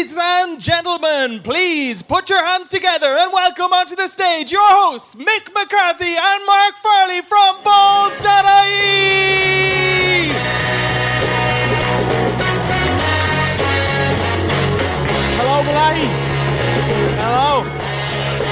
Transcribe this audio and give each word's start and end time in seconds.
Ladies 0.00 0.16
and 0.18 0.58
gentlemen, 0.58 1.40
please 1.42 2.00
put 2.00 2.30
your 2.30 2.42
hands 2.42 2.70
together 2.70 3.06
and 3.06 3.30
welcome 3.34 3.70
onto 3.70 3.94
the 3.94 4.08
stage 4.08 4.50
your 4.50 4.62
hosts, 4.62 5.14
Mick 5.14 5.52
McCarthy 5.52 6.16
and 6.16 6.46
Mark 6.46 6.74
Farley 6.76 7.20
from 7.20 7.62
Balls.ie. 7.62 8.22
Hello, 15.36 15.62
Bellaghy. 15.64 16.19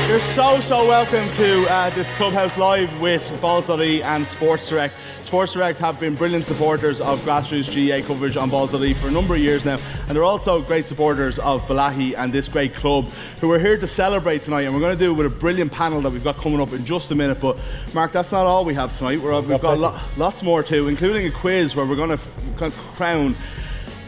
You're 0.08 0.20
so, 0.20 0.58
so 0.60 0.88
welcome 0.88 1.30
to 1.34 1.66
uh, 1.70 1.90
this 1.90 2.08
Clubhouse 2.16 2.56
Live 2.56 2.98
with 2.98 3.30
Balls.ie 3.42 4.02
and 4.02 4.26
Sports 4.26 4.66
Direct. 4.70 4.94
Sports 5.22 5.52
Direct 5.52 5.78
have 5.80 6.00
been 6.00 6.14
brilliant 6.14 6.46
supporters 6.46 7.02
of 7.02 7.20
grassroots 7.20 7.68
GAA 7.68 8.06
coverage 8.06 8.34
on 8.38 8.48
Balls.ie 8.48 8.94
for 8.94 9.08
a 9.08 9.10
number 9.10 9.34
of 9.34 9.42
years 9.42 9.66
now, 9.66 9.76
and 10.06 10.16
they're 10.16 10.24
also 10.24 10.62
great 10.62 10.86
supporters 10.86 11.38
of 11.40 11.60
Bellaghy 11.68 12.16
and 12.16 12.32
this 12.32 12.48
great 12.48 12.74
club 12.74 13.04
who 13.42 13.52
are 13.52 13.58
here 13.58 13.76
to 13.76 13.86
celebrate 13.86 14.42
tonight. 14.44 14.62
And 14.62 14.72
we're 14.72 14.80
going 14.80 14.96
to 14.96 15.04
do 15.04 15.10
it 15.10 15.14
with 15.14 15.26
a 15.26 15.30
brilliant 15.30 15.72
panel 15.72 16.00
that 16.00 16.10
we've 16.10 16.24
got 16.24 16.38
coming 16.38 16.62
up 16.62 16.72
in 16.72 16.86
just 16.86 17.10
a 17.10 17.14
minute. 17.14 17.38
But, 17.38 17.58
Mark, 17.92 18.10
that's 18.10 18.32
not 18.32 18.46
all 18.46 18.64
we 18.64 18.72
have 18.72 18.96
tonight. 18.96 19.20
We're, 19.20 19.38
we've 19.42 19.60
got 19.60 19.78
lo- 19.78 19.98
lots 20.16 20.42
more 20.42 20.62
too, 20.62 20.88
including 20.88 21.26
a 21.26 21.30
quiz 21.30 21.76
where 21.76 21.84
we're 21.84 21.96
going 21.96 22.16
to 22.16 22.64
f- 22.64 22.96
crown 22.96 23.36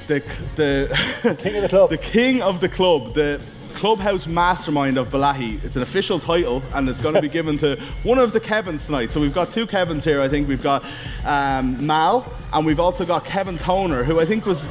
the, 0.07 0.21
the 0.57 1.37
King 1.39 1.57
of 1.57 1.63
the 1.63 1.69
club. 1.69 1.91
the 1.91 1.99
king 1.99 2.41
of 2.41 2.61
the 2.63 2.71
club, 2.71 3.13
the 3.13 3.39
clubhouse 3.81 4.27
mastermind 4.27 4.99
of 4.99 5.09
Bellaghy. 5.09 5.65
It's 5.65 5.75
an 5.75 5.81
official 5.81 6.19
title, 6.19 6.63
and 6.75 6.87
it's 6.87 7.01
going 7.01 7.15
to 7.15 7.23
be 7.23 7.29
given 7.39 7.57
to 7.59 7.81
one 8.03 8.19
of 8.19 8.35
the 8.35 8.39
Kevins 8.39 8.85
tonight. 8.85 9.11
So 9.11 9.23
we've 9.23 9.33
got 9.33 9.51
two 9.53 9.67
Kevins 9.67 10.05
here. 10.05 10.21
I 10.21 10.29
think 10.29 10.47
we've 10.49 10.63
got 10.63 10.85
um, 11.25 11.87
Mal, 11.87 12.31
and 12.53 12.67
we've 12.67 12.79
also 12.79 13.07
got 13.07 13.25
Kevin 13.25 13.57
Toner, 13.57 14.05
who 14.05 14.21
I 14.21 14.27
think 14.27 14.45
was. 14.45 14.67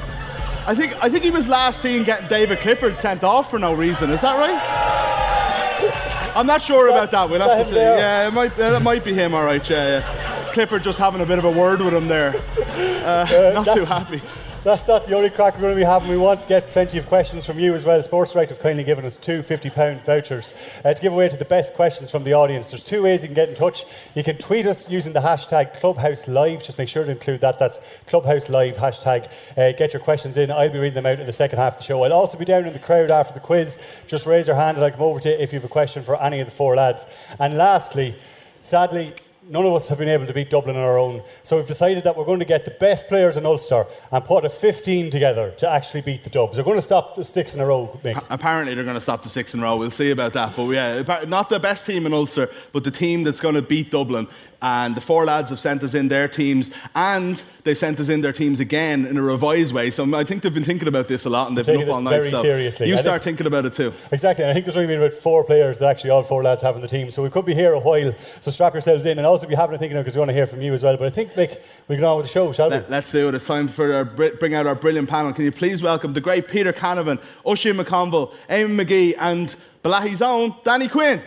I 0.68 0.76
think 0.76 1.04
I 1.04 1.10
think 1.10 1.24
he 1.24 1.32
was 1.32 1.48
last 1.48 1.82
seen 1.82 2.04
getting 2.04 2.28
David 2.28 2.60
Clifford 2.60 3.00
sent 3.00 3.24
off 3.24 3.50
for 3.50 3.58
no 3.58 3.74
reason. 3.74 4.12
Is 4.12 4.22
that 4.22 4.38
right? 4.38 6.36
I'm 6.36 6.46
not 6.46 6.62
sure 6.62 6.90
about 6.90 7.10
that. 7.10 7.28
We'll 7.28 7.42
have 7.42 7.58
to 7.58 7.66
see. 7.66 7.78
Yeah, 7.78 8.28
it 8.28 8.32
might, 8.32 8.54
uh, 8.60 8.70
that 8.70 8.84
might 8.84 9.04
be 9.04 9.16
him. 9.16 9.34
All 9.34 9.44
right. 9.44 9.68
Yeah, 9.68 10.02
yeah. 10.02 10.52
Clifford 10.54 10.84
just 10.84 11.00
having 11.00 11.22
a 11.22 11.26
bit 11.26 11.40
of 11.40 11.46
a 11.46 11.52
word 11.52 11.82
with 11.82 11.96
him 11.96 12.08
there. 12.08 12.36
Uh, 12.80 13.52
not 13.66 13.76
too 13.76 13.86
happy. 13.86 14.22
That's 14.70 14.88
not 14.88 15.08
the 15.08 15.16
only 15.16 15.32
crack 15.32 15.56
we're 15.56 15.62
going 15.62 15.74
to 15.74 15.80
be 15.80 15.84
having. 15.84 16.10
We 16.10 16.18
want 16.18 16.42
to 16.42 16.48
get 16.48 16.62
plenty 16.68 17.00
of 17.00 17.08
questions 17.08 17.44
from 17.44 17.58
you 17.58 17.74
as 17.74 17.86
well. 17.86 17.98
The 17.98 18.04
Sports 18.04 18.34
Direct 18.34 18.52
have 18.52 18.60
kindly 18.60 18.84
given 18.84 19.04
us 19.04 19.18
two 19.18 19.42
£50 19.42 20.06
vouchers 20.06 20.54
uh, 20.86 20.94
to 20.94 21.02
give 21.02 21.12
away 21.12 21.28
to 21.28 21.38
the 21.38 21.46
best 21.46 21.74
questions 21.74 22.12
from 22.12 22.24
the 22.24 22.34
audience. 22.34 22.70
There's 22.70 22.84
two 22.84 23.02
ways 23.02 23.24
you 23.24 23.30
can 23.30 23.34
get 23.34 23.50
in 23.50 23.56
touch. 23.56 23.86
You 24.14 24.24
can 24.24 24.38
tweet 24.38 24.68
us 24.68 24.88
using 24.88 25.12
the 25.12 25.22
hashtag 25.22 25.74
Clubhouse 25.80 26.28
Live. 26.28 26.64
Just 26.64 26.78
make 26.78 26.88
sure 26.88 27.04
to 27.04 27.10
include 27.10 27.42
that. 27.42 27.58
That's 27.58 27.80
Clubhouse 28.06 28.48
Live 28.48 28.76
hashtag. 28.76 29.32
Uh, 29.58 29.72
get 29.72 29.92
your 29.92 30.04
questions 30.04 30.38
in. 30.38 30.52
I'll 30.52 30.70
be 30.70 30.78
reading 30.78 30.94
them 30.94 31.08
out 31.08 31.20
in 31.20 31.26
the 31.26 31.32
second 31.32 31.58
half 31.58 31.74
of 31.74 31.80
the 31.80 31.86
show. 31.86 32.04
I'll 32.04 32.14
also 32.14 32.38
be 32.38 32.46
down 32.46 32.66
in 32.66 32.74
the 32.74 32.78
crowd 32.78 33.10
after 33.10 33.34
the 33.34 33.40
quiz. 33.40 33.84
Just 34.06 34.28
raise 34.28 34.46
your 34.46 34.56
hand 34.56 34.78
and 34.78 34.86
I'll 34.86 34.92
come 34.92 35.02
over 35.02 35.20
to 35.20 35.30
you 35.30 35.36
if 35.38 35.52
you 35.52 35.58
have 35.58 35.66
a 35.66 35.74
question 35.74 36.04
for 36.04 36.22
any 36.22 36.42
of 36.42 36.46
the 36.46 36.52
four 36.52 36.76
lads. 36.76 37.08
And 37.40 37.58
lastly, 37.58 38.14
sadly, 38.62 39.16
none 39.50 39.66
of 39.66 39.74
us 39.74 39.90
have 39.90 39.98
been 39.98 40.10
able 40.10 40.26
to 40.28 40.34
beat 40.34 40.50
Dublin 40.50 40.76
on 40.76 40.84
our 40.84 40.98
own. 40.98 41.24
So 41.44 41.58
we've 41.58 41.68
decided 41.68 42.04
that 42.04 42.16
we're 42.16 42.26
going 42.26 42.40
to 42.40 42.46
get 42.46 42.66
the 42.66 42.72
best 42.72 43.08
players 43.08 43.36
in 43.36 43.46
Ulster 43.46 43.86
and 44.12 44.24
put 44.24 44.46
a 44.46 44.50
15 44.50 45.10
together 45.10 45.52
to 45.58 45.70
actually 45.70 46.02
beat 46.02 46.24
the 46.24 46.30
Dubs. 46.30 46.56
They're 46.56 46.66
going 46.66 46.78
to 46.78 46.82
stop 46.82 47.16
the 47.16 47.24
six 47.24 47.56
in 47.56 47.62
a 47.62 47.66
row, 47.66 48.00
Mick. 48.04 48.24
Apparently, 48.30 48.76
they're 48.76 48.84
going 48.84 48.96
to 48.96 49.02
stop 49.02 49.24
the 49.24 49.30
six 49.30 49.54
in 49.54 49.60
a 49.60 49.64
row. 49.64 49.78
We'll 49.78 49.92
see 49.92 50.12
about 50.12 50.34
that. 50.34 50.56
But 50.56 50.70
yeah, 50.70 51.24
not 51.28 51.50
the 51.50 51.60
best 51.60 51.86
team 51.86 52.06
in 52.06 52.14
Ulster, 52.14 52.50
but 52.72 52.84
the 52.84 52.92
team 52.92 53.24
that's 53.24 53.42
going 53.42 53.56
to 53.56 53.62
beat 53.62 53.92
Dublin. 53.92 54.28
And 54.62 54.96
the 54.96 55.02
four 55.02 55.26
lads 55.26 55.50
have 55.52 55.60
sent 55.60 55.84
us 55.84 55.94
in 55.94 56.10
their 56.10 56.28
teams, 56.28 56.70
and 56.94 57.42
they've 57.64 57.78
sent 57.78 58.00
us 58.00 58.10
in 58.10 58.22
their 58.22 58.34
teams 58.34 58.60
again 58.60 59.06
in 59.06 59.18
a 59.18 59.22
revised 59.22 59.74
way. 59.74 59.90
So 59.90 60.14
I 60.16 60.24
think 60.24 60.44
they've 60.44 60.54
been 60.54 60.66
thinking 60.66 60.88
about 60.88 61.08
this 61.08 61.26
a 61.26 61.30
lot, 61.30 61.48
and 61.48 61.58
they've 61.58 61.66
been 61.66 61.88
up 61.88 61.96
all 61.96 62.02
night. 62.02 62.12
very 62.12 62.32
so 62.32 62.42
seriously. 62.42 62.90
you 62.90 62.98
start 62.98 63.24
think- 63.24 63.38
thinking 63.38 63.48
about 63.48 63.66
it 63.66 63.74
too. 63.74 63.94
Exactly, 64.12 64.44
and 64.44 64.52
I 64.52 64.54
think 64.54 64.66
there's 64.66 64.76
only 64.76 64.88
been 64.88 65.02
about 65.02 65.14
four 65.14 65.44
players 65.44 65.80
that 65.80 65.90
actually 65.90 66.10
all 66.10 66.24
four 66.24 66.44
lads 66.44 66.62
have 66.62 66.76
in 66.76 66.82
the 66.82 66.88
team. 66.88 67.10
So 67.10 67.24
we 67.24 67.30
could 67.30 67.46
be 67.46 67.54
here 67.54 67.74
a 67.74 67.80
while. 67.80 68.14
So 68.42 68.52
strap 68.52 68.74
yourselves 68.74 69.06
in, 69.06 69.18
and 69.18 69.26
also 69.26 69.48
be 69.48 69.56
having 69.56 69.76
a 69.76 69.80
thinking 69.80 69.98
of 69.98 70.02
it 70.02 70.04
because 70.04 70.16
we 70.16 70.20
want 70.20 70.30
to 70.30 70.36
hear 70.36 70.48
from 70.48 70.62
you 70.62 70.74
as 70.74 70.84
well. 70.84 70.98
But 70.98 71.08
I 71.08 71.12
think, 71.12 71.32
Mick, 71.34 71.60
we 71.88 71.96
can 71.96 72.04
on 72.04 72.18
with 72.18 72.26
the 72.26 72.32
show, 72.32 72.52
shall 72.52 72.70
we? 72.70 72.76
Let, 72.76 72.92
us 72.92 73.12
do 73.12 73.30
it. 73.30 73.36
It's 73.36 73.46
time 73.46 73.68
for 73.68 73.94
our, 73.94 74.06
bring 74.06 74.56
out 74.56 74.68
our 74.68 74.76
brilliant 74.76 75.10
panel. 75.10 75.32
Can 75.32 75.46
you 75.46 75.52
please 75.52 75.82
welcome 75.82 76.14
the 76.14 76.22
great 76.22 76.48
Peter 76.48 76.74
Canavan, 76.74 77.20
Oisin 77.46 77.78
McConville, 77.78 78.34
Eamon 78.50 78.86
McGee, 78.86 79.16
and 79.20 79.56
Bellaghy's 79.84 80.22
own 80.22 80.54
Danny 80.66 80.88
Quinn. 80.88 81.22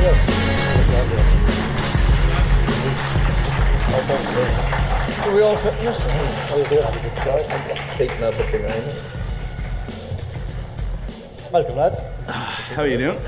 So 0.00 0.06
we 5.34 5.42
all 5.42 5.56
this? 5.56 6.00
How 6.48 6.56
you 6.56 6.64
doing? 6.64 6.82
Have 6.82 6.96
a 6.96 7.00
good 7.02 7.14
start. 7.14 7.44
Taking 7.98 8.22
up 8.22 8.32
at 8.32 8.50
the 8.50 8.58
ground. 8.58 8.82
Welcome, 11.52 11.76
lads. 11.76 12.02
How 12.26 12.82
are 12.82 12.86
you 12.86 12.96
doing? 12.96 13.20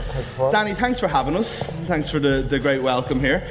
Danny, 0.51 0.73
thanks 0.73 0.99
for 0.99 1.09
having 1.09 1.37
us. 1.37 1.63
Thanks 1.63 2.09
for 2.09 2.19
the, 2.19 2.41
the 2.41 2.59
great 2.59 2.81
welcome 2.81 3.21
here. 3.21 3.47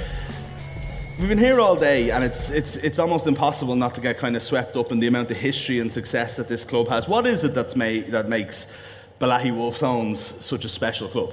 We've 1.19 1.29
been 1.29 1.37
here 1.37 1.59
all 1.59 1.75
day, 1.75 2.09
and 2.09 2.23
it's, 2.23 2.49
it's, 2.49 2.77
it's 2.77 2.97
almost 2.97 3.27
impossible 3.27 3.75
not 3.75 3.93
to 3.93 4.01
get 4.01 4.17
kind 4.17 4.35
of 4.35 4.41
swept 4.41 4.75
up 4.75 4.91
in 4.91 4.99
the 4.99 5.05
amount 5.05 5.29
of 5.29 5.37
history 5.37 5.79
and 5.79 5.93
success 5.93 6.37
that 6.37 6.47
this 6.47 6.63
club 6.63 6.87
has. 6.87 7.07
What 7.07 7.27
is 7.27 7.43
it 7.43 7.53
that's 7.53 7.75
made, 7.75 8.07
that 8.07 8.27
makes 8.27 8.73
Bellaghy 9.19 9.55
Wolfe 9.55 9.77
Tones 9.77 10.33
such 10.43 10.65
a 10.65 10.69
special 10.69 11.07
club? 11.07 11.31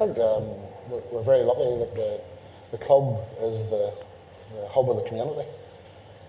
I 0.00 0.06
think 0.06 0.16
um, 0.16 0.48
we're, 1.12 1.22
very 1.22 1.44
lucky 1.44 1.76
that 1.76 1.92
the, 1.92 2.20
the 2.72 2.78
club 2.78 3.20
is 3.44 3.64
the, 3.68 3.92
the 4.56 4.66
hub 4.72 4.88
of 4.88 4.96
the 4.96 5.04
community. 5.04 5.44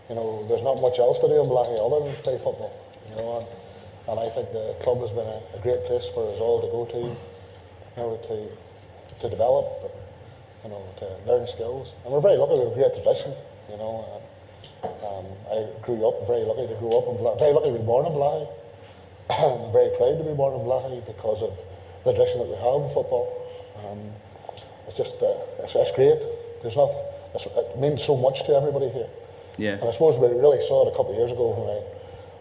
You 0.10 0.16
know, 0.16 0.46
there's 0.50 0.62
not 0.62 0.82
much 0.84 1.00
else 1.00 1.20
to 1.24 1.28
do 1.32 1.40
in 1.40 1.48
Bellaghy 1.48 1.80
other 1.80 2.04
than 2.04 2.12
play 2.20 2.36
football. 2.36 2.76
You 3.08 3.16
know, 3.16 3.40
and, 3.40 3.48
and 4.12 4.20
I 4.20 4.28
think 4.36 4.52
the 4.52 4.76
club 4.84 5.00
has 5.00 5.16
been 5.16 5.24
a, 5.24 5.40
a 5.56 5.60
great 5.64 5.88
place 5.88 6.04
for 6.12 6.28
us 6.36 6.44
all 6.44 6.60
to 6.60 6.68
go 6.68 6.84
to, 6.84 7.16
you 7.16 7.96
know, 7.96 8.20
to 8.28 8.52
to 9.24 9.30
develop, 9.30 9.88
you 10.66 10.70
know, 10.70 10.84
to 11.00 11.08
learn 11.24 11.48
skills. 11.48 11.96
And 12.04 12.12
we're 12.12 12.20
very 12.20 12.36
lucky 12.36 12.60
with 12.60 12.74
a 12.74 12.76
great 12.76 12.92
tradition. 12.92 13.32
You 13.72 13.78
know, 13.80 14.04
and, 14.84 14.92
um, 15.00 15.26
I 15.48 15.72
grew 15.80 16.04
up 16.04 16.28
very 16.28 16.44
lucky 16.44 16.68
to 16.68 16.76
grow 16.76 17.00
up 17.00 17.08
in 17.08 17.24
Bellaghy, 17.24 17.40
very 17.40 17.54
lucky 17.56 17.72
to 17.72 17.80
be 17.80 17.86
born 17.88 18.04
in 18.04 18.12
Bellaghy. 18.12 18.52
I'm 19.32 19.72
very 19.72 19.96
proud 19.96 20.20
to 20.20 20.28
be 20.28 20.36
born 20.36 20.60
in 20.60 20.68
Bellaghy 20.68 21.08
because 21.08 21.40
of 21.40 21.56
the 22.04 22.12
tradition 22.12 22.44
that 22.44 22.52
we 22.52 22.60
have 22.60 22.84
in 22.84 22.92
football. 22.92 23.41
Um, 23.78 24.00
it's 24.88 24.98
just, 24.98 25.16
uh, 25.22 25.64
it's, 25.64 25.76
it's 25.76 25.92
great. 25.92 26.20
There's 26.62 26.76
not, 26.76 26.92
it's, 27.34 27.46
it 27.46 27.80
means 27.80 28.04
so 28.04 28.18
much 28.18 28.46
to 28.46 28.54
everybody 28.54 28.90
here. 28.90 29.10
Yeah. 29.58 29.74
And 29.74 29.84
I 29.84 29.92
suppose 29.92 30.18
we 30.20 30.28
really 30.28 30.62
saw 30.62 30.88
it 30.88 30.94
a 30.94 30.96
couple 30.96 31.12
of 31.12 31.18
years 31.18 31.32
ago 31.32 31.54
when 31.54 31.70
I 31.70 31.80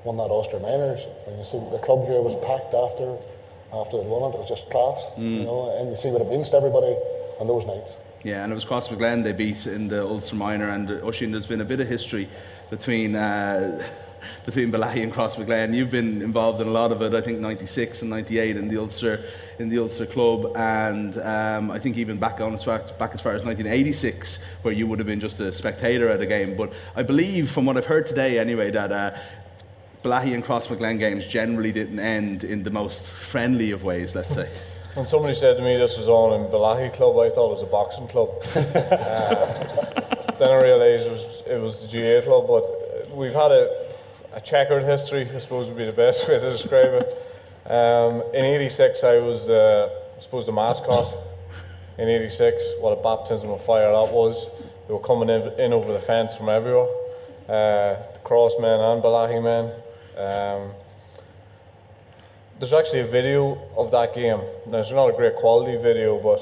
won 0.05 0.17
that 0.17 0.33
Ulster 0.33 0.59
Minors. 0.61 1.07
And 1.27 1.39
you 1.39 1.45
see 1.45 1.59
the 1.71 1.79
club 1.79 2.07
here 2.07 2.21
was 2.23 2.35
packed 2.47 2.75
after 2.75 3.17
after 3.73 3.99
they'd 3.99 4.07
won 4.07 4.31
it. 4.31 4.35
It 4.35 4.41
was 4.41 4.49
just 4.49 4.71
class, 4.71 5.05
you 5.17 5.45
know. 5.45 5.77
And 5.79 5.91
you 5.91 5.97
see 5.97 6.11
what 6.11 6.23
it 6.23 6.29
means 6.29 6.51
to 6.51 6.57
everybody 6.57 6.97
on 7.39 7.47
those 7.47 7.65
nights. 7.67 7.97
Yeah, 8.23 8.45
and 8.45 8.53
it 8.53 8.55
was 8.55 8.65
Crossmaglen 8.65 9.25
they 9.25 9.33
beat 9.33 9.67
in 9.67 9.89
the 9.89 10.03
Ulster 10.03 10.37
Minor, 10.37 10.69
and 10.69 10.91
Oisin, 11.03 11.31
there's 11.31 11.47
been 11.47 11.63
a 11.63 11.65
bit 11.65 11.81
of 11.81 11.89
history 11.89 12.29
between 12.69 13.17
uh, 13.17 13.83
between 14.47 14.71
Bellaghy 14.71 15.03
and 15.03 15.13
Crossmaglen. 15.13 15.75
You've 15.75 15.91
been 15.91 16.21
involved 16.21 16.61
in 16.61 16.69
a 16.69 16.71
lot 16.71 16.93
of 16.93 17.01
it. 17.01 17.15
I 17.15 17.21
think 17.21 17.39
'96 17.39 18.03
and 18.03 18.11
'98 18.11 18.57
in 18.57 18.69
the 18.69 18.77
Ulster 18.77 19.25
in 19.61 19.69
the 19.69 19.79
Ulster 19.79 20.07
club, 20.07 20.53
and 20.57 21.19
um, 21.19 21.71
I 21.71 21.79
think 21.79 21.99
even 21.99 22.19
back 22.19 22.41
on 22.41 22.55
as 22.55 22.65
far, 22.65 22.79
back 22.99 23.13
as 23.13 23.21
far 23.21 23.35
as 23.35 23.45
1986, 23.45 24.39
where 24.63 24.73
you 24.73 24.87
would 24.87 24.99
have 24.99 25.07
been 25.07 25.21
just 25.21 25.39
a 25.39 25.53
spectator 25.53 26.09
at 26.09 26.21
a 26.21 26.27
game. 26.27 26.57
But 26.57 26.73
I 26.97 27.03
believe, 27.03 27.51
from 27.51 27.67
what 27.67 27.77
I've 27.77 27.87
heard 27.87 28.07
today, 28.07 28.39
anyway, 28.39 28.71
that. 28.73 28.91
Uh, 28.91 29.17
Bellaghy 30.03 30.33
and 30.33 30.43
Crossmaglen 30.43 30.99
games 30.99 31.27
generally 31.27 31.73
didn't 31.73 31.99
end 31.99 32.43
in 32.43 32.63
the 32.63 32.71
most 32.71 33.05
friendly 33.05 33.71
of 33.71 33.85
ways, 33.85 34.15
let's 34.15 34.35
say. 34.35 34.49
When 34.95 35.07
somebody 35.07 35.35
said 35.35 35.59
to 35.59 35.63
me 35.63 35.77
this 35.77 35.99
was 35.99 36.09
on 36.09 36.41
in 36.41 36.51
Bellaghy 36.51 36.93
Club, 36.95 37.19
I 37.19 37.29
thought 37.29 37.53
it 37.53 37.55
was 37.57 37.63
a 37.63 37.67
boxing 37.67 38.09
club. 38.09 38.31
Uh, 38.57 40.37
then 40.39 40.49
I 40.49 40.63
realised 40.63 41.07
it 41.07 41.13
was, 41.13 41.43
it 41.47 41.61
was 41.61 41.81
the 41.87 41.99
GAA 41.99 42.25
club, 42.25 42.47
but 42.49 43.15
we've 43.15 43.35
had 43.35 43.53
a, 43.53 43.89
a 44.33 44.41
checkered 44.41 44.85
history, 44.85 45.29
I 45.33 45.39
suppose 45.39 45.69
would 45.69 45.77
be 45.77 45.85
the 45.85 45.93
best 45.93 46.27
way 46.27 46.41
to 46.41 46.51
describe 46.51 46.95
it. 46.95 47.30
Um, 47.67 48.23
in 48.35 48.45
86, 48.45 49.05
I 49.05 49.19
was, 49.19 49.49
uh, 49.49 49.91
I 50.17 50.21
suppose, 50.21 50.47
the 50.47 50.53
mascot. 50.53 51.13
In 51.99 52.09
86, 52.09 52.63
what 52.81 52.99
a 52.99 53.03
baptism 53.03 53.51
of 53.51 53.63
fire 53.65 53.93
that 53.93 54.13
was. 54.13 54.47
They 54.87 54.95
were 54.95 55.01
coming 55.01 55.29
in, 55.29 55.43
in 55.61 55.73
over 55.73 55.93
the 55.93 56.01
fence 56.01 56.35
from 56.35 56.49
everywhere. 56.49 56.89
Uh, 57.47 58.01
the 58.13 58.21
Crossmen 58.25 58.93
and 58.93 59.03
Bellaghy 59.03 59.43
men. 59.43 59.73
Um, 60.17 60.71
there's 62.59 62.73
actually 62.73 63.01
a 63.01 63.07
video 63.07 63.59
of 63.77 63.91
that 63.91 64.15
game. 64.15 64.41
Now, 64.67 64.79
it's 64.79 64.91
not 64.91 65.09
a 65.09 65.13
great 65.13 65.37
quality 65.37 65.77
video, 65.77 66.19
but 66.19 66.41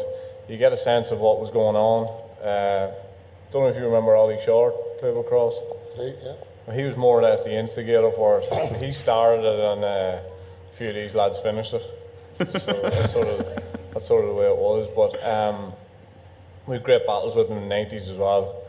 you 0.48 0.56
get 0.56 0.72
a 0.72 0.76
sense 0.76 1.10
of 1.10 1.18
what 1.20 1.40
was 1.40 1.50
going 1.50 1.76
on. 1.76 2.06
Uh, 2.42 2.92
don't 3.52 3.62
know 3.62 3.68
if 3.68 3.76
you 3.76 3.84
remember 3.84 4.14
Ollie 4.14 4.40
Short, 4.44 4.74
played 5.00 5.14
for 5.14 5.24
Cross. 5.24 5.54
Yeah. 5.98 6.74
He 6.74 6.82
was 6.82 6.96
more 6.96 7.18
or 7.18 7.22
less 7.22 7.44
the 7.44 7.54
instigator 7.54 8.10
for 8.12 8.40
it. 8.40 8.76
he 8.82 8.92
started 8.92 9.44
it, 9.44 9.60
and 9.60 9.84
uh, 9.84 10.20
few 10.78 10.88
of 10.90 10.94
these 10.94 11.14
lads 11.14 11.38
finished 11.40 11.74
it. 11.74 11.82
So 12.38 12.80
that's 12.82 13.12
sort 13.12 13.26
of 13.26 13.46
that's 13.92 14.06
sort 14.06 14.24
of 14.24 14.30
the 14.30 14.36
way 14.36 14.46
it 14.46 14.56
was. 14.56 14.88
But 14.94 15.12
um, 15.26 15.72
we 16.66 16.76
had 16.76 16.84
great 16.84 17.04
battles 17.04 17.34
with 17.34 17.48
them 17.48 17.58
in 17.58 17.64
the 17.64 17.68
nineties 17.68 18.08
as 18.08 18.16
well. 18.16 18.62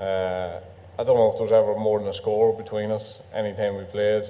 Uh, 0.00 0.60
I 0.98 1.04
don't 1.04 1.16
know 1.16 1.30
if 1.30 1.36
there 1.36 1.42
was 1.42 1.52
ever 1.52 1.78
more 1.78 1.98
than 1.98 2.08
a 2.08 2.14
score 2.14 2.56
between 2.56 2.90
us 2.90 3.16
anytime 3.34 3.76
we 3.76 3.84
played. 3.84 4.24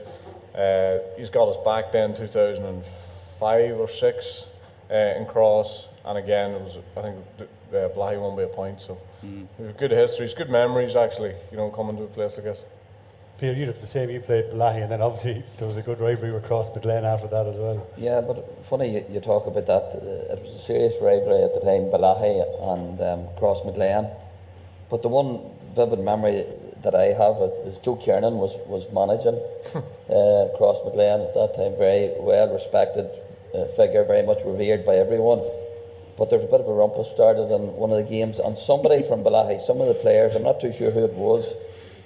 Uh, 0.55 0.99
he's 1.17 1.31
got 1.31 1.49
us 1.49 1.57
back 1.65 1.93
then 1.93 2.15
2005 2.15 3.79
or 3.79 3.89
6 3.89 4.45
uh, 4.91 4.95
in 4.95 5.27
Cross, 5.27 5.87
and 6.05 6.19
again, 6.19 6.51
it 6.53 6.61
was, 6.61 6.79
I 6.97 7.03
think 7.03 7.17
uh, 7.41 7.89
Bellaghy 7.95 8.21
won 8.21 8.37
by 8.37 8.43
a 8.43 8.49
point. 8.49 8.81
So 8.81 8.99
mm. 9.25 9.47
we 9.59 9.67
have 9.67 9.77
good 9.79 9.93
histories, 9.93 10.35
good 10.35 10.51
memories 10.51 10.97
actually, 10.97 11.35
you 11.51 11.57
know, 11.57 11.71
coming 11.71 11.97
to 11.97 12.03
a 12.05 12.09
place 12.09 12.35
like 12.35 12.45
this. 12.45 12.65
Peter, 13.41 13.55
you'd 13.55 13.69
have 13.69 13.81
the 13.81 13.87
same. 13.87 14.11
You 14.11 14.21
played 14.21 14.51
Bellaghy, 14.51 14.83
and 14.83 14.93
then 14.93 15.01
obviously 15.01 15.43
there 15.57 15.67
was 15.67 15.79
a 15.79 15.83
good 15.83 15.99
rivalry 15.99 16.31
with 16.31 16.45
Crossmaglen 16.45 17.05
after 17.05 17.27
that 17.29 17.47
as 17.47 17.57
well. 17.57 17.87
Yeah, 17.97 18.21
but 18.21 18.45
funny 18.67 18.93
you, 18.93 19.05
you 19.09 19.21
talk 19.21 19.47
about 19.47 19.65
that. 19.65 19.97
Uh, 19.97 20.35
it 20.35 20.43
was 20.43 20.53
a 20.53 20.59
serious 20.59 20.93
rivalry 21.01 21.43
at 21.43 21.55
the 21.55 21.61
time, 21.61 21.89
Bellaghy 21.89 22.37
and 22.75 23.01
um, 23.01 23.29
Crossmaglen. 23.41 24.15
But 24.91 25.01
the 25.01 25.09
one 25.09 25.41
vivid 25.75 26.01
memory 26.01 26.45
that 26.83 26.95
I 26.95 27.17
have 27.17 27.41
is 27.65 27.79
Joe 27.79 27.97
Kernan 27.97 28.37
was, 28.37 28.59
was 28.67 28.85
managing 28.93 29.37
uh, 29.75 30.53
Crossmaglen 30.61 31.27
at 31.27 31.33
that 31.33 31.55
time. 31.57 31.79
Very 31.79 32.13
well 32.21 32.53
respected 32.53 33.09
uh, 33.55 33.65
figure, 33.75 34.05
very 34.05 34.27
much 34.27 34.45
revered 34.45 34.85
by 34.85 34.97
everyone. 34.97 35.41
But 36.19 36.29
there's 36.29 36.45
a 36.45 36.47
bit 36.47 36.61
of 36.61 36.69
a 36.69 36.75
rumpus 36.75 37.11
started 37.11 37.51
in 37.51 37.73
one 37.73 37.91
of 37.91 37.97
the 37.97 38.11
games, 38.11 38.39
and 38.39 38.59
somebody 38.59 39.03
from 39.03 39.25
Bellaghy, 39.25 39.63
some 39.63 39.81
of 39.81 39.89
the 39.89 39.95
players, 39.95 40.37
I'm 40.37 40.43
not 40.43 40.61
too 40.61 40.75
sure 40.75 40.91
who 40.91 41.07
it 41.07 41.15
was, 41.15 41.55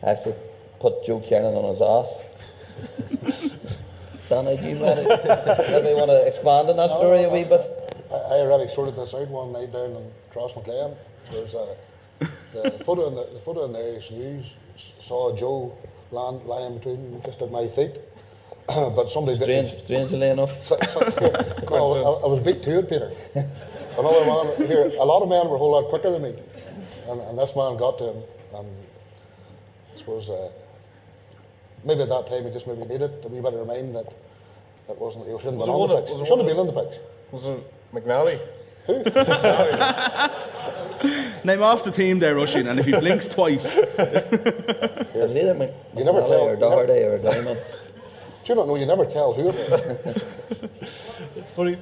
actually 0.05 0.37
put 0.81 1.05
Joe 1.05 1.21
Kernan 1.21 1.55
on 1.55 1.71
his 1.71 1.83
ass. 1.83 2.09
Danny, 4.29 4.57
do 4.57 4.69
you 4.69 4.77
maybe 4.77 5.95
want 5.95 6.11
to 6.11 6.27
expand 6.27 6.69
on 6.71 6.77
that 6.77 6.89
no, 6.89 6.97
story 6.97 7.25
a 7.25 7.31
wee 7.31 7.45
bit? 7.45 7.61
I, 8.11 8.15
I 8.15 8.41
already 8.41 8.71
sorted 8.73 8.97
this 8.97 9.15
out 9.15 9.29
one 9.29 9.53
night 9.53 9.73
down 9.73 9.91
in 9.91 10.11
Crossmaglen. 10.33 10.97
There's 11.31 11.55
a 11.55 11.77
the 12.53 12.71
photo 12.85 13.09
in 13.09 13.15
the, 13.15 13.29
the 13.35 13.41
photo 13.41 13.65
in 13.65 13.73
the 13.73 13.81
Irish 13.81 14.11
News 14.13 14.55
saw 15.01 15.37
Joe 15.37 15.77
land, 16.11 16.45
lying 16.47 16.79
between 16.79 17.21
just 17.25 17.43
at 17.43 17.51
my 17.51 17.67
feet. 17.69 17.97
but 18.67 19.11
somebody 19.11 19.37
Strange, 19.37 19.79
strangely 19.81 20.29
enough. 20.29 20.65
So, 20.65 20.79
so, 20.89 21.01
no, 21.71 22.21
I, 22.21 22.25
I, 22.25 22.29
was 22.29 22.41
beat 22.41 22.63
to 22.63 22.79
it, 22.79 22.89
Peter. 22.89 23.13
Another 23.99 24.25
man 24.25 24.67
here. 24.67 24.91
A 24.99 25.05
lot 25.05 25.23
of 25.23 25.29
men 25.29 25.49
were 25.49 25.57
a 25.57 25.59
whole 25.59 25.73
lot 25.73 25.89
quicker 25.91 26.11
than 26.11 26.23
me, 26.23 26.35
and, 27.09 27.21
and 27.21 27.39
this 27.39 27.55
man 27.55 27.77
got 27.77 27.99
to 27.99 28.13
him. 28.13 28.23
And 28.55 28.69
I 29.95 29.99
suppose 29.99 30.31
uh, 30.31 30.51
maybe 31.85 32.03
at 32.03 32.09
that 32.09 32.29
time 32.29 32.45
he 32.45 32.51
just 32.51 32.67
maybe 32.67 32.83
needed 32.83 33.11
a 33.25 33.29
wee 33.29 33.41
bit 33.41 33.55
of 33.55 33.61
remind 33.61 33.95
that 33.95 34.07
that 34.89 34.99
wasn't 34.99 35.27
he 35.27 35.33
shouldn't 35.33 35.59
have 35.59 35.67
been 35.67 35.75
on 35.75 35.89
the 35.89 36.01
pitch. 36.01 36.11
He 36.11 36.19
shouldn't 36.19 36.41
have 36.41 36.49
been 36.49 36.59
on 36.59 36.67
the 36.67 36.73
pitch. 36.73 37.01
Was 37.33 37.47
it 37.47 37.93
McNally? 37.93 38.39
Who? 38.87 39.03
Name 41.45 41.63
off 41.63 41.85
the 41.85 41.91
team 41.91 42.19
there, 42.19 42.35
Rushing, 42.35 42.67
and 42.67 42.81
if 42.81 42.87
he 42.87 42.93
blinks 42.93 43.29
twice. 43.29 43.77
you 43.77 43.83
never 46.05 46.21
tell. 46.23 46.49
Or 46.49 46.57
Doherty 46.57 47.03
or 47.03 47.19
Diamond. 47.19 47.61
Do 48.45 48.53
you 48.53 48.55
not 48.55 48.67
know? 48.67 48.77
You 48.77 48.87
never 48.87 49.05
tell 49.05 49.33
who 49.35 49.51
it 49.51 49.55
is. 49.55 50.23
it's 51.37 51.51
funny. 51.51 51.79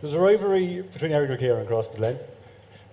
There's 0.00 0.14
a 0.14 0.20
rivalry 0.20 0.82
between 0.82 1.12
Eric 1.12 1.30
O'Keefe 1.30 1.52
and 1.52 1.68
Crossmaglen. 1.68 2.18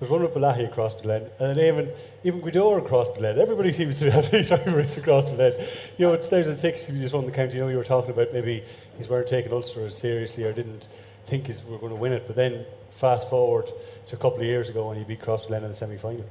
There's 0.01 0.09
one 0.09 0.23
with 0.23 0.33
Bellaghy 0.33 0.67
across 0.67 0.95
Belen, 0.95 1.29
and 1.37 1.55
then 1.55 1.59
even 1.59 1.91
even 2.23 2.41
Gweedore 2.41 2.83
across 2.83 3.07
Belen. 3.09 3.37
Everybody 3.37 3.71
seems 3.71 3.99
to 3.99 4.09
have 4.09 4.31
these 4.31 4.49
rivalries 4.49 4.97
across 4.97 5.29
Belen. 5.29 5.53
You 5.99 6.07
know, 6.07 6.15
2006, 6.15 6.89
you 6.89 6.99
just 6.99 7.13
won 7.13 7.27
the 7.27 7.31
county. 7.31 7.57
You 7.57 7.65
know, 7.65 7.69
you 7.69 7.77
were 7.77 7.83
talking 7.83 8.09
about 8.09 8.33
maybe 8.33 8.63
he's 8.97 9.07
weren't 9.07 9.27
taking 9.27 9.53
Ulster 9.53 9.85
as 9.85 9.95
seriously 9.95 10.43
or 10.43 10.53
didn't 10.53 10.87
think 11.27 11.45
he's, 11.45 11.61
we're 11.63 11.77
going 11.77 11.91
to 11.91 11.99
win 11.99 12.13
it. 12.13 12.25
But 12.25 12.35
then 12.35 12.65
fast 12.89 13.29
forward 13.29 13.69
to 14.07 14.15
a 14.15 14.17
couple 14.17 14.39
of 14.39 14.45
years 14.45 14.71
ago 14.71 14.87
when 14.87 14.97
he 14.97 15.03
beat 15.03 15.21
Crossmaglen 15.21 15.57
in 15.57 15.63
the 15.65 15.73
semi 15.75 15.97
final. 15.97 16.25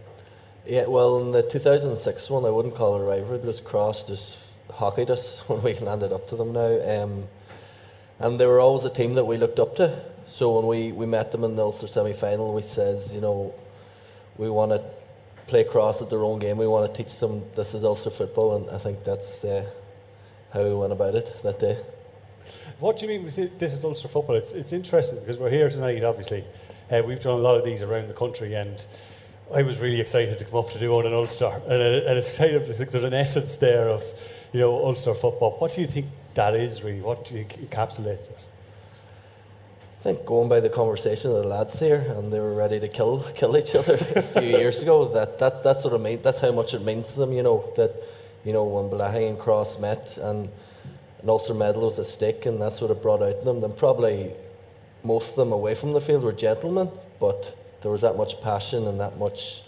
Yeah, 0.66 0.87
well, 0.87 1.20
in 1.20 1.31
the 1.31 1.44
2006 1.44 2.28
one, 2.28 2.44
I 2.44 2.50
wouldn't 2.50 2.75
call 2.75 2.96
it 2.96 3.02
a 3.02 3.05
rivalry 3.05 3.38
because 3.38 3.61
Cross 3.61 4.08
just 4.08 4.38
hockeyed 4.69 5.12
us 5.12 5.44
when 5.46 5.62
we 5.62 5.75
landed 5.75 6.12
up 6.12 6.28
to 6.31 6.34
them 6.34 6.52
now. 6.52 7.05
Um, 7.05 7.28
and 8.19 8.40
they 8.40 8.46
were 8.46 8.58
always 8.58 8.84
a 8.84 8.90
team 8.90 9.14
that 9.14 9.26
we 9.26 9.37
looked 9.37 9.61
up 9.61 9.76
to. 9.76 10.02
So 10.32 10.56
when 10.56 10.66
we, 10.66 10.92
we 10.92 11.06
met 11.06 11.32
them 11.32 11.44
in 11.44 11.56
the 11.56 11.62
Ulster 11.62 11.86
semi 11.86 12.12
final, 12.12 12.54
we 12.54 12.62
says, 12.62 13.12
you 13.12 13.20
know, 13.20 13.52
we 14.38 14.48
want 14.48 14.70
to 14.70 14.82
play 15.48 15.64
cross 15.64 16.00
at 16.00 16.08
their 16.08 16.22
own 16.22 16.38
game. 16.38 16.56
We 16.56 16.68
want 16.68 16.92
to 16.92 17.02
teach 17.02 17.16
them 17.18 17.42
this 17.56 17.74
is 17.74 17.84
Ulster 17.84 18.10
football, 18.10 18.56
and 18.56 18.70
I 18.70 18.78
think 18.78 19.04
that's 19.04 19.44
uh, 19.44 19.68
how 20.52 20.62
we 20.62 20.74
went 20.74 20.92
about 20.92 21.16
it 21.16 21.34
that 21.42 21.58
day. 21.58 21.78
What 22.78 22.98
do 22.98 23.06
you 23.06 23.18
mean? 23.18 23.26
This 23.26 23.74
is 23.74 23.84
Ulster 23.84 24.08
football. 24.08 24.36
It's 24.36 24.52
it's 24.52 24.72
interesting 24.72 25.20
because 25.20 25.38
we're 25.38 25.50
here 25.50 25.68
tonight. 25.68 26.02
Obviously, 26.04 26.44
uh, 26.90 27.02
we've 27.04 27.20
done 27.20 27.38
a 27.38 27.42
lot 27.42 27.58
of 27.58 27.64
these 27.64 27.82
around 27.82 28.08
the 28.08 28.14
country, 28.14 28.54
and 28.54 28.84
I 29.52 29.62
was 29.62 29.78
really 29.78 30.00
excited 30.00 30.38
to 30.38 30.44
come 30.44 30.60
up 30.60 30.70
to 30.70 30.78
do 30.78 30.92
one 30.92 31.06
in 31.06 31.12
Ulster, 31.12 31.60
and, 31.64 31.82
uh, 31.82 32.08
and 32.08 32.16
it's 32.16 32.38
kind 32.38 32.54
of 32.54 32.66
there's 32.66 32.94
an 32.94 33.14
essence 33.14 33.56
there 33.56 33.88
of 33.88 34.04
you 34.52 34.60
know 34.60 34.84
Ulster 34.84 35.12
football. 35.12 35.56
What 35.58 35.74
do 35.74 35.80
you 35.80 35.88
think 35.88 36.06
that 36.34 36.54
is 36.54 36.82
really? 36.82 37.00
What 37.00 37.24
do 37.24 37.34
you 37.34 37.44
encapsulate 37.44 38.30
it? 38.30 38.38
I 40.00 40.02
think 40.02 40.25
going 40.25 40.49
by 40.49 40.61
the 40.61 40.70
conversation 40.70 41.31
of 41.31 41.43
the 41.43 41.49
lads 41.49 41.79
here, 41.79 42.06
and 42.17 42.32
they 42.32 42.41
were 42.41 42.55
ready 42.55 42.81
to 42.81 42.88
kill 42.88 43.23
kill 43.35 43.56
each 43.58 43.75
other 43.75 43.94
a 44.17 44.23
few 44.23 44.49
years 44.49 44.81
ago. 44.81 45.12
That 45.12 45.38
that 45.38 45.62
that's 45.62 45.85
what 45.85 45.93
it 45.93 45.99
means. 45.99 46.23
That's 46.23 46.41
how 46.41 46.52
much 46.52 46.73
it 46.73 46.82
means 46.82 47.08
to 47.08 47.20
them. 47.20 47.32
You 47.35 47.43
know 47.43 47.70
that 47.76 47.94
you 48.43 48.55
know 48.55 48.64
when 48.64 48.88
Bellaghy 48.88 49.29
and 49.29 49.38
Cross 49.38 49.79
met 49.79 50.17
and 50.17 50.49
an 51.23 51.29
Ulster 51.29 51.52
medal 51.52 51.82
was 51.82 51.99
at 51.99 52.06
stake, 52.06 52.47
and 52.47 52.58
that's 52.58 52.81
what 52.81 52.91
it 52.91 53.02
brought 53.02 53.23
out 53.23 53.37
in 53.41 53.44
them. 53.44 53.61
Then 53.61 53.75
probably 53.75 54.32
most 55.05 55.31
of 55.31 55.37
them 55.37 55.52
away 55.52 55.75
from 55.75 55.93
the 55.93 56.00
field 56.00 56.23
were 56.23 56.32
gentlemen, 56.32 56.91
but 57.20 57.55
there 57.82 57.91
was 57.91 58.00
that 58.00 58.17
much 58.17 58.41
passion 58.41 58.87
and 58.87 58.99
that 59.00 59.19
much 59.19 59.62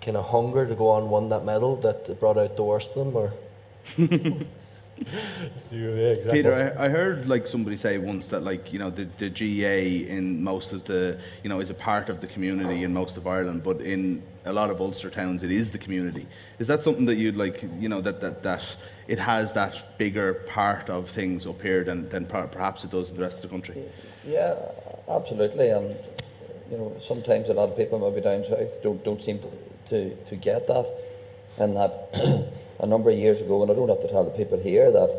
kind 0.00 0.16
of 0.16 0.24
hunger 0.24 0.66
to 0.66 0.74
go 0.74 0.88
on 0.88 1.10
win 1.10 1.28
that 1.28 1.44
medal 1.44 1.76
that 1.76 2.18
brought 2.18 2.38
out 2.38 2.56
the 2.56 2.64
worst 2.64 2.96
of 2.96 3.12
them. 3.12 3.14
Or 3.14 3.32
so, 5.56 5.76
yeah, 5.76 6.08
exactly. 6.08 6.42
Peter, 6.42 6.74
I, 6.78 6.86
I, 6.86 6.88
heard 6.88 7.28
like 7.28 7.46
somebody 7.46 7.76
say 7.76 7.98
once 7.98 8.28
that 8.28 8.42
like 8.42 8.72
you 8.72 8.78
know 8.78 8.90
the, 8.90 9.08
the 9.18 9.28
GAA 9.30 10.10
in 10.12 10.42
most 10.42 10.72
of 10.72 10.84
the 10.84 11.18
you 11.42 11.48
know 11.48 11.60
is 11.60 11.70
a 11.70 11.74
part 11.74 12.08
of 12.08 12.20
the 12.20 12.26
community 12.26 12.84
in 12.84 12.92
most 12.92 13.16
of 13.16 13.26
Ireland, 13.26 13.62
but 13.64 13.80
in 13.80 14.22
a 14.44 14.52
lot 14.52 14.70
of 14.70 14.80
Ulster 14.80 15.10
towns 15.10 15.42
it 15.42 15.50
is 15.50 15.70
the 15.70 15.78
community. 15.78 16.26
Is 16.58 16.66
that 16.66 16.82
something 16.82 17.04
that 17.06 17.16
you'd 17.16 17.36
like 17.36 17.62
you 17.78 17.88
know 17.88 18.00
that 18.00 18.20
that, 18.20 18.42
that 18.42 18.76
it 19.08 19.18
has 19.18 19.52
that 19.52 19.98
bigger 19.98 20.34
part 20.34 20.88
of 20.90 21.08
things 21.08 21.46
up 21.46 21.60
here 21.60 21.84
than, 21.84 22.08
than 22.08 22.26
perhaps 22.26 22.84
it 22.84 22.90
does 22.90 23.10
in 23.10 23.16
the 23.16 23.22
rest 23.22 23.36
of 23.36 23.42
the 23.42 23.48
country? 23.48 23.82
Yeah, 24.24 24.54
absolutely. 25.08 25.70
And 25.70 25.96
you 26.70 26.78
know 26.78 26.96
sometimes 27.00 27.48
a 27.48 27.54
lot 27.54 27.70
of 27.70 27.76
people 27.76 27.98
maybe 27.98 28.20
down 28.20 28.44
south 28.44 28.82
don't 28.82 29.02
don't 29.04 29.22
seem 29.22 29.38
to 29.40 29.50
to, 29.88 30.14
to 30.26 30.36
get 30.36 30.66
that, 30.66 30.86
and 31.58 31.76
that. 31.76 32.52
a 32.82 32.86
number 32.86 33.10
of 33.10 33.16
years 33.16 33.40
ago, 33.40 33.62
and 33.62 33.70
I 33.70 33.74
don't 33.74 33.88
have 33.88 34.02
to 34.02 34.08
tell 34.08 34.24
the 34.24 34.30
people 34.30 34.58
here 34.58 34.90
that 34.90 35.10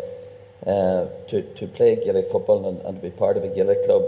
uh, 0.68 1.08
to, 1.30 1.42
to 1.56 1.68
play 1.68 1.96
Gaelic 1.96 2.30
football 2.30 2.70
and, 2.70 2.82
and, 2.82 3.02
to 3.02 3.02
be 3.02 3.10
part 3.10 3.38
of 3.38 3.44
a 3.44 3.48
Gaelic 3.48 3.86
club, 3.86 4.04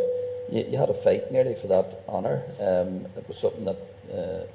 you, 0.51 0.65
you 0.69 0.77
had 0.77 0.89
a 0.89 0.93
fight 0.93 1.31
nearly 1.31 1.55
for 1.55 1.67
that 1.67 2.03
honour. 2.07 2.43
Um, 2.59 3.05
it 3.17 3.27
was 3.27 3.37
something 3.37 3.65
that 3.65 3.77
uh, 4.13 4.45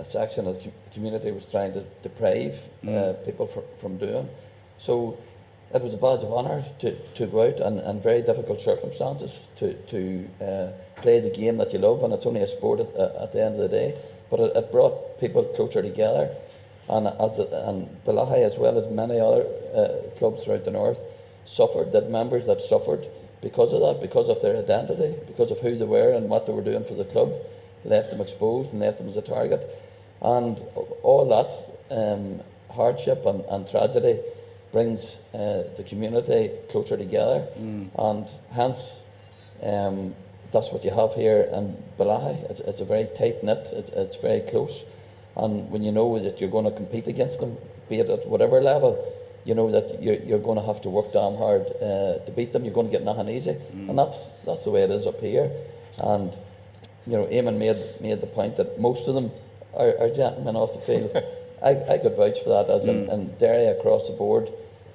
a 0.00 0.04
section 0.04 0.46
of 0.46 0.62
the 0.62 0.70
community 0.92 1.32
was 1.32 1.46
trying 1.46 1.72
to 1.72 1.84
deprive 2.02 2.58
uh, 2.84 2.86
mm. 2.86 3.24
people 3.24 3.46
for, 3.46 3.62
from 3.80 3.96
doing. 3.98 4.28
So 4.78 5.18
it 5.74 5.82
was 5.82 5.94
a 5.94 5.98
badge 5.98 6.22
of 6.22 6.32
honour 6.32 6.64
to, 6.80 6.96
to 7.14 7.26
go 7.26 7.46
out 7.46 7.60
and, 7.60 7.78
and 7.78 8.02
very 8.02 8.22
difficult 8.22 8.60
circumstances 8.60 9.46
to, 9.58 9.74
to 9.74 10.28
uh, 10.40 11.00
play 11.00 11.20
the 11.20 11.30
game 11.30 11.56
that 11.58 11.72
you 11.72 11.78
love, 11.78 12.02
and 12.02 12.12
it's 12.12 12.26
only 12.26 12.42
a 12.42 12.46
sport 12.46 12.80
at, 12.80 12.94
at 12.94 13.32
the 13.32 13.42
end 13.42 13.60
of 13.60 13.60
the 13.60 13.68
day. 13.68 13.98
But 14.30 14.40
it, 14.40 14.56
it 14.56 14.72
brought 14.72 15.18
people 15.18 15.44
closer 15.44 15.82
together 15.82 16.34
and 16.90 17.06
as 17.06 17.38
and 17.38 17.88
Bellaghy, 18.04 18.44
as 18.44 18.58
well 18.58 18.76
as 18.76 18.88
many 18.88 19.20
other 19.20 19.46
uh, 19.74 20.18
clubs 20.18 20.42
throughout 20.42 20.64
the 20.64 20.72
north, 20.72 20.98
suffered. 21.46 21.92
That 21.92 22.10
members 22.10 22.46
that 22.46 22.60
suffered 22.60 23.06
because 23.40 23.72
of 23.72 23.80
that, 23.80 24.00
because 24.02 24.28
of 24.28 24.42
their 24.42 24.58
identity, 24.58 25.14
because 25.26 25.50
of 25.50 25.60
who 25.60 25.78
they 25.78 25.84
were 25.84 26.12
and 26.12 26.28
what 26.28 26.46
they 26.46 26.52
were 26.52 26.64
doing 26.64 26.84
for 26.84 26.94
the 26.94 27.04
club, 27.04 27.32
left 27.84 28.10
them 28.10 28.20
exposed 28.20 28.72
and 28.72 28.80
left 28.80 28.98
them 28.98 29.08
as 29.08 29.16
a 29.16 29.22
target, 29.22 29.62
and 30.20 30.58
all 31.02 31.26
that 31.28 31.96
um, 31.96 32.40
hardship 32.70 33.24
and, 33.24 33.40
and, 33.46 33.68
tragedy 33.68 34.20
brings 34.72 35.20
uh, 35.32 35.62
the 35.76 35.84
community 35.88 36.50
closer 36.70 36.96
together, 36.96 37.46
mm. 37.58 37.88
and 37.96 38.26
hence. 38.52 38.96
Um, 39.62 40.14
that's 40.52 40.72
what 40.72 40.84
you 40.84 40.90
have 40.90 41.14
here 41.14 41.48
in 41.52 41.76
Bellaghy. 41.96 42.50
It's, 42.50 42.60
it's 42.62 42.80
a 42.80 42.84
very 42.84 43.08
tight 43.16 43.44
knit, 43.44 43.68
it's, 43.72 43.90
it's 43.90 44.16
very 44.16 44.40
close. 44.40 44.82
And 45.36 45.70
when 45.70 45.82
you 45.82 45.92
know 45.92 46.18
that 46.22 46.40
you're 46.40 46.50
going 46.50 46.64
to 46.64 46.70
compete 46.70 47.06
against 47.06 47.40
them, 47.40 47.56
be 47.88 48.00
it 48.00 48.10
at 48.10 48.26
whatever 48.26 48.60
level, 48.60 48.98
you 49.44 49.54
know 49.54 49.70
that 49.70 50.02
you're, 50.02 50.16
you're 50.16 50.38
going 50.38 50.58
to 50.58 50.64
have 50.64 50.82
to 50.82 50.90
work 50.90 51.12
damn 51.12 51.36
hard 51.36 51.62
uh, 51.80 52.18
to 52.24 52.32
beat 52.34 52.52
them. 52.52 52.64
You're 52.64 52.74
going 52.74 52.86
to 52.86 52.92
get 52.92 53.04
nothing 53.04 53.28
easy, 53.28 53.52
mm. 53.52 53.88
and 53.88 53.98
that's 53.98 54.30
that's 54.44 54.64
the 54.64 54.70
way 54.70 54.82
it 54.82 54.90
is 54.90 55.06
up 55.06 55.20
here. 55.20 55.50
And 55.98 56.32
you 57.06 57.16
know, 57.16 57.24
Eamon 57.26 57.58
made 57.58 57.78
made 58.00 58.20
the 58.20 58.26
point 58.26 58.56
that 58.58 58.78
most 58.78 59.08
of 59.08 59.14
them 59.14 59.30
are, 59.74 59.96
are 59.98 60.10
gentlemen 60.10 60.56
off 60.56 60.74
the 60.74 60.80
field. 60.80 61.16
I, 61.62 61.94
I 61.94 61.98
could 61.98 62.16
vouch 62.16 62.42
for 62.42 62.50
that, 62.50 62.70
as 62.70 62.84
mm. 62.84 62.88
in, 62.88 63.10
in 63.10 63.36
Derry 63.36 63.66
across 63.66 64.06
the 64.06 64.14
board. 64.14 64.50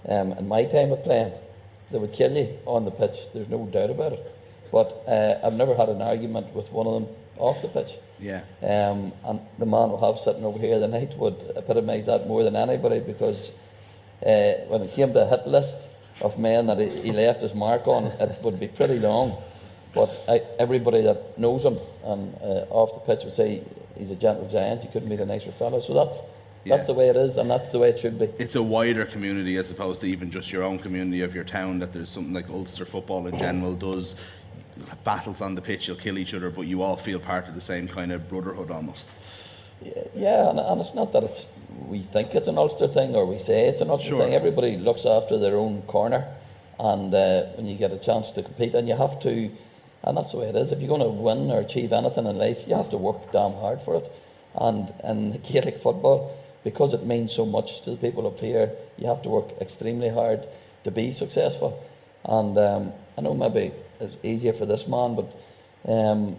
Um, 0.07 0.33
in 0.33 0.47
my 0.47 0.65
time 0.65 0.91
of 0.91 1.03
playing, 1.03 1.33
they 1.91 1.97
would 1.97 2.13
kill 2.13 2.35
you 2.35 2.57
on 2.65 2.85
the 2.85 2.91
pitch. 2.91 3.17
There's 3.33 3.49
no 3.49 3.65
doubt 3.65 3.89
about 3.89 4.13
it. 4.13 4.35
But 4.71 5.03
uh, 5.07 5.39
I've 5.43 5.53
never 5.53 5.75
had 5.75 5.89
an 5.89 6.01
argument 6.01 6.53
with 6.53 6.71
one 6.71 6.87
of 6.87 6.93
them 6.93 7.07
off 7.37 7.61
the 7.61 7.67
pitch. 7.67 7.93
Yeah. 8.19 8.41
Um, 8.61 9.11
and 9.25 9.41
the 9.59 9.65
man 9.65 9.91
we 9.91 9.97
have 9.99 10.19
sitting 10.19 10.45
over 10.45 10.57
here 10.59 10.79
tonight 10.79 11.17
would 11.17 11.35
epitomise 11.55 12.05
that 12.05 12.27
more 12.27 12.43
than 12.43 12.55
anybody 12.55 12.99
because 13.01 13.51
uh, 14.25 14.53
when 14.69 14.81
it 14.81 14.91
came 14.91 15.11
to 15.13 15.21
a 15.21 15.27
hit 15.27 15.45
list 15.47 15.87
of 16.21 16.39
men 16.39 16.67
that 16.67 16.79
he, 16.79 16.87
he 16.89 17.11
left 17.11 17.41
his 17.41 17.53
mark 17.53 17.87
on, 17.87 18.05
it 18.05 18.41
would 18.43 18.59
be 18.59 18.67
pretty 18.67 18.99
long. 18.99 19.37
But 19.93 20.09
I, 20.27 20.41
everybody 20.59 21.01
that 21.03 21.37
knows 21.37 21.63
him 21.63 21.77
and 22.03 22.33
uh, 22.35 22.65
off 22.69 22.93
the 22.93 23.15
pitch 23.15 23.25
would 23.25 23.33
say 23.33 23.63
he's 23.97 24.09
a 24.09 24.15
gentle 24.15 24.47
giant. 24.47 24.83
You 24.83 24.89
couldn't 24.91 25.09
meet 25.09 25.19
a 25.19 25.25
nicer 25.25 25.51
fellow. 25.51 25.79
So 25.79 25.93
that's 25.93 26.19
that's 26.65 26.81
Yeah. 26.81 26.85
the 26.87 26.93
way 26.95 27.09
it 27.09 27.15
is, 27.15 27.37
and 27.37 27.47
that's 27.49 27.71
the 27.71 27.77
way 27.77 27.89
it 27.89 27.99
should 27.99 28.17
be. 28.17 28.25
it's 28.39 28.55
a 28.55 28.63
wider 28.63 29.05
community 29.05 29.55
as 29.57 29.69
opposed 29.69 30.01
to 30.01 30.07
even 30.07 30.31
just 30.31 30.51
your 30.51 30.63
own 30.63 30.79
community 30.79 31.21
of 31.21 31.35
your 31.35 31.43
town. 31.43 31.77
That 31.79 31.93
there's 31.93 32.09
something 32.09 32.33
like 32.33 32.49
Ulster 32.49 32.85
football 32.85 33.27
in 33.27 33.37
general 33.37 33.75
does 33.75 34.15
battles 35.03 35.41
on 35.41 35.55
the 35.55 35.61
pitch. 35.61 35.87
You'll 35.87 35.97
kill 35.97 36.17
each 36.17 36.33
other, 36.33 36.49
but 36.49 36.63
you 36.67 36.81
all 36.81 36.97
feel 36.97 37.19
part 37.19 37.47
of 37.47 37.55
the 37.55 37.61
same 37.61 37.87
kind 37.87 38.11
of 38.11 38.29
brotherhood 38.29 38.71
almost. 38.71 39.09
Yeah, 40.15 40.49
and, 40.49 40.59
and 40.59 40.81
it's 40.81 40.93
not 40.93 41.11
that 41.13 41.23
it's 41.23 41.47
we 41.87 42.03
think 42.03 42.33
it's 42.35 42.47
an 42.47 42.57
Ulster 42.57 42.87
thing 42.87 43.15
or 43.15 43.25
we 43.25 43.37
say 43.37 43.67
it's 43.67 43.81
an 43.81 43.89
Ulster 43.89 44.09
Sure. 44.09 44.19
thing. 44.19 44.33
Everybody 44.33 44.77
looks 44.77 45.05
after 45.05 45.37
their 45.37 45.57
own 45.57 45.81
corner, 45.83 46.25
and 46.79 47.13
uh, 47.13 47.43
when 47.55 47.65
you 47.67 47.75
get 47.77 47.91
a 47.91 47.97
chance 47.97 48.31
to 48.31 48.43
compete, 48.43 48.73
and 48.73 48.87
you 48.87 48.95
have 48.95 49.19
to, 49.21 49.51
and 50.03 50.17
that's 50.17 50.31
the 50.31 50.37
way 50.39 50.47
it 50.47 50.55
is. 50.55 50.71
If 50.71 50.79
you're 50.79 50.87
going 50.97 51.01
to 51.01 51.09
win 51.09 51.51
or 51.51 51.59
achieve 51.59 51.91
anything 51.93 52.25
in 52.25 52.37
life, 52.37 52.65
you 52.67 52.75
have 52.75 52.89
to 52.91 52.97
work 52.97 53.31
damn 53.31 53.53
hard 53.53 53.81
for 53.81 53.95
it. 53.95 54.11
And 54.55 54.93
in 55.03 55.41
Gaelic 55.43 55.81
football, 55.81 56.35
because 56.63 56.93
it 56.93 57.05
means 57.05 57.33
so 57.33 57.45
much 57.45 57.81
to 57.81 57.91
the 57.91 57.97
people 57.97 58.25
up 58.25 58.39
here, 58.39 58.71
you 58.97 59.07
have 59.07 59.21
to 59.23 59.29
work 59.29 59.49
extremely 59.61 60.09
hard 60.09 60.47
to 60.85 60.91
be 60.91 61.11
successful. 61.11 61.83
And 62.23 62.57
um, 62.57 62.93
I 63.17 63.21
know 63.21 63.33
maybe 63.33 63.71
it's 63.99 64.15
easier 64.23 64.53
for 64.53 64.65
this 64.65 64.87
man, 64.87 65.15
but 65.15 65.91
um, 65.91 66.37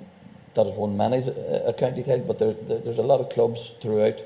that 0.54 0.66
has 0.66 0.74
won 0.74 0.96
many 0.96 1.18
a, 1.18 1.68
a 1.68 1.72
county 1.72 2.02
title, 2.02 2.24
but 2.26 2.38
there, 2.38 2.54
there's 2.54 2.98
a 2.98 3.02
lot 3.02 3.20
of 3.20 3.28
clubs 3.30 3.72
throughout 3.80 4.20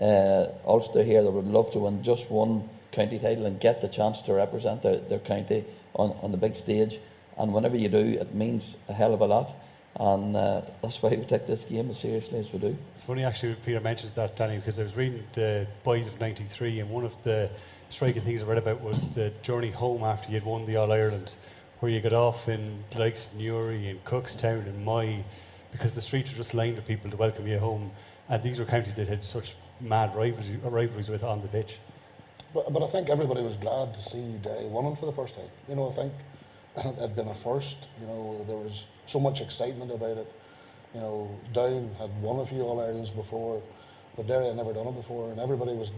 uh, 0.00 0.46
Ulster 0.66 1.02
here 1.02 1.22
that 1.22 1.30
would 1.30 1.46
love 1.46 1.70
to 1.72 1.80
win 1.80 2.02
just 2.02 2.30
one 2.30 2.68
county 2.92 3.18
title 3.18 3.46
and 3.46 3.60
get 3.60 3.80
the 3.80 3.88
chance 3.88 4.22
to 4.22 4.32
represent 4.32 4.82
their, 4.82 4.98
their 4.98 5.18
county 5.18 5.64
on, 5.94 6.16
on 6.22 6.30
the 6.30 6.38
big 6.38 6.56
stage. 6.56 6.98
And 7.36 7.52
whenever 7.52 7.76
you 7.76 7.88
do, 7.88 8.18
it 8.20 8.34
means 8.34 8.76
a 8.88 8.92
hell 8.92 9.12
of 9.12 9.20
a 9.20 9.26
lot. 9.26 9.52
And 9.96 10.36
uh, 10.36 10.62
that's 10.82 11.00
why 11.02 11.10
we 11.10 11.24
take 11.24 11.46
this 11.46 11.64
game 11.64 11.90
as 11.90 12.00
seriously 12.00 12.40
as 12.40 12.52
we 12.52 12.58
do. 12.58 12.76
It's 12.94 13.04
funny 13.04 13.24
actually 13.24 13.54
Peter 13.64 13.80
mentions 13.80 14.12
that, 14.14 14.34
Danny, 14.34 14.56
because 14.56 14.78
I 14.78 14.82
was 14.82 14.96
reading 14.96 15.22
the 15.34 15.68
Boys 15.84 16.08
of 16.08 16.18
'93, 16.18 16.80
and 16.80 16.90
one 16.90 17.04
of 17.04 17.20
the 17.22 17.48
striking 17.90 18.22
things 18.22 18.42
I 18.42 18.46
read 18.46 18.58
about 18.58 18.80
was 18.80 19.14
the 19.14 19.32
journey 19.42 19.70
home 19.70 20.02
after 20.02 20.32
you'd 20.32 20.44
won 20.44 20.66
the 20.66 20.76
All 20.76 20.90
Ireland, 20.90 21.34
where 21.84 21.92
you 21.92 22.00
got 22.00 22.14
off 22.14 22.48
in 22.48 22.82
the 22.92 22.98
likes 22.98 23.30
of 23.30 23.38
Newry 23.38 23.88
and 23.90 24.02
Cookstown 24.06 24.66
and 24.66 24.82
Moy, 24.86 25.22
because 25.70 25.94
the 25.94 26.00
streets 26.00 26.32
were 26.32 26.38
just 26.38 26.54
lined 26.54 26.76
with 26.76 26.86
people 26.86 27.10
to 27.10 27.16
welcome 27.18 27.46
you 27.46 27.58
home, 27.58 27.90
and 28.30 28.42
these 28.42 28.58
were 28.58 28.64
counties 28.64 28.96
that 28.96 29.06
had 29.06 29.22
such 29.22 29.54
mad 29.82 30.16
rivalries, 30.16 30.48
rivalries 30.62 31.10
with 31.10 31.22
on 31.22 31.42
the 31.42 31.48
pitch. 31.48 31.76
But, 32.54 32.72
but 32.72 32.82
I 32.82 32.86
think 32.86 33.10
everybody 33.10 33.42
was 33.42 33.56
glad 33.56 33.92
to 33.92 34.02
see 34.02 34.22
Derry 34.42 34.64
winning 34.64 34.96
for 34.96 35.04
the 35.04 35.12
first 35.12 35.34
time. 35.34 35.50
You 35.68 35.76
know, 35.76 35.90
I 35.90 35.92
think 35.92 36.12
it 36.76 37.00
had 37.02 37.14
been 37.14 37.28
a 37.28 37.34
first. 37.34 37.76
You 38.00 38.06
know, 38.06 38.42
there 38.46 38.56
was 38.56 38.86
so 39.04 39.20
much 39.20 39.42
excitement 39.42 39.90
about 39.90 40.16
it. 40.16 40.32
You 40.94 41.00
know, 41.00 41.38
Down 41.52 41.94
had 41.98 42.08
won 42.22 42.40
a 42.40 42.46
few 42.46 42.62
All 42.62 42.80
Irelands 42.80 43.10
before, 43.10 43.62
but 44.16 44.26
Derry 44.26 44.46
had 44.46 44.56
never 44.56 44.72
done 44.72 44.86
it 44.86 44.96
before, 44.96 45.30
and 45.32 45.38
everybody 45.38 45.74
was 45.74 45.90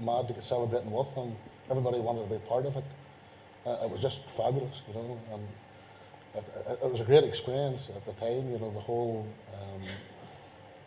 mad 0.00 0.28
to 0.28 0.34
get 0.34 0.44
celebrating 0.44 0.92
with 0.92 1.12
them. 1.16 1.34
Everybody 1.68 1.98
wanted 1.98 2.28
to 2.28 2.32
be 2.32 2.38
part 2.46 2.64
of 2.64 2.76
it. 2.76 2.84
It 3.66 3.90
was 3.90 4.00
just 4.00 4.24
fabulous, 4.28 4.82
you 4.88 4.94
know, 4.94 5.18
and 5.32 5.48
it, 6.34 6.44
it, 6.68 6.78
it 6.84 6.90
was 6.90 7.00
a 7.00 7.04
great 7.04 7.24
experience 7.24 7.88
at 7.94 8.04
the 8.04 8.12
time. 8.12 8.50
You 8.50 8.58
know, 8.58 8.70
the 8.70 8.80
whole 8.80 9.26
um, 9.54 9.82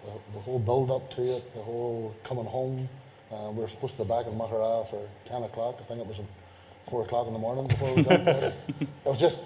the, 0.06 0.12
the 0.34 0.40
whole 0.40 0.60
build 0.60 0.92
up 0.92 1.10
to 1.16 1.38
it, 1.38 1.54
the 1.54 1.62
whole 1.62 2.16
coming 2.24 2.46
home. 2.46 2.90
Uh, 3.32 3.52
we 3.52 3.62
were 3.62 3.68
supposed 3.68 3.98
to 3.98 4.04
be 4.04 4.08
back 4.08 4.26
in 4.26 4.34
Maghera 4.34 4.90
for 4.90 5.06
10 5.26 5.44
o'clock. 5.44 5.80
I 5.82 5.84
think 5.84 6.00
it 6.00 6.08
was 6.08 6.22
4 6.90 7.02
o'clock 7.04 7.28
in 7.28 7.34
the 7.34 7.40
morning 7.40 7.68
before 7.68 7.94
we 7.94 8.04
got 8.04 8.24
there. 8.24 8.54
it 8.80 8.88
was 9.06 9.18
just, 9.18 9.42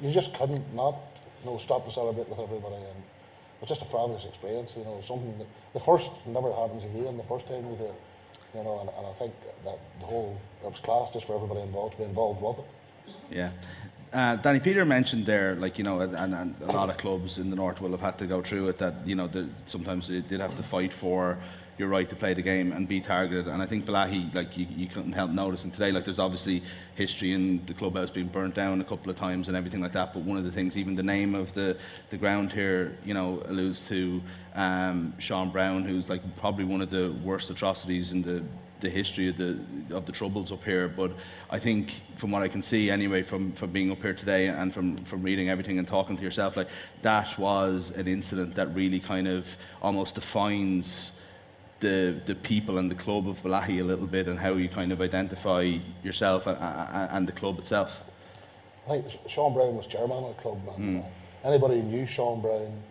you 0.00 0.12
just 0.12 0.32
couldn't 0.34 0.72
not 0.74 0.94
you 1.42 1.50
know, 1.50 1.58
stop 1.58 1.84
to 1.86 1.90
celebrate 1.90 2.28
with 2.28 2.38
everybody. 2.38 2.76
And 2.76 2.86
it 2.86 3.60
was 3.60 3.68
just 3.68 3.82
a 3.82 3.86
fabulous 3.86 4.24
experience, 4.24 4.74
you 4.76 4.84
know, 4.84 5.00
something 5.00 5.36
that 5.38 5.46
the 5.72 5.80
first 5.80 6.12
never 6.26 6.52
happens 6.52 6.84
again, 6.84 7.16
the 7.16 7.24
first 7.24 7.46
time 7.48 7.68
we 7.68 7.76
do 7.76 7.84
it. 7.84 8.00
You 8.54 8.64
know, 8.64 8.80
and, 8.80 8.90
and 8.90 9.06
I 9.06 9.12
think 9.14 9.34
that 9.64 9.78
the 9.98 10.06
whole, 10.06 10.40
it 10.62 10.70
was 10.70 10.80
class 10.80 11.10
just 11.10 11.26
for 11.26 11.36
everybody 11.36 11.60
involved 11.60 11.92
to 11.92 11.98
be 11.98 12.04
involved 12.04 12.42
with 12.42 12.58
it. 12.58 13.14
Yeah. 13.30 13.50
Uh, 14.12 14.36
Danny 14.36 14.58
Peter 14.58 14.84
mentioned 14.84 15.24
there, 15.24 15.54
like 15.54 15.78
you 15.78 15.84
know, 15.84 16.00
and, 16.00 16.34
and 16.34 16.56
a 16.62 16.72
lot 16.72 16.90
of 16.90 16.96
clubs 16.96 17.38
in 17.38 17.48
the 17.48 17.56
north 17.56 17.80
will 17.80 17.92
have 17.92 18.00
had 18.00 18.18
to 18.18 18.26
go 18.26 18.42
through 18.42 18.68
it. 18.68 18.78
That 18.78 18.94
you 19.06 19.14
know, 19.14 19.28
the, 19.28 19.48
sometimes 19.66 20.08
they 20.08 20.20
did 20.20 20.40
have 20.40 20.56
to 20.56 20.62
fight 20.64 20.92
for 20.92 21.38
your 21.78 21.88
right 21.88 22.10
to 22.10 22.16
play 22.16 22.34
the 22.34 22.42
game 22.42 22.72
and 22.72 22.86
be 22.86 23.00
targeted. 23.00 23.46
And 23.46 23.62
I 23.62 23.66
think 23.66 23.86
Bellaghy, 23.86 24.34
like 24.34 24.56
you, 24.56 24.66
you 24.68 24.86
couldn't 24.86 25.12
help 25.12 25.30
noticing 25.30 25.70
today, 25.70 25.90
like 25.92 26.04
there's 26.04 26.18
obviously 26.18 26.62
history 26.94 27.32
in 27.32 27.64
the 27.66 27.72
clubhouse 27.72 28.10
being 28.10 28.28
burnt 28.28 28.54
down 28.54 28.80
a 28.80 28.84
couple 28.84 29.10
of 29.10 29.16
times 29.16 29.48
and 29.48 29.56
everything 29.56 29.80
like 29.80 29.94
that. 29.94 30.12
But 30.12 30.24
one 30.24 30.36
of 30.36 30.44
the 30.44 30.52
things, 30.52 30.76
even 30.76 30.94
the 30.94 31.02
name 31.02 31.34
of 31.34 31.52
the 31.54 31.76
the 32.10 32.18
ground 32.18 32.52
here, 32.52 32.98
you 33.04 33.14
know, 33.14 33.42
alludes 33.46 33.88
to 33.88 34.20
um, 34.56 35.14
Sean 35.18 35.50
Brown, 35.50 35.84
who's 35.84 36.08
like 36.08 36.22
probably 36.36 36.64
one 36.64 36.82
of 36.82 36.90
the 36.90 37.16
worst 37.24 37.48
atrocities 37.48 38.12
in 38.12 38.22
the 38.22 38.44
the 38.80 38.90
history 38.90 39.28
of 39.28 39.36
the 39.36 39.58
of 39.90 40.06
the 40.06 40.12
troubles 40.12 40.52
up 40.52 40.64
here. 40.64 40.88
But 40.88 41.12
I 41.50 41.58
think 41.58 42.02
from 42.16 42.30
what 42.30 42.42
I 42.42 42.48
can 42.48 42.62
see 42.62 42.90
anyway, 42.90 43.22
from, 43.22 43.52
from 43.52 43.70
being 43.70 43.90
up 43.90 44.00
here 44.00 44.14
today 44.14 44.48
and 44.48 44.72
from, 44.72 44.96
from 45.04 45.22
reading 45.22 45.48
everything 45.48 45.78
and 45.78 45.86
talking 45.86 46.16
to 46.16 46.22
yourself, 46.22 46.56
like 46.56 46.68
that 47.02 47.38
was 47.38 47.90
an 47.96 48.06
incident 48.06 48.54
that 48.56 48.74
really 48.74 49.00
kind 49.00 49.28
of 49.28 49.46
almost 49.82 50.14
defines 50.14 51.20
the 51.80 52.20
the 52.26 52.34
people 52.34 52.78
and 52.78 52.90
the 52.90 52.94
club 52.94 53.26
of 53.26 53.36
Bellaghy 53.42 53.80
a 53.80 53.84
little 53.84 54.06
bit 54.06 54.26
and 54.28 54.38
how 54.38 54.52
you 54.52 54.68
kind 54.68 54.92
of 54.92 55.00
identify 55.00 55.78
yourself 56.02 56.46
and, 56.46 56.58
and 56.58 57.26
the 57.26 57.32
club 57.32 57.58
itself. 57.58 58.00
I 58.86 59.00
think 59.00 59.06
Sean 59.28 59.54
Brown 59.54 59.76
was 59.76 59.86
chairman 59.86 60.24
of 60.24 60.36
the 60.36 60.42
club, 60.42 60.64
man. 60.64 60.74
Hmm. 60.74 61.46
Anybody 61.46 61.80
who 61.80 61.82
knew 61.82 62.06
Sean 62.06 62.40
Brown, 62.40 62.82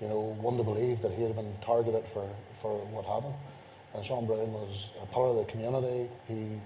you 0.00 0.08
know, 0.08 0.36
wouldn't 0.40 0.64
believe 0.64 1.00
that 1.02 1.12
he 1.12 1.22
had 1.22 1.34
been 1.34 1.52
targeted 1.64 2.04
for, 2.12 2.28
for 2.60 2.78
what 2.86 3.04
happened. 3.04 3.34
And 3.98 4.06
Sean 4.06 4.26
Brown 4.26 4.52
was 4.52 4.90
a 5.02 5.06
part 5.06 5.28
of 5.28 5.36
the 5.38 5.44
community. 5.50 6.08
He 6.28 6.60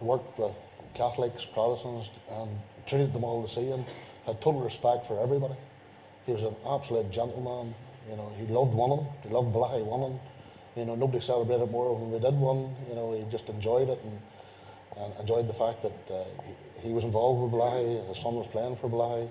worked 0.00 0.38
with 0.38 0.52
Catholics, 0.94 1.44
Protestants, 1.44 2.08
and 2.30 2.48
treated 2.86 3.12
them 3.12 3.24
all 3.24 3.42
the 3.42 3.48
same. 3.48 3.84
Had 4.24 4.40
total 4.40 4.62
respect 4.62 5.06
for 5.06 5.22
everybody. 5.22 5.54
He 6.24 6.32
was 6.32 6.44
an 6.44 6.56
absolute 6.66 7.10
gentleman. 7.10 7.74
You 8.08 8.16
know, 8.16 8.32
he 8.38 8.46
loved 8.46 8.72
winning. 8.72 9.06
He 9.22 9.28
loved 9.28 9.54
Bellaghy 9.54 9.84
winning. 9.84 10.18
You 10.74 10.86
know, 10.86 10.94
nobody 10.94 11.20
celebrated 11.20 11.70
more 11.70 11.94
when 11.94 12.10
we 12.10 12.18
did 12.18 12.40
win. 12.40 12.74
You 12.88 12.94
know, 12.94 13.12
he 13.12 13.22
just 13.30 13.50
enjoyed 13.50 13.90
it 13.90 14.00
and, 14.02 14.18
and 14.96 15.20
enjoyed 15.20 15.48
the 15.48 15.54
fact 15.54 15.82
that 15.82 16.00
uh, 16.10 16.24
he, 16.80 16.88
he 16.88 16.94
was 16.94 17.04
involved 17.04 17.42
with 17.42 17.52
Bellaghy. 17.52 18.08
His 18.08 18.16
son 18.16 18.34
was 18.36 18.46
playing 18.46 18.76
for 18.76 18.88
Bellaghy. 18.88 19.28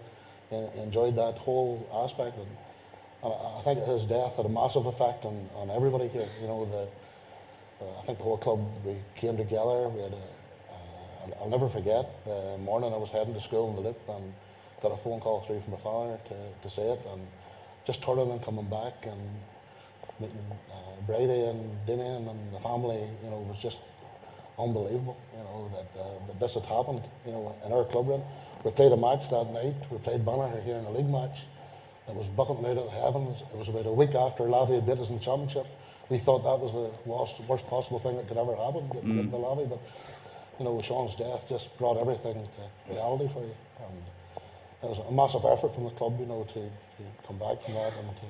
He, 0.51 0.79
enjoyed 0.79 1.15
that 1.15 1.39
whole 1.39 1.89
aspect. 2.05 2.37
And, 2.37 2.47
I 3.23 3.61
think 3.63 3.85
his 3.85 4.05
death 4.05 4.35
had 4.35 4.47
a 4.47 4.49
massive 4.49 4.87
effect 4.87 5.25
on, 5.25 5.47
on 5.53 5.69
everybody 5.69 6.07
here. 6.07 6.27
You 6.41 6.47
know, 6.47 6.65
the, 6.65 6.77
uh, 6.77 6.85
I 8.01 8.05
think 8.05 8.17
the 8.17 8.23
whole 8.23 8.37
club, 8.37 8.59
we 8.85 8.95
came 9.15 9.37
together. 9.37 9.89
We 9.89 10.01
had 10.01 10.13
a, 10.13 10.17
uh, 10.17 11.23
I'll- 11.25 11.37
I'll 11.43 11.49
never 11.49 11.69
forget 11.69 12.05
the 12.25 12.57
morning 12.59 12.93
I 12.93 12.97
was 12.97 13.09
heading 13.09 13.33
to 13.33 13.41
school 13.41 13.69
in 13.69 13.75
the 13.75 13.81
loop 13.81 13.99
and 14.09 14.33
got 14.81 14.91
a 14.91 14.97
phone 14.97 15.19
call 15.19 15.41
through 15.41 15.61
from 15.61 15.73
my 15.73 15.79
father 15.79 16.19
to, 16.29 16.35
to 16.63 16.69
say 16.69 16.83
it. 16.83 16.99
And 17.11 17.27
just 17.85 18.01
turning 18.03 18.31
and 18.31 18.41
coming 18.43 18.65
back 18.65 19.05
and 19.05 19.21
meeting 20.19 20.45
uh, 20.71 21.01
Brady 21.07 21.45
and 21.45 21.85
Damien 21.85 22.27
and 22.27 22.53
the 22.53 22.59
family, 22.59 23.01
you 23.23 23.29
know, 23.29 23.39
was 23.49 23.59
just 23.59 23.79
unbelievable, 24.59 25.17
you 25.35 25.43
know, 25.43 25.71
that, 25.73 25.99
uh, 25.99 26.27
that 26.27 26.39
this 26.39 26.53
had 26.55 26.65
happened, 26.65 27.01
you 27.25 27.31
know, 27.31 27.55
in 27.65 27.71
our 27.73 27.85
club 27.85 28.07
room. 28.07 28.23
We 28.63 28.71
played 28.71 28.91
a 28.91 28.97
match 28.97 29.29
that 29.29 29.47
night. 29.51 29.75
We 29.89 29.97
played 29.99 30.25
Banner 30.25 30.59
here 30.61 30.75
in 30.77 30.85
a 30.85 30.91
league 30.91 31.09
match. 31.09 31.45
It 32.07 32.15
was 32.15 32.27
bucketing 32.29 32.65
out 32.65 32.77
of 32.77 32.85
the 32.85 32.91
heavens. 32.91 33.41
It 33.41 33.57
was 33.57 33.69
about 33.69 33.85
a 33.85 33.91
week 33.93 34.13
after 34.15 34.43
Lavey 34.43 34.75
had 34.75 34.85
beat 34.85 34.99
us 34.99 35.09
in 35.09 35.17
the 35.17 35.21
championship. 35.23 35.65
We 36.11 36.19
thought 36.19 36.43
that 36.43 36.59
was 36.59 36.73
the 36.75 36.91
worst, 37.09 37.39
worst 37.47 37.67
possible 37.67 37.99
thing 37.99 38.17
that 38.17 38.27
could 38.27 38.35
ever 38.35 38.53
happen, 38.53 38.83
mm. 38.91 39.31
the 39.31 39.37
Lavey. 39.37 39.69
But, 39.69 39.79
you 40.59 40.65
know, 40.65 40.77
Sean's 40.83 41.15
death 41.15 41.47
just 41.47 41.71
brought 41.77 41.95
everything 41.95 42.35
to 42.35 42.91
reality 42.91 43.29
for 43.31 43.39
you. 43.39 43.55
And 43.79 43.95
it 44.83 44.89
was 44.91 44.99
a 44.99 45.09
massive 45.09 45.45
effort 45.47 45.73
from 45.73 45.85
the 45.85 45.91
club, 45.91 46.19
you 46.19 46.25
know, 46.25 46.43
to, 46.43 46.61
to 46.67 47.03
come 47.25 47.39
back 47.39 47.63
from 47.63 47.75
that 47.75 47.93
and 47.95 48.11
to 48.17 48.27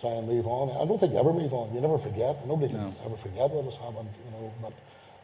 try 0.00 0.10
and 0.18 0.26
move 0.26 0.48
on. 0.48 0.74
I 0.82 0.84
don't 0.84 0.98
think 0.98 1.12
you 1.12 1.20
ever 1.20 1.32
move 1.32 1.54
on. 1.54 1.72
You 1.72 1.80
never 1.80 1.96
forget. 1.96 2.44
Nobody 2.44 2.74
can 2.74 2.92
ever 3.06 3.16
forget 3.16 3.54
what 3.54 3.64
has 3.70 3.76
happened, 3.76 4.10
you 4.26 4.30
know. 4.32 4.52
But 4.60 4.74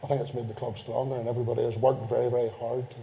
I 0.04 0.06
think 0.06 0.20
it's 0.22 0.34
made 0.34 0.46
the 0.46 0.54
club 0.54 0.78
stronger, 0.78 1.16
and 1.16 1.26
everybody 1.28 1.64
has 1.64 1.76
worked 1.76 2.08
very, 2.08 2.30
very 2.30 2.50
hard 2.62 2.88
to 2.90 2.96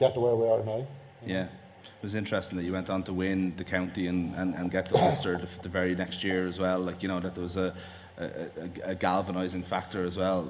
get 0.00 0.14
to 0.14 0.20
where 0.20 0.34
we 0.34 0.50
are 0.50 0.64
now. 0.64 0.84
Yeah. 1.22 1.46
It 1.84 2.02
was 2.02 2.16
interesting 2.16 2.58
that 2.58 2.64
you 2.64 2.72
went 2.72 2.90
on 2.90 3.04
to 3.04 3.12
win 3.12 3.54
the 3.56 3.64
county 3.64 4.08
and, 4.08 4.34
and, 4.34 4.54
and 4.54 4.72
get 4.72 4.90
the 4.90 4.98
Ulster 4.98 5.38
the, 5.38 5.48
the 5.62 5.68
very 5.68 5.94
next 5.94 6.24
year 6.24 6.48
as 6.48 6.58
well. 6.58 6.80
Like, 6.80 7.00
you 7.00 7.08
know, 7.08 7.20
that 7.20 7.34
there 7.34 7.44
was 7.44 7.56
a, 7.56 7.74
a, 8.18 8.48
a, 8.84 8.94
galvanising 8.94 9.64
factor 9.64 10.04
as 10.04 10.16
well. 10.16 10.48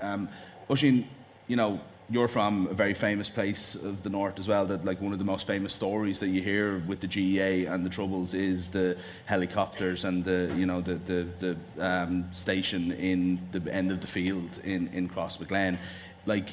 Um, 0.00 0.28
you 1.48 1.56
know, 1.56 1.80
you're 2.10 2.28
from 2.28 2.66
a 2.66 2.74
very 2.74 2.94
famous 2.94 3.30
place 3.30 3.76
of 3.76 4.02
the 4.02 4.10
north 4.10 4.38
as 4.38 4.48
well. 4.48 4.66
That 4.66 4.84
like 4.84 5.00
one 5.00 5.12
of 5.12 5.18
the 5.18 5.24
most 5.24 5.46
famous 5.46 5.72
stories 5.72 6.18
that 6.20 6.28
you 6.28 6.42
hear 6.42 6.78
with 6.86 7.00
the 7.00 7.06
GAA 7.06 7.72
and 7.72 7.86
the 7.86 7.90
Troubles 7.90 8.34
is 8.34 8.68
the 8.68 8.96
helicopters 9.26 10.04
and 10.04 10.24
the 10.24 10.52
you 10.56 10.66
know 10.66 10.80
the 10.80 10.94
the, 10.94 11.26
the 11.38 11.56
um, 11.78 12.28
station 12.32 12.92
in 12.92 13.40
the 13.52 13.72
end 13.72 13.92
of 13.92 14.00
the 14.00 14.06
field 14.06 14.60
in 14.64 14.88
in 14.88 15.08
Crossmaglen. 15.08 15.78
Like 16.26 16.48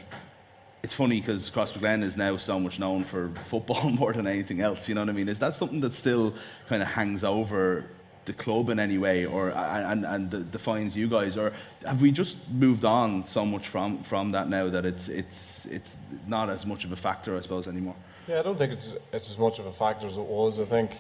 it's 0.84 0.94
funny 0.94 1.20
because 1.20 1.50
Crossmaglen 1.50 2.04
is 2.04 2.16
now 2.16 2.38
so 2.38 2.60
much 2.60 2.80
known 2.80 3.04
for 3.04 3.32
football 3.46 3.90
more 4.02 4.14
than 4.14 4.28
anything 4.28 4.62
else. 4.62 4.88
You 4.88 4.96
know 4.96 5.02
what 5.02 5.10
I 5.10 5.14
mean? 5.14 5.28
Is 5.28 5.40
that 5.40 5.56
something 5.56 5.82
that 5.82 5.94
still 5.96 6.36
kind 6.70 6.82
of 6.82 6.88
hangs 6.88 7.24
over 7.24 7.86
the 8.28 8.34
club 8.34 8.70
in 8.70 8.78
any 8.78 8.98
way, 8.98 9.26
or 9.26 9.50
and 9.52 10.06
and 10.06 10.30
the, 10.30 10.42
defines 10.42 10.96
you 10.96 11.08
guys, 11.08 11.38
or 11.38 11.54
have 11.86 12.02
we 12.02 12.12
just 12.12 12.38
moved 12.52 12.86
on 12.86 13.26
so 13.26 13.44
much 13.46 13.70
from 13.70 14.04
from 14.04 14.32
that 14.34 14.50
now 14.50 14.70
that 14.70 14.86
it's 14.86 15.08
it's 15.08 15.66
it's 15.66 15.98
not 16.28 16.50
as 16.50 16.66
much 16.66 16.84
of 16.84 16.92
a 16.92 16.96
factor, 16.96 17.36
I 17.36 17.42
suppose, 17.42 17.68
anymore? 17.68 17.96
Yeah, 18.28 18.40
I 18.40 18.44
don't 18.44 18.58
think 18.58 18.74
it's 18.74 18.94
it's 19.14 19.32
as 19.32 19.38
much 19.38 19.58
of 19.60 19.66
a 19.66 19.74
factor 19.74 20.06
as 20.06 20.18
it 20.18 20.30
was. 20.38 20.60
I 20.60 20.66
think 20.66 20.92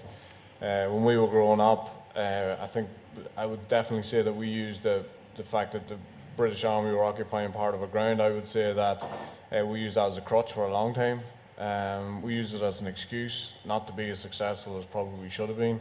uh, 0.61 0.87
when 0.87 1.03
we 1.03 1.17
were 1.17 1.27
growing 1.27 1.59
up, 1.59 2.11
uh, 2.15 2.55
I 2.59 2.67
think 2.67 2.89
I 3.35 3.45
would 3.45 3.67
definitely 3.67 4.07
say 4.07 4.21
that 4.23 4.33
we 4.33 4.47
used 4.47 4.81
the 4.81 5.03
the 5.35 5.43
fact 5.43 5.73
that 5.73 5.87
the 5.87 5.97
British 6.37 6.63
Army 6.63 6.91
were 6.91 7.03
occupying 7.03 7.51
part 7.51 7.75
of 7.75 7.83
a 7.83 7.87
ground. 7.87 8.21
I 8.21 8.29
would 8.29 8.47
say 8.47 8.73
that 8.73 9.03
uh, 9.51 9.65
we 9.65 9.81
used 9.81 9.95
that 9.95 10.07
as 10.07 10.17
a 10.17 10.21
crutch 10.21 10.53
for 10.53 10.63
a 10.63 10.71
long 10.71 10.93
time. 10.93 11.19
Um, 11.57 12.21
we 12.21 12.35
used 12.35 12.53
it 12.53 12.61
as 12.61 12.81
an 12.81 12.87
excuse 12.87 13.51
not 13.65 13.87
to 13.87 13.93
be 13.93 14.09
as 14.11 14.19
successful 14.19 14.77
as 14.77 14.85
probably 14.85 15.19
we 15.19 15.29
should 15.29 15.49
have 15.49 15.57
been. 15.57 15.79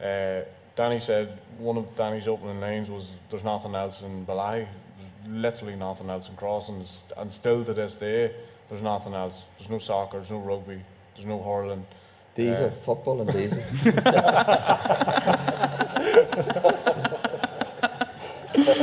Uh, 0.00 0.44
Danny 0.78 1.00
said 1.00 1.38
one 1.58 1.76
of 1.76 1.94
Danny's 1.96 2.28
opening 2.28 2.60
lines 2.60 2.88
was, 2.88 3.10
"There's 3.30 3.42
nothing 3.42 3.74
else 3.74 4.02
in 4.02 4.24
Bellaghy. 4.24 4.68
There's 4.96 5.10
literally 5.26 5.74
nothing 5.74 6.08
else 6.08 6.28
in 6.28 6.36
Crossing, 6.36 6.84
and 7.16 7.32
still 7.32 7.64
to 7.64 7.74
this 7.74 7.96
day, 7.96 8.30
there's 8.68 8.80
nothing 8.80 9.12
else. 9.12 9.42
There's 9.58 9.68
no 9.68 9.80
soccer. 9.80 10.18
There's 10.18 10.30
no 10.30 10.38
rugby. 10.38 10.80
There's 11.16 11.26
no 11.26 11.42
hurling. 11.42 11.84
Diesel, 12.36 12.66
uh, 12.66 12.70
football, 12.84 13.22
and 13.22 13.32
diesel. 13.32 13.58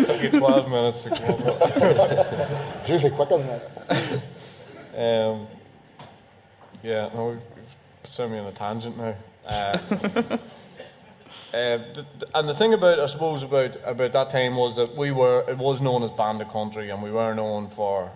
took 0.06 0.22
you 0.22 0.32
12 0.38 0.70
minutes 0.70 1.04
to 1.04 1.12
come 1.12 1.48
up. 1.48 1.62
It's 2.82 2.90
usually 2.90 3.12
quicker 3.12 3.38
than 3.38 3.48
that. 3.48 3.72
Um, 4.98 5.48
yeah, 6.84 7.10
no, 7.16 7.30
we've 7.30 7.42
sent 8.12 8.34
me 8.34 8.40
on 8.40 8.48
a 8.48 8.52
tangent 8.52 8.98
now. 8.98 9.16
Uh, 9.48 9.78
uh, 11.56 12.04
and 12.34 12.50
the 12.50 12.54
thing 12.54 12.74
about, 12.74 13.00
I 13.00 13.06
suppose, 13.06 13.42
about 13.42 13.78
about 13.86 14.12
that 14.12 14.30
time 14.30 14.58
was 14.58 14.76
that 14.76 14.96
we 14.96 15.12
were, 15.12 15.46
it 15.48 15.58
was 15.58 15.80
known 15.80 16.04
as 16.04 16.12
Bandit 16.12 16.50
Country, 16.50 16.90
and 16.90 17.02
we 17.02 17.12
were 17.12 17.34
known 17.34 17.70
for 17.70 18.12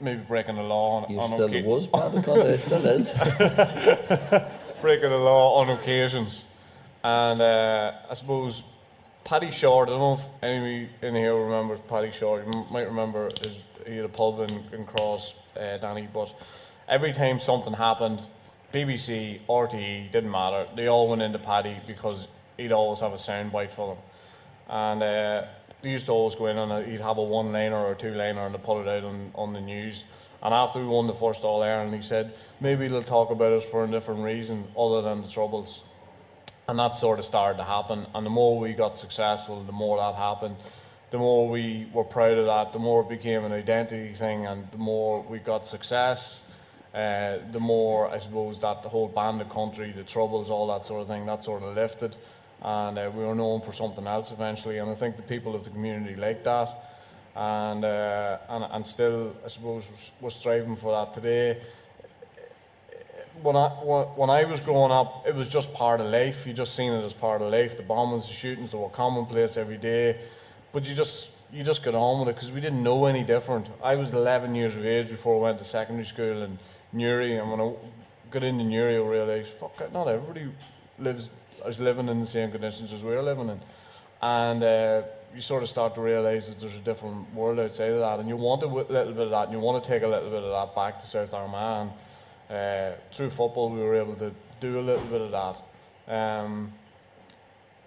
maybe 0.00 0.22
breaking 0.22 0.56
the 0.56 0.62
law 0.62 1.02
on, 1.02 1.12
you 1.12 1.20
on 1.20 1.30
still 1.32 1.62
was 1.64 1.86
Bandit 1.86 2.24
Country, 2.24 2.44
it 2.44 2.60
still 2.60 2.86
is. 2.86 3.08
breaking 4.80 5.10
the 5.10 5.18
law 5.18 5.60
on 5.60 5.68
occasions, 5.68 6.46
and 7.04 7.42
uh, 7.42 7.92
I 8.08 8.14
suppose 8.14 8.62
Paddy 9.24 9.50
Short. 9.50 9.88
I 9.88 9.92
don't 9.92 10.00
know 10.00 10.14
if 10.14 10.42
anybody 10.42 10.88
in 11.02 11.14
here 11.14 11.34
remembers 11.34 11.80
Paddy 11.88 12.10
Short. 12.10 12.46
You 12.46 12.66
might 12.70 12.86
remember 12.86 13.28
his, 13.42 13.58
he 13.86 13.96
had 13.96 14.06
a 14.06 14.08
pub 14.08 14.40
in, 14.40 14.64
in 14.72 14.86
Cross, 14.86 15.34
uh, 15.60 15.76
Danny. 15.76 16.08
But 16.10 16.34
every 16.88 17.12
time 17.12 17.38
something 17.38 17.74
happened, 17.74 18.22
BBC, 18.72 19.40
RTE, 19.46 20.10
didn't 20.10 20.30
matter. 20.30 20.66
They 20.74 20.86
all 20.86 21.10
went 21.10 21.20
into 21.20 21.38
Paddy 21.38 21.76
because 21.86 22.28
he'd 22.58 22.72
always 22.72 23.00
have 23.00 23.14
a 23.14 23.18
sound 23.18 23.50
bite 23.50 23.72
for 23.72 23.94
them. 23.94 24.04
And 24.68 25.02
uh, 25.02 25.46
they 25.80 25.90
used 25.90 26.06
to 26.06 26.12
always 26.12 26.34
go 26.34 26.46
in 26.46 26.58
and 26.58 26.86
he'd 26.86 27.00
have 27.00 27.16
a 27.16 27.22
one 27.22 27.52
liner 27.52 27.76
or 27.76 27.92
a 27.92 27.96
two 27.96 28.12
liner 28.12 28.44
and 28.44 28.54
they 28.54 28.58
put 28.58 28.82
it 28.82 28.88
out 28.88 29.04
on, 29.04 29.30
on 29.34 29.54
the 29.54 29.60
news. 29.60 30.04
And 30.42 30.52
after 30.52 30.80
we 30.80 30.86
won 30.86 31.06
the 31.06 31.14
first 31.14 31.42
All 31.42 31.62
Ireland, 31.62 31.94
he 31.94 32.02
said, 32.02 32.34
maybe 32.60 32.86
they'll 32.86 33.02
talk 33.02 33.30
about 33.30 33.52
us 33.52 33.64
for 33.64 33.84
a 33.84 33.88
different 33.88 34.22
reason 34.22 34.68
other 34.76 35.02
than 35.02 35.22
the 35.22 35.28
troubles. 35.28 35.82
And 36.68 36.78
that 36.78 36.94
sort 36.94 37.18
of 37.18 37.24
started 37.24 37.56
to 37.58 37.64
happen. 37.64 38.06
And 38.14 38.26
the 38.26 38.30
more 38.30 38.58
we 38.58 38.74
got 38.74 38.96
successful, 38.96 39.64
the 39.64 39.72
more 39.72 39.96
that 39.96 40.14
happened. 40.14 40.56
The 41.10 41.18
more 41.18 41.48
we 41.48 41.88
were 41.94 42.04
proud 42.04 42.36
of 42.36 42.46
that, 42.46 42.74
the 42.74 42.78
more 42.78 43.00
it 43.00 43.08
became 43.08 43.44
an 43.44 43.52
identity 43.52 44.12
thing, 44.12 44.44
and 44.44 44.70
the 44.70 44.76
more 44.76 45.22
we 45.22 45.38
got 45.38 45.66
success, 45.66 46.42
uh, 46.92 47.38
the 47.50 47.58
more 47.58 48.10
I 48.10 48.18
suppose 48.18 48.60
that 48.60 48.82
the 48.82 48.90
whole 48.90 49.08
Bandit 49.08 49.48
Country, 49.48 49.90
the 49.90 50.04
troubles, 50.04 50.50
all 50.50 50.66
that 50.66 50.84
sort 50.84 51.00
of 51.00 51.08
thing, 51.08 51.24
that 51.24 51.44
sort 51.44 51.62
of 51.62 51.74
lifted 51.74 52.14
and 52.62 52.98
uh, 52.98 53.10
we 53.14 53.24
were 53.24 53.34
known 53.34 53.60
for 53.60 53.72
something 53.72 54.06
else 54.06 54.32
eventually. 54.32 54.78
And 54.78 54.90
I 54.90 54.94
think 54.94 55.16
the 55.16 55.22
people 55.22 55.54
of 55.54 55.64
the 55.64 55.70
community 55.70 56.16
liked 56.16 56.44
that, 56.44 56.68
and 57.36 57.84
uh, 57.84 58.38
and, 58.48 58.64
and 58.70 58.86
still, 58.86 59.36
I 59.44 59.48
suppose, 59.48 60.12
we're 60.20 60.30
striving 60.30 60.76
for 60.76 60.92
that 60.92 61.14
today. 61.14 61.60
When 63.42 63.54
I 63.54 63.68
when 63.68 64.30
I 64.30 64.44
was 64.44 64.60
growing 64.60 64.90
up, 64.90 65.24
it 65.26 65.34
was 65.34 65.48
just 65.48 65.72
part 65.72 66.00
of 66.00 66.10
life. 66.10 66.46
You 66.46 66.52
just 66.52 66.74
seen 66.74 66.92
it 66.92 67.04
as 67.04 67.14
part 67.14 67.40
of 67.40 67.52
life. 67.52 67.76
The 67.76 67.84
bombings, 67.84 68.26
the 68.26 68.34
shootings, 68.34 68.72
they 68.72 68.78
were 68.78 68.88
commonplace 68.88 69.56
every 69.56 69.78
day, 69.78 70.18
but 70.72 70.88
you 70.88 70.94
just 70.94 71.30
you 71.52 71.62
just 71.62 71.84
got 71.84 71.94
on 71.94 72.20
with 72.20 72.28
it 72.30 72.34
because 72.34 72.50
we 72.50 72.60
didn't 72.60 72.82
know 72.82 73.06
any 73.06 73.22
different. 73.22 73.68
I 73.82 73.94
was 73.94 74.12
11 74.12 74.54
years 74.54 74.74
of 74.74 74.84
age 74.84 75.08
before 75.08 75.36
I 75.36 75.50
went 75.50 75.58
to 75.60 75.64
secondary 75.64 76.04
school 76.04 76.42
in 76.42 76.58
Newry, 76.92 77.38
and 77.38 77.50
when 77.50 77.60
I 77.60 77.72
got 78.30 78.42
into 78.42 78.64
Newry, 78.64 78.96
I 78.96 79.00
realised, 79.00 79.50
fuck, 79.50 79.92
not 79.92 80.08
everybody 80.08 80.50
lives 80.98 81.30
is 81.66 81.80
living 81.80 82.08
in 82.08 82.20
the 82.20 82.26
same 82.26 82.50
conditions 82.50 82.92
as 82.92 83.02
we 83.02 83.10
were 83.10 83.22
living 83.22 83.48
in, 83.48 83.60
and 84.22 84.62
uh, 84.62 85.02
you 85.34 85.40
sort 85.40 85.62
of 85.62 85.68
start 85.68 85.94
to 85.94 86.00
realise 86.00 86.46
that 86.46 86.58
there's 86.60 86.74
a 86.74 86.80
different 86.80 87.32
world 87.34 87.58
outside 87.58 87.90
of 87.90 88.00
that, 88.00 88.20
and 88.20 88.28
you 88.28 88.36
want 88.36 88.62
a 88.62 88.66
little 88.66 89.12
bit 89.12 89.24
of 89.24 89.30
that, 89.30 89.44
and 89.44 89.52
you 89.52 89.60
want 89.60 89.82
to 89.82 89.88
take 89.88 90.02
a 90.02 90.06
little 90.06 90.30
bit 90.30 90.42
of 90.42 90.50
that 90.50 90.74
back 90.74 91.00
to 91.00 91.06
South 91.06 91.32
Armagh. 91.32 91.90
Uh, 92.50 92.92
through 93.12 93.28
football, 93.28 93.70
we 93.70 93.80
were 93.80 93.94
able 93.94 94.14
to 94.14 94.32
do 94.60 94.80
a 94.80 94.82
little 94.82 95.04
bit 95.06 95.20
of 95.20 95.30
that, 95.30 96.12
um, 96.12 96.72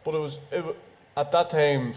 but 0.03 0.13
it 0.13 0.19
was 0.19 0.37
it, 0.51 0.63
at 1.17 1.31
that 1.31 1.49
time. 1.49 1.93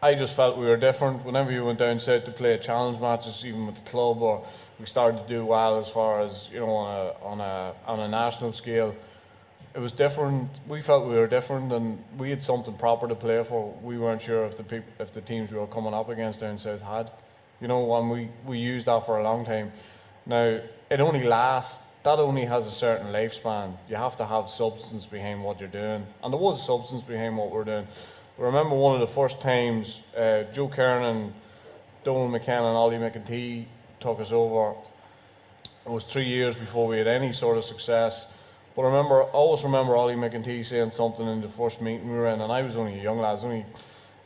I 0.00 0.14
just 0.14 0.36
felt 0.36 0.56
we 0.56 0.66
were 0.66 0.76
different. 0.76 1.24
Whenever 1.24 1.50
you 1.50 1.64
went 1.64 1.80
down 1.80 1.98
south 1.98 2.24
to 2.26 2.30
play 2.30 2.56
challenge 2.58 3.00
matches, 3.00 3.44
even 3.44 3.66
with 3.66 3.82
the 3.82 3.90
club, 3.90 4.22
or 4.22 4.46
we 4.78 4.86
started 4.86 5.22
to 5.22 5.28
do 5.28 5.44
well 5.44 5.80
as 5.80 5.88
far 5.88 6.20
as 6.20 6.48
you 6.52 6.60
know 6.60 6.70
on 6.70 6.96
a 6.96 7.24
on 7.24 7.40
a 7.40 7.74
on 7.86 8.00
a 8.00 8.08
national 8.08 8.52
scale 8.52 8.94
it 9.78 9.80
was 9.80 9.92
different. 9.92 10.50
We 10.66 10.82
felt 10.82 11.06
we 11.06 11.14
were 11.14 11.28
different, 11.28 11.70
and 11.72 12.02
we 12.18 12.30
had 12.30 12.42
something 12.42 12.74
proper 12.74 13.06
to 13.06 13.14
play 13.14 13.44
for. 13.44 13.72
We 13.80 13.96
weren't 13.96 14.20
sure 14.20 14.44
if 14.44 14.56
the 14.56 14.82
if 14.98 15.14
the 15.14 15.20
teams 15.20 15.52
we 15.52 15.58
were 15.58 15.68
coming 15.68 15.94
up 15.94 16.08
against 16.08 16.40
down 16.40 16.58
south 16.58 16.80
had, 16.80 17.12
you 17.60 17.68
know, 17.68 17.94
and 17.94 18.10
we 18.10 18.28
we 18.44 18.58
used 18.58 18.86
that 18.86 19.06
for 19.06 19.20
a 19.20 19.22
long 19.22 19.44
time. 19.44 19.70
Now 20.26 20.60
it 20.90 21.00
only 21.00 21.22
lasts. 21.22 21.84
That 22.02 22.18
only 22.18 22.44
has 22.44 22.66
a 22.66 22.72
certain 22.72 23.12
lifespan. 23.12 23.76
You 23.88 23.94
have 23.94 24.16
to 24.16 24.26
have 24.26 24.50
substance 24.50 25.06
behind 25.06 25.44
what 25.44 25.60
you're 25.60 25.68
doing, 25.68 26.04
and 26.24 26.32
there 26.32 26.40
was 26.40 26.66
substance 26.66 27.04
behind 27.04 27.36
what 27.36 27.52
we're 27.52 27.62
doing. 27.62 27.86
I 28.36 28.42
remember 28.42 28.74
one 28.74 28.94
of 28.94 29.00
the 29.00 29.14
first 29.14 29.40
times 29.40 30.00
uh, 30.16 30.42
Joe 30.52 30.66
Kernan, 30.66 31.32
Donald 32.02 32.32
McKenna, 32.32 32.66
and 32.66 32.76
Ollie 32.76 32.96
McEntee 32.96 33.66
took 34.00 34.18
us 34.18 34.32
over. 34.32 34.74
It 35.86 35.92
was 35.92 36.02
three 36.02 36.26
years 36.26 36.56
before 36.56 36.88
we 36.88 36.98
had 36.98 37.06
any 37.06 37.32
sort 37.32 37.56
of 37.56 37.64
success 37.64 38.26
but 38.78 38.84
I 38.84 38.88
remember, 38.90 39.24
I 39.24 39.26
always 39.30 39.64
remember 39.64 39.96
Ollie 39.96 40.14
McEntee 40.14 40.64
saying 40.64 40.92
something 40.92 41.26
in 41.26 41.40
the 41.40 41.48
first 41.48 41.80
meeting 41.80 42.08
we 42.08 42.16
were 42.16 42.28
in, 42.28 42.40
and 42.40 42.52
I 42.52 42.62
was 42.62 42.76
only 42.76 43.00
a 43.00 43.02
young 43.02 43.18
lad, 43.18 43.30
I 43.30 43.32
was 43.32 43.42
only 43.42 43.66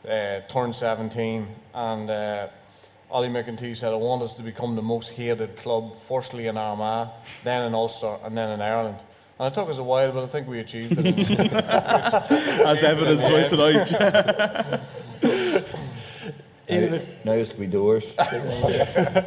uh, 0.07 0.41
turned 0.47 0.75
17, 0.75 1.47
and 1.73 2.07
uh, 2.07 2.49
Ollie 3.09 3.29
McEntee 3.29 3.75
said, 3.75 3.91
I 3.91 3.95
want 3.95 4.21
us 4.21 4.35
to 4.35 4.43
become 4.43 4.75
the 4.75 4.83
most 4.83 5.09
hated 5.09 5.57
club, 5.57 5.95
firstly 6.07 6.45
in 6.45 6.55
Armagh, 6.55 7.09
then 7.43 7.63
in 7.63 7.73
Ulster, 7.73 8.17
and 8.23 8.37
then 8.37 8.51
in 8.51 8.61
Ireland. 8.61 8.99
And 9.39 9.51
it 9.51 9.55
took 9.55 9.69
us 9.69 9.79
a 9.79 9.83
while, 9.83 10.11
but 10.11 10.23
I 10.23 10.27
think 10.27 10.47
we 10.47 10.59
achieved 10.59 10.99
it. 10.99 11.39
As 12.61 12.83
evidence 12.83 13.23
right 13.31 13.49
tonight. 13.49 13.91
now, 16.69 16.99
now 17.25 17.31
it's 17.31 17.53
be 17.53 17.65
doors. 17.65 18.05
uh, 18.19 19.23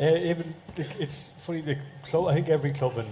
even, 0.00 0.52
it's 0.76 1.40
funny, 1.46 1.60
the 1.60 1.78
club, 2.02 2.26
I 2.26 2.34
think 2.34 2.48
every 2.48 2.72
club 2.72 2.98
in 2.98 3.06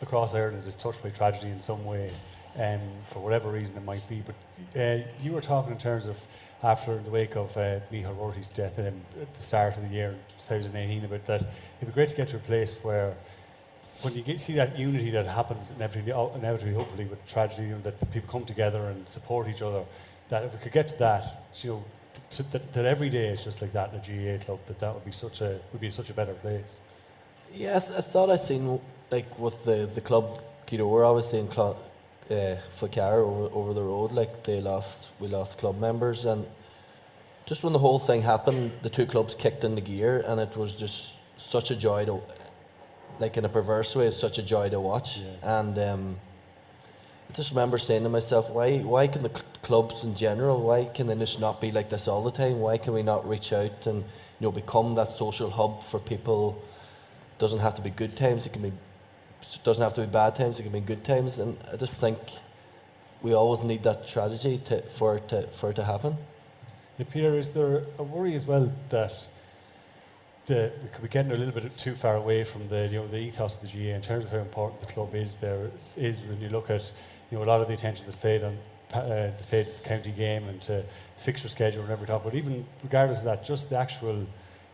across 0.00 0.34
Ireland 0.34 0.66
is 0.66 0.76
touched 0.76 1.02
by 1.02 1.10
tragedy 1.10 1.50
in 1.50 1.60
some 1.60 1.84
way, 1.84 2.10
um, 2.56 2.80
for 3.06 3.20
whatever 3.20 3.50
reason 3.50 3.76
it 3.76 3.84
might 3.84 4.06
be. 4.08 4.22
But 4.24 4.80
uh, 4.80 5.04
you 5.20 5.32
were 5.32 5.40
talking 5.40 5.72
in 5.72 5.78
terms 5.78 6.06
of 6.06 6.20
after 6.62 6.98
the 6.98 7.10
wake 7.10 7.36
of 7.36 7.56
uh, 7.56 7.80
Michael 7.92 8.14
Rorty's 8.14 8.48
death 8.48 8.78
at 8.78 8.94
the 9.34 9.40
start 9.40 9.76
of 9.76 9.88
the 9.88 9.94
year 9.94 10.16
2018 10.48 11.04
about 11.04 11.24
that 11.26 11.42
it'd 11.42 11.88
be 11.88 11.92
great 11.92 12.08
to 12.08 12.16
get 12.16 12.28
to 12.28 12.36
a 12.36 12.40
place 12.40 12.82
where 12.82 13.14
when 14.02 14.14
you 14.14 14.22
get, 14.22 14.40
see 14.40 14.54
that 14.54 14.78
unity 14.78 15.10
that 15.10 15.26
happens 15.26 15.72
inevitably, 15.72 16.12
inevitably 16.34 16.74
hopefully 16.74 17.04
with 17.04 17.24
tragedy, 17.26 17.64
you 17.64 17.74
know, 17.74 17.80
that 17.80 18.12
people 18.12 18.30
come 18.30 18.44
together 18.44 18.88
and 18.88 19.08
support 19.08 19.48
each 19.48 19.62
other, 19.62 19.84
that 20.28 20.44
if 20.44 20.52
we 20.52 20.58
could 20.60 20.72
get 20.72 20.88
to 20.88 20.98
that, 20.98 21.50
you 21.54 21.70
know, 21.70 21.84
to, 22.30 22.42
that, 22.44 22.72
that 22.72 22.84
every 22.84 23.08
day 23.08 23.28
is 23.28 23.44
just 23.44 23.60
like 23.60 23.72
that 23.72 23.92
in 23.92 23.98
a 23.98 24.38
GAA 24.38 24.44
club, 24.44 24.60
that 24.66 24.78
that 24.78 24.94
would 24.94 25.04
be 25.04 25.12
such 25.12 25.40
a 25.40 25.60
would 25.72 25.80
be 25.80 25.90
such 25.90 26.10
a 26.10 26.14
better 26.14 26.34
place. 26.34 26.80
Yeah, 27.52 27.76
I, 27.76 27.80
th- 27.80 27.98
I 27.98 28.00
thought 28.00 28.30
I 28.30 28.36
seen 28.36 28.80
like 29.10 29.38
with 29.38 29.64
the 29.64 29.88
the 29.94 30.00
club 30.00 30.42
Kidor, 30.66 31.06
obviously 31.06 31.38
in 31.40 31.50
Cl- 31.50 31.78
uh, 32.30 32.56
Falcar 32.78 33.24
over 33.24 33.54
over 33.54 33.74
the 33.74 33.82
road, 33.82 34.12
like 34.12 34.44
they 34.44 34.60
lost 34.60 35.08
we 35.20 35.28
lost 35.28 35.58
club 35.58 35.78
members 35.78 36.24
and 36.26 36.46
just 37.48 37.62
when 37.62 37.72
the 37.72 37.78
whole 37.78 37.98
thing 37.98 38.20
happened, 38.20 38.72
the 38.82 38.90
two 38.90 39.06
clubs 39.06 39.34
kicked 39.34 39.64
into 39.64 39.80
gear 39.80 40.22
and 40.26 40.38
it 40.38 40.54
was 40.54 40.74
just 40.74 41.12
such 41.38 41.70
a 41.70 41.74
joy 41.76 42.04
to, 42.04 42.20
like 43.20 43.38
in 43.38 43.44
a 43.46 43.48
perverse 43.48 43.96
way, 43.96 44.06
it's 44.06 44.20
such 44.20 44.36
a 44.36 44.42
joy 44.42 44.68
to 44.68 44.78
watch. 44.78 45.20
And 45.42 45.78
um, 45.78 46.18
I 47.30 47.32
just 47.32 47.48
remember 47.48 47.78
saying 47.78 48.02
to 48.02 48.10
myself, 48.10 48.50
why 48.50 48.80
why 48.80 49.06
can 49.08 49.22
the 49.22 49.30
cl- 49.30 49.44
clubs 49.62 50.04
in 50.04 50.14
general, 50.14 50.60
why 50.62 50.84
can 50.84 51.06
they 51.06 51.14
just 51.14 51.40
not 51.40 51.58
be 51.58 51.70
like 51.70 51.88
this 51.88 52.06
all 52.06 52.22
the 52.22 52.30
time? 52.30 52.60
Why 52.60 52.76
can 52.76 52.92
we 52.92 53.02
not 53.02 53.26
reach 53.26 53.54
out 53.54 53.86
and 53.86 54.04
you 54.40 54.46
know 54.46 54.52
become 54.52 54.94
that 54.96 55.16
social 55.16 55.48
hub 55.50 55.82
for 55.84 55.98
people? 55.98 56.62
Doesn't 57.38 57.60
have 57.60 57.74
to 57.76 57.82
be 57.82 57.90
good 57.90 58.14
times. 58.14 58.44
It 58.44 58.52
can 58.52 58.60
be 58.60 58.72
doesn't 59.64 59.82
have 59.82 59.94
to 59.94 60.02
be 60.02 60.06
bad 60.06 60.36
times. 60.36 60.58
It 60.58 60.64
can 60.64 60.72
be 60.72 60.80
good 60.80 61.04
times. 61.04 61.38
And 61.38 61.56
I 61.72 61.76
just 61.76 61.94
think 61.94 62.18
we 63.22 63.34
always 63.34 63.62
need 63.62 63.82
that 63.82 64.06
tragedy 64.08 64.58
to, 64.66 64.82
for 64.96 65.16
it 65.16 65.28
to 65.28 65.46
for 65.48 65.70
it 65.70 65.74
to 65.74 65.84
happen. 65.84 66.16
Yeah, 66.98 67.06
Peter, 67.10 67.38
is 67.38 67.50
there 67.50 67.84
a 67.98 68.02
worry 68.02 68.34
as 68.34 68.44
well 68.44 68.72
that 68.90 69.28
the, 70.46 70.72
we 70.82 70.88
could 70.88 71.02
be 71.02 71.08
getting 71.08 71.30
a 71.30 71.36
little 71.36 71.52
bit 71.52 71.76
too 71.76 71.94
far 71.94 72.16
away 72.16 72.42
from 72.42 72.66
the 72.68 72.88
you 72.88 72.98
know 72.98 73.06
the 73.06 73.18
ethos 73.18 73.62
of 73.62 73.70
the 73.70 73.78
GAA 73.78 73.94
in 73.94 74.02
terms 74.02 74.24
of 74.24 74.30
how 74.30 74.38
important 74.38 74.80
the 74.80 74.92
club 74.92 75.14
is 75.14 75.36
there 75.36 75.70
is 75.96 76.20
when 76.22 76.40
you 76.40 76.48
look 76.48 76.70
at 76.70 76.90
you 77.30 77.38
know 77.38 77.44
a 77.44 77.46
lot 77.46 77.60
of 77.60 77.68
the 77.68 77.74
attention 77.74 78.04
that's 78.06 78.16
paid 78.16 78.42
on 78.42 78.56
uh, 78.94 79.30
the 79.50 79.66
county 79.84 80.10
game 80.10 80.48
and 80.48 80.62
to 80.62 80.82
fixture 81.18 81.48
schedule 81.48 81.82
and 81.82 81.92
every 81.92 82.06
top 82.06 82.24
but 82.24 82.34
even 82.34 82.64
regardless 82.82 83.18
of 83.18 83.26
that 83.26 83.44
just 83.44 83.68
the 83.68 83.76
actual 83.76 84.26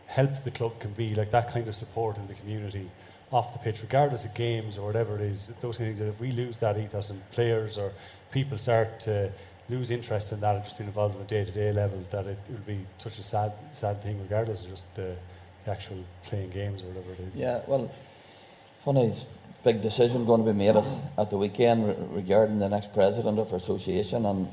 help 0.07 0.31
the 0.43 0.51
club 0.51 0.79
can 0.79 0.91
be 0.93 1.13
like 1.13 1.29
that 1.31 1.49
kind 1.49 1.67
of 1.67 1.75
support 1.75 2.15
in 2.17 2.25
the 2.27 2.33
community 2.35 2.89
off 3.31 3.53
the 3.53 3.59
pitch 3.59 3.81
regardless 3.81 4.25
of 4.25 4.33
games 4.35 4.77
or 4.77 4.85
whatever 4.85 5.15
it 5.15 5.21
is 5.21 5.51
those 5.61 5.77
things 5.77 5.99
that 5.99 6.07
if 6.07 6.19
we 6.19 6.31
lose 6.31 6.59
that 6.59 6.77
ethos 6.77 7.09
and 7.09 7.31
players 7.31 7.77
or 7.77 7.91
people 8.31 8.57
start 8.57 8.99
to 8.99 9.31
lose 9.67 9.89
interest 9.89 10.31
in 10.31 10.39
that 10.39 10.55
and 10.55 10.63
just 10.63 10.77
being 10.77 10.87
involved 10.87 11.15
on 11.15 11.21
a 11.21 11.25
day-to-day 11.25 11.71
level 11.71 12.01
that 12.11 12.25
it 12.27 12.37
will 12.49 12.57
be 12.67 12.85
such 12.97 13.17
a 13.19 13.23
sad 13.23 13.51
sad 13.71 14.01
thing 14.03 14.19
regardless 14.21 14.63
of 14.63 14.69
just 14.71 14.85
the 14.95 15.15
the 15.65 15.71
actual 15.71 15.97
playing 16.25 16.51
games 16.51 16.83
or 16.83 16.87
whatever 16.87 17.13
it 17.13 17.19
is. 17.33 17.39
Yeah, 17.39 17.61
well, 17.67 17.91
funny 18.83 19.13
big 19.63 19.81
decision 19.81 20.25
going 20.25 20.45
to 20.45 20.51
be 20.51 20.57
made 20.57 20.75
at, 20.75 20.85
at 21.17 21.29
the 21.31 21.37
weekend 21.37 21.87
re- 21.87 21.95
regarding 22.11 22.59
the 22.59 22.69
next 22.69 22.93
president 22.93 23.39
of 23.39 23.51
our 23.51 23.57
association, 23.57 24.25
and 24.27 24.47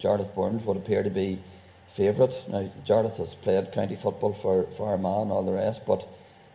Jarlath 0.00 0.34
Burns 0.34 0.64
would 0.64 0.76
appear 0.76 1.02
to 1.02 1.10
be 1.10 1.42
favourite. 1.88 2.32
Now, 2.48 2.70
Jarlath 2.86 3.16
has 3.16 3.34
played 3.34 3.72
county 3.72 3.96
football 3.96 4.32
for, 4.32 4.66
for 4.76 4.88
Armagh 4.90 5.22
and 5.22 5.32
all 5.32 5.42
the 5.42 5.52
rest, 5.52 5.84
but 5.84 6.08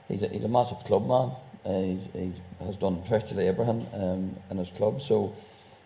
he's 0.07 0.23
a, 0.23 0.27
he's 0.27 0.43
a 0.43 0.47
massive 0.47 0.79
club 0.85 1.07
man. 1.07 1.31
Uh, 1.65 1.81
he's, 1.81 2.09
he's 2.13 2.39
has 2.63 2.75
done 2.75 3.01
virtually 3.09 3.47
everything 3.47 3.87
um, 3.93 4.35
in 4.51 4.57
his 4.57 4.69
club, 4.69 5.01
so 5.01 5.33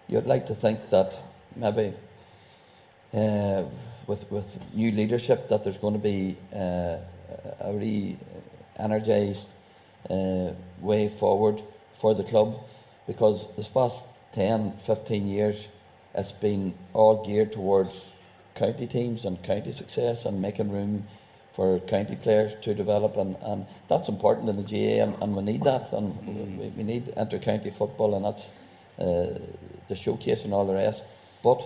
you'd 0.07 0.25
like 0.25 0.45
to 0.47 0.55
think 0.55 0.79
that 0.89 1.17
maybe 1.55 1.93
uh, 3.13 3.63
with 4.07 4.29
with 4.31 4.47
new 4.73 4.91
leadership 4.91 5.47
that 5.49 5.63
there's 5.63 5.77
going 5.77 5.93
to 5.93 5.99
be 5.99 6.37
uh, 6.53 6.97
a 7.61 7.73
re-energised 7.73 9.47
uh, 10.09 10.51
way 10.81 11.09
forward 11.09 11.61
for 11.99 12.13
the 12.13 12.23
club 12.23 12.59
because 13.07 13.47
this 13.55 13.67
past 13.67 14.01
10, 14.33 14.73
15 14.85 15.27
years 15.27 15.67
it's 16.15 16.31
been 16.31 16.73
all 16.93 17.25
geared 17.25 17.51
towards 17.51 18.11
county 18.55 18.87
teams 18.87 19.25
and 19.25 19.41
county 19.43 19.71
success 19.71 20.25
and 20.25 20.41
making 20.41 20.71
room 20.71 21.05
for 21.55 21.79
county 21.79 22.15
players 22.15 22.53
to 22.61 22.73
develop 22.73 23.17
and, 23.17 23.35
and 23.41 23.65
that's 23.89 24.07
important 24.09 24.49
in 24.49 24.55
the 24.55 24.63
GAA 24.63 25.03
and, 25.03 25.15
and 25.21 25.35
we 25.35 25.43
need 25.43 25.63
that 25.63 25.91
and 25.91 26.15
we, 26.59 26.67
we 26.69 26.83
need 26.83 27.07
inter-county 27.17 27.71
football 27.71 28.15
and 28.15 28.25
that's 28.25 28.49
uh, 28.99 29.37
the 29.87 29.95
showcase 29.95 30.43
and 30.45 30.53
all 30.53 30.65
the 30.65 30.73
rest 30.73 31.03
but 31.43 31.59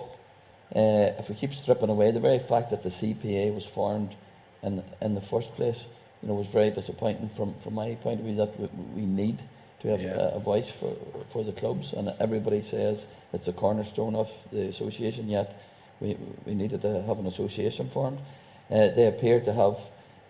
uh, 0.74 1.12
if 1.18 1.28
we 1.28 1.34
keep 1.34 1.54
stripping 1.54 1.90
away 1.90 2.10
the 2.10 2.20
very 2.20 2.38
fact 2.38 2.70
that 2.70 2.82
the 2.82 2.88
CPA 2.88 3.54
was 3.54 3.64
formed 3.66 4.14
in, 4.62 4.82
in 5.02 5.14
the 5.14 5.20
first 5.20 5.54
place, 5.54 5.86
you 6.22 6.28
know, 6.28 6.34
was 6.34 6.46
very 6.46 6.70
disappointing 6.70 7.28
from, 7.36 7.54
from 7.62 7.74
my 7.74 7.94
point 7.96 8.18
of 8.18 8.26
view 8.26 8.34
that 8.36 8.58
we, 8.58 8.66
we 8.94 9.02
need 9.06 9.38
to 9.80 9.88
have 9.88 10.00
Yeah. 10.00 10.14
a, 10.16 10.36
a 10.36 10.40
voice 10.40 10.70
for, 10.70 10.96
for 11.30 11.44
the 11.44 11.52
clubs 11.52 11.92
and 11.92 12.12
everybody 12.18 12.62
says 12.62 13.04
it's 13.32 13.46
a 13.46 13.52
cornerstone 13.52 14.16
of 14.16 14.30
the 14.50 14.62
association 14.68 15.28
yet 15.28 15.54
we, 16.00 16.16
we 16.46 16.54
needed 16.54 16.80
to 16.82 17.02
have 17.02 17.18
an 17.18 17.26
association 17.26 17.88
formed. 17.90 18.18
Uh, 18.70 18.88
they 18.94 19.06
appear 19.06 19.40
to 19.40 19.52
have 19.52 19.78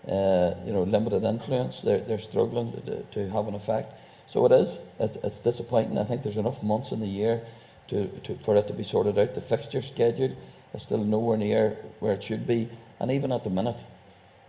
uh, 0.09 0.55
you 0.66 0.73
know, 0.73 0.83
limited 0.83 1.25
influence. 1.25 1.81
They're, 1.83 2.01
they're 2.01 2.18
struggling 2.18 2.73
to, 2.85 3.03
to 3.03 3.31
have 3.31 3.49
an 3.49 3.55
effect. 3.55 3.99
So 4.27 4.44
it 4.47 4.53
is. 4.53 4.81
It's, 4.99 5.16
it's 5.18 5.38
disappointing. 5.38 5.99
I 5.99 6.05
think 6.05 6.23
there's 6.23 6.37
enough 6.37 6.62
months 6.62 6.92
in 6.92 7.01
the 7.01 7.07
year 7.07 7.42
to, 7.88 8.09
to, 8.25 8.37
for 8.44 8.57
it 8.57 8.66
to 8.66 8.73
be 8.73 8.83
sorted 8.83 9.18
out. 9.18 9.35
The 9.35 9.40
fixture 9.40 9.83
schedule 9.83 10.37
is 10.75 10.83
still 10.83 11.05
nowhere 11.05 11.37
near 11.37 11.77
where 12.01 12.14
it 12.14 12.23
should 12.23 12.47
be. 12.47 12.68
And 13.01 13.11
even 13.11 13.33
at 13.33 13.44
the 13.44 13.51
minute, 13.51 13.83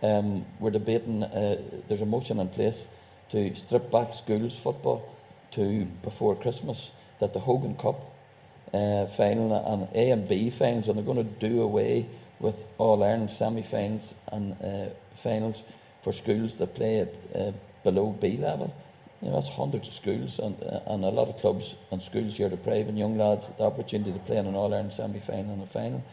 um, 0.02 0.44
we're 0.60 0.70
debating, 0.70 1.22
uh, 1.22 1.60
there's 1.88 2.02
a 2.02 2.06
motion 2.06 2.38
in 2.40 2.48
place 2.48 2.86
to 3.30 3.54
strip 3.54 3.90
back 3.90 4.14
schools 4.14 4.54
football 4.56 5.08
to 5.52 5.84
before 6.02 6.36
Christmas, 6.36 6.90
that 7.20 7.32
the 7.32 7.40
Hogan 7.40 7.76
Cup 7.76 8.12
uh, 8.74 9.06
final 9.06 9.54
and 9.54 9.88
A 9.94 10.10
and 10.10 10.28
B 10.28 10.50
finals, 10.50 10.88
and 10.88 10.98
they're 10.98 11.04
going 11.04 11.16
to 11.16 11.48
do 11.48 11.62
away 11.62 12.06
with 12.40 12.56
All 12.78 13.02
Ireland 13.02 13.30
semi 13.30 13.62
finals 13.62 14.14
and 14.28 14.56
uh, 14.62 14.88
finals 15.16 15.62
for 16.02 16.12
schools 16.12 16.56
that 16.58 16.74
play 16.74 17.00
at 17.00 17.14
uh, 17.34 17.52
below 17.82 18.10
B 18.20 18.36
level. 18.36 18.74
You 19.22 19.28
know, 19.28 19.34
that's 19.34 19.48
hundreds 19.48 19.88
of 19.88 19.94
schools 19.94 20.38
and, 20.38 20.62
uh, 20.62 20.80
and 20.86 21.04
a 21.04 21.08
lot 21.08 21.28
of 21.28 21.38
clubs 21.38 21.74
and 21.90 22.02
schools 22.02 22.36
here 22.36 22.48
depriving 22.48 22.96
young 22.96 23.16
lads 23.16 23.48
the 23.56 23.64
opportunity 23.64 24.12
to 24.12 24.18
play 24.20 24.36
in 24.36 24.46
an 24.46 24.54
All 24.54 24.72
Ireland 24.72 24.92
semi 24.92 25.20
final 25.20 25.54
and 25.54 25.62
a 25.62 25.66
final. 25.66 26.04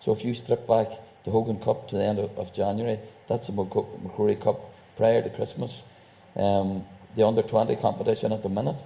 So 0.00 0.12
if 0.12 0.24
you 0.24 0.34
strip 0.34 0.66
back 0.66 0.88
the 1.24 1.30
Hogan 1.30 1.58
Cup 1.58 1.88
to 1.88 1.96
the 1.96 2.04
end 2.04 2.18
of, 2.18 2.36
of 2.38 2.52
January, 2.52 2.98
that's 3.28 3.48
the 3.48 3.52
MacRory 3.52 4.36
Cup 4.40 4.60
prior 4.96 5.22
to 5.22 5.30
Christmas. 5.30 5.82
Um, 6.36 6.84
the 7.16 7.26
under 7.26 7.42
20 7.42 7.76
competition 7.76 8.32
at 8.32 8.42
the 8.42 8.48
minute, 8.48 8.76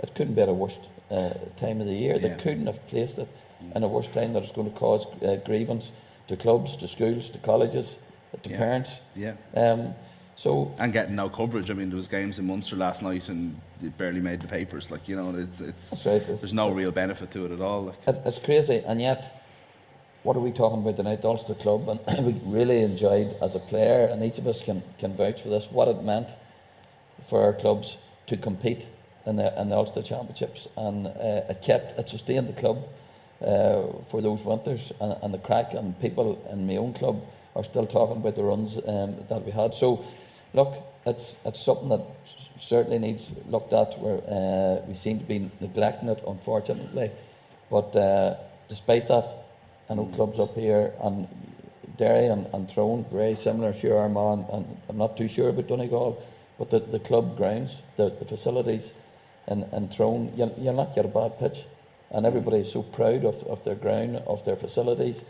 it 0.00 0.14
couldn't 0.14 0.34
be 0.34 0.42
at 0.42 0.48
a 0.48 0.54
worse 0.54 0.78
uh, 1.10 1.30
time 1.56 1.80
of 1.80 1.86
the 1.86 1.94
year. 1.94 2.14
Yeah. 2.14 2.28
They 2.28 2.42
couldn't 2.42 2.66
have 2.66 2.86
placed 2.88 3.18
it 3.18 3.28
in 3.74 3.82
a 3.82 3.88
worse 3.88 4.08
time 4.08 4.32
that 4.34 4.44
is 4.44 4.52
going 4.52 4.72
to 4.72 4.78
cause 4.78 5.06
uh, 5.22 5.36
grievance 5.44 5.92
to 6.30 6.36
clubs, 6.36 6.76
to 6.76 6.86
schools, 6.88 7.28
to 7.30 7.38
colleges, 7.38 7.98
to 8.44 8.48
Yeah. 8.50 8.58
parents. 8.58 9.00
Yeah. 9.16 9.34
Um, 9.54 9.94
so 10.36 10.72
And 10.78 10.92
getting 10.92 11.16
no 11.16 11.28
coverage. 11.28 11.70
I 11.70 11.74
mean, 11.74 11.88
there 11.90 11.96
was 11.96 12.06
games 12.08 12.38
in 12.38 12.46
Munster 12.46 12.76
last 12.76 13.02
night 13.02 13.28
and 13.28 13.60
it 13.82 13.98
barely 13.98 14.20
made 14.20 14.40
the 14.40 14.46
papers. 14.46 14.90
Like, 14.92 15.08
you 15.08 15.16
know, 15.16 15.34
it's, 15.36 15.60
it's 15.60 16.06
right, 16.06 16.22
it's- 16.22 16.40
there's 16.40 16.52
no 16.54 16.70
real 16.70 16.92
benefit 16.92 17.30
to 17.32 17.44
it 17.46 17.50
at 17.50 17.60
all. 17.60 17.82
Like. 17.82 17.96
It's 18.24 18.38
crazy, 18.38 18.82
and 18.86 19.00
yet, 19.00 19.42
what 20.22 20.36
are 20.36 20.40
we 20.40 20.52
talking 20.52 20.78
about 20.82 20.96
tonight? 20.96 21.20
The 21.22 21.28
Ulster 21.28 21.54
Club, 21.54 21.88
and 21.88 22.00
we 22.26 22.40
really 22.44 22.82
enjoyed 22.82 23.34
as 23.42 23.56
a 23.56 23.58
player, 23.58 24.06
and 24.06 24.22
each 24.22 24.38
of 24.38 24.46
us 24.46 24.62
can, 24.62 24.82
can 25.00 25.16
vouch 25.16 25.42
for 25.42 25.48
this, 25.48 25.68
what 25.70 25.88
it 25.88 26.02
meant 26.04 26.28
for 27.28 27.42
our 27.42 27.52
clubs 27.52 27.96
to 28.28 28.36
compete 28.36 28.86
in 29.26 29.34
the, 29.36 29.60
in 29.60 29.68
the 29.70 29.76
Ulster 29.76 30.02
Championships. 30.02 30.68
And 30.76 31.08
uh, 31.08 31.50
it 31.50 31.60
kept, 31.62 31.98
it 31.98 32.08
sustained 32.08 32.48
the 32.48 32.52
club 32.60 32.78
uh, 33.40 33.86
for 34.10 34.20
those 34.20 34.42
winters, 34.44 34.92
and, 35.00 35.16
and 35.22 35.34
the 35.34 35.38
crack, 35.38 35.74
and 35.74 35.98
people 36.00 36.40
in 36.50 36.66
my 36.66 36.76
own 36.76 36.92
club 36.92 37.22
are 37.56 37.64
still 37.64 37.86
talking 37.86 38.16
about 38.18 38.36
the 38.36 38.42
runs 38.42 38.76
um, 38.86 39.16
that 39.28 39.44
we 39.44 39.50
had. 39.50 39.74
So, 39.74 40.04
look, 40.54 40.74
it's, 41.06 41.36
it's 41.44 41.60
something 41.60 41.88
that 41.88 42.02
certainly 42.58 42.98
needs 42.98 43.32
looked 43.48 43.72
at, 43.72 43.98
where 43.98 44.18
uh, 44.28 44.84
we 44.86 44.94
seem 44.94 45.18
to 45.18 45.24
be 45.24 45.50
neglecting 45.60 46.08
it, 46.08 46.22
unfortunately. 46.26 47.10
But 47.70 47.94
uh, 47.96 48.36
despite 48.68 49.08
that, 49.08 49.26
I 49.88 49.94
know 49.94 50.06
clubs 50.06 50.38
up 50.38 50.54
here 50.54 50.92
and 51.02 51.26
Derry 51.96 52.26
and, 52.26 52.46
and 52.52 52.68
Tyrone, 52.68 53.04
very 53.10 53.36
similar, 53.36 53.72
sure 53.72 53.98
Armagh, 53.98 54.38
and, 54.38 54.48
and 54.50 54.76
I'm 54.88 54.98
not 54.98 55.16
too 55.16 55.28
sure 55.28 55.48
about 55.48 55.68
Donegal, 55.68 56.22
but 56.58 56.70
the, 56.70 56.80
the 56.80 57.00
club 57.00 57.36
grounds, 57.36 57.76
the, 57.96 58.10
the 58.10 58.24
facilities 58.24 58.92
and 59.46 59.66
in 59.72 59.88
Tyrone, 59.88 60.32
you'll, 60.36 60.54
you'll 60.58 60.74
not 60.74 60.94
get 60.94 61.04
a 61.04 61.08
bad 61.08 61.38
pitch. 61.38 61.64
And 62.12 62.26
everybody 62.26 62.58
is 62.58 62.72
so 62.72 62.82
proud 62.82 63.24
of, 63.24 63.36
of 63.44 63.62
their 63.64 63.76
ground, 63.76 64.16
of 64.26 64.44
their 64.44 64.56
facilities, 64.56 65.22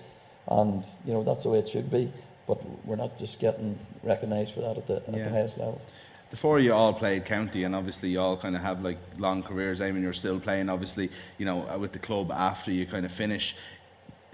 and 0.48 0.84
you 1.04 1.12
know 1.12 1.22
that's 1.22 1.44
the 1.44 1.50
way 1.50 1.58
it 1.58 1.68
should 1.68 1.90
be. 1.90 2.10
But 2.46 2.58
we're 2.86 2.96
not 2.96 3.18
just 3.18 3.38
getting 3.38 3.78
recognised 4.02 4.54
for 4.54 4.60
that 4.62 4.76
at 4.78 4.86
the, 4.86 4.96
at 4.96 5.14
Yeah. 5.14 5.24
the 5.24 5.30
highest 5.30 5.58
level. 5.58 5.80
The 6.30 6.36
four 6.36 6.58
of 6.58 6.64
you 6.64 6.72
all 6.72 6.94
played 6.94 7.24
county, 7.26 7.64
and 7.64 7.74
obviously 7.74 8.10
you 8.10 8.20
all 8.20 8.36
kind 8.36 8.54
of 8.56 8.62
have 8.62 8.82
like 8.82 8.98
long 9.18 9.42
careers. 9.42 9.80
I 9.80 9.90
mean, 9.90 10.02
you're 10.02 10.12
still 10.12 10.40
playing, 10.40 10.68
obviously, 10.68 11.10
you 11.38 11.44
know, 11.44 11.76
with 11.78 11.92
the 11.92 11.98
club 11.98 12.30
after 12.32 12.70
you 12.70 12.86
kind 12.86 13.04
of 13.04 13.12
finish. 13.12 13.56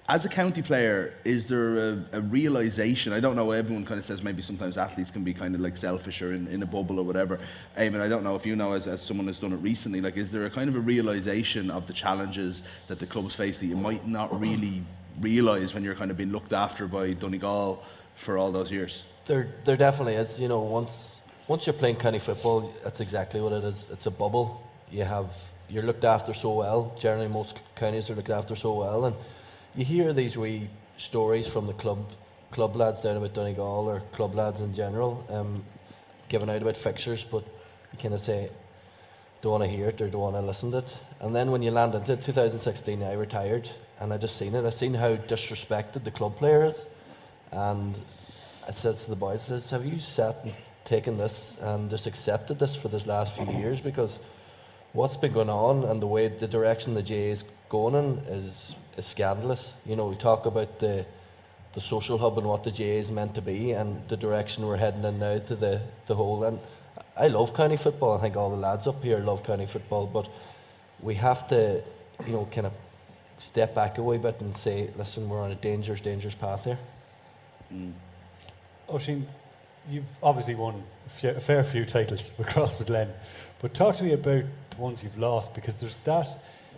As 0.09 0.25
a 0.25 0.29
county 0.29 0.63
player, 0.63 1.15
is 1.25 1.49
there 1.49 1.79
a, 1.79 2.05
a 2.13 2.21
realization? 2.21 3.13
I 3.13 3.19
don't 3.19 3.35
know. 3.35 3.51
Everyone 3.51 3.85
kind 3.85 3.99
of 3.99 4.07
says 4.07 4.23
maybe 4.23 4.41
sometimes 4.41 4.79
athletes 4.79 5.11
can 5.11 5.25
be 5.25 5.35
kind 5.35 5.53
of 5.57 5.61
like 5.61 5.77
selfish 5.77 6.23
or 6.23 6.33
in, 6.33 6.47
in 6.47 6.63
a 6.63 6.67
bubble 6.67 7.01
or 7.01 7.03
whatever. 7.03 7.41
I 7.77 7.89
mean, 7.89 8.01
I 8.01 8.09
don't 8.09 8.23
know 8.23 8.37
if 8.37 8.47
you 8.47 8.55
know 8.55 8.73
as, 8.73 8.87
as 8.87 9.03
someone 9.03 9.27
that's 9.27 9.41
done 9.41 9.53
it 9.53 9.57
recently. 9.57 10.01
Like, 10.01 10.17
is 10.17 10.31
there 10.31 10.47
a 10.47 10.51
kind 10.51 10.69
of 10.69 10.77
a 10.77 10.81
realization 10.81 11.73
of 11.73 11.89
the 11.89 11.93
challenges 11.93 12.63
that 12.87 13.01
the 13.01 13.07
clubs 13.07 13.35
face 13.35 13.59
that 13.59 13.67
you 13.67 13.77
might 13.77 14.07
not 14.07 14.39
really 14.39 14.85
realize 15.21 15.75
when 15.75 15.83
you're 15.83 15.97
kind 15.97 16.13
of 16.13 16.17
being 16.17 16.31
looked 16.31 16.53
after 16.53 16.87
by 16.87 17.13
Donegal 17.13 17.83
for 18.15 18.39
all 18.39 18.53
those 18.53 18.71
years? 18.71 19.03
There, 19.27 19.49
there 19.65 19.77
definitely 19.77 20.15
is. 20.15 20.39
You 20.39 20.47
know, 20.47 20.61
once 20.61 21.19
once 21.49 21.67
you're 21.67 21.75
playing 21.75 21.97
county 21.97 22.21
football, 22.21 22.73
that's 22.85 23.01
exactly 23.01 23.41
what 23.41 23.53
it 23.53 23.65
is. 23.65 23.89
It's 23.91 24.07
a 24.07 24.13
bubble. 24.13 24.63
You 24.89 25.03
have 25.03 25.31
you're 25.69 25.83
looked 25.83 26.05
after 26.05 26.33
so 26.33 26.53
well. 26.53 26.95
Generally, 26.97 27.29
most 27.29 27.59
counties 27.75 28.09
are 28.09 28.15
looked 28.15 28.31
after 28.31 28.55
so 28.55 28.73
well, 28.73 29.07
and 29.07 29.17
you 29.77 29.85
hear 29.85 30.13
these 30.13 30.37
wee 30.37 30.69
stories 30.97 31.47
from 31.47 31.67
the 31.67 31.75
club 31.75 32.11
club 32.51 32.75
lads 32.75 33.03
down 33.03 33.17
about 33.19 33.35
Donegal 33.35 33.89
or 33.89 34.01
club 34.13 34.35
lads 34.35 34.61
in 34.63 34.73
general. 34.75 35.25
Um, 35.29 35.63
giving 36.29 36.49
out 36.49 36.63
about 36.63 36.77
fixtures, 36.77 37.23
but 37.23 37.45
you 37.93 37.99
kind 38.01 38.15
of 38.15 38.21
say, 38.21 38.51
don't 39.43 39.53
want 39.53 39.65
to 39.65 39.69
hear 39.69 39.89
it 39.89 40.01
or 40.01 40.09
don't 40.09 40.21
want 40.21 40.37
to 40.37 40.41
listen 40.41 40.71
to 40.73 40.79
it. 40.79 40.97
And 41.21 41.37
then 41.37 41.51
when 41.51 41.63
you 41.63 41.71
land 41.71 41.95
into 41.95 42.17
2016, 42.17 43.03
I 43.03 43.13
retired 43.13 43.69
and 44.01 44.13
I 44.13 44.17
just 44.17 44.37
seen 44.37 44.55
it. 44.55 44.65
I 44.65 44.71
seen 44.71 44.95
how 44.95 45.17
disrespected 45.17 46.05
the 46.05 46.11
club 46.11 46.37
player 46.37 46.65
is. 46.65 46.85
And 47.53 47.95
I 48.67 48.73
said 48.73 48.99
to 48.99 49.11
the 49.11 49.17
boys, 49.17 49.45
I 49.45 49.61
says, 49.61 49.71
have 49.71 49.85
you 49.85 50.01
sat 50.01 50.41
and 50.43 50.55
taken 50.85 51.17
this 51.17 51.57
and 51.61 51.91
just 51.91 52.07
accepted 52.07 52.59
this 52.59 52.75
for 52.75 52.89
this 52.89 53.07
last 53.07 53.35
few 53.35 53.47
years? 53.47 53.81
Because 53.81 54.19
what's 54.93 55.17
been 55.17 55.33
going 55.33 55.51
on 55.51 55.85
and 55.85 56.03
the 56.03 56.07
way 56.07 56.29
the 56.29 56.49
direction 56.49 56.95
the 56.95 57.03
J 57.03 57.37
in 57.73 58.19
is, 58.29 58.75
is 58.97 59.07
scandalous. 59.07 59.71
You 59.85 59.97
know, 59.97 60.07
we 60.07 60.17
talk 60.17 60.47
about 60.47 60.79
the 60.79 61.07
the 61.77 61.81
social 61.83 62.17
hub 62.17 62.39
and 62.39 62.47
what 62.47 62.65
the 62.65 62.71
J 62.71 62.97
is 62.97 63.11
meant 63.11 63.35
to 63.35 63.43
be 63.43 63.73
and 63.73 64.03
the 64.09 64.17
direction 64.17 64.67
we're 64.67 64.79
heading 64.79 65.05
in 65.05 65.19
now 65.19 65.39
to 65.39 65.55
the, 65.55 65.83
the 66.07 66.15
whole 66.15 66.43
and 66.45 66.59
I 67.19 67.29
love 67.29 67.55
county 67.55 67.77
football. 67.77 68.17
I 68.17 68.21
think 68.23 68.35
all 68.35 68.49
the 68.49 68.57
lads 68.57 68.87
up 68.87 69.03
here 69.05 69.19
love 69.19 69.45
county 69.45 69.67
football, 69.67 70.07
but 70.07 70.27
we 71.01 71.15
have 71.17 71.47
to, 71.49 71.83
you 72.27 72.33
know, 72.33 72.49
kind 72.51 72.67
of 72.67 72.73
step 73.39 73.75
back 73.75 73.99
a 73.99 74.03
wee 74.03 74.17
bit 74.17 74.41
and 74.41 74.57
say, 74.57 74.91
listen, 74.97 75.29
we're 75.29 75.43
on 75.43 75.53
a 75.53 75.55
dangerous, 75.57 76.01
dangerous 76.01 76.35
path 76.35 76.65
here. 76.65 76.79
Mm. 77.73 77.93
Oisin, 78.91 79.27
you've 79.91 80.05
obviously 80.23 80.55
won 80.55 80.83
a, 81.07 81.11
few, 81.11 81.31
a 81.31 81.41
fair 81.41 81.63
few 81.63 81.85
titles 81.85 82.33
across 82.39 82.79
with 82.79 82.89
Glen, 82.89 83.11
but 83.61 83.75
talk 83.75 83.97
to 83.97 84.05
me 84.05 84.15
about 84.15 84.45
the 84.71 84.77
ones 84.79 85.05
you've 85.05 85.19
lost 85.19 85.55
because 85.55 85.79
there's 85.79 85.97
that 86.05 86.27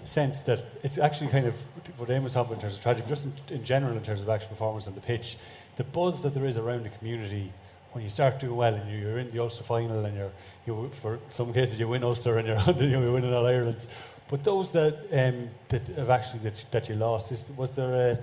sense 0.05 0.43
that 0.43 0.65
it's 0.83 0.99
actually 0.99 1.29
kind 1.31 1.47
of 1.47 1.55
what 1.97 2.11
Amos 2.11 2.25
was 2.25 2.35
talking 2.35 2.55
in 2.55 2.61
terms 2.61 2.77
of 2.77 2.83
tragedy, 2.83 3.07
just 3.09 3.25
in, 3.25 3.33
in 3.51 3.65
general 3.65 3.97
in 3.97 4.03
terms 4.03 4.21
of 4.21 4.29
actual 4.29 4.51
performance 4.51 4.87
on 4.87 4.95
the 4.95 5.01
pitch, 5.01 5.37
the 5.77 5.85
buzz 5.85 6.23
that 6.23 6.35
there 6.35 6.47
is 6.47 6.59
around 6.59 6.85
the 6.85 6.91
community 6.91 7.53
when 7.93 8.03
you 8.03 8.09
start 8.11 8.39
doing 8.39 8.57
well 8.57 8.75
and 8.75 8.91
you're 8.91 9.19
in 9.19 9.29
the 9.29 9.39
Ulster 9.39 9.65
final 9.65 10.05
and 10.05 10.17
you're, 10.17 10.31
you 10.67 10.91
for 11.01 11.19
some 11.31 11.53
cases 11.53 11.81
you 11.81 11.89
win 11.89 12.05
Ulster 12.05 12.39
and 12.39 12.47
you're 12.47 12.89
you're 12.89 13.13
winning 13.13 13.33
all 13.33 13.47
Ireland's, 13.47 13.89
but 14.29 14.45
those 14.45 14.71
that 14.73 14.95
um, 15.13 15.49
that 15.69 15.89
have 15.89 16.11
actually 16.11 16.41
that, 16.41 16.65
that 16.71 16.89
you 16.89 16.95
lost, 16.95 17.33
is 17.33 17.51
was 17.57 17.71
there 17.71 17.95
a 17.95 18.19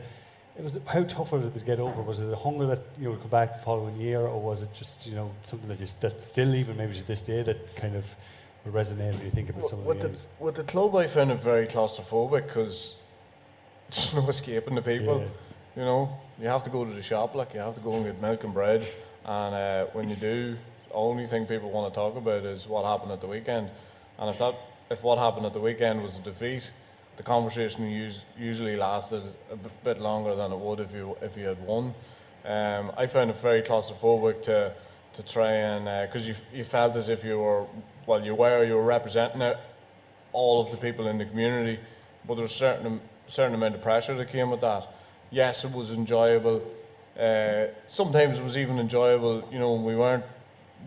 it 0.58 0.64
was 0.64 0.80
how 0.86 1.04
tough 1.04 1.34
was 1.34 1.46
it 1.46 1.58
to 1.58 1.66
get 1.66 1.80
over? 1.80 2.02
Was 2.02 2.20
it 2.20 2.32
a 2.32 2.36
hunger 2.36 2.66
that 2.68 2.80
you 3.00 3.10
would 3.10 3.20
come 3.20 3.30
back 3.30 3.54
the 3.54 3.60
following 3.60 4.00
year, 4.00 4.22
or 4.22 4.40
was 4.40 4.62
it 4.62 4.74
just 4.74 5.08
you 5.08 5.16
know 5.16 5.32
something 5.44 5.68
that 5.68 5.80
just 5.80 6.02
that 6.02 6.22
still 6.22 6.54
even 6.56 6.78
maybe 6.78 6.94
to 6.94 7.06
this 7.08 7.22
day 7.22 7.42
that 7.42 7.76
kind 7.76 7.96
of 7.96 8.16
will 8.66 8.72
resonate 8.74 9.14
when 9.14 9.26
you 9.26 9.32
think 9.32 9.50
about 9.50 9.66
some 9.66 9.80
of 9.80 9.86
with 9.86 9.98
the 9.98 10.04
the, 10.04 10.10
games? 10.10 10.28
with 10.40 10.56
the 10.56 10.64
club, 10.64 10.96
I 10.96 11.08
found 11.08 11.32
it 11.32 11.40
very 11.40 11.68
claustrophobic 11.68 12.48
because 12.48 12.96
there's 13.92 14.14
no 14.16 14.28
escaping 14.28 14.76
the 14.76 14.82
people. 14.82 15.20
Yeah. 15.20 15.28
You 15.78 15.86
know, 15.86 16.20
you 16.40 16.48
have 16.48 16.64
to 16.64 16.70
go 16.70 16.86
to 16.86 16.94
the 16.94 17.02
shop, 17.02 17.36
like 17.36 17.54
you 17.54 17.60
have 17.60 17.76
to 17.76 17.82
go 17.82 17.94
and 17.94 18.06
get 18.06 18.22
milk 18.22 18.44
and 18.44 18.54
bread, 18.54 18.88
and 19.26 19.56
uh, 19.56 19.86
when 19.94 20.10
you 20.10 20.16
do, 20.16 20.58
the 20.88 20.94
only 20.94 21.28
thing 21.28 21.46
people 21.46 21.70
want 21.70 21.94
to 21.94 21.96
talk 21.96 22.16
about 22.16 22.44
is 22.46 22.68
what 22.68 22.86
happened 22.86 23.12
at 23.12 23.22
the 23.22 23.28
weekend. 23.28 23.70
And 24.18 24.30
if 24.30 24.38
that, 24.40 24.56
if 24.90 25.04
what 25.04 25.18
happened 25.18 25.46
at 25.46 25.54
the 25.54 25.60
weekend 25.60 26.02
was 26.02 26.18
a 26.18 26.22
defeat, 26.22 26.64
the 27.18 27.24
conversation 27.24 27.86
us- 27.86 28.24
usually 28.38 28.78
lasted 28.78 29.24
a 29.52 29.56
b- 29.58 29.70
bit 29.84 30.00
longer 30.00 30.36
than 30.36 30.52
it 30.52 30.58
would 30.58 30.80
if 30.80 30.94
you 30.94 31.18
if 31.22 31.38
you 31.38 31.46
had 31.46 31.62
won. 31.66 31.94
Um, 32.46 32.92
I 32.98 33.08
found 33.08 33.30
it 33.32 33.38
very 33.38 33.62
claustrophobic 33.62 34.44
to 34.44 34.74
to 35.14 35.24
try 35.24 35.52
and 35.52 36.08
because 36.08 36.28
you 36.28 36.36
you 36.54 36.64
felt 36.64 36.96
as 36.96 37.10
if 37.10 37.24
you 37.24 37.40
were 37.40 37.66
well 38.06 38.24
you 38.24 38.36
were 38.36 38.64
you 38.64 38.76
were 38.76 38.84
representing 38.84 39.42
it, 39.42 39.58
all 40.34 40.62
of 40.62 40.72
the 40.72 40.78
people 40.78 41.08
in 41.08 41.18
the 41.18 41.26
community, 41.26 41.80
but 42.28 42.36
there's 42.36 42.52
a 42.52 42.56
certain 42.56 43.02
certain 43.28 43.56
amount 43.56 43.76
of 43.76 43.82
pressure 43.82 44.14
that 44.16 44.30
came 44.30 44.50
with 44.50 44.62
that. 44.62 44.88
Yes, 45.32 45.64
it 45.66 45.72
was 45.72 45.92
enjoyable. 45.92 46.62
Uh, 47.20 47.68
sometimes 47.88 48.38
it 48.38 48.44
was 48.44 48.58
even 48.58 48.78
enjoyable, 48.78 49.48
you 49.52 49.58
know, 49.58 49.74
when 49.74 49.84
we 49.84 49.96
weren't 49.96 50.26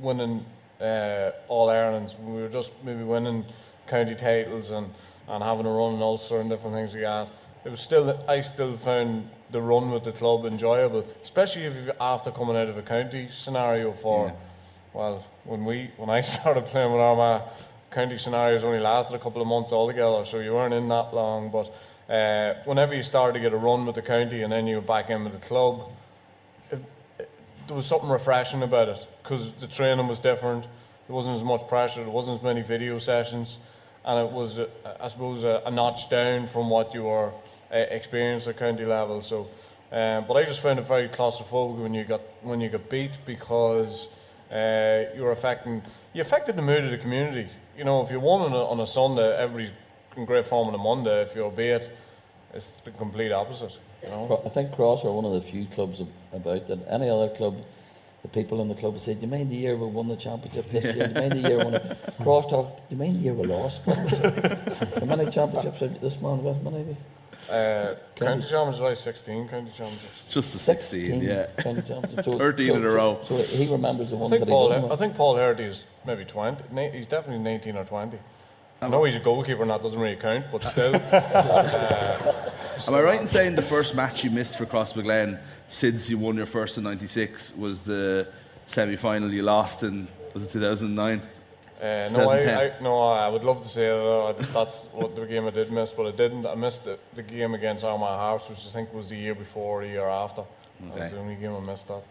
winning 0.00 0.44
uh, 0.80 1.30
all 1.48 1.68
Irelands. 1.68 2.14
when 2.18 2.34
We 2.34 2.42
were 2.42 2.48
just 2.48 2.72
maybe 2.84 3.02
winning 3.02 3.44
county 3.86 4.14
titles 4.14 4.70
and, 4.70 4.88
and 5.26 5.42
having 5.42 5.66
a 5.66 5.70
run 5.70 5.94
in 5.94 6.02
Ulster 6.02 6.40
and 6.40 6.50
different 6.50 6.76
things 6.76 6.92
like 6.94 7.02
that. 7.02 7.30
It 7.64 7.70
was 7.70 7.80
still 7.80 8.24
I 8.28 8.40
still 8.42 8.76
found 8.76 9.28
the 9.50 9.60
run 9.60 9.90
with 9.90 10.04
the 10.04 10.12
club 10.12 10.44
enjoyable, 10.44 11.04
especially 11.22 11.64
if 11.64 11.74
after 12.00 12.30
coming 12.30 12.56
out 12.56 12.68
of 12.68 12.76
a 12.76 12.82
county 12.82 13.28
scenario 13.32 13.92
for 13.92 14.32
well, 14.92 15.24
when 15.44 15.64
we 15.64 15.90
when 15.96 16.10
I 16.10 16.20
started 16.36 16.66
playing 16.66 16.90
with 16.92 17.00
Armagh, 17.00 17.42
county 17.90 18.18
scenarios 18.18 18.64
only 18.64 18.80
lasted 18.80 19.14
a 19.14 19.18
couple 19.18 19.40
of 19.40 19.48
months 19.48 19.72
altogether, 19.72 20.24
so 20.24 20.40
you 20.40 20.54
weren't 20.54 20.74
in 20.74 20.88
that 20.88 21.14
long. 21.14 21.50
But 21.50 22.12
uh, 22.12 22.62
whenever 22.64 22.94
you 22.94 23.02
started 23.02 23.34
to 23.34 23.40
get 23.40 23.52
a 23.52 23.56
run 23.56 23.86
with 23.86 23.94
the 23.94 24.02
county 24.02 24.42
and 24.42 24.52
then 24.52 24.66
you 24.66 24.76
were 24.76 24.82
back 24.82 25.10
in 25.10 25.24
with 25.24 25.34
the 25.34 25.46
club, 25.46 25.90
it, 26.70 26.82
it, 27.18 27.30
there 27.66 27.76
was 27.76 27.86
something 27.86 28.08
refreshing 28.08 28.62
about 28.62 28.88
it 28.88 29.06
because 29.22 29.52
the 29.60 29.66
training 29.66 30.08
was 30.08 30.18
different. 30.18 30.64
There 31.06 31.16
wasn't 31.16 31.36
as 31.36 31.44
much 31.44 31.66
pressure. 31.68 32.00
There 32.00 32.10
wasn't 32.10 32.38
as 32.38 32.42
many 32.42 32.62
video 32.62 32.98
sessions, 32.98 33.58
and 34.04 34.26
it 34.26 34.32
was, 34.32 34.58
uh, 34.58 34.68
I 35.00 35.08
suppose, 35.08 35.44
a, 35.44 35.62
a 35.66 35.70
notch 35.70 36.10
down 36.10 36.46
from 36.46 36.70
what 36.70 36.94
you 36.94 37.04
were 37.04 37.32
uh, 37.72 37.76
experienced 37.76 38.46
at 38.46 38.58
county 38.58 38.84
level. 38.84 39.20
So, 39.20 39.48
um, 39.90 40.26
but 40.26 40.34
I 40.34 40.44
just 40.44 40.60
found 40.60 40.78
it 40.78 40.86
very 40.86 41.08
claustrophobic 41.08 41.82
when 41.82 41.94
you 41.94 42.04
got 42.04 42.20
when 42.42 42.60
you 42.60 42.68
got 42.68 42.90
beat 42.90 43.12
because 43.24 44.08
uh, 44.50 45.14
you 45.14 45.22
were 45.22 45.32
affecting 45.32 45.82
you 46.12 46.22
affected 46.22 46.56
the 46.56 46.62
mood 46.62 46.84
of 46.84 46.90
the 46.90 46.98
community. 46.98 47.48
You 47.76 47.84
know, 47.84 48.02
if 48.02 48.10
you 48.10 48.18
won 48.18 48.42
on 48.42 48.52
a, 48.52 48.64
on 48.64 48.80
a 48.80 48.86
Sunday, 48.86 49.36
everybody's 49.36 49.70
in 50.16 50.24
great 50.24 50.46
form 50.46 50.68
on 50.68 50.74
a 50.74 50.78
Monday. 50.78 51.22
If 51.22 51.34
you're 51.34 51.50
beat, 51.50 51.88
it's 52.54 52.68
the 52.84 52.90
complete 52.92 53.30
opposite. 53.30 53.76
You 54.02 54.08
know. 54.08 54.42
I 54.44 54.48
think 54.48 54.72
Cross 54.72 55.04
are 55.04 55.12
one 55.12 55.24
of 55.24 55.32
the 55.32 55.40
few 55.40 55.66
clubs 55.66 56.00
about 56.32 56.66
that. 56.68 56.78
Any 56.88 57.08
other 57.10 57.28
club, 57.28 57.56
the 58.22 58.28
people 58.28 58.60
in 58.62 58.68
the 58.68 58.74
club 58.74 58.98
said, 58.98 59.20
"Do 59.20 59.26
you 59.26 59.30
mind 59.30 59.50
the 59.50 59.56
year 59.56 59.76
we 59.76 59.86
won 59.86 60.08
the 60.08 60.16
championship 60.16 60.70
this 60.70 60.84
year? 60.84 61.08
Do 61.08 61.14
you 61.14 61.14
mind 61.14 61.32
the 61.32 61.48
year 61.48 61.58
we 61.58 61.64
won?" 61.64 61.96
Cross 62.22 62.46
talk, 62.50 62.76
"Do 62.88 62.96
you 62.96 62.96
mind 62.96 63.16
the 63.16 63.20
year 63.20 63.34
we 63.34 63.46
lost?" 63.46 63.84
How 63.86 65.04
many 65.04 65.30
championships 65.30 65.80
have 65.80 66.00
this 66.00 66.20
man 66.20 66.42
got? 66.42 66.62
Maybe 66.62 66.96
Uh, 67.48 67.94
county 68.14 68.42
champions, 68.42 68.80
like 68.80 68.96
16 68.96 69.48
county 69.48 69.70
champions. 69.70 70.28
Just 70.30 70.52
the 70.52 70.58
16, 70.58 71.22
yeah. 71.22 71.46
county 71.58 71.82
championships. 71.82 72.24
So- 72.32 72.32
13 72.38 72.66
so- 72.68 72.74
in 72.76 72.84
a 72.84 72.90
row. 72.90 73.20
So, 73.24 73.36
so 73.38 73.56
he 73.56 73.66
remembers 73.70 74.10
the 74.10 74.16
I 74.16 74.20
ones 74.20 74.30
think 74.30 74.40
that 74.40 74.48
he 74.48 74.52
Paul. 74.52 74.68
didn't 74.68 74.84
I 74.84 74.88
win. 74.88 74.98
think 74.98 75.14
Paul 75.16 75.36
Hearty 75.36 75.64
is 75.64 75.84
maybe 76.06 76.24
20. 76.24 76.64
Na- 76.72 76.90
He's 76.90 77.06
definitely 77.06 77.42
19 77.42 77.76
or 77.76 77.84
20. 77.84 78.18
I 78.80 78.88
know 78.88 79.02
he's 79.04 79.16
a 79.16 79.20
goalkeeper 79.20 79.62
and 79.62 79.70
that 79.72 79.82
doesn't 79.82 80.00
really 80.00 80.14
count, 80.16 80.44
but 80.52 80.62
still. 80.62 80.94
Am 82.86 82.94
I 82.94 83.00
right 83.02 83.20
in 83.20 83.26
saying 83.26 83.56
the 83.56 83.62
first 83.62 83.94
match 83.96 84.22
you 84.22 84.30
missed 84.30 84.56
for 84.56 84.66
Crossmaglen 84.66 85.40
since 85.68 86.08
you 86.08 86.16
won 86.16 86.36
your 86.36 86.46
first 86.46 86.78
in 86.78 86.84
'96 86.84 87.56
was 87.56 87.82
the 87.82 88.28
semi-final 88.68 89.32
you 89.32 89.42
lost 89.42 89.82
in 89.82 90.06
was 90.32 90.44
it 90.44 90.52
2009? 90.52 91.20
Uh, 91.80 92.08
no, 92.12 92.28
I, 92.28 92.64
I, 92.64 92.72
no, 92.82 93.02
I 93.02 93.28
would 93.28 93.44
love 93.44 93.62
to 93.62 93.68
say 93.68 93.86
that 93.86 93.96
uh, 93.96 94.32
that's 94.52 94.86
what 94.86 95.14
the 95.14 95.26
game 95.26 95.46
I 95.46 95.50
did 95.50 95.70
miss, 95.70 95.92
but 95.92 96.06
I 96.06 96.10
didn't. 96.10 96.44
I 96.44 96.56
missed 96.56 96.84
the, 96.84 96.98
the 97.14 97.22
game 97.22 97.54
against 97.54 97.84
Armagh 97.84 98.06
Harps, 98.06 98.48
which 98.48 98.66
I 98.66 98.70
think 98.70 98.92
was 98.92 99.08
the 99.08 99.16
year 99.16 99.34
before 99.34 99.80
or 99.80 99.84
the 99.84 99.90
year 99.90 100.08
after. 100.08 100.42
That 100.80 100.98
was 100.98 101.10
the 101.12 101.18
only 101.18 101.36
game 101.36 101.54
I 101.54 101.60
missed 101.60 101.86
that. 101.88 102.02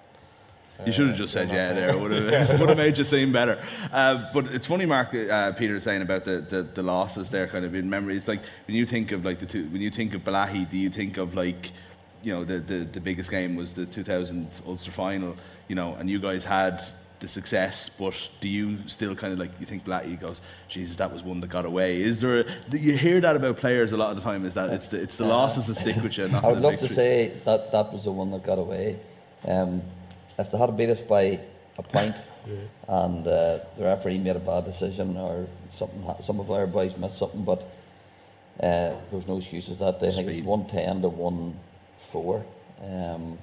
You 0.86 0.92
should 0.92 1.08
have 1.08 1.18
just 1.18 1.34
said 1.34 1.50
yeah 1.50 1.74
there. 1.74 1.90
It 1.90 2.00
would 2.00 2.12
have, 2.12 2.60
would 2.60 2.70
have 2.70 2.78
made 2.86 2.98
you 2.98 3.04
seem 3.04 3.32
better. 3.32 3.60
Uh, 3.92 4.30
but 4.34 4.46
it's 4.54 4.68
funny, 4.68 4.86
Mark, 4.86 5.14
uh, 5.14 5.52
Peter 5.54 5.80
saying 5.80 6.04
about 6.04 6.24
the, 6.24 6.42
the, 6.42 6.64
the 6.64 6.84
losses 6.84 7.30
there 7.30 7.48
kind 7.48 7.66
of 7.66 7.74
in 7.74 7.90
memory. 7.90 8.16
It's 8.16 8.28
like 8.28 8.42
when 8.68 8.78
you 8.78 8.86
think 8.86 9.12
of 9.12 9.26
like 9.26 9.40
the 9.40 9.46
two, 9.46 9.68
when 9.70 9.82
you 9.82 9.90
think 9.90 10.14
of 10.14 10.24
Bellaghy, 10.24 10.70
do 10.70 10.78
you 10.78 10.90
think 10.90 11.18
of 11.18 11.34
like, 11.34 11.72
you 12.22 12.32
know, 12.32 12.44
the, 12.44 12.60
the, 12.60 12.86
the 12.86 13.02
biggest 13.02 13.32
game 13.32 13.56
was 13.56 13.74
the 13.74 13.86
2000 13.88 14.50
Ulster 14.68 14.92
final, 14.92 15.36
you 15.68 15.76
know, 15.76 15.96
and 15.96 16.10
you 16.10 16.20
guys 16.20 16.46
had 16.46 16.84
the 17.20 17.28
success, 17.28 17.90
but 17.90 18.30
do 18.42 18.48
you 18.48 18.78
still 18.88 19.16
kind 19.16 19.34
of 19.34 19.40
like, 19.40 19.52
you 19.60 19.66
think 19.66 19.86
Bellaghy 19.86 20.20
goes, 20.20 20.42
Jesus, 20.68 20.96
that 20.98 21.12
was 21.12 21.24
one 21.24 21.40
that 21.42 21.50
got 21.50 21.66
away. 21.66 22.02
Is 22.02 22.20
there, 22.22 22.42
a, 22.42 22.78
you 22.78 22.98
hear 22.98 23.20
that 23.22 23.36
about 23.36 23.58
players 23.58 23.92
a 23.92 23.98
lot 23.98 24.12
of 24.12 24.18
the 24.18 24.22
time, 24.22 24.46
is 24.46 24.54
that 24.54 24.70
it's 24.72 24.88
the, 24.88 25.02
it's 25.02 25.18
the 25.18 25.26
losses 25.26 25.68
that 25.68 25.76
stick 25.76 25.96
with 25.98 26.18
you, 26.18 26.28
not 26.28 26.44
I 26.46 26.48
would 26.50 26.58
the 26.58 26.62
love 26.62 26.78
to 26.80 26.88
say 26.88 27.34
that 27.46 27.72
that 27.72 27.92
was 27.92 28.04
the 28.04 28.12
one 28.12 28.32
that 28.32 28.44
got 28.44 28.60
away. 28.60 29.00
Um, 29.46 29.82
if 30.38 30.52
they 30.52 30.58
had 30.58 30.76
beat 30.78 30.90
us 30.90 31.00
by 31.02 31.40
a 31.78 31.84
point 31.84 32.16
and 32.88 33.28
uh, 33.28 33.60
the 33.78 33.84
referee 33.84 34.20
made 34.20 34.36
a 34.36 34.40
bad 34.40 34.66
decision 34.66 35.18
or 35.18 35.48
something, 35.74 36.04
some 36.22 36.40
of 36.40 36.52
our 36.52 36.68
boys 36.68 36.98
missed 36.98 37.18
something, 37.18 37.44
but 37.44 37.62
uh, 38.60 38.90
there 38.90 39.00
was 39.12 39.28
no 39.28 39.38
excuses 39.38 39.80
that 39.80 40.00
day. 40.00 40.08
I 40.08 40.12
think 40.12 40.24
it 40.24 40.28
was 40.28 40.38
Speed. 40.38 40.46
110 40.46 41.02
to 41.02 41.10
1 41.10 41.60
4. 42.12 42.46
Um, 42.84 43.38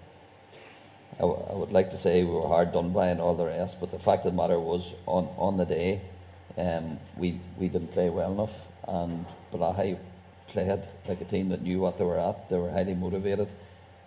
I, 1.18 1.22
w- 1.22 1.46
I 1.50 1.54
would 1.54 1.72
like 1.72 1.90
to 1.90 1.98
say 1.98 2.24
we 2.24 2.30
were 2.32 2.48
hard 2.48 2.72
done 2.72 2.90
by 2.90 3.08
and 3.08 3.20
all 3.20 3.34
the 3.34 3.46
rest, 3.46 3.78
but 3.80 3.90
the 3.90 3.98
fact 3.98 4.24
of 4.26 4.32
the 4.32 4.36
matter 4.36 4.58
was 4.58 4.94
on, 5.06 5.28
on 5.36 5.56
the 5.56 5.64
day, 5.64 6.00
um, 6.58 6.98
we, 7.16 7.40
we 7.58 7.68
didn't 7.68 7.92
play 7.92 8.10
well 8.10 8.32
enough, 8.32 8.66
and 8.88 9.24
Bellaghy 9.52 9.96
played 10.48 10.82
like 11.08 11.20
a 11.20 11.24
team 11.24 11.48
that 11.50 11.62
knew 11.62 11.80
what 11.80 11.98
they 11.98 12.04
were 12.04 12.18
at. 12.18 12.48
They 12.48 12.58
were 12.58 12.70
highly 12.70 12.94
motivated, 12.94 13.48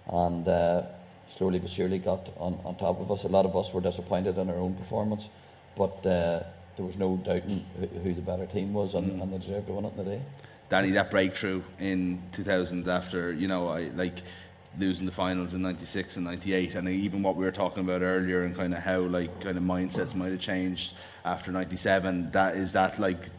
and 0.08 0.48
uh, 0.48 0.84
slowly 1.30 1.60
but 1.60 1.70
surely 1.70 2.00
got 2.00 2.30
on, 2.38 2.60
on 2.66 2.76
top 2.76 3.00
of 3.00 3.12
us. 3.12 3.24
A 3.24 3.30
lot 3.30 3.46
of 3.46 3.56
us 3.56 3.74
were 3.74 3.82
disappointed 3.82 4.38
in 4.38 4.50
our 4.50 4.58
own 4.58 4.76
performance, 4.76 5.30
but 5.76 5.98
uh, 6.06 6.44
there 6.76 6.86
was 6.86 6.98
no 6.98 7.18
doubting 7.18 7.66
who, 7.80 7.88
who 7.88 8.14
the 8.14 8.22
better 8.22 8.46
team 8.46 8.74
was, 8.74 8.96
and, 8.96 9.22
and 9.22 9.32
they 9.34 9.38
deserved 9.38 9.68
to 9.68 9.74
win 9.74 9.86
it 9.86 9.90
on 9.90 9.98
the 9.98 10.04
day. 10.04 10.22
Danny, 10.70 10.92
that 10.92 11.10
breakthrough 11.10 11.64
in 11.80 12.22
2000 12.34 12.88
after, 12.90 13.32
you 13.32 13.48
know, 13.48 13.70
I 13.70 13.84
like 13.96 14.22
losing 14.80 15.06
the 15.06 15.12
finals 15.12 15.54
in 15.54 15.62
'96 15.62 16.18
and 16.18 16.26
'98, 16.26 16.76
and 16.76 16.88
even 16.90 17.24
what 17.24 17.36
we 17.36 17.46
were 17.46 17.52
talking 17.52 17.84
about 17.84 18.02
earlier, 18.02 18.44
and 18.44 18.56
kind 18.56 18.74
of 18.74 18.80
how 18.80 19.00
like 19.00 19.42
kind 19.42 19.58
of 19.58 19.64
mindsets 19.64 20.16
might 20.16 20.32
have 20.32 20.40
changed 20.40 20.94
after 21.26 21.52
'97. 21.52 22.32
That 22.32 22.56
is 22.56 22.74
that 22.74 23.00
like 23.00 23.30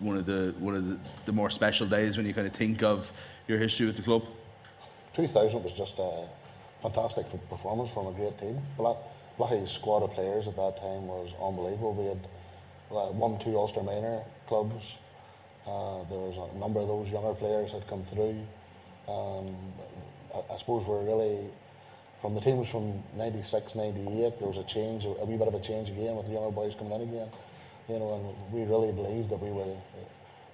one 0.00 0.16
of 0.16 0.26
the 0.26 0.54
one 0.58 0.74
of 0.74 0.86
the, 0.86 0.98
the 1.26 1.32
more 1.32 1.50
special 1.50 1.86
days 1.86 2.16
when 2.16 2.26
you 2.26 2.34
kind 2.34 2.46
of 2.46 2.54
think 2.54 2.82
of 2.82 3.10
your 3.48 3.58
history 3.58 3.86
with 3.86 3.96
the 3.96 4.02
club. 4.02 4.24
2000 5.14 5.62
was 5.62 5.72
just 5.72 5.98
a 5.98 6.26
fantastic 6.80 7.26
performance 7.50 7.90
from 7.90 8.06
a 8.06 8.12
great 8.12 8.38
team. 8.38 8.58
Bla- 8.76 8.96
Bellaghy's 9.38 9.70
squad 9.70 10.02
of 10.02 10.12
players 10.12 10.48
at 10.48 10.56
that 10.56 10.76
time 10.78 11.06
was 11.06 11.34
unbelievable. 11.42 11.94
We 11.94 12.06
had 12.06 13.14
one 13.14 13.38
two 13.38 13.58
Ulster 13.58 13.82
minor 13.82 14.22
clubs. 14.46 14.96
Uh, 15.66 16.02
there 16.10 16.18
was 16.18 16.36
a 16.36 16.58
number 16.58 16.80
of 16.80 16.88
those 16.88 17.10
younger 17.10 17.34
players 17.34 17.72
had 17.72 17.86
come 17.86 18.04
through. 18.04 18.40
Um, 19.08 19.54
I, 20.34 20.56
suppose 20.58 20.86
we're 20.86 21.02
really, 21.02 21.48
from 22.20 22.34
the 22.34 22.40
teams 22.40 22.68
from 22.68 23.02
96, 23.16 23.74
98, 23.74 24.38
there 24.38 24.48
was 24.48 24.58
a 24.58 24.64
change, 24.64 25.04
a 25.04 25.24
wee 25.24 25.36
bit 25.36 25.48
of 25.48 25.54
a 25.54 25.60
change 25.60 25.88
again 25.88 26.16
with 26.16 26.26
the 26.26 26.32
younger 26.32 26.50
boys 26.50 26.74
coming 26.74 26.92
in 26.94 27.02
again. 27.02 27.28
You 27.88 27.98
know, 27.98 28.14
and 28.14 28.52
we 28.52 28.64
really 28.64 28.92
believed 28.92 29.30
that 29.30 29.40
we 29.40 29.50
were 29.50 29.76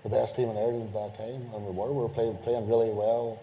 the, 0.03 0.09
best 0.09 0.37
team 0.37 0.49
in 0.49 0.57
Ireland 0.57 0.89
at 0.89 0.93
that 0.95 1.19
time, 1.19 1.43
and 1.55 1.67
we 1.67 1.71
were. 1.71 1.93
We 1.93 2.03
were 2.03 2.09
play, 2.09 2.35
playing 2.43 2.67
really 2.67 2.91
well. 2.91 3.39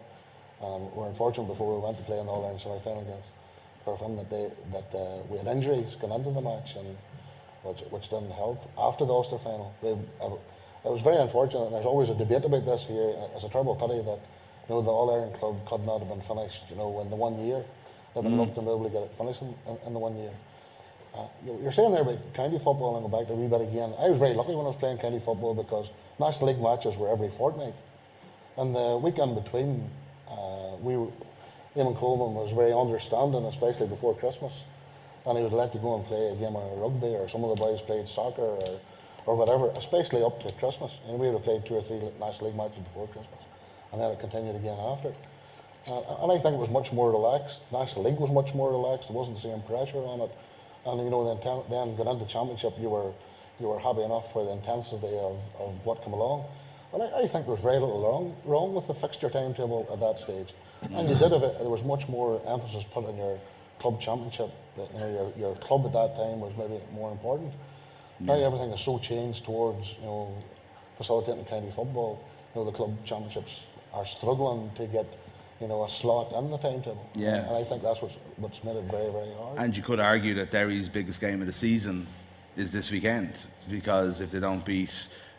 Um, 0.62 0.91
we 0.95 1.04
were 1.04 1.08
unfortunate 1.08 1.48
before 1.48 1.76
we 1.76 1.86
went 1.86 1.98
to 1.98 2.04
play 2.04 2.19
in 2.19 2.26
the 2.26 2.32
All 2.32 2.41
Ireland 2.43 2.62
semi 2.62 2.80
final 2.80 3.04
against 3.04 3.30
Corofin 3.86 4.17
that 4.17 4.30
they 4.32 4.50
that 4.74 4.98
uh, 4.98 5.21
we 5.30 5.38
had 5.38 5.45
injuries 5.45 5.93
going 5.95 6.13
into 6.13 6.32
the 6.32 6.41
match, 6.41 6.76
and 6.76 6.98
which, 7.62 7.82
which 7.91 8.10
didn't 8.10 8.32
help. 8.32 8.65
After 8.78 9.06
the 9.06 9.13
Ulster 9.13 9.38
final, 9.38 9.74
we, 9.82 9.89
it 9.89 10.91
was 10.91 11.02
very 11.02 11.17
unfortunate. 11.17 11.65
And 11.65 11.74
there's 11.76 11.86
always 11.86 12.10
a 12.10 12.15
debate 12.15 12.45
about 12.45 12.65
this 12.65 12.86
here. 12.86 13.13
It's 13.36 13.43
a 13.43 13.50
terrible 13.50 13.76
pity 13.76 14.02
that 14.02 14.19
you 14.67 14.75
know 14.75 14.82
the 14.82 14.89
All 14.89 15.10
Ireland 15.13 15.36
club 15.36 15.56
could 15.67 15.86
not 15.86 15.99
have 15.99 16.10
been 16.10 16.21
finished. 16.21 16.63
You 16.69 16.75
know, 16.78 16.99
in 17.01 17.10
the 17.10 17.15
one 17.15 17.38
year, 17.45 17.63
they 18.13 18.21
would 18.21 18.32
love 18.32 18.54
to 18.56 18.62
be 18.62 18.67
able 18.67 18.84
to 18.86 18.89
get 18.89 19.04
it 19.04 19.12
finished 19.17 19.41
in, 19.41 19.54
in, 19.67 19.78
in 19.88 19.93
the 19.93 19.99
one 19.99 20.15
year. 20.17 20.32
Uh, 21.13 21.28
you- 21.45 21.60
you're 21.62 21.71
saying 21.71 21.91
there 21.91 22.01
about 22.01 22.17
county 22.34 22.58
football 22.58 22.97
and 22.97 23.10
go 23.10 23.17
back 23.17 23.28
to 23.28 23.34
a 23.34 23.36
wee 23.36 23.47
bit 23.47 23.62
again. 23.62 23.93
I 23.99 24.10
was 24.10 24.19
very 24.19 24.34
lucky 24.34 24.56
when 24.56 24.65
I 24.65 24.69
was 24.69 24.75
playing 24.75 24.97
county 24.97 25.19
football 25.19 25.54
because 25.54 25.89
National 26.19 26.47
League 26.47 26.62
matches 26.62 26.97
were 26.97 27.10
every 27.10 27.30
fortnight. 27.30 27.73
And 28.58 28.75
the 28.75 28.97
weekend 29.01 29.36
between, 29.36 29.89
uh, 30.30 30.75
we 30.82 30.97
were, 30.97 31.08
Eamon 31.75 31.95
Coleman 31.97 32.34
was 32.36 32.51
very 32.51 32.73
understanding, 32.73 33.43
especially 33.45 33.88
before 33.88 34.15
Christmas. 34.15 34.63
And 35.25 35.38
he 35.38 35.43
would 35.43 35.54
let 35.54 35.73
you 35.73 35.80
go 35.82 35.95
and 35.95 36.06
play 36.06 36.30
a 36.30 36.36
game 36.36 36.56
of 36.56 36.78
rugby, 36.80 37.15
or 37.15 37.28
some 37.28 37.43
of 37.43 37.56
the 37.56 37.62
boys 37.62 37.82
played 37.82 38.08
soccer, 38.08 38.41
or, 38.43 38.80
or 39.25 39.36
whatever, 39.36 39.69
especially 39.75 40.23
up 40.23 40.39
to 40.45 40.54
Christmas. 40.56 40.99
And 41.08 41.17
we 41.19 41.28
would 41.28 41.34
have 41.36 41.43
played 41.43 41.65
two 41.65 41.75
or 41.75 41.82
three 41.82 41.99
National 42.19 42.47
League 42.47 42.56
matches 42.58 42.80
before 42.80 43.08
Christmas. 43.08 43.39
And 43.91 44.02
then 44.02 44.12
it 44.12 44.19
continued 44.19 44.56
again 44.56 44.78
after. 44.80 45.13
Uh, 45.88 46.24
and 46.24 46.32
I 46.32 46.38
think 46.39 46.56
it 46.56 46.60
was 46.60 46.71
much 46.71 46.91
more 46.91 47.12
relaxed. 47.12 47.62
National 47.71 48.06
League 48.06 48.19
was 48.19 48.32
much 48.32 48.56
more 48.56 48.71
relaxed. 48.71 49.10
There 49.10 49.17
wasn't 49.17 49.38
the 49.38 49.43
same 49.43 49.62
pressure 49.62 50.00
on 50.00 50.21
it. 50.21 50.32
And 50.86 51.04
you 51.04 51.10
know, 51.10 51.24
then, 51.26 51.41
ten- 51.41 51.63
then 51.69 51.95
got 51.95 52.12
into 52.12 52.26
championship, 52.26 52.74
you 52.80 52.89
were 52.89 53.12
you 53.60 53.67
were 53.67 53.80
happy 53.80 54.02
enough 54.02 54.34
for 54.34 54.43
the 54.43 54.52
intensity 54.52 55.15
of, 55.17 55.39
of 55.60 55.74
what 55.86 56.04
came 56.04 56.13
along. 56.13 56.45
And 56.93 57.04
I, 57.04 57.24
I 57.24 57.28
think 57.28 57.45
there 57.45 57.56
was 57.56 57.62
very 57.62 57.78
little 57.78 58.02
wrong 58.02 58.36
wrong 58.45 58.74
with 58.74 58.88
the 58.88 58.93
fixture 58.93 59.30
timetable 59.30 59.88
at 59.91 60.00
that 60.00 60.19
stage. 60.19 60.54
And 60.91 61.10
you 61.10 61.15
did 61.15 61.32
have 61.32 61.43
it. 61.43 61.58
There 61.60 61.69
was 61.69 61.84
much 61.84 62.08
more 62.10 62.41
emphasis 62.48 62.84
put 62.84 63.06
on 63.06 63.15
your 63.17 63.39
club 63.80 64.02
championship. 64.02 64.52
You 64.78 65.00
know, 65.00 65.34
your, 65.38 65.48
your 65.50 65.56
club 65.58 65.86
at 65.86 65.93
that 65.93 66.15
time 66.15 66.39
was 66.39 66.54
maybe 66.58 66.80
more 66.93 67.12
important. 67.12 67.54
Now 68.19 68.34
everything 68.34 68.71
is 68.71 68.82
so 68.82 69.00
changed 69.00 69.45
towards 69.45 69.95
you 70.00 70.06
know 70.06 70.43
facilitating 70.98 71.45
county 71.45 71.71
football. 71.71 72.24
You 72.54 72.62
know, 72.62 72.65
the 72.71 72.76
club 72.76 72.98
championships 73.06 73.63
are 73.95 74.05
struggling 74.05 74.69
to 74.75 74.86
get 74.88 75.05
you 75.62 75.67
know 75.67 75.86
a 75.86 75.89
slot 75.89 76.34
in 76.34 76.51
the 76.51 76.58
timetable. 76.58 77.10
Yeah. 77.15 77.47
And 77.47 77.55
I 77.55 77.63
think 77.63 77.81
that's 77.81 78.01
what's 78.01 78.17
what's 78.38 78.63
made 78.63 78.75
it 78.75 78.84
very 78.91 79.12
very 79.12 79.34
hard. 79.38 79.58
And 79.58 79.75
you 79.75 79.81
could 79.84 79.99
argue 79.99 80.34
that 80.36 80.51
Derry's 80.51 80.89
biggest 80.89 81.21
game 81.21 81.41
of 81.41 81.47
the 81.47 81.53
season 81.53 82.08
is 82.58 82.71
this 82.71 82.91
weekend 82.91 83.45
because 83.69 84.21
if 84.21 84.31
they 84.31 84.39
don't 84.39 84.63
beat 84.65 84.93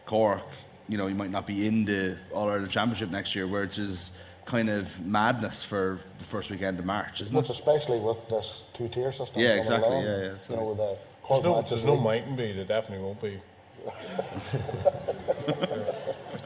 Cork, 0.06 0.42
you 0.88 0.96
know, 0.98 1.06
you 1.06 1.14
might 1.14 1.30
not 1.30 1.46
be 1.46 1.66
in 1.66 1.84
the 1.84 2.16
All 2.32 2.48
Ireland 2.48 2.70
Championship 2.70 3.10
next 3.10 3.34
year, 3.34 3.46
which 3.46 3.78
is 3.78 4.12
kind 4.46 4.70
of 4.70 4.98
madness 5.04 5.64
for 5.64 5.98
the 6.18 6.24
first 6.24 6.50
weekend 6.50 6.78
of 6.78 6.84
March, 6.86 7.20
isn't 7.20 7.34
with 7.34 7.46
it? 7.46 7.50
especially 7.50 7.98
with 7.98 8.28
this 8.28 8.62
two 8.74 8.88
tier 8.88 9.12
system. 9.12 9.40
Yeah, 9.40 9.48
coming 9.48 9.58
exactly, 9.58 9.92
along. 9.92 10.04
yeah, 10.04 10.18
yeah, 10.22 10.34
You 10.48 10.56
know, 10.56 10.64
with 10.66 10.78
the 10.78 10.96
There's 11.28 11.42
no, 11.42 11.54
matches 11.56 11.70
there's 11.70 11.84
no 11.84 11.96
mightn't 11.96 12.36
be. 12.36 12.52
There 12.52 12.64
definitely 12.64 13.04
won't 13.04 13.20
be. 13.20 13.40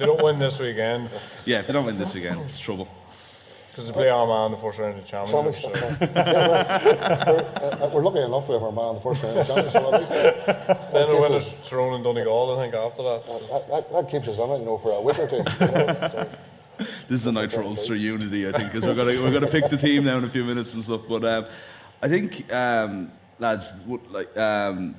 if 0.01 0.07
they 0.07 0.15
don't 0.15 0.23
win 0.25 0.39
this 0.39 0.59
weekend, 0.59 1.11
Yeah, 1.45 1.59
if 1.61 1.67
they 1.67 1.73
don't 1.75 1.85
win 1.85 1.99
this 1.99 2.15
weekend, 2.15 2.41
it's 2.47 2.59
trouble. 2.59 2.89
because 3.71 3.87
they 3.87 3.93
play 3.93 4.09
Armagh 4.09 4.47
in 4.47 4.53
the 4.53 4.59
first 4.59 4.79
round 4.79 4.97
of 4.99 5.05
the 5.05 5.07
Some- 5.07 5.27
championship. 5.29 5.99
So. 5.99 6.07
yeah, 6.17 7.25
well, 7.27 7.79
we're, 7.81 7.85
uh, 7.87 7.91
we're 7.95 8.03
lucky 8.03 8.21
enough 8.21 8.49
we 8.49 8.55
have 8.55 8.63
our 8.63 8.73
man 8.73 8.89
in 8.91 8.95
the 8.95 9.01
first 9.03 9.23
round 9.23 9.39
of 9.39 9.47
the 9.47 9.53
championship. 9.55 9.83
So 9.83 9.93
at 9.95 10.01
least 10.01 10.13
that, 10.47 10.93
Then 10.95 11.09
the 11.09 11.15
keeps 11.15 11.21
winners 11.29 11.53
us- 11.53 11.69
Tyrone 11.69 11.95
and 11.97 12.05
Donegal, 12.05 12.59
I 12.59 12.63
think, 12.63 12.75
after 12.75 13.03
that. 13.03 13.23
So. 13.27 13.39
that, 13.53 13.69
that, 13.69 13.93
that 13.93 14.11
keeps 14.11 14.29
us 14.29 14.39
in 14.39 14.51
it, 14.51 14.59
you 14.61 14.65
know, 14.65 14.79
for 14.79 14.91
a 14.93 15.03
week 15.03 15.19
or 15.19 15.29
two. 15.29 15.37
you 15.37 15.43
know, 15.43 15.47
so. 15.59 16.29
This 17.11 17.21
is 17.21 17.27
a 17.27 17.33
night 17.33 17.53
for 17.53 17.63
Ulster 17.63 17.95
unity, 17.95 18.49
I 18.49 18.53
think, 18.53 18.73
because 18.73 18.87
we're 18.87 18.95
gonna 18.95 19.23
we're 19.23 19.33
gonna 19.39 19.53
pick 19.53 19.69
the 19.69 19.77
team 19.77 20.05
now 20.05 20.17
in 20.17 20.25
a 20.25 20.31
few 20.31 20.45
minutes 20.45 20.73
and 20.73 20.83
stuff. 20.83 21.03
But 21.07 21.23
um, 21.27 21.45
I 22.01 22.09
think, 22.09 22.51
um, 22.55 23.13
lads, 23.39 23.73
w- 23.83 24.01
like 24.11 24.35
um, 24.39 24.95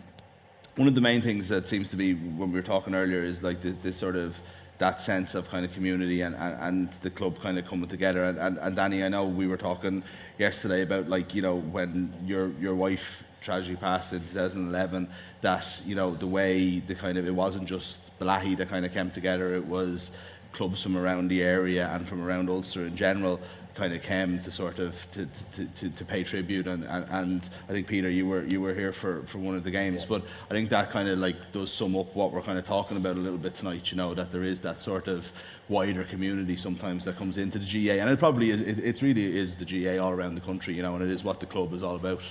one 0.76 0.88
of 0.88 0.94
the 0.94 1.02
main 1.02 1.24
things 1.24 1.50
that 1.50 1.68
seems 1.68 1.90
to 1.90 1.96
be 1.96 2.14
when 2.14 2.52
we 2.52 2.60
were 2.60 2.62
talking 2.62 2.94
earlier 2.94 3.24
is 3.24 3.42
like 3.42 3.64
the, 3.64 3.72
this 3.82 3.98
sort 3.98 4.16
of 4.16 4.36
that 4.82 5.00
sense 5.00 5.36
of 5.36 5.48
kind 5.48 5.64
of 5.64 5.72
community 5.72 6.22
and, 6.22 6.34
and, 6.36 6.56
and 6.60 6.94
the 7.04 7.10
club 7.12 7.40
kind 7.40 7.60
of 7.60 7.68
coming 7.68 7.88
together. 7.88 8.24
And, 8.24 8.40
and, 8.40 8.58
and 8.58 8.76
Danny, 8.76 9.04
I 9.04 9.10
know 9.10 9.26
we 9.26 9.46
were 9.46 9.56
talking 9.56 10.04
yesterday 10.40 10.82
about 10.82 11.08
like 11.08 11.36
you 11.36 11.44
know 11.44 11.58
when 11.58 12.12
your 12.26 12.50
your 12.60 12.74
wife 12.74 13.24
tragically 13.42 13.76
passed 13.76 14.12
in 14.12 14.22
2011 14.30 15.08
that 15.42 15.66
you 15.86 15.94
know 15.94 16.16
the 16.16 16.26
way 16.26 16.80
the 16.80 16.96
kind 16.96 17.20
of 17.20 17.28
it 17.28 17.36
wasn't 17.36 17.66
just 17.66 18.18
Bellaghy 18.20 18.58
that 18.58 18.70
kind 18.70 18.84
of 18.84 18.92
came 18.92 19.12
together 19.12 19.54
it 19.54 19.66
was 19.66 20.12
clubs 20.52 20.82
from 20.82 20.98
around 20.98 21.28
the 21.28 21.42
area 21.44 21.88
and 21.94 22.08
from 22.08 22.24
around 22.26 22.50
Ulster 22.50 22.86
in 22.88 22.96
general 22.96 23.40
kind 23.76 23.94
of 23.94 24.02
came 24.02 24.40
to 24.42 24.52
sort 24.52 24.80
of 24.80 24.96
to, 25.12 25.28
to, 25.54 25.66
to, 25.66 25.90
to 25.90 26.06
pay 26.06 26.24
tribute 26.24 26.68
and, 26.68 26.84
and, 26.84 27.06
and 27.10 27.50
I 27.70 27.72
think 27.72 27.88
Peter 27.88 28.10
you 28.10 28.28
were 28.28 28.44
you 28.44 28.62
were 28.62 28.74
here 28.74 28.92
for, 28.92 29.24
for 29.24 29.38
one 29.38 29.56
of 29.56 29.64
the 29.64 29.72
games 29.72 30.06
but 30.06 30.24
I 30.50 30.54
think 30.54 30.70
that 30.70 30.92
kind 30.92 31.08
of 31.08 31.20
like 31.20 31.36
does 31.52 31.72
sum 31.72 31.96
up 31.96 32.14
what 32.16 32.32
we're 32.32 32.42
kind 32.42 32.58
of 32.58 32.66
talking 32.66 32.98
about 32.98 33.16
a 33.16 33.20
little 33.20 33.40
bit 33.40 33.56
tonight 33.56 33.92
you 33.92 33.98
know 33.98 34.14
that 34.14 34.32
there 34.32 34.44
is 34.44 34.60
that 34.62 34.82
sort 34.82 35.08
of 35.08 35.32
wider 35.70 36.04
community 36.04 36.58
sometimes 36.58 37.06
that 37.06 37.16
comes 37.16 37.38
into 37.38 37.60
the 37.60 37.66
GAA 37.66 38.02
and 38.02 38.10
it 38.10 38.20
probably 38.20 38.50
is 38.50 38.62
it, 38.62 38.80
it's 38.80 39.02
really 39.02 39.38
is 39.38 39.56
the 39.56 39.66
GAA 39.66 40.04
all 40.04 40.12
around 40.12 40.36
the 40.36 40.42
country 40.42 40.74
you 40.74 40.82
know 40.82 40.96
and 40.96 41.04
it 41.04 41.10
is 41.10 41.24
what 41.24 41.40
the 41.40 41.46
club 41.46 41.74
is 41.74 41.84
all 41.84 41.96
about 41.96 42.22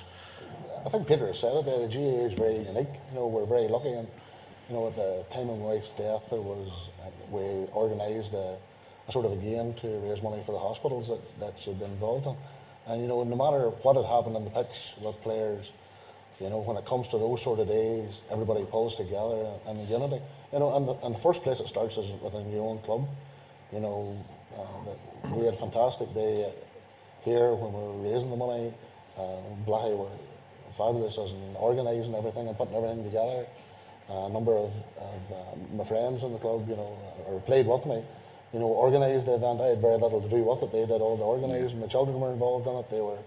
I 0.84 0.88
think 0.88 1.08
Peter 1.08 1.26
has 1.26 1.38
said 1.38 1.54
it 1.54 1.66
there. 1.66 1.78
The 1.78 1.88
GAA 1.88 2.26
is 2.26 2.32
very 2.34 2.56
unique. 2.56 2.88
You 3.10 3.16
know, 3.16 3.26
we're 3.26 3.44
very 3.44 3.68
lucky, 3.68 3.92
and 3.92 4.08
you 4.68 4.74
know, 4.74 4.86
at 4.88 4.96
the 4.96 5.26
time 5.30 5.50
of 5.50 5.58
my 5.58 5.74
wife's 5.74 5.90
death, 5.90 6.22
there 6.30 6.40
was 6.40 6.88
uh, 7.04 7.10
we 7.30 7.68
organised 7.74 8.32
a, 8.32 8.56
a 9.08 9.12
sort 9.12 9.26
of 9.26 9.32
a 9.32 9.36
game 9.36 9.74
to 9.74 9.88
raise 10.08 10.22
money 10.22 10.42
for 10.44 10.52
the 10.52 10.58
hospitals 10.58 11.08
that, 11.08 11.40
that 11.40 11.54
she'd 11.58 11.78
been 11.78 11.90
involved 11.90 12.26
in. 12.26 12.36
And 12.86 13.02
you 13.02 13.08
know, 13.08 13.22
no 13.22 13.36
matter 13.36 13.70
what 13.82 13.96
had 13.96 14.04
happened 14.04 14.36
on 14.36 14.44
the 14.44 14.50
pitch 14.50 14.94
with 15.00 15.20
players, 15.22 15.72
you 16.40 16.48
know, 16.48 16.58
when 16.60 16.76
it 16.76 16.86
comes 16.86 17.06
to 17.08 17.18
those 17.18 17.42
sort 17.42 17.60
of 17.60 17.68
days, 17.68 18.22
everybody 18.30 18.64
pulls 18.64 18.96
together 18.96 19.46
and, 19.66 19.86
unity. 19.88 20.20
You 20.52 20.58
know, 20.58 20.74
and 20.74 20.88
the, 20.88 20.94
and 21.04 21.14
the 21.14 21.18
first 21.18 21.42
place 21.42 21.60
it 21.60 21.68
starts 21.68 21.98
is 21.98 22.10
within 22.22 22.50
your 22.50 22.66
own 22.66 22.78
club. 22.80 23.06
You 23.72 23.80
know, 23.80 24.24
uh, 24.56 25.34
we 25.34 25.44
had 25.44 25.54
a 25.54 25.58
fantastic 25.58 26.12
day 26.14 26.50
here 27.22 27.54
when 27.54 27.72
we 27.72 27.78
were 27.78 28.12
raising 28.12 28.30
the 28.30 28.36
money. 28.36 28.72
Uh, 29.16 29.36
Bellaghy 29.66 29.96
were 29.96 30.08
fabulous 30.76 31.18
as 31.18 31.30
in 31.32 31.56
organising 31.56 32.14
everything 32.14 32.48
and 32.48 32.56
putting 32.56 32.74
everything 32.74 33.04
together. 33.04 33.46
Uh, 34.08 34.26
a 34.26 34.30
number 34.30 34.56
of, 34.56 34.72
of 34.98 35.20
uh, 35.30 35.76
my 35.76 35.84
friends 35.84 36.22
in 36.22 36.32
the 36.32 36.38
club, 36.38 36.66
you 36.68 36.74
know, 36.74 36.98
or 37.26 37.38
played 37.40 37.66
with 37.66 37.84
me, 37.86 38.02
you 38.52 38.58
know, 38.58 38.66
organised 38.66 39.26
the 39.26 39.34
event. 39.34 39.60
I 39.60 39.68
had 39.68 39.80
very 39.80 39.98
little 39.98 40.20
to 40.20 40.28
do 40.28 40.42
with 40.42 40.62
it. 40.62 40.72
They 40.72 40.86
did 40.86 41.00
all 41.00 41.16
the 41.16 41.24
organising. 41.24 41.80
My 41.80 41.86
children 41.86 42.18
were 42.18 42.32
involved 42.32 42.66
in 42.66 42.74
it. 42.76 42.90
They 42.90 43.00
were 43.00 43.18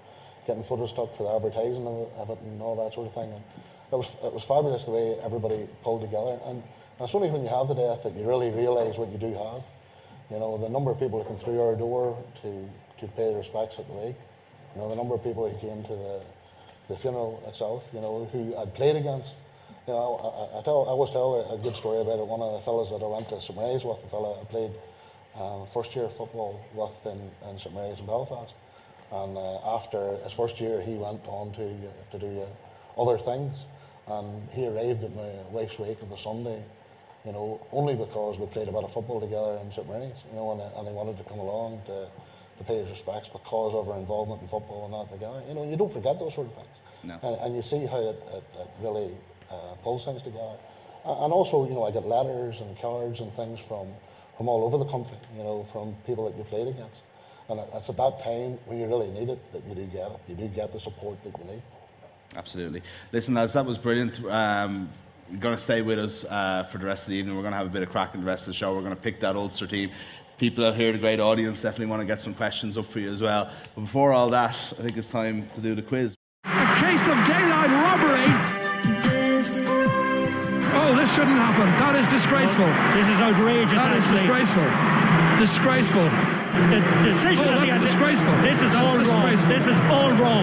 getting 0.45 0.63
photos 0.63 0.91
took 0.91 1.15
for 1.15 1.23
the 1.23 1.35
advertising 1.35 1.87
of 1.87 2.29
it, 2.29 2.39
and 2.41 2.61
all 2.61 2.75
that 2.83 2.93
sort 2.93 3.07
of 3.07 3.13
thing. 3.13 3.31
And 3.31 3.43
it 3.91 3.95
was 3.95 4.11
it 4.23 4.33
was 4.33 4.43
fabulous 4.43 4.83
the 4.83 4.91
way 4.91 5.17
everybody 5.23 5.67
pulled 5.83 6.01
together. 6.01 6.39
And, 6.45 6.63
it's 6.99 7.15
only 7.15 7.29
when 7.29 7.43
you 7.43 7.49
have 7.49 7.67
the 7.67 7.73
death 7.73 8.03
that 8.03 8.15
you 8.15 8.23
really 8.23 8.49
realise 8.51 8.97
what 8.97 9.11
you 9.11 9.17
do 9.17 9.33
have. 9.33 9.63
You 10.29 10.39
know, 10.39 10.57
the 10.57 10.69
number 10.69 10.89
of 10.91 10.99
people 10.99 11.21
who 11.21 11.27
come 11.27 11.37
through 11.37 11.59
our 11.59 11.75
door 11.75 12.17
to, 12.43 12.69
to 12.99 13.07
pay 13.13 13.27
their 13.27 13.37
respects 13.37 13.77
at 13.77 13.87
the 13.87 13.93
wake. 13.93 14.15
You 14.73 14.81
know, 14.81 14.89
the 14.89 14.95
number 14.95 15.13
of 15.13 15.23
people 15.23 15.49
who 15.49 15.57
came 15.59 15.83
to 15.83 15.89
the, 15.89 16.21
the 16.87 16.95
funeral 16.95 17.43
itself, 17.47 17.83
you 17.91 17.99
know, 17.99 18.25
who 18.31 18.55
I'd 18.55 18.73
played 18.73 18.95
against. 18.95 19.35
You 19.87 19.93
know, 19.93 20.49
I, 20.53 20.59
I, 20.59 20.61
tell, 20.63 20.85
I 20.85 20.95
always 20.95 21.11
tell 21.11 21.51
a, 21.51 21.57
good 21.57 21.75
story 21.75 21.99
about. 21.99 22.25
One 22.25 22.41
of 22.41 22.53
the 22.53 22.59
fellas 22.61 22.89
that 22.89 23.03
I 23.03 23.07
went 23.07 23.27
to 23.29 23.41
St 23.41 23.57
Mary's 23.59 23.83
with, 23.83 23.99
a 24.05 24.07
fella 24.07 24.39
I 24.39 24.45
played 24.45 24.71
uh, 25.35 25.65
first 25.65 25.95
year 25.95 26.05
of 26.05 26.15
football 26.15 26.59
with 26.73 27.13
in, 27.13 27.49
in 27.49 27.59
St 27.59 27.73
Mary's 27.73 27.99
in 27.99 28.05
Belfast. 28.05 28.53
And 29.11 29.37
uh, 29.37 29.75
after 29.75 30.17
his 30.23 30.33
first 30.33 30.59
year, 30.59 30.81
he 30.81 30.93
went 30.95 31.21
on 31.27 31.53
to, 31.53 31.65
uh, 31.65 32.11
to 32.11 32.19
do 32.19 32.41
uh, 32.41 33.01
other 33.01 33.17
things. 33.17 33.65
And 34.07 34.49
he 34.49 34.67
arrived 34.67 35.03
at 35.03 35.15
my 35.15 35.29
wife's 35.51 35.79
wake 35.79 36.01
on 36.01 36.09
the 36.09 36.17
Sunday, 36.17 36.61
you 37.25 37.31
know, 37.31 37.65
only 37.71 37.95
because 37.95 38.37
we 38.37 38.45
played 38.47 38.67
a 38.67 38.71
bit 38.71 38.83
of 38.83 38.91
football 38.91 39.21
together 39.21 39.59
in 39.63 39.71
St 39.71 39.87
Mary's, 39.87 40.23
you 40.29 40.35
know, 40.35 40.51
and, 40.51 40.61
and 40.61 40.87
he 40.87 40.93
wanted 40.93 41.17
to 41.17 41.23
come 41.23 41.39
along 41.39 41.81
to, 41.85 42.07
to 42.57 42.63
pay 42.65 42.79
his 42.79 42.89
respects 42.89 43.29
because 43.29 43.73
of 43.73 43.87
our 43.87 43.97
involvement 43.97 44.41
in 44.41 44.47
football 44.47 44.85
and 44.85 44.93
that 44.93 45.13
together. 45.13 45.41
You 45.47 45.53
know, 45.53 45.69
you 45.69 45.77
don't 45.77 45.93
forget 45.93 46.19
those 46.19 46.33
sort 46.33 46.47
of 46.47 46.55
things. 46.55 46.77
No. 47.03 47.19
And, 47.23 47.35
and 47.41 47.55
you 47.55 47.61
see 47.61 47.85
how 47.85 47.99
it, 47.99 48.21
it, 48.33 48.43
it 48.59 48.69
really 48.81 49.11
uh, 49.49 49.75
pulls 49.83 50.05
things 50.05 50.21
together. 50.21 50.57
And 51.05 51.31
also, 51.31 51.67
you 51.67 51.73
know, 51.73 51.83
I 51.83 51.91
get 51.91 52.05
letters 52.05 52.61
and 52.61 52.77
cards 52.79 53.19
and 53.19 53.31
things 53.35 53.59
from, 53.59 53.87
from 54.37 54.49
all 54.49 54.63
over 54.63 54.77
the 54.77 54.89
country, 54.89 55.17
you 55.37 55.43
know, 55.43 55.67
from 55.71 55.95
people 56.05 56.29
that 56.29 56.37
you 56.37 56.43
played 56.45 56.67
against. 56.67 57.03
And 57.49 57.59
it's 57.73 57.89
at 57.89 57.97
that 57.97 58.23
time 58.23 58.57
when 58.65 58.79
you 58.79 58.87
really 58.87 59.09
need 59.09 59.29
it 59.29 59.39
that 59.51 59.63
you 59.67 59.75
do 59.75 59.85
get 59.85 60.11
it. 60.11 60.19
You 60.27 60.35
do 60.35 60.47
get 60.47 60.71
the 60.71 60.79
support 60.79 61.21
that 61.23 61.37
you 61.37 61.51
need. 61.51 61.61
Absolutely. 62.35 62.81
Listen, 63.11 63.33
lads, 63.33 63.53
that 63.53 63.65
was 63.65 63.77
brilliant. 63.77 64.23
Um, 64.25 64.89
you're 65.29 65.39
going 65.39 65.55
to 65.55 65.61
stay 65.61 65.81
with 65.81 65.99
us 65.99 66.25
uh, 66.25 66.67
for 66.71 66.77
the 66.77 66.85
rest 66.85 67.03
of 67.03 67.11
the 67.11 67.15
evening. 67.15 67.35
We're 67.35 67.41
going 67.41 67.53
to 67.53 67.57
have 67.57 67.67
a 67.67 67.71
bit 67.71 67.83
of 67.83 67.89
crack 67.89 68.13
in 68.15 68.21
the 68.21 68.27
rest 68.27 68.43
of 68.43 68.47
the 68.47 68.53
show. 68.53 68.73
We're 68.73 68.81
going 68.81 68.95
to 68.95 69.01
pick 69.01 69.19
that 69.21 69.35
Ulster 69.35 69.67
team. 69.67 69.91
People 70.37 70.65
out 70.65 70.75
here, 70.75 70.91
the 70.91 70.97
great 70.97 71.19
audience, 71.19 71.61
definitely 71.61 71.87
want 71.87 72.01
to 72.01 72.07
get 72.07 72.21
some 72.21 72.33
questions 72.33 72.77
up 72.77 72.85
for 72.87 72.99
you 72.99 73.11
as 73.11 73.21
well. 73.21 73.51
But 73.75 73.81
before 73.81 74.13
all 74.13 74.29
that, 74.31 74.55
I 74.79 74.81
think 74.81 74.97
it's 74.97 75.09
time 75.09 75.47
to 75.55 75.61
do 75.61 75.75
the 75.75 75.81
quiz. 75.81 76.15
A 76.45 76.75
case 76.79 77.07
of 77.07 77.15
daylight 77.27 77.69
robbery. 77.69 78.22
This 81.13 81.21
shouldn't 81.21 81.37
happen. 81.37 81.69
That 81.77 81.93
is 81.93 82.09
disgraceful. 82.09 82.65
This 82.97 83.05
is 83.05 83.21
outrageous, 83.21 83.69
That 83.77 83.93
is 83.93 84.01
actually. 84.01 84.33
disgraceful. 84.33 84.65
Disgraceful. 85.37 86.07
The 86.73 86.81
decision 87.05 87.45
Oh, 87.45 87.53
that's 87.53 87.69
the- 87.69 87.85
disgraceful. 87.85 88.33
This 88.41 88.57
is 88.57 88.73
That's 88.73 88.81
all 88.81 88.97
wrong. 88.97 89.29
disgraceful. 89.29 89.49
This 89.53 89.67
is 89.69 89.79
all 89.93 90.09
wrong. 90.17 90.41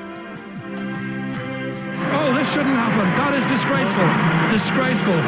Oh, 2.23 2.29
this 2.39 2.47
shouldn't 2.55 2.79
happen. 2.79 3.07
That 3.19 3.35
is 3.35 3.45
disgraceful. 3.51 4.07
Disgraceful. 4.55 5.19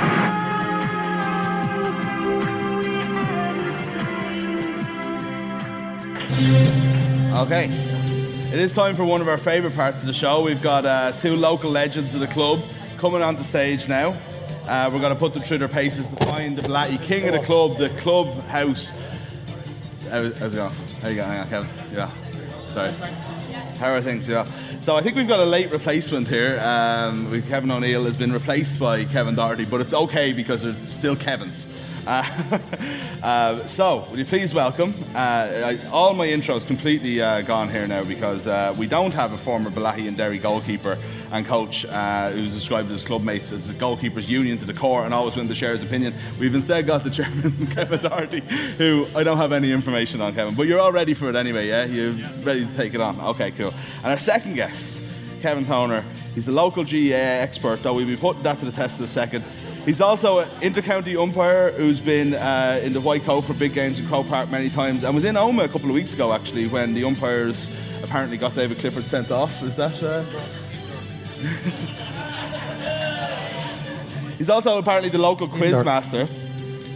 Okay. 7.43 7.67
It 8.53 8.59
is 8.61 8.73
time 8.73 8.95
for 8.97 9.05
one 9.05 9.21
of 9.21 9.29
our 9.29 9.39
favourite 9.39 9.75
parts 9.75 10.01
of 10.01 10.07
the 10.07 10.13
show. 10.13 10.43
We've 10.43 10.63
got 10.63 10.85
uh, 10.85 11.13
two 11.13 11.37
local 11.37 11.71
legends 11.71 12.15
of 12.15 12.21
the 12.21 12.27
club 12.27 12.61
coming 12.99 13.23
onto 13.23 13.43
stage 13.43 13.89
now. 13.89 14.15
Uh, 14.67 14.89
we're 14.93 15.01
going 15.01 15.13
to 15.13 15.19
put 15.19 15.35
them 15.35 15.43
through 15.43 15.59
their 15.59 15.69
paces 15.69 16.07
to 16.09 16.17
find 16.27 16.57
the 16.57 16.63
Bellaghy 16.63 17.03
king 17.03 17.27
of 17.27 17.35
the 17.35 17.41
club, 17.41 17.79
the 17.79 17.89
club 17.91 18.29
house. 18.45 18.91
How- 20.09 20.31
How's 20.33 20.55
it 20.55 20.57
going? 20.57 20.73
How 21.03 21.09
you 21.09 21.17
going? 21.17 21.31
Hang 21.31 21.41
on, 21.41 21.49
Kevin. 21.49 21.71
Yeah. 21.93 22.11
Sorry. 22.69 22.93
How 23.79 23.93
are 23.93 24.01
things? 24.01 24.29
Yeah. 24.29 24.47
So 24.81 24.95
I 24.97 25.01
think 25.01 25.17
we've 25.17 25.27
got 25.29 25.41
a 25.41 25.45
late 25.45 25.73
replacement 25.73 26.29
here. 26.29 26.61
Um, 26.61 27.43
Kevin 27.49 27.71
O'Neill 27.71 28.05
has 28.05 28.17
been 28.17 28.33
replaced 28.33 28.79
by 28.79 29.05
Kevin 29.05 29.35
Doherty, 29.35 29.65
but 29.65 29.81
it's 29.81 29.95
okay 29.95 30.33
because 30.33 30.63
they're 30.63 30.77
still 30.91 31.17
Kevin's. 31.17 31.67
Uh, 32.07 32.59
uh, 33.23 33.67
so, 33.67 34.07
will 34.11 34.19
you 34.19 34.25
please 34.25 34.53
welcome? 34.55 34.95
Uh, 35.15 35.19
I, 35.19 35.79
all 35.91 36.15
my 36.15 36.27
intros 36.27 36.67
completely 36.67 37.21
uh, 37.21 37.43
gone 37.43 37.69
here 37.69 37.87
now 37.87 38.03
because 38.05 38.47
uh, 38.47 38.75
we 38.77 38.87
don't 38.87 39.15
have 39.15 39.33
a 39.33 39.39
former 39.39 39.71
Bellaghy 39.71 40.09
and 40.09 40.17
Derry 40.17 40.39
goalkeeper 40.39 40.99
and 41.33 41.47
coach 41.47 41.87
uh, 41.87 42.31
who's 42.31 42.53
described 42.53 42.91
as 42.91 43.03
club 43.03 43.25
mates 43.25 43.53
as 43.53 43.69
a 43.69 43.73
goalkeepers 43.73 44.29
union 44.29 44.59
to 44.59 44.67
the 44.67 44.75
core 44.75 45.05
and 45.05 45.15
always 45.15 45.35
willing 45.35 45.49
to 45.49 45.55
share 45.55 45.73
his 45.73 45.83
opinion. 45.83 46.13
We've 46.39 46.55
instead 46.55 46.87
got 46.87 47.05
the 47.05 47.11
chairman, 47.11 47.67
Kevin 47.75 48.01
Doherty, 48.01 48.41
who 48.77 49.07
I 49.17 49.25
don't 49.25 49.39
have 49.39 49.53
any 49.53 49.73
information 49.73 50.21
on, 50.21 50.35
Kevin, 50.35 50.55
but 50.55 50.67
you're 50.67 50.79
all 50.79 50.93
ready 50.93 51.15
for 51.15 51.31
it 51.31 51.35
anyway, 51.35 51.67
yeah? 51.69 51.87
You're 51.87 52.13
ready 52.43 52.67
to 52.67 52.77
take 52.77 52.95
it 52.95 53.01
on. 53.01 53.19
Okay, 53.21 53.51
cool. 53.53 53.73
And 54.05 54.13
our 54.13 54.19
second 54.19 54.55
guest, 54.55 55.03
Kevin 55.41 55.65
Toner. 55.65 56.05
He's 56.35 56.49
a 56.49 56.53
local 56.53 56.85
GAA 56.85 57.43
expert, 57.43 57.83
though 57.83 57.95
we'll 57.95 58.07
be 58.07 58.17
putting 58.17 58.43
that 58.43 58.59
to 58.61 58.65
the 58.65 58.73
test 58.73 59.01
in 59.01 59.05
a 59.05 59.09
second. 59.09 59.43
He's 59.85 60.01
also 60.01 60.39
an 60.39 60.49
inter-county 60.61 61.17
umpire 61.17 61.73
who's 61.73 61.99
been 61.99 62.35
uh, 62.35 62.81
in 62.85 62.93
the 62.93 63.01
White 63.01 63.25
Coat 63.25 63.43
for 63.43 63.55
big 63.55 63.75
games 63.75 63.99
in 63.99 64.07
Croke 64.07 64.29
Park 64.29 64.49
many 64.51 64.71
times 64.71 65.03
and 65.03 65.15
was 65.15 65.25
in 65.25 65.35
Omagh 65.35 65.65
a 65.65 65.69
couple 65.69 65.89
of 65.89 65.95
weeks 65.95 66.15
ago, 66.15 66.33
actually, 66.33 66.69
when 66.69 66.95
the 66.95 67.05
umpires 67.05 67.71
apparently 68.03 68.37
got 68.37 68.55
David 68.55 68.79
Clifford 68.79 69.05
sent 69.05 69.31
off. 69.31 69.63
Is 69.63 69.77
that... 69.77 70.01
Uh... 70.03 70.25
he's 74.39 74.51
also 74.51 74.79
apparently 74.79 75.11
the 75.11 75.19
local 75.19 75.49
quiz 75.49 75.85
master. 75.85 76.29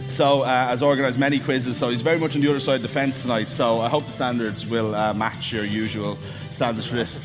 So, 0.09 0.43
uh, 0.43 0.67
has 0.67 0.81
organised 0.81 1.19
many 1.19 1.37
quizzes, 1.39 1.75
so 1.75 1.89
he's 1.89 2.01
very 2.01 2.17
much 2.17 2.35
on 2.35 2.41
the 2.41 2.49
other 2.49 2.61
side 2.61 2.77
of 2.77 2.81
the 2.81 2.87
fence 2.87 3.21
tonight. 3.21 3.49
So, 3.49 3.81
I 3.81 3.89
hope 3.89 4.05
the 4.05 4.11
standards 4.11 4.65
will 4.65 4.95
uh, 4.95 5.13
match 5.13 5.51
your 5.51 5.65
usual 5.65 6.17
standards 6.49 6.87
for 6.87 6.95
this. 6.95 7.19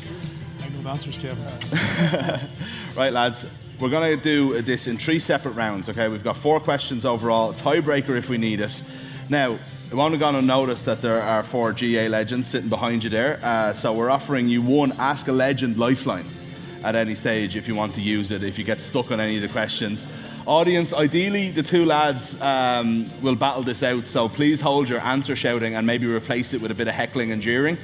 I 0.61 0.67
know 0.83 0.89
answers, 0.89 1.17
Kevin. 1.17 2.39
Right, 2.95 3.11
lads, 3.11 3.47
we're 3.79 3.89
going 3.89 4.15
to 4.15 4.23
do 4.23 4.61
this 4.61 4.85
in 4.85 4.97
three 4.97 5.17
separate 5.17 5.53
rounds, 5.53 5.89
okay? 5.89 6.07
We've 6.09 6.23
got 6.23 6.37
four 6.37 6.59
questions 6.59 7.05
overall, 7.05 7.51
tiebreaker 7.51 8.15
if 8.15 8.29
we 8.29 8.37
need 8.37 8.61
it. 8.61 8.83
Now, 9.29 9.57
I 9.91 9.95
want 9.95 10.13
to 10.13 10.19
go 10.19 10.29
and 10.29 10.45
notice 10.45 10.85
that 10.85 11.01
there 11.01 11.19
are 11.19 11.41
four 11.41 11.73
GAA 11.73 12.07
legends 12.07 12.47
sitting 12.49 12.69
behind 12.69 13.03
you 13.03 13.09
there. 13.09 13.39
Uh, 13.41 13.73
so 13.73 13.91
we're 13.93 14.11
offering 14.11 14.47
you 14.47 14.61
one 14.61 14.91
Ask 14.99 15.27
a 15.27 15.31
Legend 15.31 15.77
lifeline 15.77 16.25
at 16.83 16.95
any 16.95 17.15
stage 17.15 17.55
if 17.55 17.67
you 17.67 17.75
want 17.75 17.95
to 17.95 18.01
use 18.01 18.31
it, 18.31 18.43
if 18.43 18.57
you 18.57 18.63
get 18.63 18.81
stuck 18.81 19.11
on 19.11 19.19
any 19.19 19.37
of 19.37 19.41
the 19.41 19.47
questions. 19.47 20.07
Audience, 20.45 20.93
ideally, 20.93 21.51
the 21.51 21.63
two 21.63 21.85
lads 21.85 22.39
um, 22.41 23.09
will 23.21 23.35
battle 23.35 23.63
this 23.63 23.81
out, 23.81 24.07
so 24.07 24.27
please 24.27 24.59
hold 24.59 24.89
your 24.89 24.99
answer 24.99 25.35
shouting 25.35 25.75
and 25.75 25.87
maybe 25.87 26.05
replace 26.05 26.53
it 26.53 26.61
with 26.61 26.71
a 26.71 26.75
bit 26.75 26.87
of 26.87 26.93
heckling 26.93 27.31
and 27.31 27.41
jeering. 27.41 27.77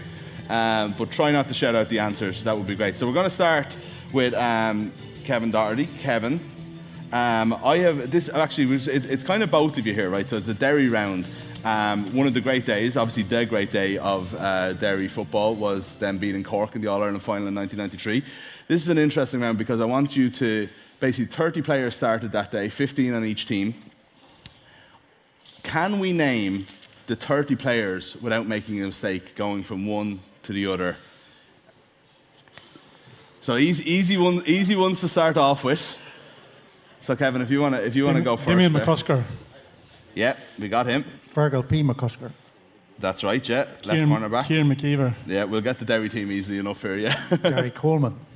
Um, 0.49 0.95
but 0.97 1.11
try 1.11 1.31
not 1.31 1.47
to 1.47 1.53
shout 1.53 1.75
out 1.75 1.89
the 1.89 1.99
answers, 1.99 2.43
that 2.43 2.57
would 2.57 2.67
be 2.67 2.75
great. 2.75 2.97
So 2.97 3.07
we're 3.07 3.13
going 3.13 3.25
to 3.25 3.29
start 3.29 3.77
with 4.11 4.33
um, 4.33 4.91
Kevin 5.23 5.51
Doherty. 5.51 5.87
Kevin, 5.99 6.39
um, 7.13 7.53
I 7.53 7.77
have 7.77 8.11
this 8.11 8.29
actually. 8.29 8.75
It, 8.75 9.05
it's 9.05 9.23
kind 9.23 9.41
of 9.41 9.51
both 9.51 9.77
of 9.77 9.87
you 9.87 9.93
here, 9.93 10.09
right? 10.09 10.27
So 10.27 10.37
it's 10.37 10.47
a 10.47 10.53
Derry 10.53 10.89
round. 10.89 11.29
Um, 11.63 12.15
one 12.15 12.25
of 12.25 12.33
the 12.33 12.41
great 12.41 12.65
days, 12.65 12.95
obviously 12.95 13.23
the 13.23 13.45
great 13.45 13.71
day 13.71 13.97
of 13.97 14.33
uh, 14.35 14.73
Derry 14.73 15.07
football, 15.07 15.55
was 15.55 15.95
them 15.95 16.17
beating 16.17 16.43
Cork 16.43 16.75
in 16.75 16.81
the 16.81 16.87
All 16.87 17.03
Ireland 17.03 17.21
final 17.21 17.47
in 17.47 17.55
1993. 17.55 18.23
This 18.69 18.83
is 18.83 18.89
an 18.89 18.99
interesting 18.99 19.41
round 19.41 19.57
because 19.57 19.81
I 19.81 19.85
want 19.85 20.15
you 20.15 20.29
to 20.29 20.69
basically 20.99 21.25
30 21.25 21.63
players 21.63 21.95
started 21.95 22.31
that 22.33 22.51
day, 22.51 22.69
15 22.69 23.15
on 23.15 23.25
each 23.25 23.47
team. 23.47 23.73
Can 25.63 25.99
we 25.99 26.13
name 26.13 26.67
the 27.07 27.15
30 27.15 27.55
players 27.55 28.15
without 28.21 28.47
making 28.47 28.83
a 28.83 28.85
mistake, 28.85 29.35
going 29.35 29.63
from 29.63 29.87
one 29.87 30.19
to 30.43 30.53
the 30.53 30.67
other? 30.67 30.97
So 33.41 33.55
easy, 33.57 33.91
easy 33.91 34.17
one, 34.17 34.43
easy 34.45 34.75
ones 34.75 35.01
to 35.01 35.07
start 35.07 35.35
off 35.35 35.63
with. 35.63 35.97
So 37.01 37.15
Kevin, 37.15 37.41
if 37.41 37.49
you 37.49 37.61
want 37.61 37.73
to, 37.73 37.83
if 37.83 37.95
you 37.95 38.05
want 38.05 38.17
to 38.17 38.23
go 38.23 38.37
first, 38.37 38.49
Damien 38.49 38.71
there. 38.71 38.85
McCusker. 38.85 39.23
Yeah, 40.13 40.35
we 40.59 40.69
got 40.69 40.85
him. 40.85 41.03
Fergal 41.33 41.67
P. 41.67 41.81
McCusker. 41.81 42.31
That's 42.99 43.23
right. 43.23 43.49
Yeah, 43.49 43.57
left 43.57 43.83
Kieran, 43.85 44.09
corner 44.09 44.29
back. 44.29 44.45
Kieran 44.45 44.67
McKeever. 44.67 45.15
Yeah, 45.25 45.45
we'll 45.45 45.61
get 45.61 45.79
the 45.79 45.85
Derry 45.85 46.09
team 46.09 46.31
easily 46.31 46.59
enough 46.59 46.83
here. 46.83 46.97
Yeah. 46.97 47.37
Gary 47.41 47.71
Coleman. 47.75 48.27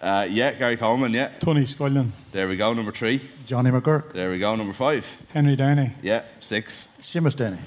Uh, 0.00 0.26
yeah, 0.30 0.52
Gary 0.52 0.76
Coleman. 0.76 1.12
Yeah. 1.14 1.28
Tony 1.40 1.64
Scullion. 1.64 2.12
There 2.32 2.48
we 2.48 2.56
go. 2.56 2.72
Number 2.74 2.92
three. 2.92 3.20
Johnny 3.46 3.70
McGurk. 3.70 4.12
There 4.12 4.30
we 4.30 4.38
go. 4.38 4.54
Number 4.56 4.72
five. 4.74 5.06
Henry 5.32 5.56
Downey. 5.56 5.92
Yeah. 6.02 6.22
Six. 6.40 6.98
Seamus 7.02 7.34
Denny. 7.36 7.58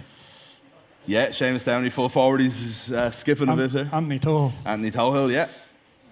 Yeah. 1.06 1.30
Seamus 1.30 1.66
Downey, 1.66 1.90
full 1.90 2.10
forward. 2.10 2.42
He's 2.42 2.92
uh, 2.92 3.10
skipping 3.12 3.50
a 3.50 3.56
bit 3.56 3.72
there. 3.72 3.90
Anthony 3.92 4.20
Toho. 4.20 4.52
Anthony 4.66 4.92
Tohill. 4.92 5.32
Yeah. 5.32 5.48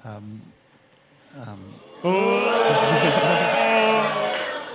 Um, 0.04 0.42
um, 1.36 1.60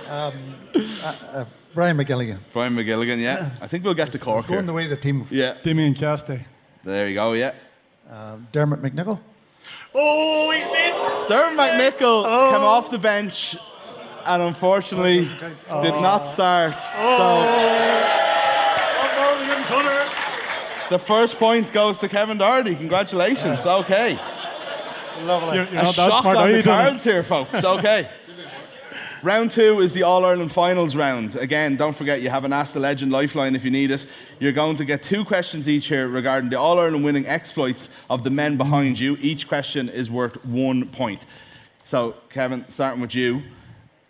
um, 0.09 0.33
uh, 0.75 1.15
uh, 1.33 1.45
Brian 1.73 1.97
McGilligan. 1.97 2.39
Brian 2.53 2.73
McGilligan. 2.75 3.19
Yeah. 3.19 3.49
I 3.61 3.67
think 3.67 3.83
we'll 3.83 3.93
get 3.95 4.11
to 4.11 4.19
Cork 4.19 4.47
Going 4.47 4.59
here. 4.59 4.67
the 4.67 4.73
way 4.73 4.87
the 4.87 4.95
team. 4.95 5.25
Yeah. 5.29 5.57
Damien 5.63 5.93
Casty. 5.95 6.45
There 6.83 7.07
you 7.07 7.15
go. 7.15 7.33
Yeah. 7.33 7.53
Uh, 8.09 8.37
Dermot 8.51 8.81
McNichol. 8.81 9.19
Oh, 9.95 10.51
he's 10.51 10.65
been. 10.65 11.02
Dermot 11.27 11.57
McNichol 11.57 12.51
came 12.51 12.61
off 12.61 12.89
the 12.89 12.97
bench 12.97 13.55
and 14.25 14.41
unfortunately 14.41 15.27
did 15.81 15.95
not 16.01 16.25
start. 16.25 16.75
So 16.81 17.43
the 20.89 20.99
first 20.99 21.37
point 21.37 21.71
goes 21.71 21.99
to 21.99 22.09
Kevin 22.09 22.37
Doherty. 22.37 22.75
Congratulations. 22.75 23.65
Okay. 23.65 24.17
Lovely. 25.25 25.57
You're, 25.57 25.65
you're 25.67 25.83
a 25.83 25.93
shock 25.93 26.21
smart, 26.23 26.37
on 26.37 26.51
the 26.51 26.63
cards 26.63 27.03
here, 27.03 27.23
folks. 27.23 27.63
Okay. 27.63 28.09
Round 29.23 29.49
two 29.49 29.79
is 29.79 29.93
the 29.93 30.03
All 30.03 30.25
Ireland 30.25 30.51
Finals 30.51 30.97
round. 30.97 31.37
Again, 31.37 31.77
don't 31.77 31.95
forget 31.95 32.21
you 32.21 32.29
have 32.29 32.43
an 32.43 32.51
Ask 32.51 32.73
the 32.73 32.81
Legend 32.81 33.09
lifeline 33.09 33.55
if 33.55 33.63
you 33.63 33.71
need 33.71 33.89
it. 33.89 34.05
You're 34.39 34.51
going 34.51 34.75
to 34.75 34.83
get 34.85 35.01
two 35.01 35.23
questions 35.23 35.69
each 35.69 35.87
here 35.87 36.09
regarding 36.09 36.49
the 36.49 36.59
All 36.59 36.77
Ireland 36.77 37.05
winning 37.05 37.25
exploits 37.25 37.89
of 38.09 38.25
the 38.25 38.29
men 38.29 38.57
behind 38.57 38.99
you. 38.99 39.17
Each 39.21 39.47
question 39.47 39.87
is 39.87 40.11
worth 40.11 40.43
one 40.45 40.89
point. 40.89 41.25
So, 41.85 42.15
Kevin, 42.29 42.65
starting 42.67 42.99
with 43.01 43.15
you, 43.15 43.43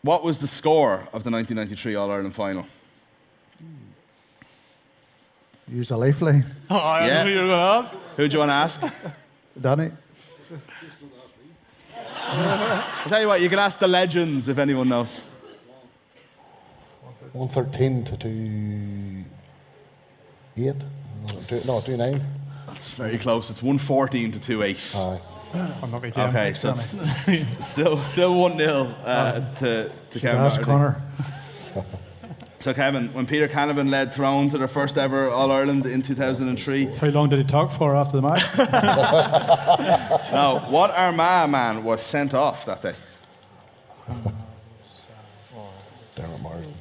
what 0.02 0.24
was 0.24 0.40
the 0.40 0.48
score 0.48 0.96
of 1.14 1.24
the 1.24 1.30
1993 1.30 1.94
All 1.94 2.10
Ireland 2.10 2.34
final? 2.34 2.66
Use 5.72 5.92
a 5.92 5.98
lifeline. 5.98 6.44
Oh, 6.72 6.76
I 6.78 7.06
Yeah. 7.08 7.24
knew 7.24 7.30
you 7.34 7.40
were 7.42 7.48
going 7.48 7.60
to 7.60 7.88
ask. 7.88 7.92
Who 8.18 8.28
do 8.28 8.34
you 8.34 8.40
want 8.40 8.50
to 8.50 8.54
ask? 8.54 8.94
Danny. 9.62 9.92
I'll 12.36 13.10
tell 13.10 13.22
you 13.22 13.28
what, 13.28 13.42
you 13.42 13.50
can 13.50 13.60
ask 13.60 13.80
the 13.80 13.88
legends 13.88 14.48
if 14.48 14.58
anyone 14.58 14.90
knows. 14.90 15.24
113 17.34 18.04
to 18.06 18.18
2 18.18 19.24
8. 20.58 20.76
No, 21.66 21.82
2 21.82 21.98
9. 21.98 22.22
That's 22.68 22.92
very 22.92 23.18
close. 23.18 23.50
It's 23.50 23.62
114 23.64 24.32
to 24.32 24.40
2 24.40 24.64
8. 24.64 24.96
Unlucky 25.84 26.12
Jim. 26.12 26.30
Okay, 26.30 26.54
Thanks, 26.54 26.60
so 26.62 26.70
Danny. 26.70 26.82
it's 26.82 27.28
s- 27.28 27.68
still 27.72 28.04
still 28.04 28.36
1 28.40 28.58
0 28.58 28.72
uh, 29.06 29.54
to, 29.56 29.92
to 30.12 30.20
Kevin. 30.20 30.42
Ask 30.42 30.62
Doherty. 30.62 30.66
Connor. 31.76 31.86
So, 32.64 32.74
Kevin, 32.74 33.14
when 33.14 33.26
Peter 33.26 33.50
Canavan 33.50 33.90
led 33.90 34.14
Tyrone 34.14 34.50
to 34.52 34.58
their 34.58 34.70
first 34.70 34.98
ever 34.98 35.30
All 35.30 35.52
Ireland 35.52 35.86
in 35.86 36.02
2003, 36.02 36.86
How 36.96 37.08
long 37.08 37.28
did 37.28 37.40
he 37.40 37.44
talk 37.44 37.70
for 37.70 37.94
after 37.94 38.16
the 38.16 38.22
match? 38.22 38.42
now, 40.32 40.60
what 40.70 40.90
Armagh 40.92 41.50
man 41.50 41.84
was 41.84 42.02
sent 42.02 42.34
off 42.34 42.66
that 42.66 42.82
day? 42.82 42.96
Dermot 46.16 46.40
Martin. 46.42 46.74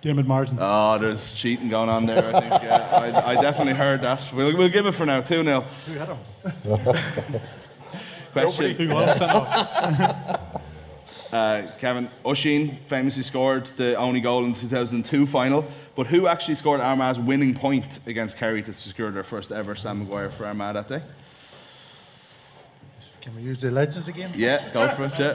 Dermot 0.00 0.26
Martin. 0.26 0.58
Oh, 0.60 0.98
there's 0.98 1.32
cheating 1.34 1.68
going 1.68 1.88
on 1.88 2.04
there, 2.04 2.34
I 2.34 2.40
think. 2.40 2.62
Yeah, 2.64 3.22
I, 3.24 3.30
I 3.30 3.40
definitely 3.40 3.74
heard 3.74 4.00
that. 4.00 4.28
We'll, 4.34 4.56
we'll 4.56 4.70
give 4.70 4.86
it 4.86 4.92
for 4.92 5.06
now, 5.06 5.20
2 5.20 5.44
0. 5.44 5.60
Who 5.86 5.92
had 5.92 6.08
him? 6.08 7.40
Question. 8.32 8.74
Who 8.74 8.88
was 8.88 9.16
sent 9.16 9.30
off? 9.30 10.62
Uh, 11.32 11.66
Kevin 11.78 12.08
Oshin 12.26 12.76
famously 12.88 13.22
scored 13.22 13.64
the 13.78 13.94
only 13.96 14.20
goal 14.20 14.44
in 14.44 14.52
the 14.52 14.60
2002 14.60 15.24
final, 15.24 15.64
but 15.96 16.06
who 16.06 16.26
actually 16.26 16.56
scored 16.56 16.78
Armagh's 16.78 17.18
winning 17.18 17.54
point 17.54 18.00
against 18.06 18.36
Kerry 18.36 18.62
to 18.62 18.74
secure 18.74 19.10
their 19.10 19.22
first 19.22 19.50
ever 19.50 19.74
Sam 19.74 20.00
Maguire 20.00 20.28
for 20.28 20.44
Armagh 20.44 20.74
that 20.74 20.88
day? 20.88 21.02
Can 23.22 23.34
we 23.36 23.42
use 23.42 23.58
the 23.58 23.70
legends 23.70 24.08
again? 24.08 24.32
Yeah, 24.34 24.68
go 24.74 24.88
for 24.88 25.04
it. 25.04 25.18
Yeah, 25.18 25.28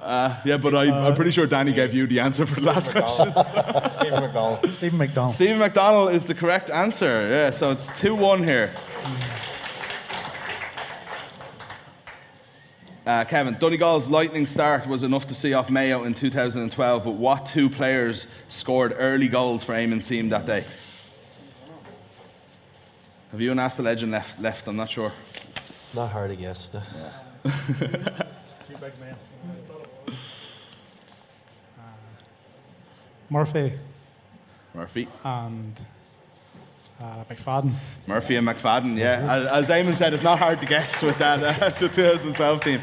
uh, 0.00 0.40
yeah 0.44 0.56
but 0.56 0.74
I, 0.74 0.90
I'm 0.90 1.14
pretty 1.14 1.30
sure 1.30 1.46
Danny 1.46 1.72
gave 1.72 1.94
you 1.94 2.06
the 2.08 2.18
answer 2.18 2.44
for 2.44 2.58
the 2.58 2.66
last 2.66 2.90
question. 2.90 3.30
Stephen 4.00 4.22
McDonnell. 4.24 4.72
Stephen 4.72 4.98
McDonnell. 4.98 5.30
Stephen 5.30 5.58
McDonnell 5.58 6.12
is 6.12 6.24
the 6.24 6.34
correct 6.34 6.70
answer. 6.70 7.28
Yeah, 7.28 7.50
so 7.50 7.70
it's 7.70 7.86
2 8.00 8.14
1 8.14 8.48
here. 8.48 8.72
Uh, 13.04 13.24
Kevin, 13.24 13.56
Donegal's 13.58 14.06
lightning 14.08 14.46
start 14.46 14.86
was 14.86 15.02
enough 15.02 15.26
to 15.26 15.34
see 15.34 15.54
off 15.54 15.70
Mayo 15.70 16.04
in 16.04 16.14
2012, 16.14 17.04
but 17.04 17.10
what 17.10 17.46
two 17.46 17.68
players 17.68 18.28
scored 18.46 18.94
early 18.96 19.26
goals 19.26 19.64
for 19.64 19.72
Eamon's 19.72 20.06
team 20.06 20.28
that 20.28 20.46
day? 20.46 20.64
Have 23.32 23.40
you 23.40 23.50
and 23.50 23.58
Ask 23.58 23.78
the 23.78 23.82
Legend 23.82 24.12
left? 24.12 24.40
Left, 24.40 24.68
I'm 24.68 24.76
not 24.76 24.88
sure. 24.88 25.12
Not 25.94 26.10
hard 26.12 26.30
to 26.30 26.36
guess. 26.36 26.70
No. 26.72 26.82
Two 27.44 28.76
big 28.78 28.92
men. 29.00 29.16
Murphy 33.28 33.72
Murphy. 34.74 35.08
and 35.24 35.74
uh, 37.02 37.24
McFadden. 37.28 37.72
Murphy 38.06 38.36
and 38.36 38.46
McFadden, 38.46 38.96
yeah. 38.96 39.26
As, 39.28 39.46
as 39.46 39.68
Eamon 39.70 39.94
said, 39.94 40.14
it's 40.14 40.22
not 40.22 40.38
hard 40.38 40.60
to 40.60 40.66
guess 40.66 41.02
with 41.02 41.18
that 41.18 41.42
uh, 41.42 41.68
the 41.80 41.88
2012 41.88 42.60
team. 42.60 42.80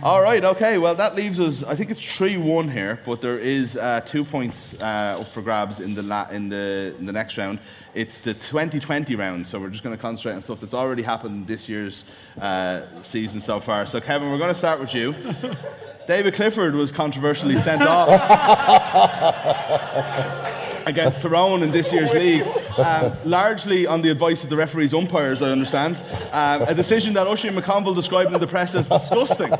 All 0.00 0.22
right, 0.22 0.44
okay. 0.44 0.78
Well, 0.78 0.94
that 0.94 1.16
leaves 1.16 1.40
us. 1.40 1.64
I 1.64 1.74
think 1.74 1.90
it's 1.90 2.00
three-one 2.00 2.70
here, 2.70 3.00
but 3.04 3.20
there 3.20 3.40
is 3.40 3.76
uh, 3.76 4.00
two 4.06 4.24
points 4.24 4.80
uh, 4.80 5.18
up 5.20 5.26
for 5.26 5.42
grabs 5.42 5.80
in 5.80 5.92
the 5.92 6.04
la- 6.04 6.28
in 6.30 6.48
the 6.48 6.94
in 7.00 7.04
the 7.04 7.12
next 7.12 7.36
round. 7.36 7.58
It's 7.94 8.20
the 8.20 8.34
2020 8.34 9.16
round, 9.16 9.44
so 9.44 9.58
we're 9.58 9.70
just 9.70 9.82
going 9.82 9.96
to 9.96 10.00
concentrate 10.00 10.34
on 10.34 10.42
stuff 10.42 10.60
that's 10.60 10.74
already 10.74 11.02
happened 11.02 11.48
this 11.48 11.68
year's 11.68 12.04
uh, 12.40 12.82
season 13.02 13.40
so 13.40 13.58
far. 13.58 13.86
So, 13.86 14.00
Kevin, 14.00 14.30
we're 14.30 14.38
going 14.38 14.50
to 14.50 14.54
start 14.54 14.78
with 14.78 14.94
you. 14.94 15.16
David 16.06 16.34
Clifford 16.34 16.76
was 16.76 16.92
controversially 16.92 17.56
sent 17.56 17.82
off 17.82 18.08
against 20.86 21.20
Tyrone 21.20 21.62
in 21.62 21.70
this 21.70 21.92
year's 21.92 22.14
league, 22.14 22.44
um, 22.78 23.12
largely 23.24 23.86
on 23.86 24.02
the 24.02 24.10
advice 24.10 24.44
of 24.44 24.50
the 24.50 24.56
referees 24.56 24.94
umpires, 24.94 25.42
I 25.42 25.50
understand. 25.50 25.96
Um, 26.32 26.62
a 26.62 26.74
decision 26.74 27.14
that 27.14 27.26
Oisin 27.26 27.54
McConville 27.54 27.94
described 27.94 28.32
in 28.32 28.40
the 28.40 28.46
press 28.46 28.74
as 28.74 28.88
disgusting. 28.88 29.50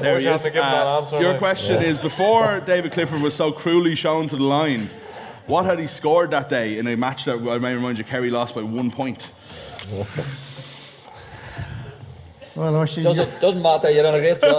There 0.00 0.14
wish 0.14 0.22
he 0.24 0.28
is. 0.28 0.42
had 0.42 0.48
to 0.48 0.50
give 0.50 0.64
him 0.64 0.70
that 0.70 1.12
Uh, 1.12 1.18
your 1.20 1.32
mate. 1.32 1.38
question 1.38 1.82
is 1.82 1.98
before 1.98 2.60
David 2.60 2.92
Clifford 2.92 3.20
was 3.20 3.34
so 3.34 3.52
cruelly 3.52 3.94
shown 3.94 4.28
to 4.28 4.36
the 4.36 4.44
line, 4.44 4.90
what 5.46 5.64
had 5.64 5.78
he 5.78 5.86
scored 5.86 6.30
that 6.30 6.48
day 6.48 6.78
in 6.78 6.86
a 6.86 6.96
match 6.96 7.24
that 7.26 7.36
I 7.36 7.58
may 7.58 7.74
remind 7.74 7.98
you 7.98 8.04
Kerry 8.04 8.30
lost 8.30 8.54
by 8.54 8.62
one 8.62 8.90
point? 8.90 9.28
Well, 12.56 12.76
Oisin, 12.76 13.02
you, 13.02 13.08
Doesn't, 13.14 13.40
doesn't 13.40 13.62
matter, 13.62 13.90
you're 13.90 14.04
doing 14.04 14.14
a 14.14 14.20
great 14.20 14.40
job. 14.40 14.54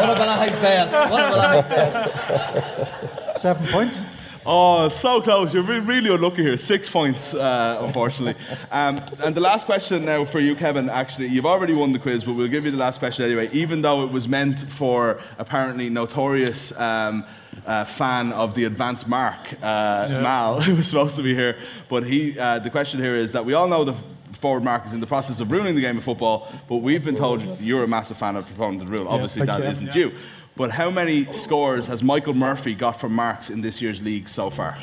One 0.00 0.10
of 0.10 0.16
Bellaghy's 0.16 0.58
best. 0.60 1.10
One 1.10 1.22
of 1.22 1.30
Bellaghy's 1.30 1.68
best. 1.68 3.40
seven 3.40 3.66
points. 3.66 4.02
Oh, 4.46 4.88
so 4.88 5.20
close. 5.20 5.52
You're 5.52 5.62
re- 5.62 5.80
really 5.80 6.12
unlucky 6.12 6.42
here. 6.42 6.56
Six 6.56 6.88
points, 6.88 7.34
uh, 7.34 7.80
unfortunately. 7.82 8.42
Um, 8.72 8.98
and 9.22 9.34
the 9.34 9.40
last 9.42 9.66
question 9.66 10.06
now 10.06 10.24
for 10.24 10.40
you, 10.40 10.54
Kevin. 10.54 10.88
Actually, 10.88 11.26
you've 11.26 11.44
already 11.44 11.74
won 11.74 11.92
the 11.92 11.98
quiz, 11.98 12.24
but 12.24 12.32
we'll 12.32 12.48
give 12.48 12.64
you 12.64 12.70
the 12.70 12.78
last 12.78 12.98
question 13.00 13.26
anyway, 13.26 13.50
even 13.52 13.82
though 13.82 14.02
it 14.02 14.10
was 14.10 14.26
meant 14.26 14.60
for 14.60 15.20
apparently 15.38 15.90
notorious 15.90 16.72
um, 16.80 17.26
uh, 17.66 17.84
fan 17.84 18.32
of 18.32 18.54
the 18.54 18.64
advanced 18.64 19.06
mark, 19.06 19.52
uh, 19.62 20.08
Mal, 20.22 20.60
who 20.62 20.76
was 20.76 20.88
supposed 20.88 21.16
to 21.16 21.22
be 21.22 21.34
here. 21.34 21.56
But 21.90 22.04
he, 22.04 22.38
uh, 22.38 22.60
the 22.60 22.70
question 22.70 22.98
here 23.02 23.16
is 23.16 23.32
that 23.32 23.44
we 23.44 23.52
all 23.52 23.68
know 23.68 23.84
the 23.84 23.94
forward 24.40 24.64
mark 24.64 24.86
is 24.86 24.92
in 24.92 25.00
the 25.00 25.06
process 25.06 25.40
of 25.40 25.50
ruining 25.50 25.74
the 25.74 25.80
game 25.80 25.96
of 25.98 26.04
football, 26.04 26.50
but 26.68 26.76
we've 26.76 27.04
been 27.04 27.16
told 27.16 27.42
you're 27.60 27.84
a 27.84 27.88
massive 27.88 28.16
fan 28.16 28.36
of 28.36 28.46
proponent 28.46 28.82
of 28.82 28.88
the 28.88 28.92
rule. 28.96 29.08
Obviously, 29.08 29.46
thank 29.46 29.58
that 29.58 29.64
you. 29.64 29.70
isn't 29.70 29.94
you. 29.94 30.12
But 30.56 30.70
how 30.70 30.90
many 30.90 31.24
scores 31.32 31.86
has 31.86 32.02
Michael 32.02 32.34
Murphy 32.34 32.74
got 32.74 33.00
from 33.00 33.14
marks 33.14 33.50
in 33.50 33.60
this 33.60 33.80
year's 33.80 34.00
league 34.02 34.28
so 34.28 34.50
far? 34.50 34.76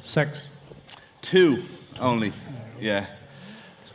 Six. 0.00 0.58
Two 1.20 1.62
only. 2.00 2.32
Yeah. 2.80 3.06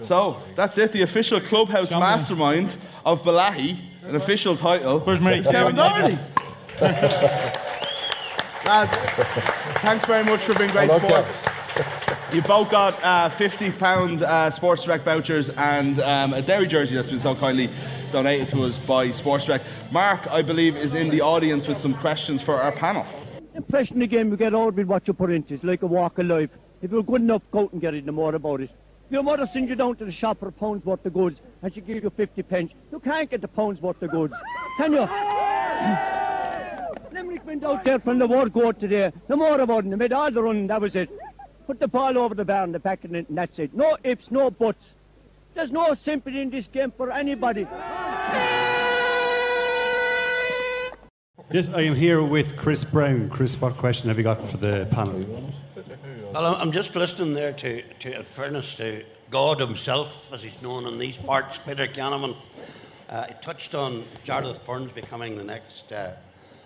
So 0.02 0.38
that's 0.56 0.78
it. 0.78 0.92
The 0.92 1.02
official 1.02 1.42
clubhouse 1.42 1.90
Champion. 1.90 2.10
mastermind 2.12 2.78
of 3.06 3.22
Bellaghy, 3.24 3.78
an 4.04 4.16
official 4.16 4.56
title. 4.56 5.00
Where's 5.00 5.20
Mary 5.20 5.40
It's 5.40 5.48
Kevin 5.48 5.76
Kevin 5.76 6.16
Doherty. 6.16 6.18
Lads, 8.66 9.02
thanks 9.82 10.06
very 10.06 10.24
much 10.26 10.42
for 10.42 10.54
being 10.56 10.70
great 10.72 10.90
Hello, 10.90 11.00
sports. 11.00 11.57
You 12.34 12.42
both 12.42 12.70
got 12.70 12.94
uh, 13.04 13.30
£50 13.30 14.22
uh, 14.22 14.52
Sports 14.52 14.84
Direct 14.84 15.06
vouchers 15.06 15.50
and 15.50 16.00
um, 16.02 16.34
a 16.34 16.42
Derry 16.42 16.68
jersey 16.68 16.94
that's 16.94 17.10
been 17.10 17.20
so 17.20 17.36
kindly 17.36 17.70
donated 18.12 18.50
to 18.50 18.64
us 18.64 18.78
by 18.80 19.12
Sports 19.12 19.46
Direct. 19.46 19.64
Mark, 19.92 20.30
I 20.30 20.42
believe, 20.42 20.76
is 20.76 20.94
in 20.94 21.10
the 21.10 21.22
audience 21.22 21.68
with 21.68 21.78
some 21.78 21.94
questions 21.94 22.42
for 22.42 22.56
our 22.56 22.74
panel. 22.74 23.06
Impression 23.56 24.02
again, 24.02 24.30
you 24.30 24.36
get 24.36 24.54
out 24.54 24.74
with 24.74 24.88
what 24.88 25.08
you 25.08 25.14
put 25.14 25.32
into. 25.32 25.54
It's 25.54 25.64
like 25.64 25.84
a 25.84 25.88
walk 25.88 26.20
of 26.20 26.26
life. 26.26 26.50
If 26.82 26.92
you're 26.92 27.02
good 27.02 27.22
enough, 27.22 27.44
go 27.50 27.62
out 27.62 27.72
and 27.72 27.82
get 27.82 27.94
it, 27.94 28.06
no 28.06 28.12
more 28.12 28.36
about 28.36 28.62
it. 28.62 28.70
If 29.06 29.12
your 29.12 29.24
mother 29.24 29.46
sends 29.46 29.70
you 29.70 29.78
down 29.78 29.96
to 29.96 30.06
the 30.06 30.12
shop 30.12 30.40
for 30.40 30.50
a 30.50 30.52
pound's 30.52 30.86
worth 30.86 31.06
of 31.06 31.14
goods 31.14 31.42
and 31.62 31.74
she 31.74 31.80
gives 31.80 32.04
you 32.04 32.10
50 32.10 32.44
pence, 32.44 32.74
you 32.92 33.00
can't 33.00 33.30
get 33.30 33.40
the 33.40 33.48
pound's 33.48 33.82
worth 33.82 34.02
of 34.02 34.12
goods. 34.12 34.34
Can 34.76 34.92
you? 34.92 35.00
Limerick 37.14 37.46
went 37.46 37.64
out 37.64 37.86
there 37.86 38.00
from 38.00 38.20
the 38.20 38.28
word 38.28 38.52
go 38.52 38.74
today. 38.74 39.14
No 39.30 39.38
more 39.38 39.62
about 39.62 39.86
it. 39.86 39.90
They 39.90 39.96
made 39.96 40.12
all 40.12 40.30
the 40.30 40.44
running, 40.44 40.68
that 40.68 40.82
was 40.82 40.98
it. 40.98 41.10
Put 41.68 41.82
the 41.82 41.88
ball 41.90 42.18
over 42.18 42.34
the 42.34 42.46
bar 42.46 42.64
and 42.64 42.74
the 42.74 42.80
back 42.80 43.04
in 43.04 43.14
it, 43.14 43.28
and 43.28 43.38
that's 43.38 43.60
it. 43.60 43.74
No 43.74 43.98
ifs, 44.06 44.32
no 44.32 44.50
buts. 44.50 44.94
There's 45.54 45.74
no 45.74 45.94
sympathy 45.96 46.40
in 46.40 46.50
this 46.50 46.66
game 46.70 46.94
for 46.96 47.12
anybody. 47.12 47.68
Yes, 51.52 51.68
I 51.74 51.82
am 51.82 51.94
here 51.96 52.24
with 52.24 52.56
Chris 52.56 52.86
Brown. 52.86 53.30
Chris, 53.30 53.60
what 53.60 53.76
question 53.76 54.08
have 54.08 54.18
you 54.18 54.24
got 54.24 54.50
for 54.50 54.56
the 54.56 54.88
panel? 54.92 55.52
Well, 56.34 56.46
I'm- 56.46 56.56
I'm 56.62 56.72
just 56.72 56.96
listening 56.96 57.34
there 57.34 57.52
to, 57.54 57.82
to 57.82 58.16
in 58.16 58.24
fairness 58.24 58.76
to 58.76 59.04
God 59.30 59.60
himself, 59.60 60.32
as 60.32 60.42
he's 60.44 60.62
known 60.62 60.86
in 60.88 60.98
these 60.98 61.18
parts, 61.18 61.58
Peter 61.58 61.88
Canavan. 61.88 62.34
Uh, 63.10 63.24
he 63.26 63.34
touched 63.42 63.76
on 63.76 64.04
Jarlath 64.26 64.64
Burns 64.66 64.94
becoming 64.94 65.36
the 65.36 65.44
next, 65.44 65.92
uh, 65.92 66.14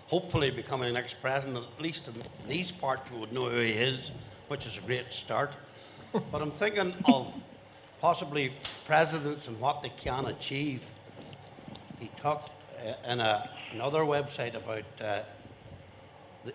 hopefully 0.06 0.52
becoming 0.52 0.86
the 0.86 0.94
next 1.00 1.20
president. 1.20 1.64
At 1.76 1.82
least 1.82 2.06
in 2.06 2.14
these 2.48 2.70
parts, 2.70 3.10
we 3.10 3.18
would 3.18 3.32
know 3.32 3.48
who 3.48 3.58
he 3.58 3.72
is, 3.72 4.12
which 4.52 4.66
is 4.66 4.76
a 4.76 4.82
great 4.82 5.10
start. 5.10 5.50
but 6.30 6.42
I'm 6.42 6.50
thinking 6.50 6.92
of 7.06 7.32
possibly 8.02 8.52
presidents 8.84 9.48
and 9.48 9.58
what 9.58 9.82
they 9.82 9.88
can 9.88 10.26
achieve. 10.26 10.82
He 11.98 12.10
talked 12.18 12.50
uh, 12.78 13.10
in 13.10 13.20
a, 13.20 13.48
another 13.72 14.00
website 14.00 14.54
about 14.54 14.84
uh, 15.00 15.22
the, 16.44 16.52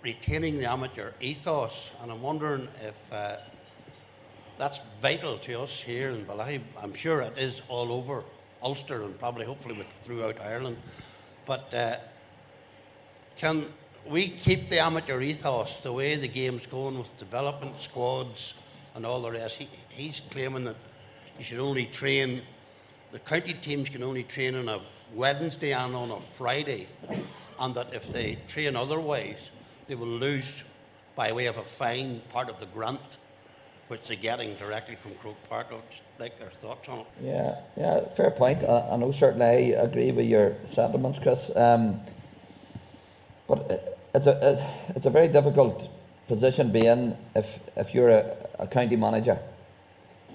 retaining 0.00 0.58
the 0.58 0.70
amateur 0.70 1.10
ethos, 1.20 1.90
and 2.00 2.12
I'm 2.12 2.22
wondering 2.22 2.68
if 2.84 3.12
uh, 3.12 3.38
that's 4.56 4.80
vital 5.02 5.36
to 5.38 5.60
us 5.60 5.72
here 5.72 6.10
in 6.10 6.24
Bellaghy. 6.24 6.60
I'm 6.80 6.94
sure 6.94 7.20
it 7.20 7.36
is 7.36 7.62
all 7.68 7.90
over 7.90 8.22
Ulster 8.62 9.02
and 9.02 9.18
probably 9.18 9.44
hopefully 9.44 9.74
with 9.74 9.88
throughout 10.04 10.40
Ireland. 10.40 10.76
But 11.46 11.74
uh, 11.74 11.96
can 13.36 13.66
we 14.06 14.28
keep 14.28 14.68
the 14.68 14.78
amateur 14.78 15.20
ethos 15.20 15.80
the 15.80 15.92
way 15.92 16.16
the 16.16 16.28
game's 16.28 16.66
going 16.66 16.98
with 16.98 17.16
development 17.18 17.78
squads 17.78 18.54
and 18.94 19.06
all 19.06 19.20
the 19.22 19.30
rest? 19.30 19.56
He, 19.56 19.68
he's 19.88 20.20
claiming 20.30 20.64
that 20.64 20.76
you 21.38 21.44
should 21.44 21.60
only 21.60 21.86
train 21.86 22.42
the 23.12 23.18
county 23.18 23.54
teams 23.54 23.88
can 23.88 24.02
only 24.02 24.22
train 24.22 24.54
on 24.54 24.68
a 24.68 24.80
Wednesday 25.14 25.72
and 25.72 25.96
on 25.96 26.12
a 26.12 26.20
Friday, 26.20 26.86
and 27.58 27.74
that 27.74 27.92
if 27.92 28.06
they 28.12 28.38
train 28.46 28.76
otherwise, 28.76 29.38
they 29.88 29.96
will 29.96 30.06
lose 30.06 30.62
by 31.16 31.32
way 31.32 31.46
of 31.46 31.58
a 31.58 31.64
fine 31.64 32.20
part 32.28 32.48
of 32.48 32.60
the 32.60 32.66
grant 32.66 33.00
which 33.88 34.06
they're 34.06 34.16
getting 34.16 34.54
directly 34.54 34.94
from 34.94 35.12
Croke 35.16 35.42
Park. 35.48 35.66
I'd 35.72 36.20
like 36.20 36.38
their 36.38 36.50
thoughts 36.50 36.88
on 36.88 37.00
it. 37.00 37.06
Yeah, 37.20 37.56
yeah, 37.76 38.14
fair 38.14 38.30
point. 38.30 38.62
I, 38.62 38.90
I 38.92 38.96
know 38.96 39.10
certainly 39.10 39.74
I 39.74 39.82
agree 39.82 40.12
with 40.12 40.26
your 40.26 40.54
sentiments, 40.64 41.18
Chris. 41.18 41.50
Um, 41.56 42.00
but 43.50 43.68
uh, 43.68 43.76
it's 44.14 44.28
a 44.28 44.34
uh, 44.36 44.70
it's 44.94 45.06
a 45.06 45.10
very 45.10 45.26
difficult 45.26 45.88
position 46.28 46.68
to 46.68 46.72
be 46.72 46.86
in 46.86 47.16
if 47.34 47.58
if 47.76 47.92
you're 47.92 48.10
a, 48.10 48.36
a 48.60 48.66
county 48.68 48.94
manager, 48.94 49.38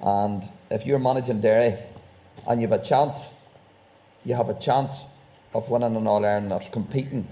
and 0.01 0.43
if 0.69 0.85
you're 0.85 0.99
managing 0.99 1.39
Derry, 1.39 1.79
and 2.45 2.61
you 2.61 2.67
have 2.67 2.77
a 2.77 2.83
chance, 2.83 3.29
you 4.25 4.35
have 4.35 4.49
a 4.49 4.59
chance 4.59 5.05
of 5.53 5.69
winning 5.69 5.95
an 5.95 6.05
All 6.07 6.25
Ireland, 6.25 6.51
of 6.51 6.69
competing 6.71 7.25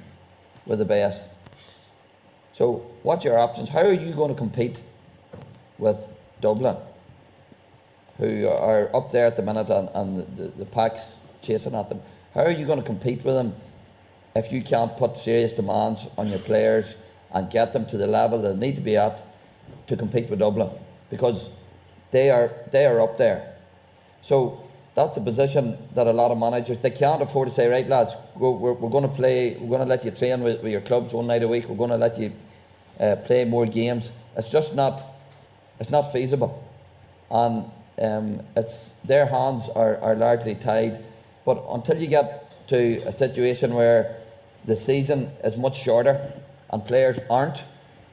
with 0.65 0.79
the 0.79 0.85
best. 0.85 1.27
So, 2.53 2.85
what's 3.03 3.25
your 3.25 3.37
options? 3.37 3.67
How 3.67 3.81
are 3.81 3.93
you 3.93 4.13
going 4.13 4.29
to 4.29 4.37
compete 4.37 4.81
with 5.77 5.97
Dublin? 6.39 6.77
who 8.19 8.47
are 8.47 8.95
up 8.95 9.11
there 9.11 9.25
at 9.25 9.35
the 9.35 9.41
minute 9.41 9.67
and, 9.69 9.89
and 9.95 10.37
the, 10.37 10.47
the 10.59 10.65
pack's 10.65 11.15
chasing 11.41 11.73
at 11.73 11.89
them. 11.89 11.99
How 12.35 12.41
are 12.41 12.51
you 12.51 12.65
going 12.67 12.79
to 12.79 12.85
compete 12.85 13.25
with 13.25 13.33
them 13.33 13.55
if 14.35 14.51
you 14.51 14.63
can't 14.63 14.95
put 14.97 15.15
serious 15.15 15.53
demands 15.53 16.07
on 16.17 16.27
your 16.27 16.39
players 16.39 16.95
and 17.31 17.49
get 17.49 17.73
them 17.73 17.85
to 17.87 17.97
the 17.97 18.07
level 18.07 18.41
they 18.41 18.55
need 18.55 18.75
to 18.75 18.81
be 18.81 18.97
at 18.97 19.21
to 19.87 19.95
compete 19.95 20.29
with 20.29 20.39
Dublin? 20.39 20.69
Because 21.09 21.51
they 22.11 22.29
are 22.29 22.51
they 22.71 22.85
are 22.85 23.01
up 23.01 23.17
there. 23.17 23.55
So 24.21 24.63
that's 24.95 25.17
a 25.17 25.21
position 25.21 25.77
that 25.95 26.07
a 26.07 26.13
lot 26.13 26.31
of 26.31 26.37
managers 26.37 26.79
they 26.79 26.91
can't 26.91 27.21
afford 27.21 27.49
to 27.49 27.53
say, 27.53 27.67
right 27.67 27.87
lads, 27.87 28.13
we're, 28.35 28.51
we're, 28.51 28.89
going 28.89 29.03
to 29.03 29.09
play, 29.09 29.57
we're 29.59 29.77
going 29.77 29.81
to 29.81 29.87
let 29.87 30.05
you 30.05 30.11
train 30.11 30.43
with, 30.43 30.61
with 30.61 30.71
your 30.71 30.81
clubs 30.81 31.13
one 31.13 31.25
night 31.25 31.41
a 31.41 31.47
week. 31.47 31.67
We're 31.67 31.75
going 31.75 31.89
to 31.89 31.97
let 31.97 32.17
you 32.17 32.31
uh, 32.99 33.15
play 33.25 33.43
more 33.43 33.65
games. 33.65 34.11
It's 34.37 34.49
just 34.49 34.75
not 34.75 35.01
it's 35.79 35.89
not 35.89 36.13
feasible 36.13 36.63
and 37.33 37.65
um, 38.01 38.41
it's 38.55 38.93
their 39.03 39.25
hands 39.25 39.69
are, 39.69 39.97
are 39.97 40.15
largely 40.15 40.55
tied. 40.55 41.03
But 41.45 41.63
until 41.69 41.97
you 41.97 42.07
get 42.07 42.67
to 42.67 42.97
a 43.05 43.11
situation 43.11 43.73
where 43.73 44.15
the 44.65 44.75
season 44.75 45.31
is 45.43 45.57
much 45.57 45.81
shorter 45.81 46.33
and 46.71 46.85
players 46.85 47.19
aren't 47.29 47.63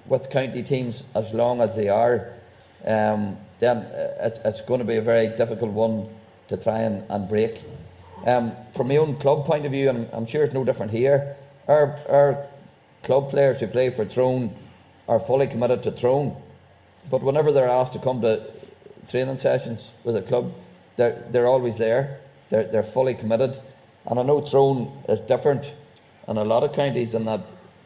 with 0.06 0.30
county 0.30 0.62
teams 0.62 1.04
as 1.14 1.32
long 1.32 1.60
as 1.60 1.76
they 1.76 1.88
are, 1.88 2.32
um, 2.84 3.36
then 3.60 3.78
uh, 3.78 4.14
it's, 4.22 4.38
it's 4.44 4.62
going 4.62 4.80
to 4.80 4.86
be 4.86 4.96
a 4.96 5.02
very 5.02 5.28
difficult 5.36 5.70
one 5.70 6.08
to 6.48 6.56
try 6.56 6.80
and, 6.80 7.04
and 7.10 7.28
break. 7.28 7.62
Um, 8.26 8.52
from 8.74 8.88
my 8.88 8.96
own 8.96 9.16
club 9.16 9.46
point 9.46 9.64
of 9.64 9.72
view, 9.72 9.88
and 9.88 10.08
I'm 10.12 10.26
sure 10.26 10.44
it's 10.44 10.54
no 10.54 10.64
different 10.64 10.90
here, 10.92 11.36
our, 11.68 11.96
our 12.08 12.46
club 13.02 13.30
players 13.30 13.60
who 13.60 13.66
play 13.66 13.90
for 13.90 14.04
Tyrone 14.04 14.54
are 15.08 15.20
fully 15.20 15.46
committed 15.46 15.82
to 15.84 15.90
Tyrone. 15.90 16.36
But 17.10 17.22
whenever 17.22 17.52
they're 17.52 17.68
asked 17.68 17.92
to 17.94 17.98
come 17.98 18.20
to 18.22 18.50
training 19.08 19.38
sessions 19.38 19.90
with 20.04 20.16
a 20.16 20.22
club, 20.22 20.52
they're, 20.96 21.24
they're 21.30 21.46
always 21.46 21.78
there. 21.78 22.20
They're, 22.50 22.66
they're 22.66 22.82
fully 22.82 23.14
committed. 23.14 23.58
And 24.06 24.18
I 24.18 24.22
know 24.22 24.40
Tyrone 24.40 25.02
is 25.08 25.20
different 25.20 25.72
in 26.28 26.36
a 26.36 26.44
lot 26.44 26.62
of 26.62 26.72
counties 26.72 27.14
in 27.14 27.24
that, 27.24 27.40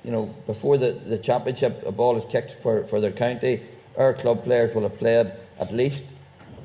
you 0.05 0.11
know, 0.11 0.27
before 0.47 0.79
the, 0.79 0.93
the 1.07 1.19
championship, 1.19 1.83
a 1.87 1.93
ball 1.93 2.17
is 2.17 2.25
kicked 2.25 2.53
for, 2.63 2.87
for 2.87 3.01
their 3.01 3.13
county, 3.13 3.63
our 3.97 4.13
club 4.13 4.45
players 4.45 4.75
will 4.75 4.83
have 4.83 4.97
played 4.99 5.33
at 5.59 5.73
least 5.73 6.05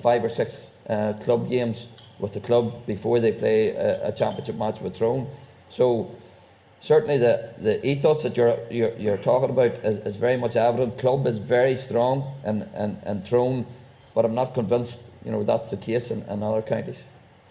five 0.01 0.23
or 0.23 0.29
six 0.29 0.71
uh, 0.89 1.13
club 1.21 1.49
games 1.49 1.87
with 2.19 2.33
the 2.33 2.39
club 2.39 2.85
before 2.85 3.19
they 3.19 3.31
play 3.31 3.69
a, 3.69 4.09
a 4.09 4.11
championship 4.11 4.55
match 4.55 4.81
with 4.81 4.95
Tyrone. 4.95 5.27
So 5.69 6.13
certainly 6.79 7.17
the, 7.17 7.53
the 7.59 7.85
ethos 7.87 8.23
that 8.23 8.35
you're, 8.35 8.57
you're, 8.69 8.95
you're 8.97 9.17
talking 9.17 9.51
about 9.51 9.71
is, 9.85 9.99
is 9.99 10.15
very 10.17 10.37
much 10.37 10.55
evident. 10.55 10.97
Club 10.97 11.27
is 11.27 11.37
very 11.37 11.75
strong 11.75 12.33
and, 12.43 12.63
and, 12.73 12.99
and 13.03 13.25
Tyrone, 13.25 13.65
but 14.15 14.25
I'm 14.25 14.35
not 14.35 14.53
convinced 14.53 15.01
you 15.23 15.31
know 15.31 15.43
that's 15.43 15.69
the 15.69 15.77
case 15.77 16.11
in, 16.11 16.21
in 16.23 16.43
other 16.43 16.61
counties. 16.61 17.03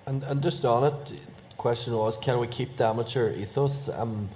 And, 0.07 0.23
and 0.25 0.43
just 0.43 0.65
on 0.65 0.85
it, 0.85 1.21
question 1.59 1.93
was, 1.93 2.17
can 2.17 2.39
we 2.39 2.47
keep 2.47 2.77
the 2.77 2.87
amateur 2.87 3.33
ethos? 3.35 3.89
Um, 3.89 4.31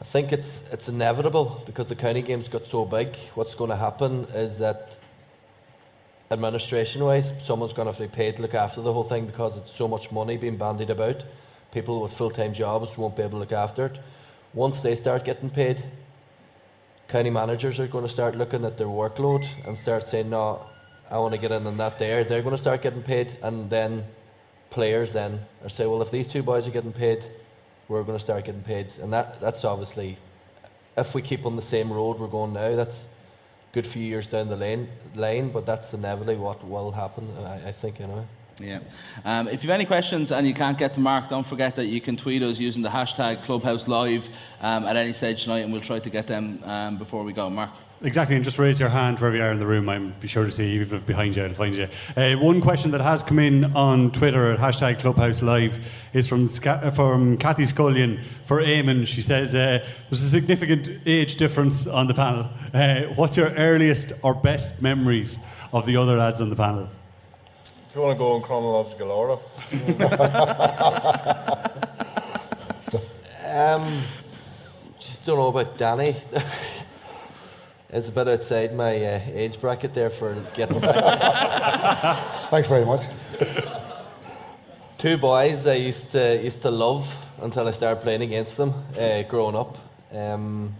I 0.00 0.04
think 0.04 0.32
it's 0.32 0.62
it's 0.70 0.88
inevitable 0.88 1.62
because 1.64 1.86
the 1.86 1.94
county 1.94 2.20
games 2.20 2.48
got 2.48 2.66
so 2.66 2.84
big. 2.84 3.16
What's 3.36 3.54
going 3.54 3.70
to 3.70 3.76
happen 3.76 4.24
is 4.34 4.58
that 4.58 4.98
administration-wise, 6.30 7.32
someone's 7.42 7.72
going 7.72 7.86
to 7.86 7.92
have 7.92 7.98
to 7.98 8.08
be 8.08 8.14
paid 8.14 8.36
to 8.36 8.42
look 8.42 8.54
after 8.54 8.82
the 8.82 8.92
whole 8.92 9.04
thing 9.04 9.24
because 9.26 9.56
it's 9.56 9.72
so 9.72 9.86
much 9.86 10.10
money 10.10 10.36
being 10.36 10.56
bandied 10.56 10.90
about. 10.90 11.24
People 11.70 12.02
with 12.02 12.12
full-time 12.12 12.52
jobs 12.52 12.98
won't 12.98 13.16
be 13.16 13.22
able 13.22 13.32
to 13.32 13.38
look 13.38 13.52
after 13.52 13.86
it. 13.86 13.98
Once 14.52 14.80
they 14.80 14.94
start 14.94 15.24
getting 15.24 15.50
paid, 15.50 15.82
county 17.08 17.30
managers 17.30 17.78
are 17.78 17.86
going 17.86 18.06
to 18.06 18.12
start 18.12 18.34
looking 18.34 18.64
at 18.64 18.76
their 18.76 18.88
workload 18.88 19.46
and 19.66 19.78
start 19.78 20.02
saying, 20.02 20.30
"No, 20.30 20.66
I 21.10 21.18
want 21.18 21.32
to 21.34 21.38
get 21.38 21.52
in 21.52 21.66
on 21.66 21.76
that." 21.76 21.98
There, 21.98 22.24
they're 22.24 22.42
going 22.42 22.56
to 22.56 22.62
start 22.62 22.82
getting 22.82 23.02
paid, 23.02 23.36
and 23.42 23.70
then 23.70 24.04
players 24.74 25.12
then 25.12 25.40
are 25.62 25.70
say, 25.70 25.86
"Well, 25.86 26.02
if 26.02 26.10
these 26.10 26.26
two 26.26 26.42
boys 26.42 26.66
are 26.66 26.70
getting 26.70 26.92
paid, 26.92 27.24
we're 27.88 28.02
going 28.02 28.18
to 28.18 28.24
start 28.24 28.44
getting 28.44 28.62
paid," 28.62 28.88
and 29.00 29.12
that 29.12 29.40
that's 29.40 29.64
obviously, 29.64 30.18
if 30.98 31.14
we 31.14 31.22
keep 31.22 31.46
on 31.46 31.56
the 31.56 31.62
same 31.62 31.92
road 31.92 32.18
we're 32.18 32.26
going 32.26 32.52
now, 32.52 32.76
that's 32.76 33.06
good 33.72 33.86
few 33.86 34.02
years 34.02 34.26
down 34.26 34.48
the 34.48 34.56
lane, 34.56 34.88
line, 35.14 35.50
but 35.50 35.64
that's 35.64 35.94
inevitably 35.94 36.36
what 36.36 36.66
will 36.66 36.92
happen. 36.92 37.26
I, 37.44 37.68
I 37.68 37.72
think 37.72 38.00
anyway. 38.00 38.24
Yeah. 38.60 38.78
Um, 39.24 39.48
if 39.48 39.64
you 39.64 39.70
have 39.70 39.80
any 39.80 39.84
questions 39.84 40.30
and 40.30 40.46
you 40.46 40.54
can't 40.54 40.78
get 40.78 40.94
to 40.94 41.00
Mark, 41.00 41.28
don't 41.28 41.46
forget 41.46 41.74
that 41.76 41.86
you 41.86 42.00
can 42.00 42.16
tweet 42.16 42.42
us 42.42 42.60
using 42.60 42.82
the 42.82 42.88
hashtag 42.88 43.42
Clubhouse 43.42 43.88
Live 43.88 44.28
um, 44.60 44.84
at 44.84 44.96
any 44.96 45.12
stage 45.12 45.42
tonight, 45.42 45.60
and 45.60 45.72
we'll 45.72 45.80
try 45.82 45.98
to 45.98 46.10
get 46.10 46.28
them 46.28 46.60
um, 46.64 46.96
before 46.98 47.24
we 47.24 47.32
go. 47.32 47.50
Mark. 47.50 47.70
Exactly, 48.04 48.36
and 48.36 48.44
just 48.44 48.58
raise 48.58 48.78
your 48.78 48.90
hand 48.90 49.18
wherever 49.18 49.34
you 49.34 49.42
are 49.42 49.50
in 49.50 49.58
the 49.58 49.66
room. 49.66 49.88
I'm 49.88 50.14
be 50.20 50.28
sure 50.28 50.44
to 50.44 50.52
see 50.52 50.74
you, 50.74 50.82
even 50.82 51.00
behind 51.00 51.36
you, 51.36 51.44
I'll 51.44 51.54
find 51.54 51.74
you. 51.74 51.88
Uh, 52.14 52.34
one 52.34 52.60
question 52.60 52.90
that 52.90 53.00
has 53.00 53.22
come 53.22 53.38
in 53.38 53.64
on 53.74 54.12
Twitter 54.12 54.52
at 54.52 54.58
hashtag 54.58 54.98
Clubhouse 54.98 55.40
Live 55.40 55.82
is 56.12 56.26
from 56.26 56.46
Sca- 56.46 56.80
uh, 56.82 56.90
from 56.90 57.38
Kathy 57.38 57.64
Scullion 57.64 58.20
for 58.44 58.60
Eamon. 58.60 59.06
She 59.06 59.22
says 59.22 59.54
uh, 59.54 59.82
there's 60.10 60.22
a 60.22 60.28
significant 60.28 60.90
age 61.06 61.36
difference 61.36 61.86
on 61.86 62.06
the 62.06 62.12
panel. 62.12 62.50
Uh, 62.74 63.04
what's 63.14 63.38
your 63.38 63.48
earliest 63.54 64.22
or 64.22 64.34
best 64.34 64.82
memories 64.82 65.42
of 65.72 65.86
the 65.86 65.96
other 65.96 66.18
lads 66.18 66.42
on 66.42 66.50
the 66.50 66.56
panel? 66.56 66.90
If 67.88 67.96
you 67.96 68.02
want 68.02 68.16
to 68.16 68.18
go 68.18 68.36
in 68.36 68.42
chronological 68.42 69.10
order. 69.10 69.40
Um, 73.54 74.02
just 74.98 75.24
don't 75.24 75.38
know 75.38 75.46
about 75.46 75.78
Danny. 75.78 76.16
it's 77.94 78.08
a 78.08 78.12
bit 78.12 78.26
outside 78.26 78.74
my 78.74 78.96
uh, 78.96 79.20
age 79.32 79.60
bracket 79.60 79.94
there 79.94 80.10
for 80.10 80.34
getting. 80.54 80.80
Thanks 82.50 82.68
very 82.68 82.84
much. 82.84 83.04
Two 84.98 85.16
boys 85.16 85.66
I 85.66 85.74
used 85.74 86.10
to 86.12 86.42
used 86.42 86.60
to 86.62 86.70
love 86.70 87.06
until 87.40 87.68
I 87.68 87.70
started 87.70 88.02
playing 88.02 88.22
against 88.22 88.56
them 88.56 88.74
uh, 88.98 89.22
growing 89.22 89.54
up. 89.54 89.78
Um, 90.12 90.74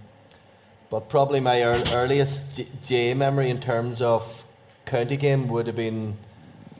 but 0.90 1.08
probably 1.08 1.40
my 1.40 1.60
ear- 1.60 1.82
earliest 1.92 2.56
J- 2.56 2.68
J 2.82 3.14
memory 3.14 3.48
in 3.50 3.60
terms 3.60 4.02
of 4.02 4.44
county 4.84 5.16
game 5.16 5.48
would 5.48 5.68
have 5.68 5.76
been 5.76 6.16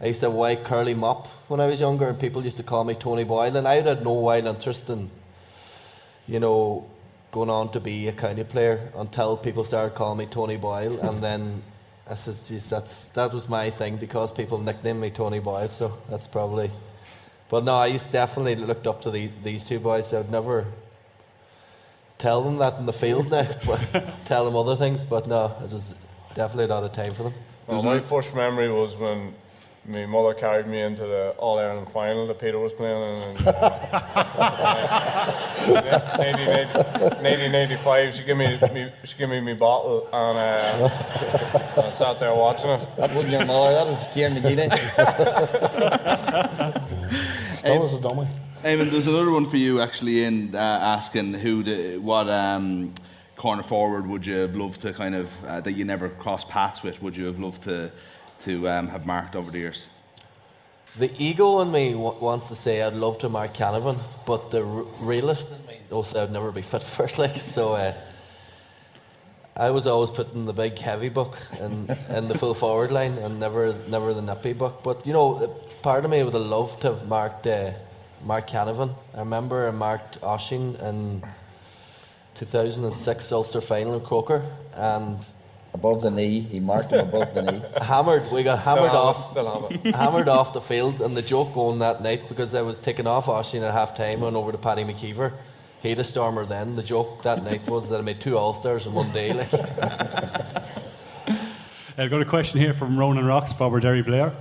I 0.01 0.07
used 0.09 0.20
to 0.20 0.26
have 0.26 0.35
a 0.35 0.37
white 0.37 0.64
curly 0.64 0.95
mop 0.95 1.28
when 1.49 1.61
I 1.61 1.66
was 1.66 1.78
younger, 1.78 2.09
and 2.09 2.18
people 2.18 2.45
used 2.45 2.57
to 2.57 2.62
call 2.62 2.82
me 2.85 2.95
Tony 2.95 3.24
Boyle, 3.24 3.57
and 3.57 3.68
I 3.68 3.80
had 3.80 4.03
no 4.03 4.12
wild 4.12 4.47
interest 4.47 4.91
in, 4.91 5.11
you 6.26 6.41
know, 6.41 6.87
going 7.35 7.51
on 7.51 7.68
to 7.68 7.80
be 7.80 8.07
a 8.07 8.12
county 8.12 8.45
player 8.45 8.89
until 8.95 9.37
people 9.37 9.64
started 9.64 9.97
calling 9.97 10.18
me 10.18 10.26
Tony 10.26 10.57
Boyle, 10.57 11.01
and 11.01 11.20
then 11.20 11.61
I 12.09 12.14
said, 12.14 12.37
"Geez, 12.47 12.70
that's 12.70 13.09
that 13.09 13.32
was 13.32 13.49
my 13.49 13.70
thing 13.70 13.97
because 13.97 14.30
people 14.30 14.57
nicknamed 14.59 15.01
me 15.01 15.11
Tony 15.11 15.41
Boyle, 15.41 15.68
so 15.68 15.99
that's 16.09 16.28
probably." 16.28 16.70
But 17.51 17.64
no, 17.64 17.74
I 17.74 17.89
used 17.89 18.11
definitely 18.12 18.55
looked 18.55 18.87
up 18.87 19.03
to 19.03 19.11
the, 19.11 19.30
these 19.43 19.64
two 19.64 19.80
boys. 19.80 20.14
I'd 20.14 20.30
never 20.30 20.64
tell 22.18 22.41
them 22.41 22.57
that 22.59 22.78
in 22.78 22.87
the 22.87 22.93
field 22.93 23.30
now, 23.32 23.49
but 23.66 23.80
tell 24.24 24.45
them 24.45 24.55
other 24.55 24.76
things. 24.76 25.03
But 25.03 25.26
no, 25.26 25.57
it 25.64 25.72
was 25.72 25.93
definitely 26.37 26.68
not 26.68 26.85
a 26.85 26.89
time 26.89 27.14
for 27.14 27.24
them. 27.24 27.35
Well, 27.66 27.82
my 27.82 27.99
first 27.99 28.32
memory 28.35 28.70
was 28.70 28.95
when 28.95 29.35
my 29.87 30.07
mother 30.07 30.32
carried 30.32 30.66
me 30.66 30.80
into 30.80 31.03
the 31.03 31.35
All 31.37 31.59
Ireland 31.59 31.89
final 31.93 32.26
that 32.26 32.39
Peter 32.39 32.59
was 32.59 32.72
playing 32.72 33.03
in. 33.03 33.37
in 33.37 33.47
uh, 33.47 33.55
1985, 37.20 38.14
she 38.14 38.22
gave 38.22 38.37
me, 38.37 38.59
me 38.72 38.91
she 39.05 39.18
gave 39.18 39.28
me 39.28 39.41
my 39.41 39.53
bottle 39.55 40.09
and 40.12 40.39
uh, 40.39 41.82
I 41.82 41.91
sat 41.91 42.18
there 42.18 42.35
watching 42.35 42.70
it. 42.70 42.89
That 42.97 43.14
wasn't 43.14 43.32
your 43.32 43.45
mother, 43.45 43.74
that 43.74 43.87
was 43.87 44.07
Kieran 44.14 44.35
McGeady. 44.35 44.70
Still 47.57 47.85
is 47.85 47.93
a 47.95 48.01
dummy. 48.01 48.26
Eamon, 48.62 48.91
there's 48.91 49.07
another 49.07 49.30
one 49.30 49.45
for 49.45 49.59
you 49.59 49.82
actually 49.82 50.24
in 50.24 50.55
uh, 50.55 50.59
asking 50.59 51.35
who 51.35 51.62
the, 51.62 51.99
what 51.99 52.30
um, 52.30 52.95
corner 53.37 53.62
forward 53.62 54.07
would 54.07 54.24
you 54.24 54.37
have 54.37 54.57
loved 54.57 54.80
to 54.80 54.95
kind 54.95 55.14
of 55.14 55.28
uh, 55.47 55.61
that 55.61 55.72
you 55.72 55.85
never 55.85 56.09
crossed 56.09 56.49
paths 56.49 56.82
with? 56.82 57.03
Would 57.03 57.14
you 57.14 57.26
have 57.26 57.39
loved 57.39 57.64
to 57.64 57.93
to 58.45 58.68
um, 58.68 58.88
have 58.88 59.07
marked 59.07 59.36
over 59.36 59.51
the 59.51 59.59
years? 59.59 59.88
the 60.97 61.11
ego 61.18 61.61
in 61.61 61.72
me 61.72 61.92
w- 61.92 62.18
wants 62.20 62.47
to 62.49 62.55
say 62.55 62.80
I'd 62.80 62.95
love 62.95 63.18
to 63.18 63.28
mark 63.28 63.53
Canavan, 63.53 63.99
but 64.26 64.53
the 64.53 64.64
r- 64.64 64.84
realist 65.01 65.49
in 65.51 65.66
me 65.66 65.78
also 65.90 66.22
I'd 66.22 66.30
never 66.30 66.53
be 66.53 66.62
fit 66.62 66.82
for 66.95 67.07
it. 67.07 67.18
Like 67.18 67.36
so, 67.36 67.74
uh, 67.74 67.92
I 69.57 69.70
was 69.70 69.86
always 69.86 70.11
putting 70.11 70.47
the 70.47 70.53
big 70.53 70.78
heavy 70.78 71.09
book 71.09 71.36
in, 71.61 71.88
in 72.16 72.28
the 72.28 72.38
full 72.38 72.55
forward 72.55 72.92
line 72.92 73.18
and 73.18 73.40
never 73.40 73.74
never 73.88 74.14
the 74.14 74.22
nippy 74.22 74.53
book. 74.53 74.82
But 74.84 75.05
you 75.07 75.12
know, 75.12 75.49
part 75.82 76.05
of 76.05 76.11
me 76.12 76.22
would 76.22 76.34
have 76.34 76.42
loved 76.47 76.82
to 76.82 76.92
have 76.95 77.09
marked 77.09 77.47
uh, 77.47 77.72
Mark 78.24 78.49
Canavan. 78.49 78.95
I 79.14 79.18
remember 79.18 79.66
I 79.66 79.72
marked 79.72 80.22
Oisin 80.22 80.76
in 80.76 81.22
2006 82.36 83.32
Ulster 83.32 83.61
final 83.61 83.95
in 83.95 84.01
Croker 84.05 84.42
and 84.74 85.18
above 85.75 86.01
the 86.01 86.11
knee. 86.11 86.41
He 86.41 86.61
marked 86.61 86.91
him 86.93 87.01
above 87.09 87.35
the 87.35 87.43
knee. 87.43 87.62
Hammered. 87.83 88.31
We 88.33 88.43
got 88.43 88.61
hammered 88.61 88.85
have 88.85 88.95
it, 88.95 88.97
off. 88.97 89.31
still 89.31 89.62
have 89.62 89.70
it. 89.70 89.95
hammered 89.95 90.29
off 90.29 90.55
the 90.55 90.61
field, 90.61 91.03
and 91.03 91.16
the 91.16 91.22
joke 91.22 91.53
going 91.53 91.81
that 91.81 92.03
night 92.03 92.29
because 92.29 92.55
I 92.55 92.62
was 92.62 92.79
taking 92.79 93.07
off 93.07 93.29
Oisin 93.29 93.62
at 93.62 93.75
half 93.75 93.97
time 93.97 94.22
and 94.22 94.37
over 94.37 94.53
to 94.53 94.59
Paddy 94.59 94.85
McKeever. 94.85 95.33
He 95.83 95.91
had 95.91 95.99
a 95.99 96.05
stormer 96.05 96.47
then. 96.47 96.77
The 96.77 96.83
joke 96.83 97.22
that 97.25 97.45
night 97.45 97.66
was 97.68 97.91
that 97.91 97.99
I 97.99 98.03
made 98.03 98.20
two 98.20 98.39
All 98.39 98.55
Stars 98.55 98.87
in 98.87 98.95
one 98.95 99.12
day. 99.12 99.35
Like. 99.35 99.53
I've 101.99 102.11
got 102.11 102.22
a 102.22 102.25
question 102.25 102.59
here 102.59 102.72
from 102.72 102.99
Ronan 102.99 103.27
Rocks, 103.27 103.53
Bobber 103.53 103.81
Derry 103.81 104.03
Blair. 104.03 104.33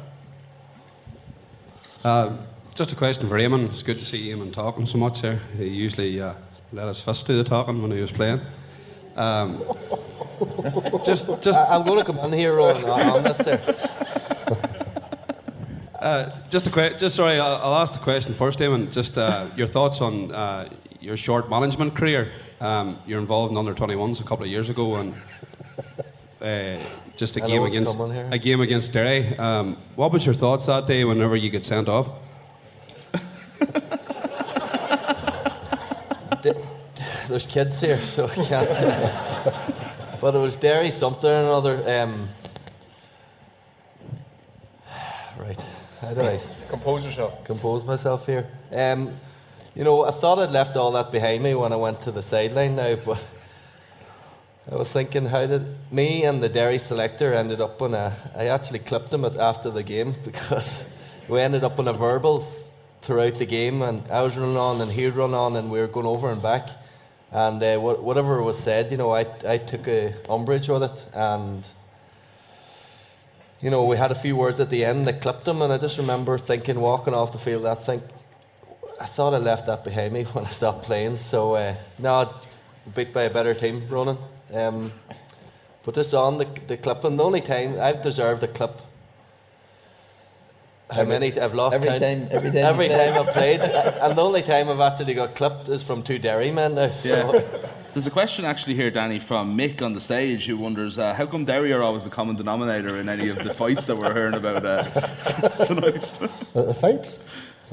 Uh, 2.04 2.38
just 2.74 2.92
a 2.92 2.96
question 2.96 3.28
for 3.28 3.36
Eamon. 3.36 3.66
It's 3.66 3.84
good 3.84 4.00
to 4.00 4.06
see 4.06 4.30
Eamon 4.30 4.54
talking 4.54 4.86
so 4.86 4.98
much 4.98 5.22
there. 5.22 5.40
He 5.58 5.68
usually 5.68 6.20
uh, 6.22 6.34
let 6.72 6.88
his 6.88 7.02
fist 7.02 7.28
do 7.28 7.36
the 7.38 7.44
talking 7.44 7.82
when 7.82 7.92
he 7.92 8.00
was 8.00 8.12
playing. 8.12 8.40
Um, 9.16 9.64
just, 11.06 11.28
just. 11.42 11.58
I, 11.58 11.76
am 11.76 11.86
going 11.86 12.00
to 12.00 12.06
come 12.06 12.20
on 12.20 12.32
here, 12.32 12.60
on 12.60 12.84
on 12.84 13.24
this 13.24 13.38
there. 13.38 13.62
Uh, 16.04 16.30
just 16.50 16.68
a 16.68 16.70
que- 16.70 16.98
just 16.98 17.16
sorry, 17.16 17.40
I'll, 17.40 17.56
I'll 17.56 17.76
ask 17.76 17.94
the 17.94 18.04
question 18.04 18.34
first, 18.34 18.60
Eamon. 18.60 18.92
Just 18.92 19.18
uh, 19.18 19.48
your 19.56 19.68
thoughts 19.68 20.02
on 20.02 20.34
uh, 20.34 20.68
your 21.00 21.16
short 21.16 21.50
management 21.50 21.96
career. 21.96 22.30
Um, 22.60 23.00
you're 23.08 23.20
involved 23.20 23.52
in 23.52 23.58
under 23.58 23.74
21s 23.74 24.20
a 24.20 24.26
couple 24.26 24.44
of 24.44 24.52
years 24.52 24.70
ago, 24.70 24.96
and 24.96 25.14
uh, 26.42 26.78
just 27.16 27.38
a 27.38 27.42
game 27.42 27.64
against 27.64 27.98
a 27.98 28.38
game 28.38 28.60
against 28.60 28.92
Derry. 28.92 29.38
Um, 29.38 29.78
what 29.96 30.12
was 30.12 30.26
your 30.26 30.36
thoughts 30.36 30.66
that 30.66 30.88
day 30.88 31.06
whenever 31.06 31.38
you 31.38 31.50
get 31.50 31.64
sent 31.64 31.88
off? 31.88 32.10
D- 36.44 36.52
There's 37.30 37.46
kids 37.46 37.80
here, 37.80 38.02
so 38.02 38.28
I 38.28 38.36
can't. 38.36 39.64
but 40.24 40.36
it 40.36 40.38
was 40.38 40.55
Derry 40.55 40.89
something 40.89 41.30
or 41.30 41.41
another. 41.41 42.01
Um, 42.01 42.30
right. 45.38 45.61
How 45.99 46.13
do 46.13 46.21
I 46.21 46.39
Compose 46.69 47.05
yourself. 47.05 47.43
compose 47.43 47.84
myself 47.84 48.26
here? 48.26 48.47
Um, 48.71 49.19
you 49.76 49.84
know, 49.84 50.05
I 50.05 50.11
thought 50.11 50.39
I'd 50.39 50.51
left 50.51 50.78
all 50.78 50.93
that 50.93 51.11
behind 51.11 51.43
me 51.43 51.55
when 51.55 51.74
I 51.74 51.76
went 51.76 52.01
to 52.03 52.11
the 52.13 52.21
sideline 52.21 52.78
now, 52.78 52.95
but 53.05 53.21
I 54.71 54.76
was 54.76 54.88
thinking, 54.88 55.26
how 55.26 55.45
did 55.45 55.76
me 55.91 56.24
and 56.24 56.41
the 56.41 56.47
Derry 56.47 56.80
selector 56.80 57.34
ended 57.34 57.59
up 57.59 57.82
on 57.82 57.93
a? 57.93 58.15
I 58.34 58.45
actually 58.45 58.80
clipped 58.80 59.11
him 59.13 59.26
at, 59.26 59.36
after 59.36 59.71
the 59.71 59.84
game 59.84 60.15
because 60.24 60.86
we 61.28 61.41
ended 61.41 61.65
up 61.65 61.80
on 61.80 61.89
a 61.89 61.93
verbals 61.93 62.69
throughout 63.01 63.38
the 63.39 63.45
game, 63.45 63.82
and 63.82 64.09
I 64.09 64.21
was 64.21 64.38
running 64.38 64.55
on 64.55 64.80
and 64.80 64.89
he'd 64.89 65.15
run 65.15 65.34
on, 65.34 65.57
and 65.57 65.69
we 65.69 65.82
were 65.82 65.88
going 65.88 66.07
over 66.07 66.32
and 66.32 66.41
back, 66.41 66.69
and 67.34 67.62
uh, 67.62 67.78
wha- 67.82 68.02
whatever 68.02 68.42
was 68.42 68.58
said, 68.58 68.92
you 68.92 68.98
know, 68.98 69.12
I 69.14 69.26
I 69.46 69.58
took 69.58 69.88
a 69.88 70.14
umbrage 70.30 70.70
with 70.70 70.84
it, 70.84 71.04
and 71.14 71.68
you 73.64 73.70
know, 73.70 73.86
we 73.86 73.96
had 73.96 74.12
a 74.12 74.16
few 74.16 74.36
words 74.36 74.60
at 74.60 74.70
the 74.70 74.84
end 74.84 75.08
that 75.08 75.22
clipped 75.22 75.48
him, 75.48 75.62
and 75.62 75.72
I 75.72 75.78
just 75.78 75.98
remember 75.98 76.38
thinking, 76.38 76.82
walking 76.82 77.14
off 77.14 77.32
the 77.32 77.38
field, 77.38 77.66
I 77.66 77.76
think, 77.76 78.04
I 79.00 79.06
thought 79.06 79.34
I 79.34 79.38
left 79.38 79.68
that 79.68 79.86
behind 79.86 80.12
me 80.14 80.24
when 80.34 80.46
I 80.46 80.50
stopped 80.50 80.84
playing. 80.84 81.16
So, 81.16 81.56
uh, 81.56 81.74
no, 81.98 82.30
beat 82.94 83.14
by 83.14 83.24
a 83.24 83.30
better 83.30 83.54
team, 83.54 83.82
Ronan. 83.90 84.18
Um, 84.52 84.92
but 85.86 85.96
just 85.96 86.14
on 86.14 86.38
the, 86.38 86.48
the 86.68 86.76
clipping, 86.76 87.16
the 87.16 87.24
only 87.24 87.40
time 87.40 87.80
I've 87.80 88.04
deserved 88.04 88.44
a 88.44 88.48
clip. 88.50 88.82
How 90.94 91.02
Every- 91.02 91.20
many 91.20 91.39
I've 91.39 91.54
lost 91.56 91.74
every 91.76 91.88
count. 91.88 92.02
time- 92.02 92.28
every 92.32 92.50
time 92.52 92.58
every 92.66 92.88
time 92.88 93.14
I've 93.28 93.34
played, 93.34 93.60
and 94.04 94.16
the 94.16 94.22
only 94.22 94.41
time 94.44 94.70
I've 94.70 94.80
actually 94.80 95.14
got 95.16 95.36
clipped 95.36 95.68
is 95.70 95.82
from 95.84 96.04
two 96.04 96.20
Derry 96.20 96.52
men 96.52 96.76
now. 96.76 96.91
So. 96.91 97.34
Yeah. 97.34 97.41
There's 97.94 98.08
a 98.08 98.12
question 98.12 98.44
actually 98.44 98.74
here, 98.76 98.89
Danny, 98.89 99.20
from 99.20 99.56
Mick 99.58 99.82
on 99.84 99.94
the 99.94 100.02
stage 100.02 100.48
who 100.48 100.58
wonders 100.58 100.98
uh, 100.98 101.14
how 101.14 101.28
come 101.28 101.46
Derry 101.46 101.72
are 101.74 101.84
always 101.84 102.04
the 102.04 102.10
common 102.10 102.36
denominator 102.36 102.98
in 103.00 103.08
any 103.08 103.30
of 103.30 103.38
the 103.44 103.54
fights 103.54 103.86
that 103.86 103.96
we're 103.96 104.14
hearing 104.14 104.34
about 104.34 104.66
uh, 104.66 104.84
tonight? 105.66 106.02
The, 106.54 106.64
the 106.64 106.74
fights? 106.74 107.20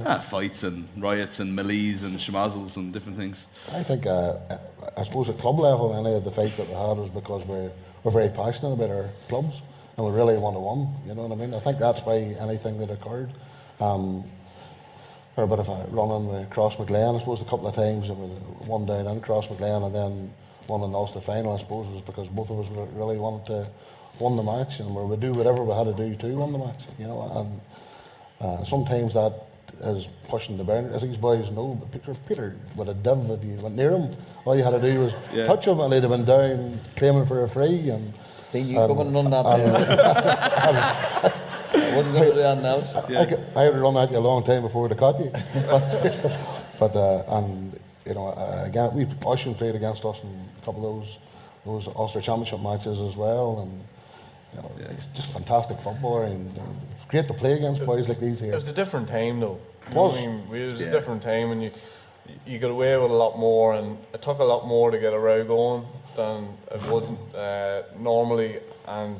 Ah, 0.04 0.18
fights 0.18 0.62
and 0.62 0.86
riots 0.98 1.40
and 1.40 1.54
melees 1.58 2.04
and 2.04 2.18
schmozzles 2.18 2.76
and 2.76 2.92
different 2.92 3.16
things. 3.18 3.46
I 3.72 3.82
think, 3.82 4.06
uh, 4.06 4.34
I 4.96 5.02
suppose 5.04 5.28
at 5.28 5.38
club 5.38 5.58
level, 5.58 5.94
any 5.94 6.14
of 6.14 6.24
the 6.24 6.30
fights 6.30 6.56
that 6.58 6.68
we 6.68 6.74
had 6.74 6.96
was 6.98 7.10
because 7.10 7.44
we're, 7.46 7.70
we're 8.02 8.10
very 8.10 8.28
passionate 8.30 8.72
about 8.72 8.90
our 8.90 9.08
clubs 9.28 9.60
and 10.00 10.08
we 10.10 10.18
really 10.18 10.38
want 10.38 10.56
to 10.56 10.60
win. 10.60 10.88
You 11.06 11.14
know 11.14 11.26
what 11.28 11.38
I 11.38 11.40
mean? 11.40 11.52
I 11.54 11.60
think 11.60 11.78
that's 11.78 12.00
why 12.02 12.34
anything 12.40 12.78
that 12.78 12.90
occurred. 12.90 13.30
Um, 13.80 14.24
or 15.36 15.44
a 15.44 15.46
bit 15.46 15.58
of 15.58 15.68
a 15.68 15.86
run 15.90 16.10
in 16.22 16.26
with 16.28 16.50
Crossmaglen, 16.50 17.16
I 17.16 17.18
suppose, 17.18 17.40
a 17.42 17.44
couple 17.44 17.66
of 17.68 17.74
times. 17.74 18.08
It 18.08 18.16
was 18.16 18.30
one 18.66 18.86
down 18.86 19.06
in 19.06 19.20
Crossmaglen 19.20 19.86
and 19.86 19.94
then 19.94 20.32
one 20.66 20.82
in 20.82 20.92
the 20.92 20.98
Ulster 20.98 21.20
final, 21.20 21.54
I 21.54 21.58
suppose, 21.58 21.86
was 21.88 22.02
because 22.02 22.28
both 22.28 22.50
of 22.50 22.58
us 22.60 22.68
really 22.94 23.18
wanted 23.18 23.46
to 23.46 23.70
win 24.18 24.36
the 24.36 24.42
match 24.42 24.80
and 24.80 24.94
we 24.94 25.04
would 25.04 25.20
do 25.20 25.32
whatever 25.32 25.62
we 25.62 25.72
had 25.74 25.84
to 25.84 25.92
do 25.94 26.16
to 26.16 26.26
win 26.34 26.52
the 26.52 26.58
match. 26.58 26.82
You 26.98 27.06
know, 27.06 27.30
and 27.36 27.60
uh, 28.40 28.64
sometimes 28.64 29.14
that 29.14 29.34
is 29.82 30.08
pushing 30.28 30.56
the 30.56 30.64
boundary. 30.64 30.94
As 30.94 31.02
these 31.02 31.16
boys 31.16 31.50
know, 31.50 31.74
but 31.78 31.92
Peter, 31.92 32.18
Peter 32.26 32.56
would 32.76 32.88
have 32.88 33.02
div 33.02 33.30
if 33.30 33.44
you 33.44 33.54
went 33.56 33.76
near 33.76 33.90
him. 33.92 34.10
All 34.46 34.56
you 34.56 34.64
had 34.64 34.70
to 34.70 34.80
do 34.80 35.00
was 35.00 35.12
Yeah. 35.34 35.44
touch 35.46 35.66
him 35.66 35.78
and 35.80 35.92
he'd 35.92 36.02
have 36.02 36.10
been 36.10 36.24
down 36.24 36.80
claiming 36.96 37.26
for 37.26 37.44
a 37.44 37.48
free. 37.48 37.90
And 37.90 38.12
See 38.50 38.58
you 38.62 38.74
coming 38.74 39.14
on 39.14 39.30
that 39.30 39.44
day. 39.44 41.32
I 41.72 41.96
wasn't 41.96 42.14
going 42.14 42.28
to 42.30 42.34
do 42.34 42.40
anything 42.40 42.66
else. 42.66 42.94
I, 42.96 43.26
could- 43.26 43.46
I 43.54 43.62
had 43.62 43.76
run 43.76 43.96
at 43.96 44.10
you 44.10 44.18
a 44.18 44.26
long 44.30 44.42
time 44.42 44.62
before 44.62 44.88
they 44.88 44.96
caught 44.96 45.20
you. 45.20 45.30
but 45.30 46.32
but 46.80 46.96
uh, 46.96 47.22
and 47.36 47.78
you 48.04 48.14
know 48.14 48.26
uh, 48.28 48.64
again, 48.66 48.92
we 48.92 49.06
Oisin 49.24 49.54
played 49.54 49.76
against 49.76 50.04
us 50.04 50.20
in 50.24 50.30
a 50.60 50.64
couple 50.64 50.84
of 50.84 50.96
those 51.04 51.18
those 51.64 51.94
Ulster 51.94 52.20
Championship 52.20 52.60
matches 52.60 53.00
as 53.00 53.16
well, 53.16 53.60
and 53.60 53.72
you 54.52 54.62
know, 54.62 54.90
it's 54.90 55.06
just 55.14 55.32
fantastic 55.32 55.78
footballer, 55.80 56.24
and 56.24 56.58
uh, 56.58 56.62
it's 56.96 57.04
great 57.04 57.28
to 57.28 57.34
play 57.34 57.52
against 57.52 57.86
boys 57.86 58.08
like 58.08 58.18
these 58.18 58.40
here. 58.40 58.52
It 58.52 58.56
was 58.56 58.66
a 58.68 58.72
different 58.72 59.06
time, 59.06 59.38
though. 59.38 59.60
It 59.88 59.94
was. 59.94 60.18
I 60.18 60.26
mean? 60.26 60.42
It 60.52 60.72
was 60.72 60.80
Yeah. 60.80 60.88
a 60.88 60.90
different 60.90 61.22
time, 61.22 61.52
and 61.52 61.62
you 61.62 61.70
you 62.46 62.58
got 62.58 62.72
away 62.72 62.96
with 62.96 63.12
a 63.12 63.14
lot 63.14 63.38
more, 63.38 63.74
and 63.74 63.96
it 64.12 64.22
took 64.22 64.40
a 64.40 64.44
lot 64.44 64.66
more 64.66 64.90
to 64.90 64.98
get 64.98 65.12
a 65.12 65.18
row 65.18 65.44
going 65.44 65.86
than 66.16 66.48
it 66.72 66.82
would 66.90 67.04
uh, 67.34 67.82
normally. 67.98 68.58
And 68.86 69.18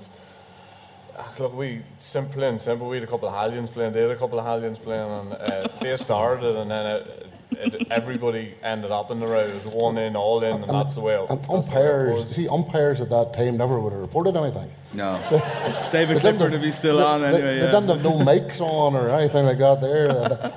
ah, 1.17 1.35
look, 1.39 1.55
we 1.55 1.83
simple 1.99 2.43
and 2.43 2.61
simple. 2.61 2.89
We 2.89 2.97
had 2.97 3.05
a 3.05 3.11
couple 3.11 3.29
of 3.29 3.35
Hallions 3.35 3.71
playing, 3.71 3.93
they 3.93 4.03
had 4.03 4.11
a 4.11 4.17
couple 4.17 4.39
of 4.39 4.47
Hallions 4.47 4.81
playing, 4.83 5.11
and 5.11 5.33
uh, 5.35 5.69
they 5.81 5.97
started, 5.97 6.57
and 6.57 6.71
then 6.71 6.87
it, 6.87 7.27
it, 7.53 7.89
everybody 7.91 8.55
ended 8.63 8.91
up 8.91 9.11
in 9.11 9.21
the 9.21 9.27
row. 9.27 9.41
It 9.41 9.55
was 9.55 9.67
one 9.67 9.99
in, 9.99 10.17
all 10.17 10.43
in, 10.43 10.63
and, 10.63 10.71
that's 10.71 10.95
the 10.95 11.01
way 11.01 11.15
it, 11.15 11.31
And 11.31 11.39
that's 11.39 11.47
the 11.47 11.53
way 11.53 11.59
it 11.59 11.65
umpires, 11.67 12.25
was. 12.25 12.37
see, 12.37 12.49
umpires 12.49 13.01
at 13.01 13.11
that 13.11 13.33
time 13.35 13.57
never 13.57 13.81
would 13.81 13.93
have 13.93 14.03
reported 14.03 14.37
anything. 14.37 14.71
No. 14.93 15.21
David 15.93 16.15
didn't 16.15 16.21
Clifford 16.21 16.53
have- 16.53 16.61
to 16.61 16.67
be 16.67 16.73
still 16.73 16.99
they- 16.99 17.05
on 17.05 17.21
they, 17.21 17.27
anyway. 17.29 17.43
They 17.43 17.65
yeah. 17.65 17.71
didn't 17.71 17.89
have 17.89 18.03
no 18.03 18.13
mics 18.19 18.61
on 18.61 18.95
or 18.95 19.11
anything 19.11 19.47
like 19.47 19.59
that 19.59 19.81
there. 19.81 20.09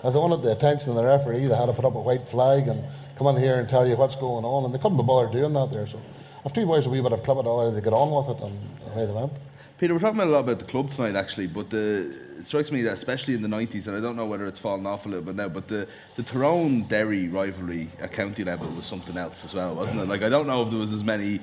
If 0.03 0.13
they 0.13 0.19
wanted 0.19 0.41
the 0.43 0.51
attention 0.51 0.89
of 0.91 0.95
the 0.95 1.03
referee, 1.03 1.45
they 1.47 1.55
had 1.55 1.67
to 1.67 1.73
put 1.73 1.85
up 1.85 1.95
a 1.95 2.01
white 2.01 2.27
flag 2.27 2.67
and 2.67 2.83
come 3.15 3.27
in 3.27 3.37
here 3.41 3.55
and 3.55 3.69
tell 3.69 3.87
you 3.87 3.95
what's 3.95 4.15
going 4.15 4.43
on. 4.45 4.65
And 4.65 4.73
they 4.73 4.79
couldn't 4.79 4.97
be 4.97 5.03
bothered 5.03 5.31
doing 5.31 5.53
that 5.53 5.71
there. 5.71 5.85
So 5.87 5.99
if 6.45 6.53
two 6.53 6.65
boys 6.65 6.85
a 6.85 6.89
wee 6.89 7.01
bit 7.01 7.13
of 7.13 7.23
clip 7.23 7.37
it 7.37 7.45
all, 7.45 7.69
they 7.71 7.81
get 7.81 7.93
on 7.93 8.11
with 8.11 8.37
it 8.37 8.43
and 8.43 8.93
away 8.93 9.05
they 9.05 9.13
went. 9.13 9.31
Peter, 9.79 9.93
we're 9.93 9.99
talking 9.99 10.21
a 10.21 10.25
lot 10.25 10.39
about 10.39 10.59
the 10.59 10.65
club 10.65 10.89
tonight, 10.91 11.15
actually, 11.15 11.47
but 11.47 11.69
the, 11.69 12.15
it 12.39 12.47
strikes 12.47 12.71
me 12.71 12.81
that, 12.83 12.93
especially 12.93 13.33
in 13.33 13.41
the 13.41 13.47
90s, 13.47 13.87
and 13.87 13.97
I 13.97 13.99
don't 13.99 14.15
know 14.15 14.25
whether 14.25 14.45
it's 14.45 14.59
fallen 14.59 14.85
off 14.85 15.05
a 15.05 15.09
little 15.09 15.25
bit 15.25 15.35
now, 15.35 15.49
but 15.49 15.67
the, 15.67 15.87
the 16.15 16.23
Tyrone 16.23 16.83
Derry 16.83 17.27
rivalry 17.27 17.89
at 17.99 18.13
county 18.13 18.43
level 18.43 18.69
was 18.69 18.85
something 18.85 19.17
else 19.17 19.43
as 19.43 19.53
well, 19.53 19.75
wasn't 19.75 19.99
it? 19.99 20.07
Like, 20.07 20.21
I 20.21 20.29
don't 20.29 20.47
know 20.47 20.63
if 20.63 20.69
there 20.69 20.79
was 20.79 20.93
as 20.93 21.03
many 21.03 21.41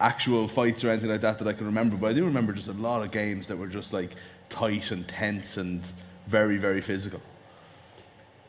actual 0.00 0.48
fights 0.48 0.84
or 0.84 0.90
anything 0.90 1.10
like 1.10 1.20
that 1.22 1.38
that 1.38 1.48
I 1.48 1.52
can 1.52 1.66
remember, 1.66 1.96
but 1.96 2.08
I 2.08 2.12
do 2.12 2.24
remember 2.24 2.52
just 2.52 2.68
a 2.68 2.72
lot 2.72 3.02
of 3.02 3.10
games 3.10 3.48
that 3.48 3.56
were 3.56 3.66
just 3.66 3.92
like 3.92 4.10
tight 4.50 4.90
and 4.90 5.06
tense 5.08 5.56
and 5.56 5.82
very, 6.26 6.56
very 6.56 6.80
physical. 6.80 7.20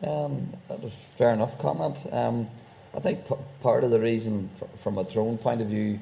Um, 0.05 0.53
that 0.69 0.79
was 0.81 0.93
fair 1.17 1.33
enough 1.33 1.57
comment. 1.59 1.97
Um, 2.11 2.47
I 2.95 2.99
think 2.99 3.27
p- 3.27 3.35
part 3.61 3.83
of 3.83 3.91
the 3.91 3.99
reason, 3.99 4.49
f- 4.61 4.79
from 4.79 4.97
a 4.97 5.03
Tyrone 5.03 5.37
point 5.37 5.61
of 5.61 5.67
view, 5.67 5.99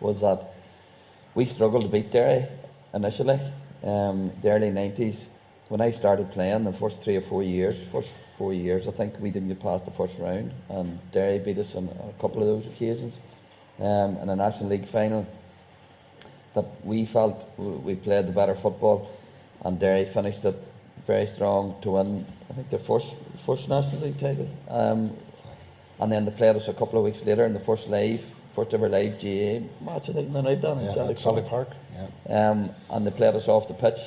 was 0.00 0.20
that 0.20 0.52
we 1.34 1.46
struggled 1.46 1.82
to 1.82 1.88
beat 1.88 2.10
Derry 2.10 2.46
initially, 2.92 3.40
um, 3.82 4.30
the 4.42 4.50
early 4.50 4.70
90s. 4.70 5.26
When 5.68 5.80
I 5.80 5.90
started 5.90 6.30
playing, 6.30 6.64
the 6.64 6.72
first 6.72 7.00
three 7.00 7.16
or 7.16 7.22
four 7.22 7.42
years, 7.42 7.82
first 7.90 8.10
four 8.36 8.52
years, 8.52 8.86
I 8.86 8.90
think 8.92 9.14
we 9.18 9.30
didn't 9.30 9.48
get 9.48 9.60
past 9.60 9.84
the 9.86 9.90
first 9.90 10.18
round, 10.18 10.52
and 10.68 10.98
Derry 11.10 11.38
beat 11.38 11.58
us 11.58 11.74
on 11.74 11.88
a 11.88 12.20
couple 12.20 12.42
of 12.42 12.48
those 12.48 12.66
occasions. 12.66 13.18
Um, 13.80 14.16
in 14.18 14.28
a 14.28 14.36
National 14.36 14.70
League 14.70 14.86
final, 14.86 15.26
that 16.54 16.64
we 16.84 17.04
felt 17.04 17.34
we 17.58 17.94
played 17.94 18.26
the 18.26 18.32
better 18.32 18.54
football, 18.54 19.10
and 19.64 19.78
Derry 19.78 20.04
finished 20.04 20.44
it 20.44 20.54
very 21.06 21.26
strong 21.26 21.74
to 21.82 21.92
win. 21.92 22.24
I 22.50 22.54
think 22.54 22.70
their 22.70 22.78
first 22.78 23.14
first 23.44 23.68
national 23.68 24.02
league 24.02 24.18
title. 24.18 24.48
Um, 24.68 25.10
and 26.00 26.10
then 26.12 26.24
they 26.24 26.30
played 26.30 26.56
us 26.56 26.68
a 26.68 26.74
couple 26.74 26.98
of 26.98 27.04
weeks 27.04 27.24
later 27.24 27.44
in 27.46 27.52
the 27.54 27.60
first 27.60 27.88
live, 27.88 28.24
first 28.54 28.72
ever 28.74 28.88
live 28.88 29.18
GAA 29.20 29.60
match. 29.84 30.08
I 30.10 30.12
think 30.12 30.32
the 30.32 30.42
night 30.42 30.60
down 30.60 30.78
in 30.78 30.86
Yeah, 30.86 30.92
Celtic 30.94 31.18
Celtic 31.18 31.46
Park. 31.46 31.70
Park. 31.70 32.08
Yeah. 32.28 32.50
Um, 32.50 32.70
and 32.90 33.06
they 33.06 33.10
played 33.10 33.34
us 33.34 33.48
off 33.48 33.68
the 33.68 33.74
pitch 33.74 33.98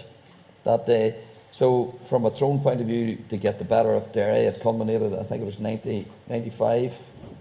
that 0.64 0.86
day. 0.86 1.16
So, 1.52 1.96
from 2.06 2.26
a 2.26 2.30
Tyrone 2.32 2.60
point 2.60 2.80
of 2.80 2.86
view, 2.88 3.18
to 3.30 3.38
get 3.38 3.58
the 3.58 3.66
better 3.66 3.96
of 3.96 4.12
Derry, 4.12 4.42
it 4.46 4.62
culminated, 4.62 5.14
I 5.16 5.24
think 5.24 5.42
it 5.42 5.46
was 5.46 5.58
90, 5.60 6.06
95, 6.28 6.96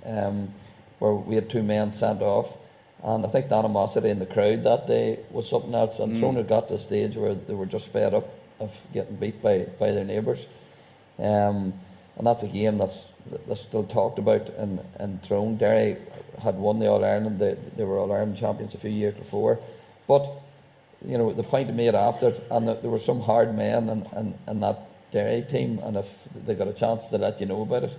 um, 0.07 0.49
where 0.99 1.13
we 1.13 1.35
had 1.35 1.51
two 1.51 1.63
men 1.63 1.93
sent 1.93 2.23
off. 2.23 2.57
And 3.05 3.25
I 3.25 3.29
think 3.29 3.49
the 3.51 3.57
animosity 3.57 4.09
in 4.09 4.19
the 4.19 4.27
crowd 4.27 4.65
that 4.65 4.87
day 4.87 5.19
was 5.31 5.47
something 5.49 5.75
else. 5.75 5.99
And 5.99 6.15
Mm. 6.17 6.21
Tyrone 6.21 6.37
had 6.37 6.49
got 6.49 6.69
to 6.69 6.75
a 6.75 6.79
stage 6.79 7.17
where 7.17 7.35
they 7.35 7.55
were 7.55 7.67
just 7.67 7.87
fed 7.89 8.15
up 8.15 8.29
of 8.61 8.75
getting 8.95 9.17
beat 9.17 9.43
by, 9.43 9.67
by 9.79 9.93
their 9.93 10.05
neighbours. 10.05 10.47
Um, 11.19 11.75
and 12.19 12.27
that's 12.27 12.43
a 12.43 12.49
game 12.49 12.77
that's, 12.79 13.09
that's 13.47 13.63
still 13.63 13.85
talked 13.85 14.19
about 14.19 14.49
in, 14.59 14.81
in 15.01 15.21
Tyrone. 15.21 15.57
Derry 15.57 15.97
had 16.43 16.57
won 16.57 16.79
the 16.79 16.87
All 16.87 17.05
Ireland, 17.05 17.39
they, 17.39 17.57
they 17.77 17.85
were 17.85 17.99
All 17.99 18.13
Ireland 18.13 18.37
champions 18.37 18.75
a 18.75 18.79
few 18.79 18.91
years 18.91 19.15
before. 19.15 19.59
But 20.07 20.29
you 21.07 21.17
know, 21.17 21.33
the 21.33 21.45
point 21.45 21.73
made 21.75 21.95
after 21.95 22.29
it, 22.29 22.43
and 22.51 22.67
that 22.69 22.83
there 22.83 22.91
were 22.91 22.99
some 22.99 23.21
hard 23.21 23.55
men 23.55 23.89
in, 23.89 24.07
in, 24.17 24.35
in 24.49 24.61
that 24.61 24.81
Derry 25.13 25.43
team, 25.43 25.81
and 25.83 25.97
if 25.97 26.07
they 26.45 26.55
got 26.55 26.69
a 26.69 26.73
chance 26.73 27.07
to 27.07 27.19
let 27.19 27.41
you 27.41 27.47
know 27.47 27.63
about 27.63 27.85
it. 27.85 27.97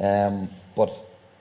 Um, 0.00 0.48
but 0.76 0.92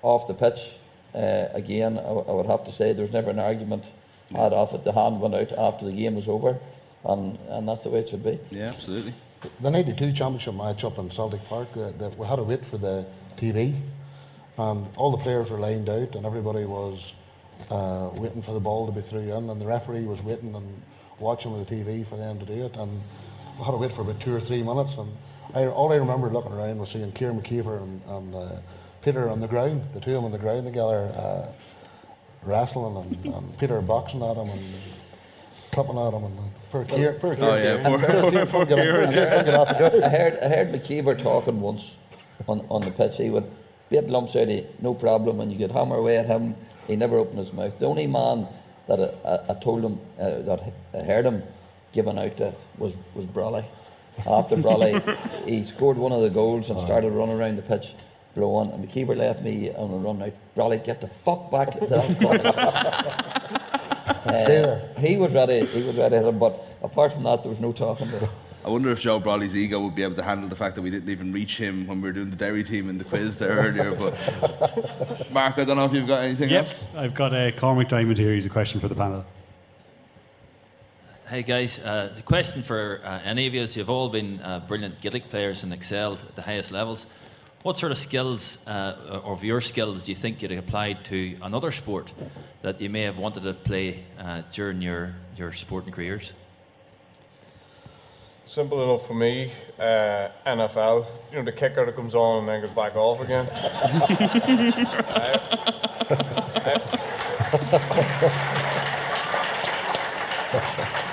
off 0.02 0.28
the 0.28 0.34
pitch, 0.34 0.74
uh, 1.14 1.50
again, 1.54 1.98
I 2.00 2.12
would 2.12 2.48
have 2.48 2.66
to 2.66 2.72
say 2.72 2.94
there's 2.94 3.14
never 3.14 3.30
an 3.30 3.40
argument 3.40 3.86
had 4.32 4.54
off 4.54 4.74
it. 4.74 4.84
The 4.84 4.92
hand 4.92 5.22
went 5.22 5.36
out 5.36 5.52
after 5.54 5.86
the 5.86 5.92
game 5.92 6.16
was 6.16 6.28
over, 6.28 6.58
and, 7.06 7.38
and 7.50 7.68
that's 7.68 7.84
the 7.84 7.90
way 7.90 8.00
it 8.00 8.10
should 8.10 8.24
be. 8.24 8.40
Yeah, 8.52 8.70
absolutely. 8.70 9.14
The 9.60 9.70
92 9.70 10.14
championship 10.14 10.56
match 10.56 10.84
up 10.84 10.98
in 10.98 11.12
Celtic 11.12 11.44
Park, 11.46 11.72
the, 11.74 12.12
we 12.18 12.26
had 12.26 12.38
to 12.38 12.44
wait 12.44 12.66
for 12.66 12.80
the 12.80 13.06
TV, 13.38 13.80
and 14.58 14.88
all 14.96 15.12
the 15.12 15.18
players 15.18 15.52
were 15.52 15.60
lined 15.60 15.90
out, 15.90 16.16
and 16.16 16.26
everybody 16.26 16.66
was 16.66 17.14
uh, 17.70 18.10
waiting 18.14 18.42
for 18.42 18.54
the 18.54 18.60
ball 18.60 18.88
to 18.88 18.92
be 18.92 19.02
through 19.02 19.32
in, 19.32 19.50
and 19.50 19.62
the 19.62 19.66
referee 19.66 20.06
was 20.06 20.24
waiting 20.24 20.56
and 20.56 20.82
watching 21.20 21.54
with 21.54 21.68
the 21.68 21.76
TV 21.76 22.06
for 22.06 22.18
them 22.18 22.40
to 22.40 22.46
do 22.46 22.66
it, 22.66 22.76
and 22.78 22.92
we 23.60 23.64
had 23.64 23.72
to 23.72 23.78
wait 23.78 23.92
for 23.92 24.02
about 24.02 24.20
two 24.20 24.36
or 24.36 24.40
three 24.40 24.64
minutes, 24.64 24.98
and 24.98 25.12
I, 25.54 25.68
all 25.68 25.92
I 25.94 25.98
remember 25.98 26.30
looking 26.30 26.54
around 26.54 26.80
was 26.80 26.90
seeing 26.90 27.12
Kieran 27.12 27.40
McKeever 27.40 27.82
and, 27.82 28.02
and 28.08 28.36
uh, 28.36 28.56
Peter 29.04 29.30
on 29.30 29.40
the 29.40 29.48
ground, 29.48 29.84
the 29.94 30.00
two 30.00 30.12
of 30.12 30.16
them 30.16 30.26
on 30.26 30.32
the 30.32 30.40
ground 30.40 30.66
together, 30.66 31.12
uh, 31.16 31.48
wrestling, 32.42 32.98
and, 33.24 33.34
and 33.36 33.58
Peter 33.60 33.80
boxing 33.82 34.24
at 34.24 34.36
him, 34.36 34.50
and 34.50 34.76
clipping 35.72 35.98
at 35.98 36.14
him, 36.14 36.24
and 36.24 36.40
uh, 36.68 36.72
poor 36.72 36.86
Kieran, 36.86 37.20
poor 37.20 37.38
Oh, 37.40 37.56
yeah, 37.56 37.88
poor- 37.88 38.00
Kieran- 38.00 38.32
Kieran 38.32 38.48
poor 38.48 38.66
couldn't 38.66 38.68
get 38.68 38.80
up- 38.80 39.12
Kieran, 39.12 39.12
Kieran 39.14 39.30
couldn't 39.30 39.46
get 39.46 39.56
off 39.56 39.68
the 39.70 39.74
ground. 39.76 40.04
I 40.04 40.10
heard, 40.10 40.40
I 40.42 40.48
heard 40.50 40.72
McKeever 40.72 41.18
talking 41.22 41.62
once 41.62 41.92
on, 42.48 42.66
on 42.70 42.82
the 42.82 42.92
pitch. 42.92 43.18
He 43.18 43.30
would 43.30 43.50
beat 43.90 44.08
lumps 44.10 44.36
out 44.36 44.50
of 44.50 44.66
no 44.82 44.94
problem, 44.94 45.40
and 45.40 45.52
you 45.52 45.58
could 45.58 45.72
hammer 45.72 45.96
away 45.98 46.18
at 46.18 46.26
him. 46.26 46.56
He 46.88 46.96
never 46.96 47.18
opened 47.18 47.40
his 47.40 47.54
mouth. 47.54 47.78
The 47.80 47.86
only 47.86 48.08
man 48.08 48.48
that 48.88 49.00
I, 49.26 49.30
I, 49.30 49.40
I 49.50 49.54
told 49.60 49.84
him 49.84 50.00
uh, 50.20 50.40
that 50.44 50.74
I 50.94 51.04
heard 51.04 51.26
him 51.26 51.44
giving 51.94 52.18
out 52.20 52.38
to 52.38 52.54
was 52.78 52.96
was 53.16 53.26
Brolly. 53.26 53.66
After 54.26 54.56
Brolly, 54.56 55.00
he 55.46 55.64
scored 55.64 55.98
one 55.98 56.12
of 56.12 56.22
the 56.22 56.30
goals 56.30 56.70
and 56.70 56.80
started 56.80 57.12
running 57.12 57.38
around 57.40 57.56
the 57.58 57.62
pitch 57.62 57.94
blowing. 58.36 58.72
And 58.72 58.88
McKeever 58.88 59.16
left 59.16 59.42
me 59.44 59.72
on 59.74 59.92
a 59.92 59.98
run 59.98 60.22
out. 60.22 60.34
Brolly, 60.56 60.84
get 60.84 61.02
the 61.02 61.08
fuck 61.08 61.52
back 61.52 61.72
to 61.72 61.86
that 61.86 63.52
corner. 64.14 64.38
Stay 64.38 64.58
Uh, 64.60 64.66
there. 64.66 64.90
He 65.00 65.18
was 65.18 65.34
ready. 65.34 65.66
He 65.66 65.84
was 65.84 65.96
ready 65.96 66.16
to 66.16 66.22
hit 66.24 66.28
him, 66.28 66.40
but 66.40 66.62
apart 66.82 67.14
from 67.14 67.24
that, 67.24 67.44
there 67.44 67.50
was 67.50 67.60
no 67.60 67.72
talking 67.72 68.10
to 68.12 68.20
him. 68.20 68.30
I 68.66 68.70
wonder 68.70 68.90
if 68.90 69.00
Joe 69.00 69.20
Brolly's 69.22 69.56
ego 69.56 69.80
would 69.82 69.96
be 69.96 70.04
able 70.04 70.16
to 70.16 70.24
handle 70.24 70.50
the 70.50 70.56
fact 70.56 70.76
that 70.76 70.82
we 70.82 70.90
didn't 70.90 71.10
even 71.10 71.32
reach 71.32 71.58
him 71.58 71.88
when 71.88 72.02
we 72.02 72.10
were 72.10 72.14
doing 72.14 72.30
the 72.30 72.36
Derry 72.36 72.64
team 72.66 72.90
in 72.90 72.98
the 72.98 73.06
quiz 73.06 73.38
there 73.38 73.52
earlier. 73.52 73.96
But 73.96 75.32
Mark, 75.32 75.58
I 75.58 75.64
don't 75.64 75.78
know 75.78 75.86
if 75.86 75.94
you've 75.94 76.08
got 76.08 76.24
anything 76.24 76.52
else. 76.52 76.88
I've 76.96 77.14
got 77.14 77.34
a 77.34 77.54
Cormac 77.54 77.88
Diamond 77.88 78.18
here. 78.18 78.34
He's 78.34 78.46
a 78.46 78.50
question 78.50 78.82
for 78.82 78.90
the 78.90 78.96
panel. 78.96 79.24
Hey 81.30 81.44
guys, 81.44 81.80
uh, 81.80 82.12
the 82.16 82.22
question 82.22 82.62
for 82.62 83.02
uh, 83.04 83.20
any 83.24 83.48
of 83.48 83.54
you 83.54 83.62
is 83.62 83.76
you've 83.76 83.90
all 83.90 84.10
been 84.10 84.40
uh, 84.42 84.60
brilliant 84.68 85.00
Gaelic 85.02 85.30
players 85.30 85.64
and 85.64 85.72
excelled 85.74 86.20
at 86.28 86.36
the 86.36 86.42
highest 86.42 86.72
levels. 86.72 87.08
What 87.64 87.78
sort 87.78 87.92
of 87.92 87.98
skills, 87.98 88.66
uh, 88.68 89.22
or 89.24 89.34
of 89.34 89.44
your 89.44 89.62
skills, 89.62 90.06
do 90.06 90.12
you 90.12 90.16
think 90.16 90.42
you'd 90.42 90.52
have 90.52 90.64
applied 90.64 91.04
to 91.06 91.38
another 91.42 91.72
sport 91.72 92.12
that 92.62 92.80
you 92.80 92.90
may 92.90 93.02
have 93.02 93.18
wanted 93.18 93.44
to 93.44 93.54
play 93.54 94.04
uh, 94.20 94.44
during 94.52 94.82
your, 94.82 95.14
your 95.36 95.52
sporting 95.52 95.92
careers? 95.92 96.34
Simple 98.46 98.82
enough 98.82 99.06
for 99.06 99.14
me. 99.14 99.52
Uh, 99.78 100.30
NFL, 100.46 101.06
you 101.32 101.38
know, 101.38 101.44
the 101.44 101.52
kicker 101.52 101.86
that 101.86 101.96
comes 101.96 102.16
on 102.16 102.40
and 102.40 102.48
then 102.48 102.62
goes 102.62 102.74
back 102.74 102.96
off 102.96 103.20
again. 103.20 103.50
I 103.52 104.48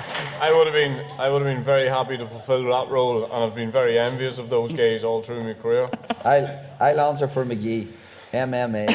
would 0.53 0.67
have 0.67 0.73
been, 0.73 1.05
I 1.17 1.29
would 1.29 1.41
have 1.41 1.55
been 1.55 1.63
very 1.63 1.87
happy 1.87 2.17
to 2.17 2.27
fulfil 2.27 2.63
that 2.65 2.89
role, 2.89 3.23
and 3.25 3.33
I've 3.33 3.55
been 3.55 3.71
very 3.71 3.97
envious 3.97 4.37
of 4.37 4.49
those 4.49 4.73
guys 4.73 5.03
all 5.03 5.21
through 5.21 5.43
my 5.43 5.53
career. 5.53 5.89
I'll, 6.23 6.49
I'll 6.79 6.99
answer 7.01 7.27
for 7.27 7.45
McGee. 7.45 7.87
MMA. 8.33 8.87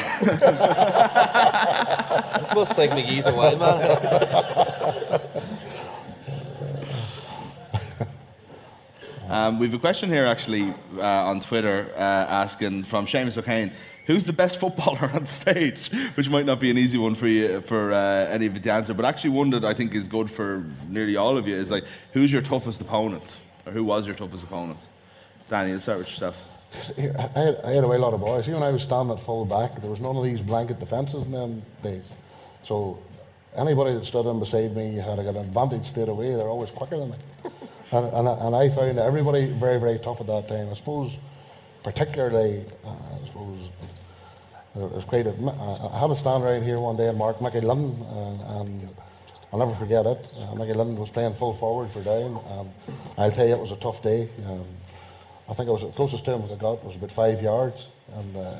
I 2.35 2.45
suppose 2.47 2.69
think 2.69 2.91
McGee's 2.93 3.25
a 3.25 3.33
wild 3.33 3.59
man. 3.59 3.81
Um, 9.31 9.59
we 9.59 9.65
have 9.65 9.73
a 9.73 9.79
question 9.79 10.09
here 10.09 10.25
actually 10.25 10.73
uh, 10.97 11.05
on 11.07 11.39
Twitter 11.39 11.89
uh, 11.95 11.99
asking 12.01 12.83
from 12.83 13.05
Seamus 13.05 13.37
O'Kane, 13.37 13.71
who's 14.05 14.25
the 14.25 14.33
best 14.33 14.59
footballer 14.59 15.09
on 15.13 15.25
stage? 15.25 15.89
Which 16.15 16.29
might 16.29 16.45
not 16.45 16.59
be 16.59 16.69
an 16.69 16.77
easy 16.77 16.97
one 16.97 17.15
for 17.15 17.27
you, 17.27 17.61
for 17.61 17.93
uh, 17.93 18.27
any 18.27 18.45
of 18.45 18.61
to 18.61 18.71
answer, 18.71 18.93
but 18.93 19.05
actually 19.05 19.31
one 19.31 19.49
that 19.51 19.65
I 19.65 19.73
think 19.73 19.95
is 19.95 20.07
good 20.07 20.29
for 20.29 20.65
nearly 20.89 21.15
all 21.15 21.37
of 21.37 21.47
you 21.47 21.55
is 21.55 21.71
like, 21.71 21.83
who's 22.13 22.31
your 22.31 22.41
toughest 22.41 22.81
opponent, 22.81 23.37
or 23.65 23.71
who 23.71 23.83
was 23.83 24.05
your 24.05 24.15
toughest 24.15 24.43
opponent? 24.43 24.87
Danny, 25.49 25.73
let's 25.73 25.83
start 25.83 25.99
with 25.99 26.09
yourself. 26.09 26.35
I 26.97 27.01
had, 27.01 27.57
I 27.65 27.71
had 27.71 27.83
a 27.83 27.87
lot 27.87 28.13
of 28.13 28.21
boys. 28.21 28.47
Even 28.47 28.63
I 28.63 28.71
was 28.71 28.83
standing 28.83 29.13
at 29.13 29.21
full 29.21 29.43
back, 29.45 29.81
there 29.81 29.89
was 29.89 29.99
none 29.99 30.15
of 30.15 30.23
these 30.23 30.41
blanket 30.41 30.79
defences 30.79 31.25
in 31.25 31.31
them 31.33 31.61
days. 31.83 32.13
So 32.63 32.99
anybody 33.55 33.93
that 33.93 34.05
stood 34.05 34.25
in 34.25 34.39
beside 34.39 34.75
me 34.75 34.95
had 34.95 35.19
an 35.19 35.35
advantage 35.35 35.85
straight 35.85 36.07
away. 36.07 36.33
They're 36.33 36.47
always 36.47 36.71
quicker 36.71 36.97
than 36.97 37.11
me. 37.11 37.17
And, 37.93 38.05
and, 38.05 38.25
and 38.25 38.55
I 38.55 38.69
found 38.69 38.99
everybody 38.99 39.47
very, 39.47 39.77
very 39.77 39.99
tough 39.99 40.21
at 40.21 40.27
that 40.27 40.47
time. 40.47 40.69
I 40.69 40.75
suppose, 40.75 41.17
particularly, 41.83 42.65
uh, 42.85 42.89
I 42.89 43.27
suppose, 43.27 43.69
it 44.75 44.91
was 44.91 45.03
quite 45.05 45.27
a, 45.27 45.31
I 45.93 45.99
had 45.99 46.09
a 46.11 46.15
stand 46.15 46.43
around 46.43 46.63
here 46.63 46.79
one 46.79 46.95
day 46.95 47.07
and 47.09 47.17
Mark 47.17 47.41
Mickey 47.41 47.61
Lynn, 47.61 47.91
uh, 48.09 48.59
and 48.61 48.89
I'll 49.51 49.59
never 49.59 49.73
forget 49.73 50.05
it. 50.05 50.31
Uh, 50.39 50.55
Mickey 50.55 50.73
was 50.73 51.09
playing 51.11 51.33
full 51.33 51.53
forward 51.53 51.91
for 51.91 52.01
Down, 52.01 52.39
and 52.49 52.69
I'll 53.17 53.31
tell 53.31 53.45
you, 53.47 53.53
it 53.55 53.59
was 53.59 53.71
a 53.71 53.75
tough 53.77 54.01
day. 54.01 54.29
Um, 54.47 54.63
I 55.49 55.53
think 55.53 55.67
I 55.67 55.71
was 55.73 55.81
the 55.81 55.89
closest 55.89 56.23
to 56.25 56.31
him 56.35 56.43
I 56.49 56.55
got 56.55 56.83
was 56.85 56.95
about 56.95 57.11
five 57.11 57.41
yards, 57.41 57.91
and 58.15 58.37
uh, 58.37 58.55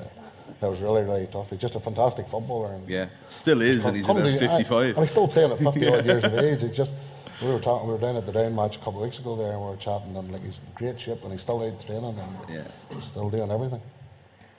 that 0.59 0.69
was 0.69 0.81
really, 0.81 1.03
really 1.03 1.27
tough. 1.27 1.49
He's 1.49 1.59
just 1.59 1.75
a 1.75 1.79
fantastic 1.79 2.27
footballer. 2.27 2.73
And 2.73 2.89
Yeah, 2.89 3.05
still 3.29 3.61
is, 3.61 3.85
and 3.85 3.95
he's 3.95 4.09
about 4.09 4.23
to- 4.23 4.33
I- 4.33 4.37
55. 4.57 4.85
and 4.89 4.97
he's 4.99 5.11
still 5.11 5.27
playing 5.29 5.51
at 5.53 5.59
50 5.59 5.87
odd 5.93 6.05
years 6.05 6.23
of 6.25 6.35
age. 6.35 6.63
It's 6.63 6.75
just 6.75 6.93
we 7.41 7.47
were 7.47 7.59
talking, 7.59 7.87
we 7.87 7.93
were 7.93 7.99
down 7.99 8.15
at 8.17 8.25
the 8.25 8.31
down 8.31 8.55
match 8.55 8.75
a 8.75 8.79
couple 8.79 8.97
of 8.97 9.01
weeks 9.03 9.19
ago 9.19 9.35
there, 9.35 9.51
and 9.51 9.61
we 9.61 9.67
were 9.67 9.75
chatting, 9.77 10.15
and 10.15 10.31
like 10.31 10.43
he's 10.43 10.57
in 10.57 10.73
great 10.75 10.99
shape, 10.99 11.23
and 11.23 11.31
he's 11.31 11.41
still 11.41 11.63
out 11.63 11.85
training, 11.85 12.17
and 12.17 12.55
Yeah. 12.55 13.01
still 13.01 13.29
doing 13.29 13.49
everything. 13.51 13.81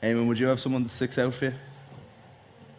Eamon, 0.02 0.26
would 0.26 0.38
you 0.38 0.48
have 0.48 0.60
someone 0.60 0.82
that 0.82 0.88
sticks 0.88 1.16
out 1.18 1.32
for 1.34 1.46
you? 1.46 1.54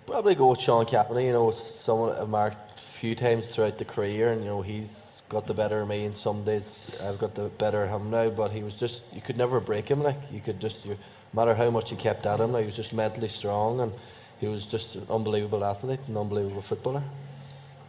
Probably 0.05 0.35
go 0.35 0.47
with 0.49 0.59
Sean 0.59 0.85
Cavanagh. 0.85 1.21
You 1.23 1.31
know, 1.31 1.51
someone 1.51 2.17
I've 2.17 2.27
marked 2.27 2.79
a 2.79 2.81
few 2.81 3.15
times 3.15 3.45
throughout 3.45 3.77
the 3.77 3.85
career, 3.85 4.33
and 4.33 4.41
you 4.41 4.47
know 4.49 4.61
he's 4.61 5.21
got 5.29 5.47
the 5.47 5.53
better 5.53 5.81
of 5.81 5.87
me. 5.87 6.03
And 6.05 6.15
some 6.15 6.43
days 6.43 6.85
I've 7.01 7.17
got 7.17 7.33
the 7.35 7.45
better 7.57 7.83
of 7.85 7.89
him 7.89 8.11
now. 8.11 8.29
But 8.29 8.51
he 8.51 8.61
was 8.61 8.75
just 8.75 9.03
you 9.13 9.21
could 9.21 9.37
never 9.37 9.61
break 9.61 9.87
him. 9.87 10.03
Like 10.03 10.17
you 10.31 10.41
could 10.41 10.59
just, 10.59 10.85
you, 10.85 10.97
no 11.31 11.45
matter 11.45 11.55
how 11.55 11.69
much 11.69 11.91
you 11.91 11.97
kept 11.97 12.25
at 12.25 12.41
him, 12.41 12.51
like, 12.51 12.63
he 12.63 12.65
was 12.67 12.75
just 12.75 12.91
mentally 12.93 13.29
strong, 13.29 13.79
and 13.79 13.93
he 14.39 14.47
was 14.47 14.65
just 14.65 14.95
an 14.95 15.07
unbelievable 15.09 15.63
athlete, 15.63 16.01
an 16.09 16.17
unbelievable 16.17 16.61
footballer. 16.61 17.03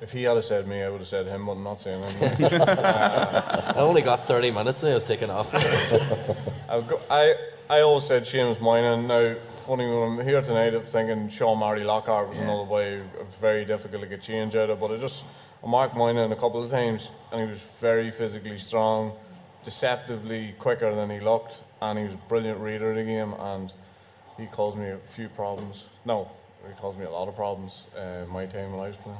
If 0.00 0.12
he 0.12 0.24
had 0.24 0.36
have 0.36 0.44
said 0.44 0.66
me, 0.66 0.82
I 0.82 0.90
would 0.90 1.00
have 1.00 1.08
said 1.08 1.26
him, 1.26 1.46
but 1.46 1.52
I'm 1.52 1.62
not 1.62 1.80
saying 1.80 2.02
him. 2.02 2.62
I 2.62 3.74
only 3.76 4.02
got 4.02 4.26
30 4.26 4.50
minutes 4.50 4.82
and 4.82 4.92
I 4.92 4.94
was 4.96 5.04
taken 5.04 5.30
off. 5.30 5.54
I've 6.68 6.86
go, 6.88 7.00
I, 7.08 7.34
I 7.70 7.80
always 7.80 8.04
said 8.04 8.24
Seamus 8.24 8.60
Moynihan. 8.60 9.06
Now, 9.06 9.34
funny 9.66 9.86
when 9.86 10.20
I'm 10.20 10.26
here 10.26 10.42
tonight, 10.42 10.74
I'm 10.74 10.84
thinking 10.84 11.28
Sean 11.30 11.58
Marty 11.58 11.84
Lockhart 11.84 12.28
was 12.28 12.38
another 12.38 12.64
way. 12.64 12.96
It 12.96 13.18
was 13.18 13.34
very 13.40 13.64
difficult 13.64 14.02
to 14.02 14.08
get 14.08 14.20
change 14.20 14.54
out 14.54 14.68
of, 14.68 14.80
but 14.80 14.90
I 14.90 14.98
just 14.98 15.24
I 15.64 15.66
marked 15.66 15.96
Moynihan 15.96 16.32
a 16.32 16.36
couple 16.36 16.62
of 16.62 16.70
times, 16.70 17.10
and 17.32 17.40
he 17.40 17.46
was 17.46 17.60
very 17.80 18.10
physically 18.10 18.58
strong, 18.58 19.12
deceptively 19.64 20.54
quicker 20.58 20.94
than 20.94 21.08
he 21.08 21.20
looked, 21.20 21.62
and 21.80 21.98
he 21.98 22.04
was 22.04 22.12
a 22.12 22.20
brilliant 22.28 22.60
reader 22.60 22.90
of 22.90 22.96
the 22.96 23.04
game, 23.04 23.32
and 23.32 23.72
he 24.36 24.46
caused 24.46 24.76
me 24.76 24.90
a 24.90 24.98
few 25.14 25.30
problems. 25.30 25.84
No, 26.04 26.30
he 26.66 26.74
caused 26.74 26.98
me 26.98 27.06
a 27.06 27.10
lot 27.10 27.28
of 27.28 27.36
problems 27.36 27.84
uh, 27.96 28.26
my 28.30 28.44
time 28.44 28.72
when 28.72 28.80
I 28.80 28.88
was 28.88 28.96
playing. 28.96 29.18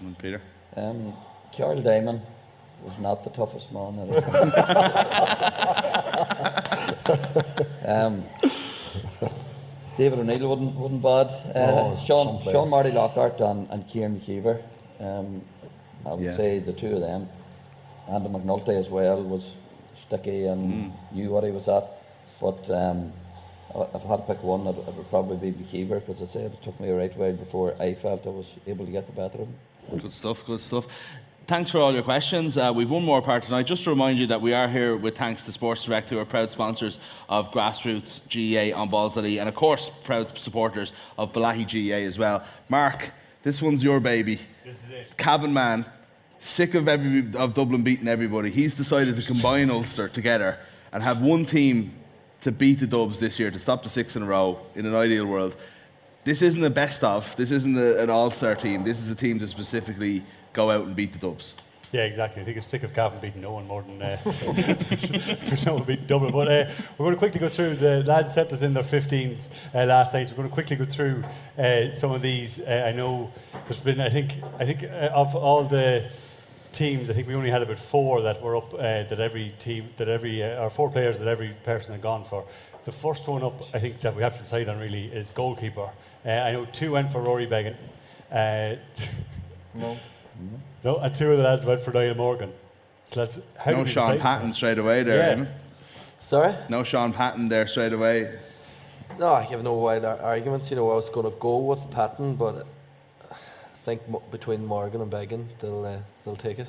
And 0.00 0.18
Peter? 0.18 0.40
Um, 0.76 1.12
Carl 1.56 1.80
Damon, 1.82 2.20
was 2.84 2.98
not 2.98 3.24
the 3.24 3.30
toughest 3.30 3.72
man. 3.72 3.98
um, 7.86 8.24
David 9.96 10.18
O'Neill 10.20 10.48
wasn't, 10.48 10.74
wasn't 10.76 11.02
bad. 11.02 11.26
Uh, 11.54 11.56
Oh, 11.56 12.00
Sean. 12.04 12.42
Sean 12.44 12.68
Marty 12.70 12.90
Lockhart 12.90 13.40
and, 13.40 13.68
and 13.70 13.86
Kieran 13.88 14.20
McKeever. 14.20 14.62
Um, 15.00 15.42
I 16.06 16.14
would 16.14 16.24
Yeah. 16.24 16.32
say 16.32 16.58
the 16.58 16.72
two 16.72 16.94
of 16.94 17.00
them. 17.00 17.28
Andy 18.08 18.28
McNulty 18.28 18.70
as 18.78 18.88
well 18.88 19.22
was 19.22 19.52
sticky 20.00 20.46
and 20.46 20.92
knew 21.12 21.30
what 21.30 21.44
he 21.44 21.50
was 21.50 21.68
at. 21.68 21.84
But 22.40 22.68
um, 22.70 23.12
if 23.94 24.04
I 24.06 24.08
had 24.08 24.16
to 24.16 24.22
pick 24.26 24.42
one, 24.42 24.66
it, 24.66 24.70
it 24.70 24.94
would 24.96 25.10
probably 25.10 25.50
be 25.50 25.52
McKeever 25.52 26.00
because 26.04 26.22
I 26.22 26.26
said 26.26 26.52
it 26.52 26.62
took 26.62 26.80
me 26.80 26.88
a 26.88 26.96
right 26.96 27.14
while 27.16 27.32
before 27.34 27.74
I 27.78 27.94
felt 27.94 28.26
I 28.26 28.30
was 28.30 28.50
able 28.66 28.86
to 28.86 28.90
get 28.92 29.06
the 29.06 29.12
better 29.12 29.42
of 29.42 29.48
him. 29.48 29.54
Good 29.88 30.12
stuff, 30.12 30.44
good 30.46 30.60
stuff. 30.60 30.86
Thanks 31.46 31.70
for 31.70 31.78
all 31.78 31.92
your 31.92 32.04
questions. 32.04 32.56
Uh, 32.56 32.72
we've 32.72 32.90
one 32.90 33.04
more 33.04 33.20
part 33.20 33.42
tonight. 33.42 33.64
Just 33.64 33.82
to 33.84 33.90
remind 33.90 34.20
you 34.20 34.26
that 34.28 34.40
we 34.40 34.52
are 34.52 34.68
here 34.68 34.96
with 34.96 35.18
thanks 35.18 35.42
to 35.44 35.52
Sports 35.52 35.84
Direct, 35.84 36.08
who 36.08 36.18
are 36.18 36.24
proud 36.24 36.50
sponsors 36.50 37.00
of 37.28 37.50
Grassroots 37.50 38.20
GAA 38.30 38.78
on 38.78 38.88
Balls.ie, 38.88 39.38
and 39.38 39.48
of 39.48 39.56
course, 39.56 39.90
proud 39.90 40.38
supporters 40.38 40.92
of 41.18 41.32
Bellaghy 41.32 41.64
GAA 41.64 42.06
as 42.06 42.18
well. 42.18 42.44
Mark, 42.68 43.10
this 43.42 43.60
one's 43.60 43.82
your 43.82 43.98
baby. 43.98 44.38
This 44.64 44.84
is 44.84 44.90
it. 44.90 45.16
Cabin 45.16 45.52
man, 45.52 45.84
sick 46.38 46.74
of 46.74 46.86
every 46.86 47.26
of 47.34 47.54
Dublin 47.54 47.82
beating 47.82 48.06
everybody. 48.06 48.50
He's 48.50 48.76
decided 48.76 49.16
to 49.16 49.22
combine 49.22 49.70
Ulster 49.70 50.08
together 50.08 50.56
and 50.92 51.02
have 51.02 51.20
one 51.20 51.44
team 51.44 51.92
to 52.42 52.52
beat 52.52 52.80
the 52.80 52.86
Dubs 52.86 53.18
this 53.18 53.40
year 53.40 53.50
to 53.50 53.58
stop 53.58 53.82
the 53.82 53.88
six 53.88 54.14
in 54.14 54.22
a 54.22 54.26
row 54.26 54.60
in 54.76 54.86
an 54.86 54.94
ideal 54.94 55.26
world. 55.26 55.56
This 56.24 56.42
isn't 56.42 56.60
the 56.60 56.70
best 56.70 57.02
of. 57.02 57.34
This 57.36 57.50
isn't 57.50 57.76
a, 57.76 58.02
an 58.02 58.10
all-star 58.10 58.54
team. 58.54 58.84
This 58.84 59.00
is 59.00 59.08
a 59.08 59.14
team 59.14 59.38
to 59.38 59.48
specifically 59.48 60.22
go 60.52 60.70
out 60.70 60.84
and 60.84 60.94
beat 60.94 61.12
the 61.12 61.18
Dubs. 61.18 61.56
Yeah, 61.92 62.02
exactly. 62.02 62.40
I 62.40 62.44
think 62.44 62.56
I'm 62.56 62.62
sick 62.62 62.84
of 62.84 62.94
Cavan 62.94 63.18
beating 63.20 63.40
no 63.40 63.52
one 63.52 63.66
more 63.66 63.82
than 63.82 64.00
uh, 64.00 64.16
beating 65.86 66.06
Dublin. 66.06 66.32
But 66.32 66.48
uh, 66.48 66.70
we're 66.96 67.06
going 67.06 67.14
to 67.14 67.18
quickly 67.18 67.40
go 67.40 67.48
through. 67.48 67.76
The 67.76 68.04
lads 68.04 68.32
sent 68.32 68.52
us 68.52 68.62
in 68.62 68.74
their 68.74 68.84
15s 68.84 69.50
uh, 69.74 69.86
last 69.86 70.14
night. 70.14 70.28
So 70.28 70.34
we're 70.34 70.44
going 70.44 70.50
to 70.50 70.54
quickly 70.54 70.76
go 70.76 70.84
through 70.84 71.24
uh, 71.58 71.90
some 71.90 72.12
of 72.12 72.22
these. 72.22 72.60
Uh, 72.60 72.84
I 72.86 72.92
know 72.92 73.32
there's 73.64 73.80
been. 73.80 74.00
I 74.00 74.08
think. 74.08 74.34
I 74.60 74.66
think 74.66 74.84
uh, 74.84 75.10
of 75.12 75.34
all 75.34 75.64
the 75.64 76.08
teams, 76.70 77.10
I 77.10 77.12
think 77.12 77.26
we 77.26 77.34
only 77.34 77.50
had 77.50 77.62
about 77.62 77.78
four 77.78 78.22
that 78.22 78.40
were 78.40 78.54
up. 78.54 78.72
Uh, 78.72 78.78
that 78.78 79.18
every 79.18 79.52
team, 79.58 79.88
that 79.96 80.08
every, 80.08 80.44
or 80.44 80.70
four 80.70 80.90
players 80.90 81.18
that 81.18 81.26
every 81.26 81.56
person 81.64 81.90
had 81.90 82.02
gone 82.02 82.22
for. 82.22 82.44
The 82.84 82.92
first 82.92 83.26
one 83.26 83.42
up, 83.42 83.60
I 83.74 83.80
think 83.80 84.00
that 84.02 84.14
we 84.14 84.22
have 84.22 84.34
to 84.34 84.42
decide 84.42 84.68
on 84.68 84.78
really 84.78 85.06
is 85.06 85.30
goalkeeper. 85.30 85.90
Uh, 86.24 86.30
I 86.30 86.52
know 86.52 86.66
two 86.66 86.92
went 86.92 87.10
for 87.10 87.20
Rory 87.20 87.46
Beggan. 87.46 87.76
Uh, 88.30 88.76
No. 89.74 89.96
no, 90.82 90.96
and 90.98 91.14
two 91.14 91.30
of 91.30 91.38
the 91.38 91.44
lads 91.44 91.64
went 91.64 91.80
for 91.80 91.92
Niall 91.92 92.14
Morgan. 92.16 92.52
So 93.04 93.20
that's 93.20 93.38
how 93.56 93.70
do 93.70 93.76
no 93.76 93.82
we 93.84 93.88
Sean 93.88 94.10
decide? 94.10 94.20
Patton 94.20 94.52
straight 94.52 94.78
away 94.78 95.04
there, 95.04 95.38
Yeah. 95.38 95.46
Sorry? 96.18 96.54
No 96.68 96.82
Sean 96.82 97.12
Patton 97.12 97.48
there 97.48 97.66
straight 97.68 97.92
away. 97.92 98.36
No, 99.18 99.28
I 99.28 99.42
have 99.42 99.62
no 99.62 99.74
wild 99.74 100.04
arguments. 100.04 100.68
You 100.70 100.76
know, 100.76 100.90
I 100.90 100.94
was 100.96 101.08
going 101.08 101.30
to 101.30 101.36
go 101.38 101.58
with 101.58 101.88
Patton, 101.92 102.34
but 102.34 102.66
I 103.30 103.34
think 103.84 104.08
mo- 104.08 104.22
between 104.32 104.64
Morgan 104.66 105.00
and 105.02 105.10
Beggan, 105.10 105.48
they'll 105.60 105.84
uh, 105.84 105.98
they'll 106.24 106.36
take 106.36 106.58
it. 106.58 106.66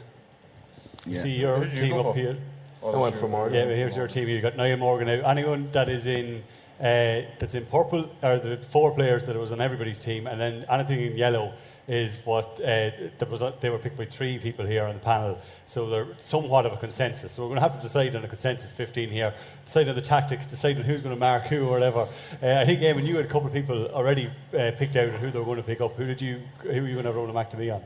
You 1.05 1.17
see 1.17 1.31
your 1.39 1.65
team 1.65 1.93
up 1.93 2.15
here. 2.15 2.37
I 2.85 2.97
went 2.97 3.15
for 3.15 3.27
Morgan. 3.27 3.57
Yeah, 3.57 3.65
but 3.65 3.75
here's 3.75 3.95
your 3.95 4.07
team. 4.07 4.27
You've 4.27 4.41
got 4.43 4.57
Niall 4.57 4.77
Morgan. 4.77 5.07
Anyone 5.09 5.69
that 5.71 5.89
is 5.89 6.05
in 6.07 6.43
uh, 6.81 7.21
that's 7.37 7.55
in 7.55 7.65
purple 7.65 8.09
are 8.23 8.39
the 8.39 8.57
four 8.57 8.91
players 8.91 9.23
that 9.25 9.35
was 9.35 9.51
on 9.51 9.61
everybody's 9.61 9.99
team, 9.99 10.25
and 10.25 10.41
then 10.41 10.65
anything 10.69 10.99
in 10.99 11.15
yellow 11.15 11.53
is 11.87 12.17
what 12.25 12.59
uh, 12.63 12.89
was. 13.29 13.43
They 13.59 13.69
were 13.69 13.77
picked 13.77 13.97
by 13.97 14.05
three 14.05 14.39
people 14.39 14.65
here 14.65 14.85
on 14.85 14.95
the 14.95 14.99
panel, 14.99 15.39
so 15.65 15.89
they're 15.89 16.07
somewhat 16.17 16.65
of 16.65 16.73
a 16.73 16.77
consensus. 16.77 17.33
So 17.33 17.43
we're 17.43 17.49
going 17.49 17.61
to 17.61 17.67
have 17.67 17.75
to 17.75 17.81
decide 17.81 18.15
on 18.15 18.23
a 18.23 18.27
consensus 18.27 18.71
15 18.71 19.09
here. 19.09 19.33
Decide 19.65 19.89
on 19.89 19.95
the 19.95 20.01
tactics. 20.01 20.47
Decide 20.47 20.77
on 20.77 20.83
who's 20.83 21.01
going 21.01 21.15
to 21.15 21.19
mark 21.19 21.43
who 21.43 21.67
or 21.67 21.71
whatever. 21.71 22.07
Uh, 22.41 22.59
I 22.59 22.65
think 22.65 22.81
Eamon, 22.81 23.05
you 23.05 23.15
had 23.17 23.25
a 23.25 23.29
couple 23.29 23.47
of 23.47 23.53
people 23.53 23.87
already 23.87 24.29
uh, 24.57 24.71
picked 24.77 24.95
out 24.95 25.09
who 25.09 25.29
they 25.29 25.39
were 25.39 25.45
going 25.45 25.57
to 25.57 25.63
pick 25.63 25.81
up. 25.81 25.95
Who 25.95 26.05
did 26.05 26.21
you? 26.21 26.41
Who 26.61 26.81
were 26.81 26.87
you 26.87 26.93
going 26.93 27.05
to 27.05 27.11
roll 27.11 27.29
a 27.29 27.33
McNamee 27.33 27.75
on? 27.75 27.83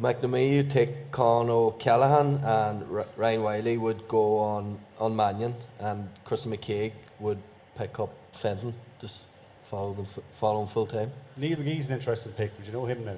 McNamee, 0.00 0.50
you 0.50 0.62
take 0.64 1.12
Con 1.12 1.50
O'Callaghan, 1.50 2.42
and 2.42 2.84
R- 2.90 3.06
Ryan 3.16 3.42
Wylie 3.42 3.78
would 3.78 4.08
go 4.08 4.38
on, 4.38 4.78
on 4.98 5.14
Mannion, 5.14 5.54
and 5.78 6.08
Chris 6.24 6.46
McKaigue 6.46 6.92
would 7.20 7.38
pick 7.76 7.98
up 8.00 8.10
Fenton, 8.32 8.74
just 9.00 9.22
follow 9.70 9.92
them, 9.94 10.06
follow 10.38 10.62
him 10.62 10.68
full 10.68 10.86
time. 10.86 11.10
Neil 11.36 11.56
McGee's 11.56 11.88
an 11.88 11.94
interesting 11.94 12.32
pick. 12.32 12.56
Would 12.56 12.66
you 12.66 12.72
know 12.72 12.84
him 12.84 13.04
now? 13.04 13.16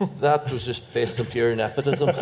That 0.20 0.50
was 0.52 0.64
just 0.64 0.92
based 0.94 1.18
on 1.18 1.26
pure 1.26 1.54
nepotism. 1.56 2.06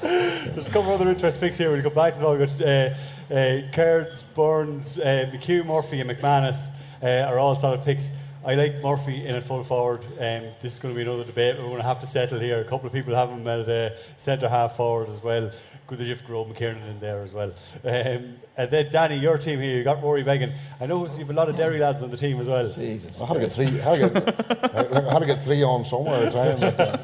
There's 0.00 0.68
a 0.68 0.70
couple 0.70 0.94
of 0.94 1.00
other 1.00 1.10
interesting 1.10 1.40
picks 1.40 1.58
here. 1.58 1.70
We'll 1.70 1.82
go 1.82 1.90
back 1.90 2.14
to 2.14 2.20
them. 2.20 2.38
We've 2.38 2.48
got 2.48 2.66
uh, 2.66 2.94
uh, 3.30 3.70
Cairds, 3.72 4.22
Burns, 4.34 4.98
uh, 4.98 5.30
McHugh, 5.32 5.66
Murphy, 5.66 6.00
and 6.00 6.10
McManus 6.10 6.70
uh, 7.02 7.28
are 7.28 7.38
all 7.38 7.54
solid 7.54 7.84
picks. 7.84 8.12
I 8.44 8.54
like 8.54 8.82
Murphy 8.82 9.24
in 9.26 9.36
at 9.36 9.44
full 9.44 9.62
forward. 9.62 10.04
Um, 10.04 10.50
this 10.60 10.74
is 10.74 10.78
going 10.78 10.94
to 10.94 10.96
be 10.96 11.02
another 11.02 11.24
debate. 11.24 11.56
We're 11.56 11.64
going 11.64 11.76
to 11.76 11.82
have 11.82 12.00
to 12.00 12.06
settle 12.06 12.40
here. 12.40 12.60
A 12.60 12.64
couple 12.64 12.86
of 12.88 12.92
people 12.92 13.14
have 13.14 13.30
him 13.30 13.46
at 13.46 13.68
uh, 13.68 13.90
centre 14.16 14.48
half 14.48 14.76
forward 14.76 15.08
as 15.08 15.22
well. 15.22 15.52
Good 15.86 15.98
that 15.98 16.04
you've 16.06 16.24
Gearóid 16.24 16.52
McKiernan 16.52 16.90
in 16.90 17.00
there 17.00 17.22
as 17.22 17.32
well. 17.32 17.52
Um, 17.84 18.36
and 18.56 18.70
then 18.70 18.90
Danny, 18.90 19.16
your 19.16 19.38
team 19.38 19.60
here, 19.60 19.76
you 19.76 19.84
got 19.84 20.02
Rory 20.02 20.24
Beggan. 20.24 20.52
I 20.80 20.86
know 20.86 21.06
you 21.06 21.18
have 21.18 21.30
a 21.30 21.32
lot 21.32 21.48
of 21.48 21.56
Derry 21.56 21.78
lads 21.78 22.02
on 22.02 22.10
the 22.10 22.16
team 22.16 22.40
as 22.40 22.48
well. 22.48 22.68
Jesus. 22.72 23.20
I 23.20 23.26
had 23.26 23.34
to 23.34 23.40
get 23.40 23.52
three. 23.52 23.66
I 23.66 23.96
had 23.96 24.14
to 24.14 24.20
get, 24.20 24.74
I 24.74 25.12
had 25.12 25.18
to 25.20 25.26
get 25.26 25.44
three 25.44 25.62
on 25.62 25.84
somewhere. 25.84 26.26
It's 26.26 26.34
right. 26.34 26.58
Like, 26.58 26.78
uh, 26.78 26.98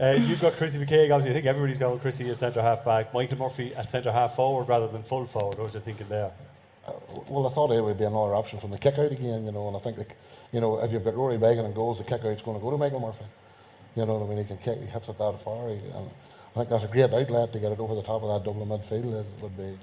Uh, 0.00 0.18
you've 0.18 0.40
got 0.40 0.54
Chrissy 0.54 0.78
McKaigue, 0.78 1.12
obviously. 1.12 1.30
I 1.30 1.34
think 1.34 1.46
everybody's 1.46 1.78
got 1.78 2.00
Chrissy 2.00 2.28
at 2.30 2.36
centre 2.36 2.62
half 2.62 2.84
back. 2.84 3.12
Michael 3.12 3.38
Murphy 3.38 3.74
at 3.74 3.90
centre 3.90 4.12
half 4.12 4.34
forward 4.34 4.68
rather 4.68 4.88
than 4.88 5.02
full 5.02 5.26
forward. 5.26 5.58
What 5.58 5.64
was 5.64 5.74
you 5.74 5.80
thinking 5.80 6.08
there? 6.08 6.30
Well, 7.28 7.46
I 7.46 7.50
thought 7.50 7.70
it 7.72 7.82
would 7.82 7.98
be 7.98 8.04
another 8.04 8.34
option 8.34 8.58
from 8.58 8.70
the 8.70 8.78
kick 8.78 8.98
out 8.98 9.12
again, 9.12 9.44
you 9.46 9.52
know, 9.52 9.68
and 9.68 9.76
I 9.76 9.80
think, 9.80 9.96
you 10.52 10.60
know, 10.60 10.78
if 10.82 10.92
you've 10.92 11.04
got 11.04 11.14
Rory 11.16 11.38
Beggan 11.38 11.64
and 11.64 11.74
goals, 11.74 11.98
the 11.98 12.04
kick 12.04 12.24
out's 12.24 12.42
going 12.42 12.56
to 12.58 12.62
go 12.62 12.70
to 12.70 12.76
Michael 12.78 13.00
Murphy. 13.00 13.24
You 13.96 14.06
know 14.06 14.14
what 14.16 14.26
I 14.26 14.28
mean? 14.28 14.38
He 14.38 14.44
can 14.44 14.58
kick, 14.58 14.78
he 14.80 14.86
hits 14.86 15.08
it 15.08 15.18
that 15.18 15.40
far. 15.42 15.68
He, 15.68 15.74
and 15.74 16.10
I 16.54 16.58
think 16.58 16.68
that's 16.68 16.84
a 16.84 16.88
great 16.88 17.12
outlet 17.12 17.52
to 17.52 17.58
get 17.58 17.72
it 17.72 17.78
over 17.80 17.94
the 17.94 18.02
top 18.02 18.22
of 18.22 18.28
that 18.28 18.44
Dublin 18.48 18.68
midfield. 18.68 19.20
It 19.20 19.26
would 19.42 19.56
be, 19.56 19.78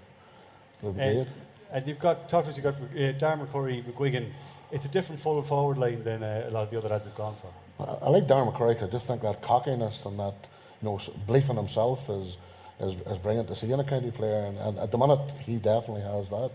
would 0.82 0.96
be 0.96 1.02
Uh, 1.02 1.14
great. 1.14 1.28
and 1.72 1.88
you've 1.88 2.00
got, 2.00 2.28
talk 2.30 2.44
to 2.46 2.50
us, 2.50 2.58
you've 2.58 2.64
got 2.64 2.76
uh, 2.76 3.14
Darren 3.18 3.46
McCurry, 3.46 3.84
McGuigan. 3.84 4.30
It's 4.72 4.86
a 4.86 4.90
different 4.90 5.22
full 5.22 5.42
forward 5.42 5.78
line 5.78 6.04
than 6.04 6.24
uh, 6.24 6.46
a 6.50 6.52
lot 6.52 6.64
of 6.64 6.72
the 6.72 6.78
other 6.78 6.90
lads 6.90 7.06
have 7.06 7.16
gone 7.16 7.36
for. 7.36 7.52
I, 7.80 8.06
I 8.06 8.10
like 8.10 8.28
Darren 8.28 8.54
McCurry. 8.54 8.82
I 8.82 8.88
just 8.88 9.08
think 9.08 9.22
that 9.22 9.42
cockiness 9.42 10.06
and 10.06 10.20
that 10.20 10.36
you 10.82 10.90
know 10.90 11.00
belief 11.26 11.50
in 11.50 11.56
himself 11.56 12.10
is 12.10 12.38
is, 12.80 12.94
is 13.08 13.18
brilliant 13.18 13.48
to 13.48 13.56
see 13.56 13.72
in 13.72 13.80
a 13.80 13.84
county 13.84 14.12
player, 14.12 14.46
and, 14.46 14.58
and 14.60 14.78
at 14.78 14.92
the 14.92 14.98
minute 15.00 15.20
he 15.46 15.56
definitely 15.58 16.02
has 16.04 16.30
that. 16.30 16.52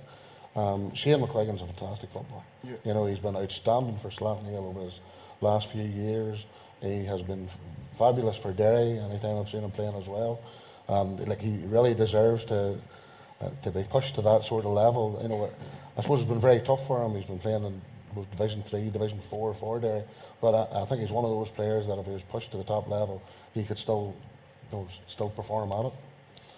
Um, 0.55 0.94
Shane 0.94 1.20
McGuigan's 1.20 1.62
a 1.62 1.66
fantastic 1.66 2.11
footballer. 2.11 2.42
Yeah. 2.62 2.76
You 2.84 2.94
know 2.94 3.07
he's 3.07 3.20
been 3.20 3.36
outstanding 3.36 3.96
for 3.96 4.11
Slaughtneil 4.11 4.64
over 4.64 4.80
his 4.80 5.00
last 5.40 5.72
few 5.72 5.82
years. 5.82 6.46
He 6.80 7.05
has 7.05 7.22
been 7.22 7.48
fabulous 7.94 8.36
for 8.36 8.53
Derry. 8.53 8.98
Anytime 8.98 9.36
I've 9.36 9.48
seen 9.48 9.62
him 9.62 9.70
playing 9.70 9.94
as 9.94 10.09
well, 10.09 10.40
and 10.88 11.26
like 11.26 11.40
he 11.40 11.59
really 11.66 11.94
deserves 11.94 12.44
to 12.46 12.78
uh, 13.40 13.50
to 13.62 13.70
be 13.70 13.84
pushed 13.84 14.14
to 14.16 14.22
that 14.22 14.44
sort 14.44 14.64
of 14.64 14.72
level. 14.72 15.18
You 15.22 15.28
know, 15.28 15.50
I 15.96 16.03
suppose 16.03 16.20
it's 16.20 16.28
been 16.28 16.40
very 16.40 16.61
tough 16.61 16.86
for 16.86 17.03
him. 17.03 17.14
He's 17.14 17.24
been 17.24 17.38
playing 17.38 17.64
in 17.64 17.80
both 18.14 18.30
Division 18.30 18.62
Three, 18.62 18.90
Division 18.90 19.20
Four 19.20 19.55
for 19.55 19.80
Derry, 19.80 20.03
but 20.40 20.55
I, 20.55 20.82
I 20.82 20.84
think 20.84 21.00
he's 21.00 21.12
one 21.12 21.24
of 21.24 21.30
those 21.30 21.50
players 21.50 21.86
that 21.86 21.98
if 21.98 22.05
he 22.05 22.12
was 22.12 22.24
pushed 22.24 22.50
to 22.50 22.59
the 22.59 22.64
top 22.64 22.88
level, 22.88 23.22
he 23.55 23.64
could 23.64 23.78
still, 23.78 24.14
you 24.70 24.78
know, 24.78 24.88
still 25.09 25.30
perform 25.30 25.72
at 25.72 25.86
it. 25.86 25.92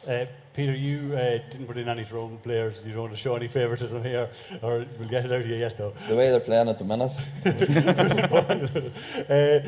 Uh, 0.06 0.26
Peter, 0.52 0.74
you 0.74 1.14
uh, 1.16 1.38
didn't 1.50 1.66
put 1.66 1.78
in 1.78 1.88
any 1.88 2.04
Tyrone 2.04 2.38
players. 2.38 2.86
You 2.86 2.92
don't 2.92 3.02
want 3.02 3.14
to 3.14 3.18
show 3.18 3.34
any 3.34 3.48
favouritism 3.48 4.04
here, 4.04 4.28
or 4.62 4.84
we'll 4.98 5.08
get 5.08 5.24
it 5.24 5.32
out 5.32 5.40
of 5.40 5.48
you 5.48 5.56
yet, 5.56 5.76
though. 5.76 5.94
The 6.08 6.14
way 6.14 6.30
they're 6.30 6.40
playing 6.40 6.68
at 6.68 6.78
the 6.78 6.84
minute. 6.84 7.12
uh, 9.30 9.60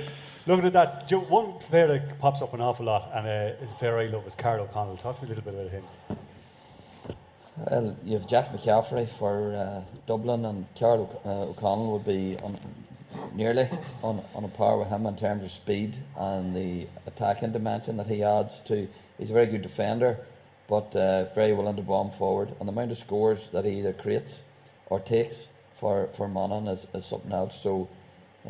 looking 0.47 0.67
at 0.67 0.73
that, 0.75 1.11
one 1.29 1.55
player 1.55 1.89
that 1.89 2.21
pops 2.21 2.43
up 2.43 2.55
an 2.55 2.61
awful 2.61 2.87
lot, 2.87 3.11
and 3.15 3.27
uh, 3.27 3.65
is 3.65 3.73
a 3.73 3.75
player 3.77 3.99
I 3.99 4.07
love, 4.07 4.27
is 4.27 4.35
Karl 4.35 4.63
O'Connell. 4.63 4.97
Talk 4.97 5.17
to 5.19 5.23
me 5.25 5.33
a 5.33 5.35
little 5.35 5.51
bit 5.51 5.55
about 5.55 5.71
him. 5.71 5.85
Well, 7.57 7.97
you 8.05 8.19
have 8.19 8.29
Jack 8.29 8.53
McCaffrey 8.53 9.09
for 9.09 9.57
uh, 9.57 9.81
Dublin, 10.07 10.45
and 10.45 10.67
Karl 10.79 11.21
uh, 11.25 11.51
O'Connell 11.51 11.95
would 11.95 12.05
be 12.05 12.37
on, 12.45 12.59
nearly 13.35 13.69
on, 14.03 14.23
on 14.35 14.45
a 14.45 14.49
par 14.49 14.79
with 14.79 14.89
him 14.89 15.07
in 15.07 15.17
terms 15.17 15.43
of 15.43 15.51
speed 15.51 15.97
and 16.17 16.55
the 16.55 16.87
attacking 17.07 17.53
dimension 17.53 17.97
that 17.97 18.07
he 18.07 18.23
adds 18.23 18.61
to. 18.67 18.87
He's 19.19 19.31
a 19.31 19.33
very 19.33 19.47
good 19.47 19.63
defender, 19.63 20.19
but 20.69 20.95
uh, 20.95 21.25
very 21.35 21.53
willing 21.53 21.77
to 21.77 21.83
bomb 21.83 22.11
forward. 22.11 22.49
And 22.61 22.69
the 22.69 22.73
amount 22.73 22.91
of 22.91 22.99
scores 22.99 23.49
that 23.51 23.65
he 23.65 23.79
either 23.79 23.93
creates 23.93 24.41
or 24.87 25.01
takes 25.01 25.47
for, 25.79 26.09
for 26.17 26.29
Monaghan 26.29 26.69
is, 26.69 26.87
is 26.95 27.05
something 27.07 27.33
else. 27.33 27.61
So, 27.61 27.89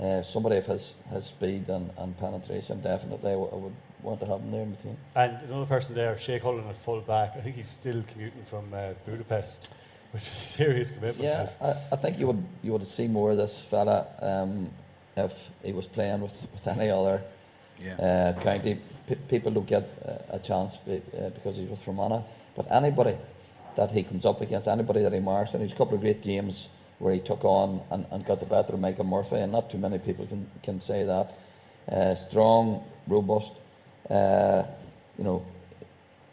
uh, 0.00 0.22
somebody 0.22 0.56
of 0.56 0.66
his, 0.66 0.92
his 1.10 1.24
speed 1.26 1.68
and, 1.68 1.90
and 1.96 2.16
penetration, 2.18 2.82
definitely, 2.82 3.30
I 3.30 3.34
w- 3.34 3.50
I 3.50 3.56
would 3.56 3.72
want 4.02 4.20
to 4.20 4.26
have 4.26 4.40
him 4.40 4.50
there 4.50 4.62
in 4.62 4.70
the 4.72 4.76
team. 4.76 4.96
And 5.14 5.40
another 5.42 5.64
person 5.64 5.94
there, 5.94 6.14
Che 6.16 6.38
Cullen 6.38 6.68
at 6.68 6.76
full 6.76 7.00
back. 7.00 7.32
I 7.36 7.40
think 7.40 7.56
he's 7.56 7.68
still 7.68 8.04
commuting 8.06 8.44
from 8.44 8.72
uh, 8.74 8.92
Budapest, 9.06 9.70
which 10.12 10.22
is 10.22 10.32
a 10.32 10.34
serious 10.58 10.90
commitment. 10.90 11.24
Yeah, 11.24 11.48
I, 11.62 11.94
I 11.94 11.96
think 11.96 12.18
you 12.18 12.26
would 12.26 12.44
you 12.62 12.72
would 12.72 12.86
see 12.86 13.08
more 13.08 13.30
of 13.30 13.38
this 13.38 13.58
fella 13.70 14.06
um, 14.20 14.70
if 15.16 15.50
he 15.64 15.72
was 15.72 15.86
playing 15.86 16.20
with, 16.20 16.46
with 16.52 16.66
any 16.66 16.90
other 16.90 17.22
Yeah. 17.82 17.94
Uh, 17.94 18.74
people 19.28 19.52
don't 19.52 19.66
get 19.66 19.88
a 20.30 20.38
chance 20.38 20.78
uh, 20.88 21.30
because 21.30 21.56
he's 21.56 21.68
with 21.68 21.80
Fermanagh. 21.80 22.22
But 22.56 22.70
anybody 22.70 23.16
that 23.76 23.92
he 23.92 24.02
comes 24.02 24.24
up 24.26 24.40
against, 24.40 24.68
anybody 24.68 25.02
that 25.02 25.12
he 25.12 25.20
marks, 25.20 25.52
and 25.54 25.62
he's 25.62 25.72
a 25.72 25.76
couple 25.76 25.94
of 25.94 26.00
great 26.00 26.22
games 26.22 26.68
where 26.98 27.12
he 27.12 27.20
took 27.20 27.44
on 27.44 27.82
and, 27.90 28.06
and 28.10 28.24
got 28.24 28.40
the 28.40 28.46
better 28.46 28.72
of 28.72 28.80
Michael 28.80 29.04
Murphy, 29.04 29.36
and 29.36 29.52
not 29.52 29.70
too 29.70 29.78
many 29.78 29.98
people 29.98 30.26
can, 30.26 30.50
can 30.62 30.80
say 30.80 31.04
that. 31.04 31.34
Uh, 31.90 32.14
strong, 32.14 32.82
robust, 33.06 33.52
uh, 34.10 34.64
you 35.18 35.24
know, 35.24 35.44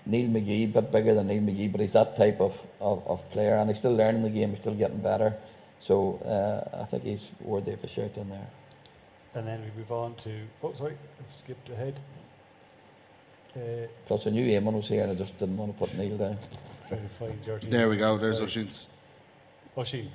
Neil 0.06 0.30
McGee, 0.30 0.64
a 0.64 0.82
bit 0.82 0.92
bigger 0.92 1.14
than 1.14 1.28
Neil 1.28 1.42
McGee, 1.42 1.72
but 1.72 1.82
he's 1.82 1.94
that 1.94 2.16
type 2.16 2.40
of, 2.40 2.58
of, 2.80 3.06
of 3.08 3.30
player, 3.32 3.56
and 3.56 3.70
he's 3.70 3.80
still 3.80 3.96
learning 3.96 4.24
the 4.24 4.30
game, 4.30 4.50
he's 4.52 4.60
still 4.60 4.74
getting 4.74 5.00
better. 5.00 5.34
So 5.80 6.16
uh, 6.26 6.82
I 6.82 6.86
think 6.86 7.04
he's 7.04 7.28
worthy 7.42 7.74
of 7.74 7.84
a 7.84 7.88
shout 7.88 8.16
in 8.16 8.30
there. 8.30 8.48
And 9.36 9.48
then 9.48 9.62
we 9.62 9.72
move 9.80 9.92
on 9.92 10.16
to. 10.16 10.32
Oh, 10.64 10.74
sorry, 10.74 10.96
I've 11.20 11.34
skipped 11.34 11.70
ahead. 11.70 12.00
Uh, 13.56 13.88
Plus, 14.06 14.28
I 14.28 14.30
knew 14.32 14.46
Eamon 14.46 14.74
was 14.74 14.88
here, 14.88 15.02
and 15.04 15.12
I 15.12 15.16
just 15.16 15.38
didn't 15.38 15.58
want 15.58 15.74
to 15.74 15.78
put 15.78 15.98
Neil 15.98 16.18
down. 16.18 16.38
find 17.20 17.46
your 17.46 17.60
team. 17.60 17.72
There 17.72 17.90
we 17.90 17.98
go. 17.98 18.18
There's 18.18 18.38
Sorry. 18.38 18.46
O'Shea's. 18.48 18.90
Oisin. 19.78 20.10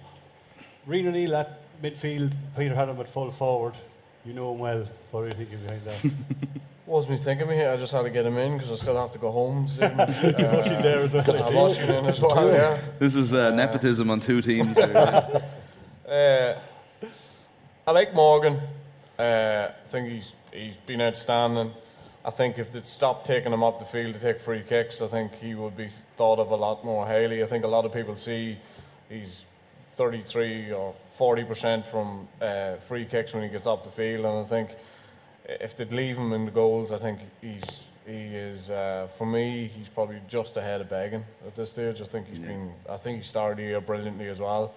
Neil 0.86 1.36
at 1.36 1.58
midfield, 1.82 2.32
Peter 2.56 2.74
had 2.74 2.88
him 2.88 3.00
at 3.00 3.08
full 3.08 3.30
forward. 3.30 3.74
You 4.24 4.32
know 4.32 4.52
him 4.52 4.58
well. 4.58 4.86
What 5.10 5.20
are 5.20 5.26
you 5.26 5.32
thinking 5.32 5.60
behind 5.60 5.84
that? 5.84 6.04
What 6.86 7.06
Wasn't 7.06 7.18
me 7.18 7.22
thinking 7.22 7.48
me. 7.48 7.62
I 7.66 7.76
just 7.76 7.92
had 7.92 8.00
to 8.04 8.08
get 8.10 8.24
him 8.24 8.38
in 8.38 8.54
because 8.56 8.72
I 8.72 8.76
still 8.76 8.96
have 8.98 9.12
to 9.12 9.18
go 9.18 9.30
home. 9.30 9.66
this 9.66 9.76
evening. 9.90 10.08
You've 10.38 10.54
Oisin 10.54 10.82
there 10.82 11.00
as 11.00 11.12
well, 11.12 11.24
I 11.28 11.64
I'm 11.64 11.70
see. 11.70 11.82
In 11.82 12.06
as 12.06 12.18
well. 12.18 12.48
Yeah. 12.50 12.78
This 12.98 13.14
is 13.14 13.34
uh, 13.34 13.50
nepotism 13.50 14.10
on 14.10 14.20
two 14.20 14.40
teams. 14.40 14.74
Uh, 16.08 16.58
I 17.86 17.90
like 17.90 18.14
Morgan. 18.14 18.58
Uh, 19.18 19.68
I 19.70 19.88
think 19.90 20.08
he's 20.08 20.32
he's 20.52 20.76
been 20.86 21.00
outstanding. 21.00 21.72
I 22.24 22.30
think 22.30 22.58
if 22.58 22.72
they'd 22.72 22.86
stopped 22.86 23.26
taking 23.26 23.52
him 23.52 23.62
up 23.62 23.78
the 23.78 23.84
field 23.84 24.14
to 24.14 24.20
take 24.20 24.40
free 24.40 24.62
kicks, 24.62 25.00
I 25.00 25.08
think 25.08 25.34
he 25.34 25.54
would 25.54 25.76
be 25.76 25.88
thought 26.16 26.38
of 26.38 26.50
a 26.50 26.56
lot 26.56 26.84
more 26.84 27.06
highly. 27.06 27.42
I 27.42 27.46
think 27.46 27.64
a 27.64 27.68
lot 27.68 27.84
of 27.84 27.92
people 27.92 28.16
see 28.16 28.58
he's 29.08 29.44
33 29.96 30.72
or 30.72 30.94
40 31.16 31.44
percent 31.44 31.86
from 31.86 32.28
uh, 32.40 32.76
free 32.76 33.04
kicks 33.04 33.32
when 33.34 33.42
he 33.42 33.48
gets 33.48 33.66
up 33.66 33.84
the 33.84 33.90
field, 33.90 34.24
and 34.24 34.38
I 34.38 34.44
think 34.44 34.70
if 35.48 35.76
they'd 35.76 35.92
leave 35.92 36.16
him 36.16 36.32
in 36.32 36.44
the 36.44 36.50
goals, 36.50 36.92
I 36.92 36.98
think 36.98 37.20
he's 37.40 37.84
he 38.06 38.14
is 38.36 38.70
uh, 38.70 39.08
for 39.18 39.26
me 39.26 39.66
he's 39.66 39.88
probably 39.88 40.20
just 40.28 40.56
ahead 40.56 40.80
of 40.80 40.88
Beggan 40.88 41.24
at 41.46 41.56
this 41.56 41.70
stage. 41.70 42.00
I 42.00 42.04
think 42.04 42.28
he's 42.28 42.38
been 42.38 42.72
I 42.88 42.96
think 42.96 43.18
he 43.18 43.22
started 43.24 43.58
the 43.58 43.62
year 43.62 43.80
brilliantly 43.80 44.28
as 44.28 44.38
well. 44.38 44.74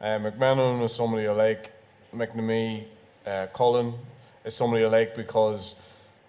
Uh, 0.00 0.18
McMenamin 0.18 0.82
is 0.84 0.94
somebody 0.94 1.26
I 1.26 1.32
like. 1.32 1.72
McNamee, 2.14 2.84
uh, 3.26 3.46
Cullen 3.54 3.94
is 4.44 4.54
somebody 4.54 4.84
I 4.84 4.88
like 4.88 5.16
because 5.16 5.74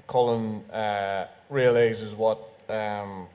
Cullen 0.08 0.70
uh, 0.72 1.28
realises 1.50 2.14
what 2.14 2.39
um, 2.70 3.28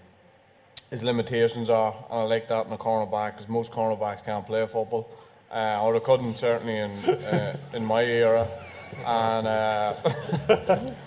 his 0.90 1.02
limitations 1.02 1.70
are, 1.70 1.94
and 2.10 2.20
I 2.20 2.22
like 2.22 2.48
that 2.48 2.66
in 2.66 2.72
a 2.72 2.78
cornerback 2.78 3.34
because 3.34 3.48
most 3.48 3.72
cornerbacks 3.72 4.24
can't 4.24 4.46
play 4.46 4.66
football, 4.66 5.08
uh, 5.52 5.82
or 5.82 5.92
they 5.92 6.00
couldn't 6.00 6.36
certainly 6.36 6.78
in 6.78 6.90
uh, 7.08 7.56
in 7.72 7.84
my 7.84 8.04
era, 8.04 8.46
and. 9.06 9.46
Uh, 9.46 10.90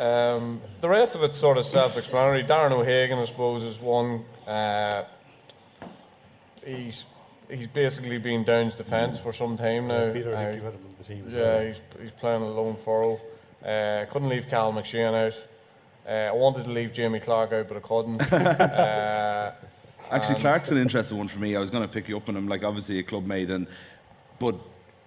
Um, 0.00 0.62
the 0.80 0.88
rest 0.88 1.14
of 1.14 1.22
it's 1.24 1.36
sort 1.36 1.58
of 1.58 1.66
self-explanatory. 1.66 2.44
Darren 2.44 2.72
O'Hagan, 2.72 3.18
I 3.18 3.26
suppose, 3.26 3.62
is 3.62 3.78
one. 3.78 4.24
Uh, 4.46 5.04
he's 6.64 7.04
he's 7.50 7.66
basically 7.66 8.16
been 8.16 8.42
Downs 8.42 8.74
defence 8.74 9.18
for 9.18 9.32
some 9.32 9.58
time 9.58 9.88
now. 9.88 10.06
Yeah, 10.06 10.12
Peter, 10.12 10.80
I 11.00 11.02
think 11.02 11.24
you 11.24 11.24
had 11.24 11.24
him 11.24 11.24
on 11.24 11.24
the 11.24 11.24
team 11.24 11.24
as 11.28 11.34
yeah, 11.34 11.40
well. 11.40 11.66
he's 11.66 11.80
he's 12.02 12.20
playing 12.20 12.42
a 12.42 12.50
lone 12.50 12.76
furrow. 12.84 13.20
Uh, 13.64 14.06
couldn't 14.10 14.28
leave 14.28 14.48
Cal 14.48 14.72
McShane 14.72 15.14
out. 15.14 15.40
Uh, 16.08 16.12
I 16.12 16.32
wanted 16.32 16.64
to 16.64 16.70
leave 16.70 16.92
Jamie 16.92 17.20
Clarke 17.20 17.52
out, 17.52 17.68
but 17.68 17.76
I 17.76 17.80
couldn't. 17.80 18.20
uh, 18.32 19.52
Actually, 20.10 20.34
and- 20.34 20.40
Clarke's 20.40 20.70
an 20.70 20.78
interesting 20.78 21.18
one 21.18 21.28
for 21.28 21.38
me. 21.38 21.56
I 21.56 21.60
was 21.60 21.70
going 21.70 21.86
to 21.86 21.92
pick 21.92 22.08
you 22.08 22.16
up 22.16 22.28
on 22.28 22.36
him, 22.36 22.48
like 22.48 22.64
obviously 22.64 22.98
a 22.98 23.02
club 23.02 23.26
mate, 23.26 23.50
and 23.50 23.66
but 24.38 24.56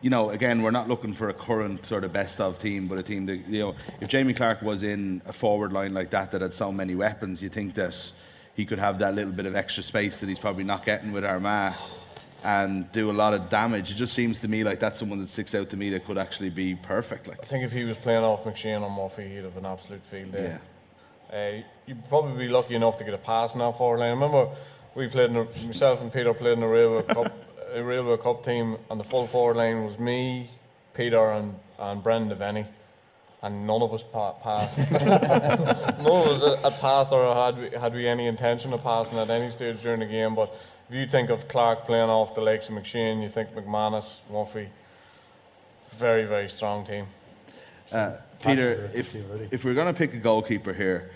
you 0.01 0.09
know, 0.09 0.31
again, 0.31 0.61
we're 0.61 0.71
not 0.71 0.87
looking 0.87 1.13
for 1.13 1.29
a 1.29 1.33
current 1.33 1.85
sort 1.85 2.03
of 2.03 2.11
best 2.11 2.39
of 2.41 2.59
team, 2.59 2.87
but 2.87 2.97
a 2.97 3.03
team 3.03 3.25
that 3.25 3.37
you 3.47 3.59
know, 3.59 3.75
if 4.01 4.07
Jamie 4.07 4.33
Clarke 4.33 4.61
was 4.61 4.83
in 4.83 5.21
a 5.25 5.33
forward 5.33 5.73
line 5.73 5.93
like 5.93 6.09
that 6.11 6.31
that 6.31 6.41
had 6.41 6.53
so 6.53 6.71
many 6.71 6.95
weapons, 6.95 7.41
you 7.41 7.49
think 7.49 7.73
that 7.75 7.95
he 8.55 8.65
could 8.65 8.79
have 8.79 8.99
that 8.99 9.15
little 9.15 9.31
bit 9.31 9.45
of 9.45 9.55
extra 9.55 9.81
space 9.81 10.19
that 10.19 10.29
he's 10.29 10.39
probably 10.39 10.63
not 10.63 10.85
getting 10.85 11.11
with 11.11 11.25
Armagh 11.25 11.73
and 12.43 12.91
do 12.91 13.09
a 13.09 13.13
lot 13.13 13.33
of 13.33 13.49
damage. 13.49 13.91
It 13.91 13.95
just 13.95 14.13
seems 14.13 14.39
to 14.41 14.47
me 14.47 14.63
like 14.63 14.79
that's 14.79 14.99
someone 14.99 15.19
that 15.19 15.29
sticks 15.29 15.55
out 15.55 15.69
to 15.69 15.77
me 15.77 15.89
that 15.91 16.05
could 16.05 16.17
actually 16.17 16.49
be 16.49 16.75
perfect. 16.75 17.27
Like, 17.27 17.39
I 17.41 17.45
think 17.45 17.63
if 17.63 17.71
he 17.71 17.83
was 17.83 17.97
playing 17.97 18.23
off 18.23 18.43
McShane 18.43 18.81
or 18.81 18.89
Murphy, 18.89 19.27
he'd 19.27 19.43
have 19.43 19.57
an 19.57 19.65
absolute 19.65 20.01
field 20.09 20.31
day. 20.33 20.57
Uh, 21.33 21.63
you'd 21.87 22.07
probably 22.09 22.45
be 22.45 22.51
lucky 22.51 22.75
enough 22.75 22.97
to 22.99 23.03
get 23.03 23.13
a 23.13 23.17
pass 23.17 23.55
now 23.55 23.71
for 23.71 23.77
forward 23.79 23.99
line. 23.99 24.09
I 24.09 24.11
remember 24.11 24.49
we 24.95 25.07
played, 25.07 25.31
in 25.31 25.37
a, 25.37 25.43
myself 25.65 26.01
and 26.01 26.13
Peter 26.13 26.33
played 26.33 26.57
in 26.57 26.63
a 26.63 26.67
Railway 26.67 27.01
Cup, 27.07 27.33
a 27.73 27.83
Railway 27.83 28.17
Cup 28.17 28.45
team, 28.45 28.77
and 28.91 28.99
the 28.99 29.03
full 29.03 29.27
forward 29.27 29.57
line 29.57 29.83
was 29.83 29.97
me, 29.97 30.51
Peter, 30.93 31.31
and, 31.31 31.55
and 31.79 32.03
Brendan 32.03 32.29
Devenney. 32.29 32.67
And 33.41 33.67
none 33.67 33.81
of 33.81 33.93
us 33.93 34.03
pa- 34.03 34.33
passed. 34.33 34.77
none 34.91 36.05
of 36.05 36.41
us 36.43 36.61
had 36.61 36.79
passed 36.79 37.11
or 37.11 37.33
had 37.35 37.57
we, 37.57 37.77
had 37.77 37.93
we 37.93 38.07
any 38.07 38.27
intention 38.27 38.71
of 38.71 38.81
passing 38.83 39.17
at 39.17 39.29
any 39.29 39.51
stage 39.51 39.81
during 39.81 39.99
the 39.99 40.05
game. 40.05 40.33
But 40.33 40.55
if 40.89 40.95
you 40.95 41.07
think 41.07 41.29
of 41.29 41.47
Clarke 41.47 41.85
playing 41.85 42.09
off 42.09 42.35
the 42.35 42.41
likes 42.41 42.69
of 42.69 42.75
McShane, 42.75 43.21
you 43.21 43.29
think 43.29 43.53
McManus, 43.53 44.17
Murphy, 44.31 44.69
very, 45.97 46.25
very 46.25 46.49
strong 46.49 46.85
team. 46.85 47.05
Uh, 47.91 48.17
Peter, 48.39 48.91
if, 48.93 49.15
if 49.51 49.63
we're 49.63 49.73
going 49.73 49.93
to 49.93 49.97
pick 49.97 50.13
a 50.13 50.17
goalkeeper 50.17 50.73
here, 50.73 51.11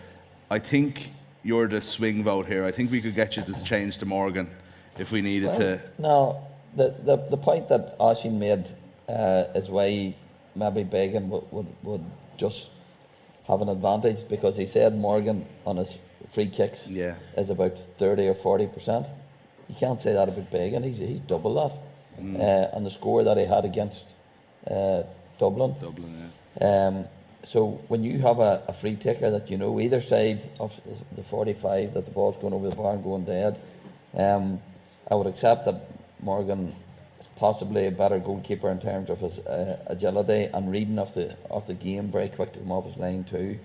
I 0.50 0.60
think 0.60 1.12
you're 1.44 1.68
the 1.68 1.82
swing 1.82 2.24
vote 2.24 2.46
here. 2.46 2.66
I 2.66 2.72
think 2.72 2.92
we 2.92 3.02
could 3.02 3.16
get 3.16 3.38
you 3.38 3.44
to 3.44 3.64
change 3.64 3.98
to 4.00 4.06
Morgan 4.06 4.50
if 4.98 5.12
we 5.12 5.22
needed 5.22 5.54
to. 5.56 5.82
No, 5.98 6.46
the, 6.76 6.96
the, 7.04 7.18
the 7.30 7.38
point 7.38 7.68
that 7.70 7.96
Oisin 8.00 8.40
made 8.40 8.68
uh, 9.10 9.46
is 9.56 9.70
why 9.70 10.16
maybe 10.56 10.84
Beggan 10.84 11.30
would, 11.30 11.52
would, 11.52 11.68
would 11.84 12.04
just 12.38 12.70
have 13.48 13.62
an 13.62 13.70
advantage 13.70 14.28
because 14.28 14.58
he 14.58 14.66
said 14.66 14.98
Morgan 14.98 15.46
on 15.66 15.78
his 15.78 15.98
free 16.32 16.50
kicks 16.50 16.88
yeah. 16.88 17.16
is 17.38 17.50
about 17.50 17.78
30 17.98 18.28
or 18.28 18.36
40%. 18.36 19.10
You 19.70 19.76
can't 19.76 20.00
say 20.00 20.14
that 20.14 20.30
about 20.30 20.50
Beggan, 20.52 20.84
he's, 20.84 20.98
he's 20.98 21.20
double 21.22 21.56
that. 21.56 21.78
Mm. 22.22 22.40
Uh, 22.40 22.76
and 22.76 22.86
the 22.86 22.90
score 22.90 23.24
that 23.24 23.38
he 23.38 23.46
had 23.46 23.66
against 23.66 24.08
uh, 24.70 25.04
Dublin. 25.40 25.76
Dublin, 25.80 26.32
Um, 26.62 27.06
so 27.44 27.80
when 27.88 28.04
you 28.04 28.20
have 28.20 28.40
a, 28.40 28.64
a 28.68 28.74
free 28.74 28.96
taker 28.96 29.30
that 29.32 29.50
you 29.50 29.58
know 29.58 29.80
either 29.80 30.02
side 30.02 30.42
of 30.60 30.74
the 31.16 31.24
45 31.24 31.94
that 31.94 32.06
the 32.06 32.12
ball's 32.12 32.38
going 32.38 32.54
over 32.54 32.70
the 32.70 32.76
bar 32.76 32.94
and 32.94 33.04
going 33.04 33.26
dead, 33.26 33.60
um, 34.16 34.60
I 35.10 35.16
would 35.16 35.28
accept 35.28 35.66
that 35.66 35.90
Morgan 36.22 36.76
is 37.20 37.28
possibly 37.36 37.88
a 37.88 37.92
better 37.92 38.20
goalkeeper 38.20 38.70
in 38.70 38.80
terms 38.80 39.10
of 39.10 39.20
his 39.20 39.40
uh, 39.40 39.78
agility 39.88 40.50
and 40.54 40.72
reading 40.72 41.00
of 41.00 41.14
the 41.14 41.38
of 41.50 41.68
the 41.68 41.74
game 41.74 42.12
very 42.12 42.30
quick 42.30 42.54
to 42.54 42.60
come 42.60 42.72
off 42.72 42.86
his 42.86 42.98
line 42.98 43.24
too. 43.24 43.60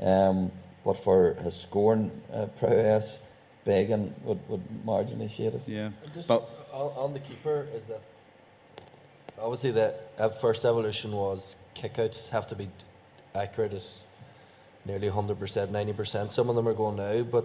Um, 0.00 0.50
but 0.84 0.94
for 0.94 1.34
his 1.34 1.54
scoring 1.54 2.10
uh, 2.32 2.46
prowess, 2.58 3.18
Beggan 3.64 4.14
would, 4.24 4.40
would 4.48 4.62
marginally 4.84 5.30
shade 5.30 5.54
it. 5.54 5.62
Yeah. 5.66 5.90
Just 6.14 6.30
on, 6.30 6.42
on 6.72 7.12
the 7.12 7.20
keeper 7.20 7.66
is 7.74 7.82
that 7.88 8.00
obviously 9.38 9.70
the 9.70 9.94
first 10.40 10.64
evolution 10.64 11.12
was 11.12 11.54
kickouts 11.76 12.28
have 12.28 12.46
to 12.48 12.54
be 12.54 12.68
accurate 13.34 13.72
as 13.72 13.92
nearly 14.84 15.08
100%, 15.08 15.36
90%. 15.36 16.32
Some 16.32 16.48
of 16.50 16.56
them 16.56 16.66
are 16.68 16.74
going 16.74 16.96
now, 16.96 17.22
but 17.22 17.44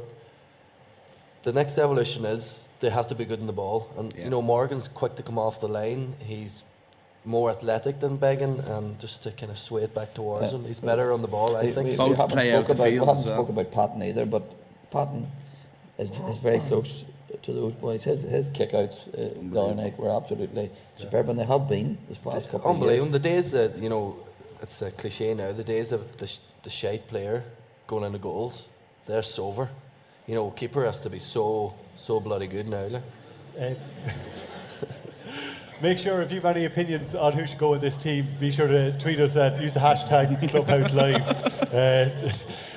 the 1.44 1.54
next 1.54 1.78
evolution 1.78 2.26
is 2.26 2.66
they 2.80 2.90
have 2.90 3.08
to 3.10 3.16
be 3.16 3.26
good 3.26 3.40
in 3.40 3.48
the 3.48 3.54
ball. 3.54 3.92
And 3.98 4.14
you 4.16 4.30
know, 4.30 4.42
Morgan's 4.42 4.88
quick 4.88 5.16
to 5.16 5.24
come 5.24 5.38
off 5.38 5.60
the 5.60 5.68
line. 5.68 6.16
He's 6.20 6.64
more 7.26 7.52
athletic 7.52 8.00
than 8.00 8.18
Beggan, 8.18 8.60
and 8.62 8.98
just 9.00 9.22
to 9.24 9.32
kind 9.32 9.52
of 9.52 9.58
sway 9.58 9.84
it 9.84 9.94
back 9.94 10.14
towards 10.14 10.52
Yeah. 10.52 10.58
him. 10.60 10.66
He's 10.66 10.80
better 10.80 11.12
on 11.12 11.22
the 11.22 11.28
ball, 11.28 11.56
I 11.58 11.64
We- 11.64 11.72
think. 11.72 11.86
We, 11.88 11.92
we 11.92 12.16
haven't, 12.16 12.16
spoke 12.40 12.70
about, 12.70 12.88
we 12.88 12.96
haven't 12.96 13.20
spoke 13.20 13.50
about 13.50 13.72
Patton 13.72 14.02
either, 14.04 14.26
but 14.26 14.44
Patton 14.92 15.28
is, 15.98 16.10
is 16.10 16.38
very 16.40 16.60
close 16.60 17.04
to 17.44 17.54
those 17.54 17.74
boys. 17.74 18.04
His 18.04 18.22
his 18.22 18.50
kickouts 18.50 19.08
uh, 19.14 19.34
the 19.52 19.62
other 19.62 19.76
night 19.76 19.98
were 19.98 20.10
absolutely 20.10 20.70
superb, 20.96 21.30
and 21.30 21.40
they 21.40 21.46
have 21.46 21.68
been 21.68 21.98
this 22.08 22.18
past 22.18 22.50
couple 22.50 22.70
of 22.70 22.76
Unbelievable. 22.76 23.12
The 23.12 23.20
days 23.20 23.52
that, 23.52 23.78
you 23.78 23.90
know, 23.90 24.18
it's 24.62 24.82
a 24.82 24.92
cliche 24.92 25.34
now, 25.34 25.52
the 25.52 25.64
days 25.64 25.92
of 25.92 26.18
the, 26.18 26.28
sh- 26.28 26.40
the 26.64 26.70
shite 26.70 27.08
player 27.08 27.44
going 27.88 28.04
into 28.04 28.20
goals, 28.20 28.66
they're 29.06 29.24
over. 29.38 29.70
You 30.28 30.36
know, 30.36 30.52
keeper 30.52 30.86
has 30.86 31.00
to 31.02 31.10
be 31.10 31.20
so, 31.20 31.74
so 31.98 32.20
bloody 32.20 32.48
good 32.48 32.68
now. 32.68 32.88
Like. 32.88 33.04
Uh, 33.60 33.74
Make 35.80 36.00
sure 36.00 36.24
if 36.24 36.32
you 36.32 36.42
have 36.42 36.56
any 36.56 36.66
opinions 36.66 37.14
on 37.14 37.34
who 37.34 37.46
should 37.46 37.60
go 37.60 37.76
in 37.76 37.82
this 37.82 37.96
team, 37.96 38.28
be 38.40 38.50
sure 38.50 38.68
to 38.68 38.98
tweet 38.98 39.20
us 39.20 39.38
at 39.38 39.62
use 39.62 39.74
the 39.74 39.80
hashtag 39.80 40.50
Clubhouse 40.50 40.94
Live. 40.94 41.54
Uh, 41.68 42.32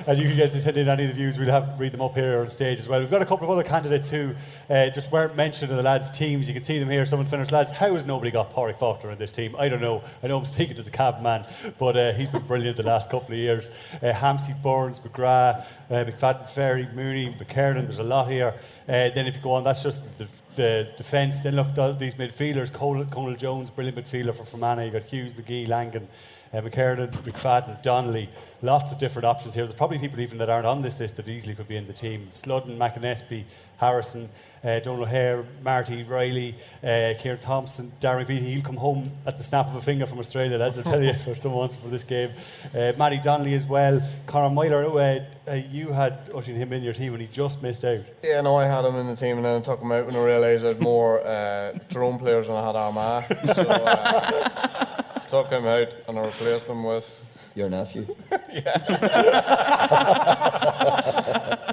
and 0.07 0.19
you 0.19 0.29
can 0.29 0.37
get 0.37 0.53
to 0.53 0.61
send 0.61 0.77
in 0.77 0.89
any 0.89 1.05
of 1.05 1.11
the 1.11 1.15
views. 1.15 1.39
We'll 1.39 1.51
have 1.51 1.79
read 1.79 1.93
them 1.93 2.01
up 2.01 2.15
here 2.15 2.41
on 2.41 2.49
stage 2.49 2.79
as 2.79 2.89
well. 2.89 3.01
We've 3.01 3.11
got 3.11 3.23
a 3.23 3.27
couple 3.27 3.45
of 3.47 3.51
other 3.51 3.69
candidates 3.69 4.09
who 4.09 4.35
uh, 4.69 4.89
just 4.91 5.11
weren't 5.13 5.37
mentioned 5.37 5.71
in 5.71 5.77
the 5.77 5.83
lads' 5.83 6.11
teams. 6.11 6.49
You 6.49 6.55
can 6.55 6.63
see 6.63 6.79
them 6.79 6.89
here. 6.89 7.05
Someone 7.05 7.27
finished, 7.27 7.53
lads. 7.53 7.71
How 7.71 7.93
has 7.95 8.05
nobody 8.07 8.31
got 8.31 8.53
Pori 8.53 8.77
Faulkner 8.77 9.11
in 9.11 9.19
this 9.19 9.33
team? 9.33 9.55
I 9.59 9.69
don't 9.69 9.81
know. 9.81 10.03
I 10.23 10.29
know 10.29 10.39
I'm 10.39 10.45
speaking 10.45 10.77
as 10.79 10.89
a 10.89 10.91
cab 10.91 11.23
man, 11.23 11.47
but 11.79 11.97
uh, 11.97 12.13
he's 12.13 12.29
been 12.29 12.47
brilliant 12.47 12.77
the 12.77 12.83
last 12.83 13.11
couple 13.11 13.33
of 13.33 13.39
years. 13.39 13.71
Uh, 14.03 14.13
Hampsey, 14.13 14.61
Burns, 14.63 15.01
McGrath, 15.01 15.65
uh, 15.91 16.05
McFadden, 16.05 16.49
Ferry, 16.49 16.89
Mooney, 16.95 17.35
McKernan. 17.35 17.87
There's 17.87 17.99
a 17.99 18.03
lot 18.03 18.31
here. 18.31 18.55
Uh, 18.89 19.11
then 19.11 19.27
if 19.27 19.37
you 19.37 19.43
go 19.43 19.53
on, 19.53 19.63
that's 19.63 19.83
just 19.83 20.19
the, 20.19 20.27
the 20.57 20.89
defence. 20.97 21.39
Then 21.39 21.57
look 21.57 21.79
at 21.79 21.99
these 21.99 22.15
midfielders. 22.15 22.73
Conal 22.73 23.37
Jones, 23.37 23.71
brilliant 23.71 23.99
midfielder 23.99 24.35
for 24.35 24.45
Fermanagh. 24.45 24.85
You've 24.85 24.95
got 24.95 25.03
Hughes, 25.03 25.33
McGee, 25.33 25.69
Langan, 25.69 26.09
uh, 26.53 26.61
McFadden, 26.61 27.83
Donnelly. 27.83 28.29
Lots 28.63 28.93
of 28.93 28.99
different 28.99 29.25
options 29.25 29.55
here. 29.55 29.65
There's 29.65 29.75
probably 29.75 29.99
people 29.99 30.21
even 30.21 30.39
that 30.39 30.51
aren't 30.51 30.67
on 30.67 30.83
this 30.83 31.01
list 31.01 31.17
that 31.17 31.29
easily 31.29 31.55
could 31.55 31.69
be 31.69 31.77
in 31.77 31.87
the 31.87 31.93
team. 31.93 32.29
Sludden, 32.31 32.79
McInnesby, 32.79 33.45
Harrison, 33.79 34.29
uh, 34.63 34.79
Donald 34.81 35.05
O'Hare, 35.05 35.45
Marty, 35.63 36.03
Riley, 36.05 36.55
uh, 36.83 37.15
Thompson, 37.41 37.87
Darren 38.01 38.27
McVeety. 38.27 38.41
He'll 38.41 38.63
come 38.63 38.77
home 38.77 39.11
at 39.27 39.39
the 39.39 39.43
snap 39.43 39.67
of 39.69 39.77
a 39.77 39.81
finger 39.81 40.07
from 40.07 40.19
Australia, 40.19 40.59
that's 40.59 40.79
I 40.79 40.83
tell 40.83 41.03
you, 41.03 41.15
for 41.25 41.35
someone 41.35 41.69
for 41.69 41.89
this 41.89 42.05
game. 42.05 42.31
Uh, 42.75 42.93
Matty 42.99 43.19
Donnelly 43.19 43.55
as 43.55 43.65
well. 43.65 44.03
Conor 44.27 44.55
Meyler, 44.55 44.85
uh, 44.85 45.25
uh, 45.51 45.55
you 45.55 45.93
had 45.93 46.19
ushering 46.35 46.59
him 46.59 46.73
in 46.73 46.83
your 46.83 46.93
team 46.93 47.15
and 47.15 47.23
he 47.23 47.29
just 47.29 47.63
missed 47.63 47.85
out. 47.85 48.05
Yeah, 48.23 48.43
no, 48.43 48.57
I 48.57 48.67
had 48.67 48.85
him 48.85 48.97
in 48.97 49.07
the 49.07 49.17
team 49.17 49.37
and 49.37 49.45
then 49.45 49.57
I 49.57 49.61
took 49.61 49.81
him 49.81 49.93
out 49.93 50.07
when 50.07 50.15
I 50.17 50.25
realised 50.25 50.65
I 50.65 50.69
had 50.69 50.81
more 50.81 51.27
uh, 51.27 51.73
drone 51.89 52.19
players 52.19 52.49
than 52.49 52.57
I 52.57 52.67
had 52.67 52.77
Armagh. 52.77 53.25
So 53.55 53.63
uh, 53.63 55.03
took 55.31 55.49
him 55.49 55.67
out 55.67 55.95
and 56.09 56.19
I 56.19 56.27
replaced 56.27 56.67
him 56.67 56.85
with. 56.85 57.21
Your 57.55 57.69
nephew. 57.69 58.07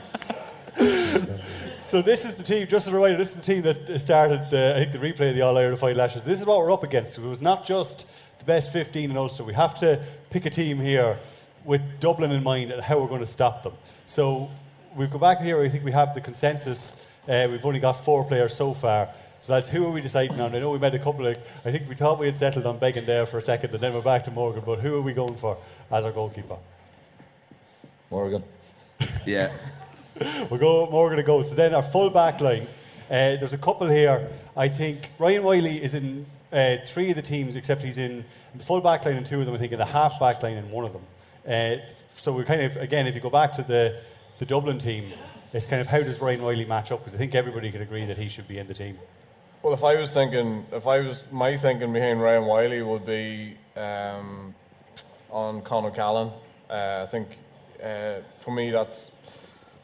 So 1.88 2.01
this 2.01 2.25
is 2.25 2.35
the 2.35 2.43
team, 2.43 2.67
just 2.67 2.85
as 2.85 2.93
a 2.93 2.97
reminder, 2.97 3.17
this 3.17 3.29
is 3.29 3.38
the 3.38 3.41
team 3.41 3.61
that 3.61 3.97
started, 3.97 4.49
the, 4.49 4.73
I 4.75 4.79
think, 4.79 4.91
the 4.91 4.97
replay 4.97 5.29
of 5.29 5.35
the 5.35 5.41
All-Ireland 5.43 5.79
Fight 5.79 5.95
Lashes. 5.95 6.21
This 6.21 6.41
is 6.41 6.45
what 6.45 6.59
we're 6.59 6.69
up 6.69 6.84
against. 6.84 7.17
It 7.17 7.21
was 7.21 7.41
not 7.41 7.65
just 7.65 8.05
the 8.39 8.43
best 8.43 8.73
15 8.73 9.09
in 9.09 9.15
Ulster. 9.15 9.45
We 9.45 9.53
have 9.53 9.79
to 9.79 10.03
pick 10.29 10.45
a 10.45 10.49
team 10.49 10.81
here 10.81 11.17
with 11.63 11.81
Dublin 12.01 12.31
in 12.31 12.43
mind 12.43 12.73
and 12.73 12.81
how 12.81 12.99
we're 12.99 13.07
going 13.07 13.21
to 13.21 13.25
stop 13.25 13.63
them. 13.63 13.71
So 14.05 14.51
we've 14.97 15.09
come 15.09 15.21
back 15.21 15.39
here, 15.39 15.61
I 15.61 15.69
think 15.69 15.85
we 15.85 15.93
have 15.93 16.13
the 16.13 16.19
consensus. 16.19 17.05
Uh, 17.25 17.47
we've 17.49 17.65
only 17.65 17.79
got 17.79 17.93
four 17.93 18.25
players 18.25 18.53
so 18.53 18.73
far. 18.73 19.07
So 19.39 19.53
that's 19.53 19.69
who 19.69 19.85
are 19.85 19.91
we 19.91 20.01
deciding 20.01 20.39
on? 20.41 20.55
I 20.55 20.59
know 20.59 20.72
we 20.72 20.80
made 20.80 20.95
a 20.95 20.99
couple 20.99 21.27
of, 21.27 21.38
I 21.64 21.72
think 21.72 21.88
we 21.88 21.95
thought 21.95 22.19
we 22.19 22.26
had 22.26 22.35
settled 22.35 22.65
on 22.65 22.80
Beggan 22.80 23.05
there 23.05 23.26
for 23.26 23.38
a 23.38 23.41
second 23.41 23.73
and 23.73 23.81
then 23.81 23.93
we're 23.93 24.01
back 24.01 24.23
to 24.23 24.31
Morgan, 24.31 24.64
but 24.65 24.80
who 24.80 24.95
are 24.95 25.01
we 25.01 25.14
going 25.14 25.35
for 25.35 25.57
as 25.91 26.05
our 26.05 26.11
goalkeeper? 26.11 26.57
Morgan. 28.09 28.43
Yeah. 29.26 29.51
we'll 30.49 30.59
go 30.59 30.89
Morgan 30.89 31.18
to 31.18 31.23
go. 31.23 31.41
So 31.41 31.53
then 31.53 31.76
our 31.76 31.84
full 31.84 32.09
back 32.09 32.41
line. 32.41 32.68
Uh, 33.09 33.35
there's 33.38 33.53
a 33.53 33.57
couple 33.57 33.88
here. 33.88 34.30
I 34.55 34.68
think 34.68 35.09
Ryan 35.19 35.43
Wylie 35.43 35.84
is 35.84 35.95
in 35.95 36.26
uh, 36.51 36.77
three 36.85 37.09
of 37.09 37.15
the 37.15 37.22
teams, 37.22 37.55
except 37.55 37.81
he's 37.81 37.97
in 37.97 38.26
the 38.55 38.64
full 38.64 38.81
back 38.81 39.05
line 39.05 39.18
in 39.18 39.23
two 39.23 39.39
of 39.39 39.45
them. 39.45 39.53
I 39.53 39.57
think 39.57 39.73
in 39.73 39.77
the 39.77 39.85
half 39.85 40.19
back 40.19 40.41
line 40.43 40.57
in 40.57 40.72
one 40.72 40.85
of 40.85 40.93
them. 40.93 41.03
Uh, 41.47 41.84
so 42.14 42.34
we're 42.34 42.43
kind 42.43 42.61
of 42.61 42.77
again, 42.77 43.05
if 43.05 43.15
you 43.15 43.22
go 43.22 43.30
back 43.30 43.51
to 43.53 43.64
the 43.64 44.01
the 44.39 44.45
Dublin 44.45 44.77
team, 44.77 45.11
it's 45.53 45.65
kind 45.65 45.81
of 45.81 45.88
how 45.88 45.99
does 45.99 46.19
Ryan 46.19 46.41
Wylie 46.41 46.65
match 46.65 46.91
up? 46.91 46.99
Because 46.99 47.15
I 47.15 47.18
think 47.18 47.35
everybody 47.35 47.72
could 47.72 47.81
agree 47.81 48.05
that 48.05 48.18
he 48.18 48.27
should 48.27 48.47
be 48.47 48.57
in 48.57 48.68
the 48.68 48.73
team. 48.73 48.97
Well, 49.63 49.73
if 49.73 49.84
I 49.84 49.95
was 49.95 50.13
thinking, 50.13 50.65
if 50.71 50.85
I 50.85 50.99
was, 50.99 51.23
my 51.31 51.57
thinking 51.57 51.91
behind 51.91 52.21
Ryan 52.21 52.45
Wylie 52.45 52.84
would 52.84 53.07
be 53.07 53.57
um, 53.75 54.53
on 55.31 55.63
Con 55.63 55.84
O'Callaghan. 55.84 56.31
Uh, 56.69 57.03
I 57.03 57.07
think 57.07 57.27
uh, 57.84 58.19
for 58.39 58.51
me 58.51 58.69
that's 58.69 59.09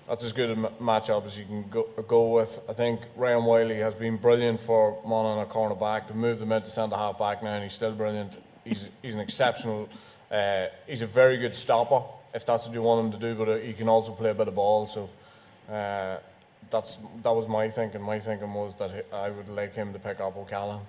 that's 0.07 0.23
as 0.23 0.31
good 0.31 0.51
a 0.51 0.55
matchup 0.55 1.25
as 1.25 1.39
you 1.39 1.45
can 1.45 1.67
go, 1.69 1.87
go 2.07 2.33
with. 2.33 2.59
I 2.69 2.73
think 2.73 3.01
Ryan 3.15 3.45
Wylie 3.45 3.79
has 3.79 3.95
been 3.95 4.17
brilliant 4.17 4.59
for 4.59 5.01
Monaghan 5.07 5.39
a 5.39 5.45
corner 5.47 5.75
back. 5.75 6.07
To 6.09 6.13
move 6.13 6.39
out 6.51 6.65
to 6.65 6.71
centre 6.71 6.95
half 6.95 7.17
back 7.17 7.41
now, 7.41 7.55
and 7.55 7.63
he's 7.63 7.73
still 7.73 7.93
brilliant. 7.93 8.33
He's 8.63 8.89
he's 9.01 9.15
an 9.15 9.21
exceptional. 9.21 9.89
Uh, 10.29 10.67
he's 10.85 11.01
a 11.01 11.07
very 11.07 11.37
good 11.37 11.55
stopper 11.55 12.03
if 12.35 12.45
that's 12.45 12.67
what 12.67 12.75
you 12.75 12.83
want 12.83 13.05
him 13.05 13.19
to 13.19 13.27
do, 13.27 13.35
but 13.35 13.49
uh, 13.49 13.55
he 13.55 13.73
can 13.73 13.89
also 13.89 14.11
play 14.11 14.29
a 14.29 14.35
bit 14.35 14.47
of 14.47 14.53
ball. 14.55 14.85
So. 14.85 15.09
That's 16.73 16.97
that 17.21 17.29
was 17.29 17.47
my 17.47 17.69
thinking. 17.69 18.01
My 18.01 18.19
thinking 18.19 18.51
was 18.51 18.73
that 18.79 19.05
I 19.13 19.29
would 19.29 19.47
like 19.47 19.75
him 19.75 19.93
to 19.93 19.99
pick 19.99 20.19
up 20.19 20.35
O'Callaghan. 20.35 20.81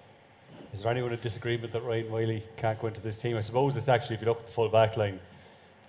Is 0.73 0.83
there 0.83 0.91
anyone 0.91 1.13
in 1.13 1.21
disagreement 1.21 1.75
that 1.75 1.83
Ryan 1.85 2.11
Wylie 2.11 2.43
can't 2.57 2.81
go 2.81 2.87
into 2.87 3.03
this 3.03 3.19
team? 3.19 3.37
I 3.37 3.43
suppose 3.43 3.77
it's 3.77 3.87
actually, 3.89 4.17
if 4.17 4.23
you 4.23 4.29
look 4.29 4.41
at 4.41 4.47
the 4.47 4.53
full 4.53 4.71
back 4.71 4.97
line, 4.97 5.21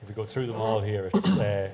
if 0.01 0.09
we 0.09 0.13
go 0.13 0.26
through 0.26 0.47
them 0.47 0.57
all 0.57 0.81
here, 0.81 1.09
it's 1.13 1.38
uh, 1.38 1.72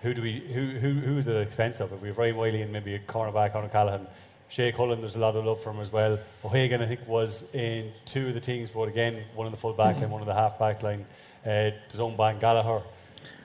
who 0.00 0.14
do 0.14 0.22
we 0.22 0.40
who, 0.40 0.70
who 0.78 0.92
who 0.94 1.18
is 1.18 1.28
it 1.28 1.36
at 1.36 1.42
expense 1.42 1.80
of? 1.80 1.92
If 1.92 2.00
we 2.00 2.08
have 2.08 2.16
Ryan 2.16 2.36
Wylie 2.36 2.62
and 2.62 2.72
maybe 2.72 2.94
a 2.94 2.98
cornerback 2.98 3.54
on 3.54 3.66
O'Callaghan, 3.66 4.06
Che 4.48 4.72
Cullen, 4.72 5.02
there's 5.02 5.16
a 5.16 5.18
lot 5.18 5.36
of 5.36 5.44
love 5.44 5.62
for 5.62 5.70
him 5.70 5.80
as 5.80 5.92
well. 5.92 6.18
O'Hagan, 6.42 6.80
I 6.80 6.86
think, 6.86 7.06
was 7.06 7.54
in 7.54 7.92
two 8.06 8.28
of 8.28 8.34
the 8.34 8.40
teams, 8.40 8.70
but 8.70 8.88
again, 8.88 9.22
one 9.34 9.46
in 9.46 9.50
the 9.50 9.58
full 9.58 9.74
back 9.74 9.96
line, 10.00 10.10
one 10.10 10.22
in 10.22 10.26
the 10.26 10.34
half 10.34 10.58
back 10.58 10.82
line. 10.82 11.04
Uh, 11.44 11.72
does 11.90 12.00
Owen 12.00 12.16
Gallagher 12.16 12.82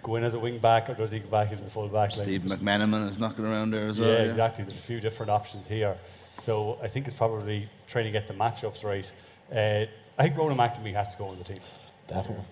go 0.04 0.16
in 0.16 0.24
as 0.24 0.34
a 0.34 0.40
wing 0.40 0.58
back, 0.60 0.90
or 0.90 0.94
does 0.94 1.12
he 1.12 1.20
go 1.20 1.28
back 1.30 1.52
into 1.52 1.64
the 1.64 1.70
full 1.70 1.88
back 1.88 2.12
line? 2.12 2.26
Steve 2.26 2.48
There's- 2.48 2.62
McMenamin 2.62 3.10
is 3.10 3.20
knocking 3.20 3.46
around 3.46 3.72
there 3.72 3.88
as 3.88 4.00
well. 4.00 4.10
yeah, 4.10 4.24
exactly. 4.24 4.64
There's 4.64 4.78
a 4.78 4.82
few 4.82 5.00
different 5.00 5.30
options 5.32 5.68
here. 5.68 5.98
So 6.36 6.78
I 6.84 6.88
think 6.88 7.06
it's 7.06 7.16
probably 7.16 7.70
trying 7.88 8.06
to 8.06 8.12
get 8.12 8.28
the 8.28 8.34
matchups 8.34 8.84
right. 8.84 9.10
Uh, 9.52 9.86
I 10.18 10.24
think 10.24 10.38
Ronan 10.38 10.58
McNamee 10.58 10.94
has 10.94 11.12
to 11.14 11.18
go 11.18 11.28
on 11.28 11.38
the 11.38 11.44
team. 11.44 11.60
Definitely. 12.08 12.46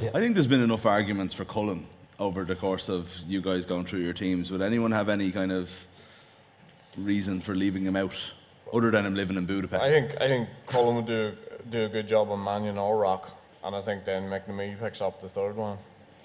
I 0.00 0.20
think 0.20 0.34
there's 0.34 0.46
been 0.46 0.62
enough 0.62 0.84
arguments 0.86 1.34
for 1.34 1.44
Cullen 1.44 1.86
over 2.18 2.44
the 2.44 2.54
course 2.54 2.88
of 2.88 3.08
you 3.26 3.40
guys 3.40 3.64
going 3.64 3.86
through 3.86 4.00
your 4.00 4.12
teams. 4.12 4.50
Would 4.50 4.60
anyone 4.62 4.92
have 4.92 5.08
any 5.08 5.30
kind 5.32 5.52
of 5.52 5.70
reason 6.96 7.40
for 7.40 7.54
leaving 7.54 7.84
him 7.84 7.96
out, 7.96 8.14
other 8.72 8.90
than 8.90 9.06
him 9.06 9.14
living 9.14 9.36
in 9.36 9.46
Budapest? 9.46 9.82
I 9.82 9.88
think 9.90 10.20
I 10.20 10.28
think 10.28 10.48
Cullen 10.66 10.96
would 10.96 11.06
do 11.06 11.32
do 11.70 11.84
a 11.84 11.88
good 11.88 12.06
job 12.06 12.30
on 12.30 12.42
Mannion 12.42 12.78
or 12.78 12.98
Rock, 12.98 13.30
and 13.64 13.74
I 13.74 13.80
think 13.82 14.04
then 14.04 14.24
McNamee 14.24 14.78
picks 14.78 15.00
up 15.00 15.20
the 15.20 15.28
third 15.28 15.56
one. 15.56 15.78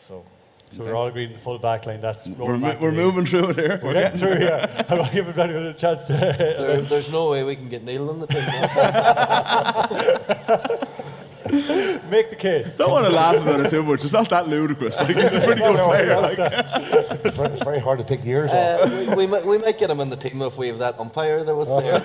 So. 0.07 0.23
So 0.71 0.83
we're 0.83 0.95
all 0.95 1.07
agreed 1.07 1.27
in 1.27 1.33
the 1.33 1.39
full 1.39 1.57
back 1.57 1.85
line. 1.85 2.01
That's 2.01 2.27
We're 2.27 2.57
mo- 2.57 2.75
we're 2.81 2.91
moving 2.91 3.25
through 3.25 3.51
it 3.51 3.55
here. 3.55 3.79
We're 3.81 3.89
We're 3.89 3.93
getting 3.93 4.19
getting 4.19 4.21
through 4.37 4.45
there. 4.45 4.67
here. 4.67 4.85
I'm 4.89 4.97
not 4.97 5.11
giving 5.13 5.39
anyone 5.39 5.65
a 5.67 5.73
chance 5.73 6.07
to. 6.07 6.13
There's, 6.13 6.87
there's 6.89 7.11
no 7.11 7.29
way 7.29 7.43
we 7.43 7.55
can 7.55 7.69
get 7.69 7.83
Neil 7.83 8.09
in 8.11 8.19
the 8.19 8.27
team. 8.27 8.43
Make 12.09 12.29
the 12.29 12.35
case. 12.35 12.75
Don't 12.75 12.91
want 12.91 13.05
to 13.05 13.11
laugh 13.11 13.35
about 13.35 13.61
it 13.61 13.69
too 13.69 13.83
much. 13.83 14.03
It's 14.03 14.11
not 14.11 14.27
that 14.29 14.49
ludicrous. 14.49 14.97
Like, 14.97 15.15
he's 15.15 15.25
a 15.25 15.39
pretty 15.41 15.61
good 15.61 15.77
player. 15.77 16.19
Like. 16.19 16.37
It's 17.25 17.63
very, 17.63 17.79
hard 17.79 17.97
to 17.99 18.03
take 18.05 18.23
years 18.25 18.51
off. 18.51 18.81
Uh, 18.81 19.05
we, 19.09 19.15
we, 19.15 19.27
might, 19.27 19.45
we 19.45 19.57
might 19.57 19.77
get 19.79 19.89
him 19.89 19.99
in 19.99 20.09
the 20.09 20.15
team 20.15 20.41
if 20.41 20.57
we 20.57 20.67
have 20.67 20.79
that 20.79 20.99
umpire 20.99 21.43
that 21.43 21.55
was 21.55 21.67
there. 21.67 21.99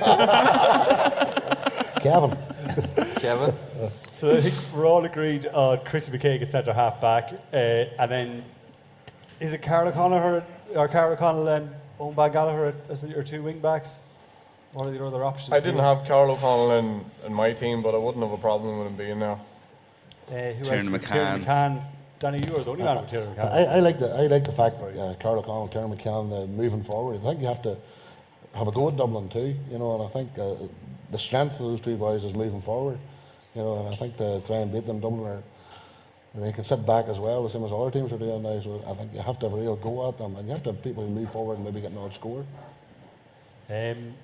Kevin. 2.01 2.37
Kevin. 3.16 3.55
So 4.12 4.36
I 4.36 4.40
think 4.40 4.55
we're 4.74 4.86
all 4.86 5.05
agreed 5.05 5.47
on 5.47 5.78
Chrissy 5.85 6.12
McKaigue 6.12 6.43
at 6.43 6.48
centre 6.48 6.73
half 6.73 7.01
back, 7.01 7.32
uh, 7.52 7.57
and 7.57 8.11
then 8.11 8.44
is 9.40 9.52
it 9.52 9.62
Carl 9.62 9.89
O'Connor 9.89 10.44
or 10.74 10.89
Karl 10.89 11.12
O'Connell 11.12 11.48
and 11.48 11.70
Owen 11.98 12.15
Gallagher 12.15 12.74
as 12.89 13.02
your 13.05 13.23
two 13.23 13.43
wing 13.43 13.61
backs? 13.61 14.01
What 14.73 14.86
are 14.86 14.90
the 14.90 15.05
other 15.05 15.24
options? 15.24 15.52
I 15.52 15.61
didn't 15.61 15.77
here? 15.77 15.85
have 15.85 16.07
Karl 16.07 16.31
O'Connell 16.31 16.78
in, 16.78 17.05
in 17.27 17.35
my 17.35 17.52
team, 17.52 17.82
but 17.82 17.94
I 17.94 17.98
wouldn't 17.98 18.23
have 18.23 18.32
a 18.32 18.40
problem 18.40 18.78
with 18.78 18.89
him 18.89 18.97
being 18.97 19.19
there. 19.19 19.39
Uh, 20.28 20.52
who 20.52 20.65
Tiernan 20.65 20.94
else? 20.94 21.05
McCann. 21.05 21.12
Tiernan 21.12 21.44
McCann. 21.44 21.82
Danny, 22.20 22.47
you 22.47 22.57
are 22.57 22.62
the 22.62 22.70
only 22.70 22.85
man 22.85 22.97
with 22.98 23.09
Tiernan 23.11 23.35
McCann. 23.35 23.52
I, 23.52 23.65
I 23.65 23.81
like 23.81 23.98
the 23.98 24.09
I 24.15 24.27
like 24.27 24.44
the 24.44 24.52
fact 24.52 24.78
that 24.78 24.98
uh, 24.98 25.15
Karl 25.15 25.39
O'Connell, 25.39 25.69
Terry 25.69 25.89
McCann, 25.89 26.44
uh, 26.44 26.47
moving 26.47 26.82
forward. 26.82 27.20
I 27.20 27.31
think 27.31 27.40
you 27.40 27.47
have 27.47 27.62
to 27.62 27.77
have 28.55 28.69
a 28.69 28.73
go 28.73 28.89
at 28.89 28.97
Dublin 28.97 29.28
too. 29.28 29.57
You 29.70 29.78
know, 29.78 29.94
and 29.94 30.05
I 30.05 30.09
think 30.09 30.39
uh, 30.39 30.55
the 31.11 31.19
strength 31.19 31.55
of 31.55 31.66
those 31.66 31.81
two 31.81 31.97
boys 31.97 32.24
is 32.24 32.35
moving 32.35 32.61
forward. 32.61 32.98
You 33.55 33.63
know, 33.63 33.79
and 33.79 33.89
I 33.89 33.97
think 33.97 34.17
to 34.19 34.41
try 34.47 34.59
and 34.59 34.73
beat 34.73 34.87
them, 34.87 35.01
Dublin 35.01 35.27
are. 35.27 35.43
They 36.33 36.53
can 36.53 36.63
sit 36.63 36.87
back 36.87 37.09
as 37.09 37.19
well, 37.19 37.43
the 37.43 37.51
same 37.51 37.65
as 37.65 37.73
other 37.73 37.91
teams 37.91 38.13
are 38.13 38.19
doing 38.19 38.41
now. 38.41 38.61
So 38.61 38.85
I 38.87 38.95
think 38.95 39.13
you 39.13 39.21
have 39.21 39.41
to 39.41 39.49
have 39.49 39.59
a 39.59 39.61
real 39.61 39.75
go 39.75 40.09
at 40.09 40.17
them, 40.17 40.37
and 40.37 40.47
you 40.47 40.53
have 40.55 40.63
to 40.63 40.71
have 40.71 40.81
people 40.81 41.05
who 41.05 41.11
move 41.11 41.29
forward 41.33 41.57
and 41.57 41.65
maybe 41.65 41.81
get 41.81 41.91
an 41.91 41.99
odd 41.99 42.15
score. 42.15 42.47
Um, 43.69 44.15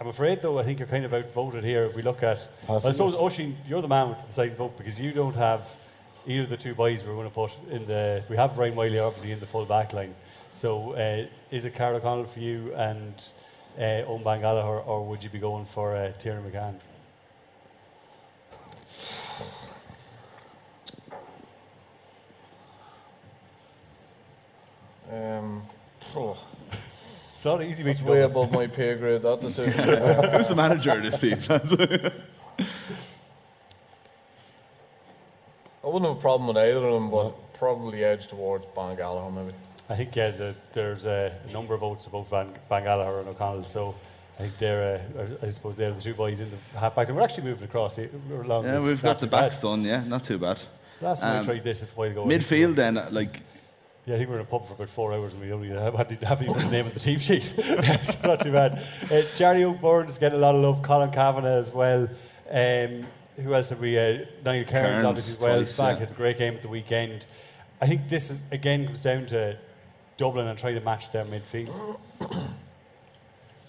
I'm 0.00 0.06
afraid, 0.06 0.42
though, 0.42 0.60
I 0.60 0.62
think 0.62 0.78
you're 0.78 0.86
kind 0.86 1.04
of 1.04 1.12
outvoted 1.12 1.64
here. 1.64 1.82
If 1.82 1.96
we 1.96 2.02
look 2.02 2.22
at, 2.22 2.48
well, 2.68 2.80
I 2.86 2.92
suppose 2.92 3.14
Oisin, 3.14 3.56
you're 3.66 3.82
the 3.82 3.88
man 3.88 4.10
with 4.10 4.18
the 4.18 4.26
deciding 4.26 4.54
vote 4.54 4.78
because 4.78 5.00
you 5.00 5.10
don't 5.10 5.34
have 5.34 5.76
either 6.26 6.44
of 6.44 6.50
the 6.50 6.56
two 6.56 6.74
boys 6.74 7.02
we're 7.02 7.14
going 7.14 7.28
to 7.28 7.34
put 7.34 7.50
in 7.70 7.86
the. 7.86 8.22
We 8.28 8.36
have 8.36 8.56
Ryan 8.56 8.76
Wylie 8.76 8.98
obviously 8.98 9.32
in 9.32 9.40
the 9.40 9.46
full 9.46 9.64
back 9.64 9.92
line. 9.92 10.14
So 10.50 10.92
uh, 10.92 11.26
is 11.50 11.64
it 11.64 11.74
Karl 11.74 11.96
O'Connell 11.96 12.24
for 12.24 12.40
you 12.40 12.74
and 12.74 13.14
uh, 13.78 14.02
Owen 14.06 14.44
or 14.44 15.06
would 15.06 15.24
you 15.24 15.30
be 15.30 15.38
going 15.38 15.64
for 15.64 15.96
uh, 15.96 16.12
Tiernan 16.18 16.50
McCann? 16.50 16.74
Um, 25.12 25.62
oh, 26.16 26.38
It's 27.34 27.44
not 27.44 27.62
easy 27.62 27.82
that's 27.82 28.00
making 28.00 28.06
way 28.12 28.22
above 28.22 28.50
my 28.52 28.66
pay 28.66 28.94
grade. 28.94 29.22
That 29.22 29.40
decision. 29.40 29.72
Who's 30.32 30.48
the 30.48 30.54
manager 30.56 30.92
of 30.92 31.02
this 31.02 31.18
team? 31.18 31.38
I 35.84 35.88
wouldn't 35.88 36.04
have 36.08 36.16
a 36.16 36.20
problem 36.20 36.46
with 36.48 36.56
either 36.56 36.86
of 36.86 36.94
them, 36.94 37.10
but 37.10 37.52
probably 37.54 38.04
edge 38.04 38.28
towards 38.28 38.64
Ban 38.74 38.96
Gallagher 38.96 39.30
maybe. 39.32 39.52
I 39.90 39.96
think 39.96 40.14
yeah, 40.16 40.30
the, 40.30 40.54
there's 40.72 41.04
a 41.06 41.36
number 41.52 41.74
of 41.74 41.80
votes 41.80 42.04
for 42.04 42.10
both 42.10 42.30
Bán, 42.30 42.54
Bán 42.70 42.84
Gallagher 42.84 43.18
and 43.20 43.28
O'Connell. 43.28 43.64
So 43.64 43.94
I 44.38 44.42
think 44.42 44.56
they're, 44.58 45.00
uh, 45.18 45.44
I 45.44 45.48
suppose 45.48 45.76
they're 45.76 45.92
the 45.92 46.00
two 46.00 46.14
boys 46.14 46.40
in 46.40 46.48
the 46.50 46.78
halfback. 46.78 47.08
And 47.08 47.16
we're 47.16 47.24
actually 47.24 47.44
moving 47.44 47.64
across. 47.64 47.96
here. 47.96 48.08
We're 48.30 48.42
along 48.42 48.64
Yeah, 48.64 48.74
this, 48.74 48.84
we've 48.84 49.02
not 49.02 49.10
got 49.14 49.18
the 49.18 49.26
too 49.26 49.30
bad. 49.30 49.40
backs 49.50 49.60
done. 49.60 49.82
Yeah, 49.82 50.04
not 50.04 50.24
too 50.24 50.38
bad. 50.38 50.62
Last 51.00 51.20
time 51.20 51.36
I 51.36 51.38
Um, 51.40 51.44
tried 51.44 51.64
this 51.64 51.82
a 51.82 51.86
while 51.86 52.10
ago. 52.10 52.24
I 52.24 52.28
think 52.28 52.50
we 52.50 52.56
Midfield 52.58 52.76
then, 52.76 52.94
like 53.10 53.42
Yeah, 54.04 54.16
I 54.16 54.18
think 54.18 54.30
we 54.30 54.34
were 54.34 54.40
in 54.40 54.46
a 54.46 54.48
pub 54.48 54.66
for 54.66 54.72
about 54.72 54.90
four 54.90 55.12
hours 55.12 55.32
and 55.32 55.42
we 55.42 55.52
only 55.52 55.68
have- 55.68 55.94
hadn't 55.94 56.22
haven't 56.24 56.50
even 56.50 56.60
the 56.60 56.70
name 56.70 56.86
of 56.86 56.94
the 56.94 57.00
team 57.00 57.20
sheet. 57.20 57.52
it's 57.56 58.22
not 58.24 58.40
too 58.40 58.50
bad. 58.50 58.82
Uh, 59.04 59.22
Jarly 59.36 59.62
Óg 59.62 59.80
Burns 59.80 60.18
getting 60.18 60.38
a 60.38 60.42
lot 60.42 60.56
of 60.56 60.60
love. 60.60 60.82
Colm 60.82 61.12
Cavanagh 61.12 61.58
as 61.58 61.70
well. 61.70 62.08
Um, 62.50 63.06
who 63.36 63.54
else 63.54 63.68
have 63.68 63.80
we? 63.80 63.96
Uh, 63.96 64.24
Niall 64.44 64.64
Cairns, 64.64 65.04
obviously 65.04 65.34
as 65.34 65.40
well. 65.40 65.58
twice, 65.60 65.76
back 65.76 65.94
yeah. 65.94 66.00
had 66.00 66.10
a 66.10 66.14
great 66.14 66.38
game 66.38 66.54
at 66.54 66.62
the 66.62 66.68
weekend. 66.68 67.26
I 67.80 67.86
think 67.86 68.08
this 68.08 68.30
is 68.30 68.44
again 68.50 68.86
comes 68.86 69.00
down 69.00 69.26
to 69.26 69.56
Dublin 70.16 70.48
and 70.48 70.58
trying 70.58 70.74
to 70.74 70.80
match 70.80 71.12
their 71.12 71.24
midfield. 71.24 71.98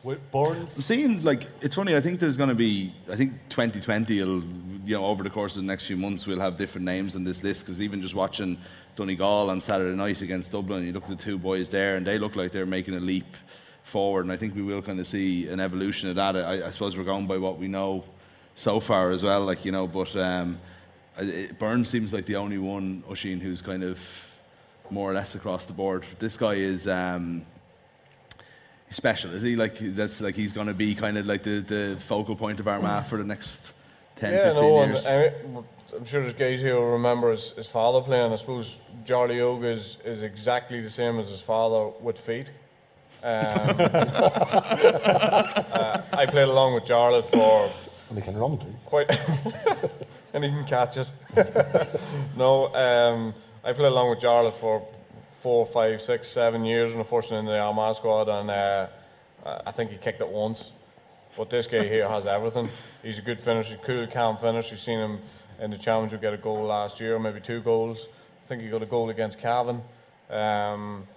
With 0.03 0.19
Burns, 0.31 0.69
Seems 0.71 1.23
like 1.23 1.47
it's 1.61 1.75
funny. 1.75 1.95
I 1.95 2.01
think 2.01 2.19
there's 2.19 2.35
going 2.35 2.49
to 2.49 2.55
be. 2.55 2.93
I 3.09 3.15
think 3.15 3.33
2020 3.49 4.19
will, 4.19 4.43
you 4.83 4.95
know, 4.97 5.05
over 5.05 5.23
the 5.23 5.29
course 5.29 5.55
of 5.55 5.61
the 5.61 5.67
next 5.67 5.87
few 5.87 5.95
months, 5.95 6.27
we'll 6.27 6.41
have 6.41 6.57
different 6.57 6.83
names 6.83 7.15
on 7.15 7.23
this 7.23 7.41
list. 7.41 7.65
Because 7.65 7.81
even 7.81 8.01
just 8.01 8.13
watching 8.13 8.57
Donegal 8.95 9.49
on 9.49 9.61
Saturday 9.61 9.95
night 9.95 10.21
against 10.21 10.51
Dublin, 10.51 10.85
you 10.85 10.93
look 10.93 11.03
at 11.03 11.09
the 11.09 11.15
two 11.15 11.37
boys 11.37 11.69
there, 11.69 11.95
and 11.95 12.05
they 12.05 12.17
look 12.17 12.35
like 12.35 12.51
they're 12.51 12.65
making 12.65 12.95
a 12.95 12.99
leap 12.99 13.25
forward. 13.83 14.25
And 14.25 14.31
I 14.31 14.37
think 14.37 14.55
we 14.55 14.61
will 14.61 14.81
kind 14.81 14.99
of 14.99 15.07
see 15.07 15.47
an 15.47 15.59
evolution 15.59 16.09
of 16.09 16.15
that. 16.15 16.35
I, 16.35 16.67
I 16.67 16.71
suppose 16.71 16.95
we're 16.95 17.03
going 17.03 17.27
by 17.27 17.37
what 17.37 17.57
we 17.57 17.67
know 17.67 18.03
so 18.55 18.79
far 18.79 19.11
as 19.11 19.23
well. 19.23 19.45
Like 19.45 19.65
you 19.65 19.71
know, 19.71 19.87
but 19.87 20.15
um, 20.15 20.59
it, 21.17 21.57
Burns 21.59 21.89
seems 21.89 22.13
like 22.13 22.25
the 22.25 22.35
only 22.35 22.57
one, 22.57 23.03
Oisin, 23.09 23.39
who's 23.39 23.61
kind 23.61 23.83
of 23.83 23.99
more 24.89 25.09
or 25.09 25.13
less 25.13 25.35
across 25.35 25.65
the 25.65 25.73
board. 25.73 26.05
This 26.19 26.37
guy 26.37 26.53
is. 26.55 26.87
Um, 26.87 27.45
special? 28.93 29.33
Is 29.33 29.41
he 29.41 29.55
like 29.55 29.77
that's 29.79 30.21
like 30.21 30.35
he's 30.35 30.53
going 30.53 30.67
to 30.67 30.73
be 30.73 30.95
kind 30.95 31.17
of 31.17 31.25
like 31.25 31.43
the, 31.43 31.61
the 31.61 31.97
focal 32.07 32.35
point 32.35 32.59
of 32.59 32.67
Armagh 32.67 33.05
for 33.05 33.17
the 33.17 33.23
next 33.23 33.73
10, 34.17 34.33
yeah, 34.33 34.53
15 34.53 34.63
no, 34.63 34.85
years? 34.85 35.07
I'm 35.95 36.05
sure 36.05 36.21
there's 36.21 36.33
guys 36.33 36.59
here 36.59 36.75
who 36.75 36.81
remember 36.81 37.31
his, 37.31 37.51
his 37.51 37.67
father 37.67 38.01
playing. 38.01 38.31
I 38.31 38.35
suppose 38.35 38.77
Jarly 39.05 39.35
Óg 39.37 39.63
is, 39.65 39.97
is 40.05 40.23
exactly 40.23 40.81
the 40.81 40.89
same 40.89 41.19
as 41.19 41.29
his 41.29 41.41
father 41.41 41.91
with 42.01 42.17
feet. 42.17 42.49
Um, 43.21 43.33
uh, 43.45 44.01
I 46.13 46.25
played 46.25 46.47
along 46.47 46.75
with 46.75 46.85
Jarlath 46.85 47.31
for. 47.31 47.71
And 48.09 48.17
he 48.17 48.23
can 48.23 48.37
run 48.37 48.57
too. 48.57 48.73
Quite. 48.85 49.09
and 50.33 50.43
he 50.43 50.49
can 50.49 50.65
catch 50.65 50.97
it. 50.97 51.09
no, 52.37 52.73
um, 52.75 53.33
I 53.63 53.73
played 53.73 53.87
along 53.87 54.09
with 54.09 54.19
Jarlath 54.19 54.59
for 54.59 54.85
four, 55.41 55.65
five, 55.65 56.01
six, 56.01 56.27
seven 56.27 56.65
years, 56.65 56.91
and 56.91 56.99
unfortunately 56.99 57.39
in 57.39 57.45
the 57.45 57.59
Armagh 57.59 57.95
squad, 57.95 58.29
and 58.29 58.49
uh, 58.49 58.87
I 59.65 59.71
think 59.71 59.91
he 59.91 59.97
kicked 59.97 60.21
it 60.21 60.29
once. 60.29 60.71
But 61.35 61.49
this 61.49 61.67
guy 61.67 61.85
here 61.85 62.07
has 62.07 62.25
everything. 62.27 62.69
He's 63.01 63.19
a 63.19 63.21
good 63.21 63.39
finisher, 63.39 63.77
cool, 63.83 64.05
calm 64.07 64.37
finish. 64.37 64.69
You've 64.71 64.79
seen 64.79 64.99
him 64.99 65.19
in 65.59 65.71
the 65.71 65.77
championship 65.77 66.21
get 66.21 66.33
a 66.33 66.37
goal 66.37 66.65
last 66.65 66.99
year, 66.99 67.17
maybe 67.19 67.39
two 67.39 67.61
goals. 67.61 68.07
I 68.53 68.55
think 68.55 68.65
he 68.65 68.69
got 68.69 68.83
a 68.83 68.85
goal 68.85 69.09
against 69.09 69.39
Cavan. 69.39 69.81
Um, 70.29 71.07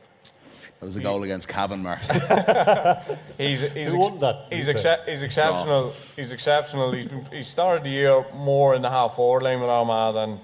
that 0.80 0.86
was 0.86 0.96
a 0.96 1.00
goal 1.00 1.22
against 1.22 1.48
Cavan, 1.48 1.82
Mark. 1.82 2.00
he's 3.38 3.60
he's 3.72 3.90
Who 3.90 3.98
won 3.98 4.18
that, 4.20 4.46
He's, 4.50 4.64
to 4.64 4.72
exce- 4.72 5.06
he's 5.06 5.22
exceptional. 5.22 5.92
He's 6.16 6.32
exceptional. 6.32 6.92
He's 6.92 7.08
been, 7.08 7.26
he 7.26 7.42
started 7.42 7.84
the 7.84 7.90
year 7.90 8.24
more 8.34 8.74
in 8.74 8.80
the 8.80 8.88
half 8.88 9.16
forward 9.16 9.42
line 9.42 9.60
with 9.60 9.68
Armagh 9.68 10.14
than 10.14 10.40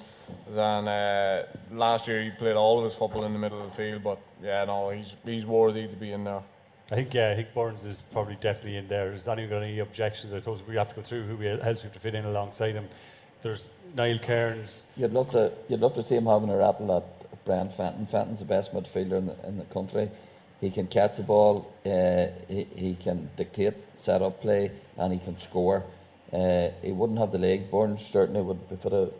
than 0.54 0.86
uh, 0.86 1.46
last 1.70 2.08
year. 2.08 2.22
He 2.22 2.30
played 2.30 2.56
all 2.56 2.78
of 2.80 2.84
his 2.84 2.94
football 2.94 3.24
in 3.24 3.32
the 3.32 3.38
middle 3.38 3.62
of 3.62 3.70
the 3.70 3.74
field, 3.74 4.02
but 4.02 4.18
yeah, 4.42 4.66
no, 4.66 4.90
he's 4.90 5.14
he's 5.24 5.46
worthy 5.46 5.88
to 5.88 5.96
be 5.96 6.12
in 6.12 6.24
there. 6.24 6.42
I 6.90 6.96
think 6.96 7.14
yeah, 7.14 7.30
I 7.30 7.36
think 7.36 7.54
Burns 7.54 7.86
is 7.86 8.02
probably 8.12 8.36
definitely 8.36 8.76
in 8.76 8.86
there 8.86 9.06
there. 9.06 9.14
Is 9.14 9.28
anyone 9.28 9.48
got 9.48 9.62
any 9.62 9.78
objections? 9.78 10.34
I 10.34 10.40
suppose 10.40 10.60
we 10.68 10.76
have 10.76 10.88
to 10.88 10.94
go 10.94 11.00
through 11.00 11.22
who 11.22 11.36
we, 11.36 11.48
else 11.48 11.62
we 11.62 11.84
have 11.84 11.92
to 11.92 12.00
fit 12.00 12.14
in 12.14 12.26
alongside 12.26 12.74
him. 12.74 12.86
There's 13.42 13.70
Niall 13.96 14.18
Cairns. 14.20 14.86
You'd 14.96 15.12
love 15.12 15.30
to, 15.32 15.52
you'd 15.68 15.80
love 15.80 15.94
to 15.94 16.02
see 16.02 16.14
him 16.14 16.26
having 16.26 16.48
a 16.48 16.56
rattle 16.56 16.96
at 16.96 17.44
Brian 17.44 17.68
Fenton. 17.68 18.06
Fenton's 18.06 18.38
the 18.38 18.44
best 18.44 18.72
midfielder 18.72 19.18
in 19.18 19.26
the, 19.26 19.48
in 19.48 19.58
the 19.58 19.64
country. 19.64 20.08
He 20.60 20.70
can 20.70 20.86
catch 20.86 21.16
the 21.16 21.24
ball, 21.24 21.72
uh, 21.84 22.26
he, 22.48 22.68
he 22.76 22.94
can 22.94 23.28
dictate 23.36 23.74
set 23.98 24.22
up 24.22 24.40
play, 24.40 24.70
and 24.96 25.12
he 25.12 25.18
can 25.18 25.38
score. 25.38 25.82
Uh, 26.32 26.68
he 26.82 26.92
wouldn't 26.92 27.18
have 27.18 27.32
the 27.32 27.38
leg. 27.38 27.70
Burns 27.70 28.06
certainly 28.06 28.40
would 28.40 28.68
be 28.68 28.76
fit 28.76 28.90
to 28.90 29.12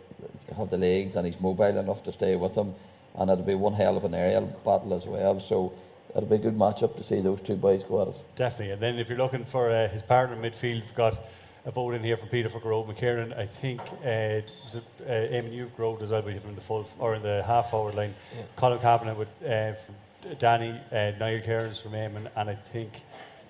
have 0.57 0.71
the 0.71 0.79
legs, 0.79 1.17
and 1.17 1.27
he's 1.27 1.41
mobile 1.41 1.77
enough 1.77 2.05
to 2.05 2.13
stay 2.13 2.37
with 2.37 2.55
him. 2.55 2.75
And 3.17 3.31
it'll 3.31 3.45
be 3.45 3.57
one 3.57 3.75
hell 3.75 3.97
of 3.97 4.05
an 4.05 4.15
aerial 4.15 4.47
battle 4.65 4.95
as 4.95 5.05
well. 5.05 5.41
So 5.41 5.73
it'll 6.17 6.29
be 6.29 6.37
a 6.37 6.39
good 6.39 6.57
matchup 6.57 6.97
to 6.97 7.05
see 7.05 7.21
those 7.21 7.41
two 7.41 7.57
boys 7.57 7.83
go 7.85 8.03
at 8.03 8.09
it. 8.09 8.17
Definitely. 8.37 8.73
And 8.73 8.81
then 8.81 8.99
if 8.99 9.09
you're 9.09 9.19
looking 9.19 9.45
for 9.45 9.71
uh, 9.71 9.89
his 9.89 10.01
partner 10.01 10.37
in 10.37 10.43
midfield, 10.43 10.81
we've 10.81 10.95
got 10.95 11.21
a 11.65 11.71
vote 11.71 11.95
in 11.95 12.03
here 12.03 12.17
from 12.17 12.29
Peter 12.29 12.49
for 12.49 12.61
Gearóid 12.61 12.93
McKiernan. 12.93 13.37
I 13.39 13.47
think 13.47 13.81
uh, 13.81 14.41
was 14.65 14.77
it, 14.77 14.85
uh, 15.07 15.35
Eamon, 15.35 15.53
you've 15.53 15.77
Gearóid 15.77 16.03
as 16.03 16.11
well, 16.11 16.23
but 16.23 16.35
you 16.35 16.41
in 16.49 16.55
the 16.55 16.61
full 16.61 16.89
or 16.99 17.15
in 17.15 17.23
the 17.23 17.43
half 17.45 17.71
forward 17.71 17.95
line. 17.95 18.15
Yeah. 18.37 18.43
Colm 18.57 18.81
Cavanagh 18.81 19.15
with 19.15 19.29
uh, 19.45 19.75
from 19.75 19.95
Danny, 20.39 20.79
uh, 20.91 21.13
Niall 21.19 21.41
Cairns 21.41 21.79
from 21.79 21.93
Eamon, 21.93 22.29
and 22.35 22.51
I 22.51 22.55
think 22.55 23.03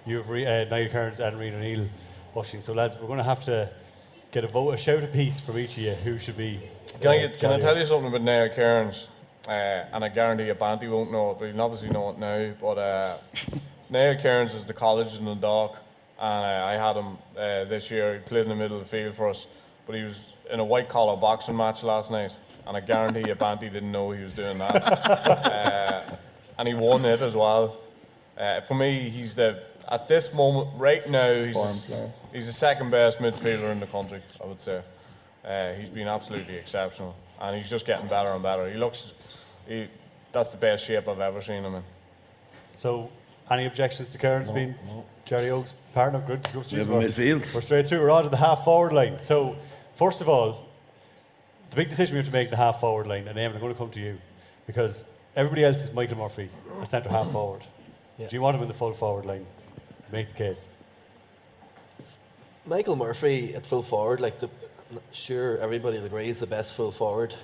you 0.07 0.17
have 0.17 0.29
re- 0.29 0.47
uh, 0.47 0.65
Niall 0.69 0.91
Cairns 0.91 1.21
and 1.21 1.37
Rian 1.37 1.55
O'Neill 1.55 1.89
pushing. 2.35 2.61
So 2.61 2.73
lads, 2.73 2.97
we're 3.01 3.07
going 3.07 3.19
to 3.19 3.25
have 3.25 3.45
to 3.45 3.71
get 4.31 4.45
a 4.45 4.49
vote, 4.49 4.73
a 4.73 4.77
shout 4.77 5.05
a 5.05 5.07
piece 5.07 5.41
from 5.41 5.59
each 5.59 5.77
of 5.79 5.85
you. 5.85 5.93
Who 5.93 6.19
should 6.19 6.37
be? 6.37 6.61
Can 7.01 7.09
I, 7.09 7.17
uh, 7.17 7.27
get, 7.29 7.39
can 7.39 7.53
I 7.53 7.61
tell 7.61 7.77
you 7.77 7.85
something 7.87 8.09
about 8.09 8.23
Niall 8.23 8.51
Cairns? 8.51 9.09
Uh, 9.47 9.51
and 9.93 10.05
I 10.05 10.09
guarantee 10.09 10.47
you, 10.47 10.55
Banty 10.55 10.87
won't 10.87 11.11
know 11.11 11.33
it, 11.33 11.39
but 11.41 11.51
he'll 11.51 11.61
obviously 11.61 11.91
know 11.91 12.11
it 12.11 12.19
now. 12.19 12.53
But 12.61 12.79
uh, 12.79 13.17
Niall 13.91 14.17
Cairns 14.17 14.55
is 14.55 14.65
the 14.65 14.75
college 14.75 15.19
in 15.19 15.25
Dundalk, 15.25 15.79
and 16.23 16.45
uh, 16.45 16.65
I 16.65 16.73
had 16.75 16.97
him 16.97 17.19
uh, 17.37 17.65
this 17.65 17.91
year. 17.91 18.15
He 18.15 18.21
played 18.21 18.43
in 18.43 18.49
the 18.49 18.55
middle 18.55 18.79
of 18.79 18.85
the 18.85 18.89
field 18.89 19.17
for 19.17 19.29
us, 19.29 19.47
but 19.87 19.97
he 19.97 20.03
was 20.05 20.17
in 20.51 20.61
a 20.61 20.65
white 20.65 20.89
collar 20.89 21.17
boxing 21.17 21.57
match 21.57 21.83
last 21.83 22.11
night, 22.11 22.33
and 22.67 22.77
I 22.77 22.81
guarantee 22.81 23.25
you, 23.27 23.35
Banty 23.35 23.69
didn't 23.69 23.91
know 23.91 24.13
he 24.13 24.23
was 24.23 24.35
doing 24.35 24.59
that. 24.59 24.77
uh, 24.77 26.17
and 26.59 26.69
he 26.69 26.75
won 26.75 27.05
it 27.05 27.21
as 27.21 27.35
well. 27.35 27.77
Uh, 28.39 28.61
for 28.63 28.75
me, 28.75 29.11
he's 29.11 29.35
the 29.35 29.65
at 29.89 30.07
this 30.09 30.33
moment, 30.33 30.69
right 30.77 31.07
now, 31.11 31.45
he's 31.45 31.55
Form 31.55 31.77
the, 31.89 32.11
he's 32.33 32.47
the 32.47 32.53
second 32.53 32.91
best 32.91 33.19
midfielder 33.19 33.71
in 33.73 33.81
the 33.81 33.87
country. 33.87 34.23
I 34.43 34.47
would 34.47 34.61
say. 34.61 34.81
Uh, 35.45 35.73
he's 35.75 35.89
been 35.89 36.07
absolutely 36.07 36.55
exceptional, 36.55 37.17
and 37.41 37.57
he's 37.57 37.69
just 37.69 37.85
getting 37.85 38.07
better 38.07 38.31
and 38.31 38.43
better. 38.43 38.71
He 38.71 38.77
looks, 38.77 39.13
he, 39.67 39.89
that's 40.31 40.51
the 40.51 40.57
best 40.57 40.85
shape 40.85 41.09
I've 41.09 41.19
ever 41.19 41.41
seen 41.41 41.65
him 41.65 41.75
in. 41.75 41.83
So, 42.77 43.11
any 43.59 43.67
objections 43.67 44.11
to 44.11 44.19
Cairns 44.19 44.49
being 44.51 44.75
Jarly 45.27 45.49
Óg's 45.49 45.75
partner? 45.95 46.23
Good 46.27 46.45
to 46.45 46.53
go 46.53 46.63
We 46.71 46.79
have 46.79 46.91
a 46.91 46.95
midfield. 46.95 47.55
We're 47.55 47.61
straight 47.61 47.87
through. 47.87 48.01
We're 48.01 48.11
on 48.11 48.25
to 48.25 48.29
the 48.29 48.37
half 48.37 48.65
forward 48.65 48.93
line. 48.93 49.19
So, 49.19 49.57
first 49.95 50.21
of 50.21 50.29
all, 50.29 50.67
the 51.71 51.77
big 51.77 51.89
decision 51.89 52.15
we 52.15 52.19
have 52.19 52.27
to 52.27 52.33
make 52.33 52.51
the 52.51 52.57
half 52.57 52.81
forward 52.81 53.07
line, 53.07 53.29
and 53.29 53.39
Eamon, 53.39 53.55
I'm 53.55 53.61
going 53.61 53.73
to 53.73 53.79
come 53.79 53.91
to 53.91 54.01
you 54.01 54.19
because 54.67 55.05
everybody 55.37 55.65
else 55.65 55.83
is 55.83 55.95
Michael 55.95 56.19
Murphy 56.19 56.51
at 56.81 56.89
centre 56.89 57.09
half 57.09 57.31
forward. 57.33 57.63
Yeah. 58.19 58.29
Do 58.29 58.37
you 58.37 58.43
want 58.43 58.57
him 58.57 58.63
in 58.63 58.69
the 58.69 58.75
full 58.75 58.93
forward 58.93 59.27
line? 59.27 59.47
Make 60.11 60.29
the 60.29 60.35
case. 60.35 60.69
Michael 62.67 62.97
Murphy 62.97 63.55
at 63.55 63.67
full 63.67 63.83
forward, 63.83 64.21
like 64.21 64.39
the 64.39 64.49
sure 65.13 65.59
everybody 65.59 65.97
agrees 65.97 66.39
the 66.39 66.47
best 66.47 66.75
full 66.75 66.93
forward 66.93 67.35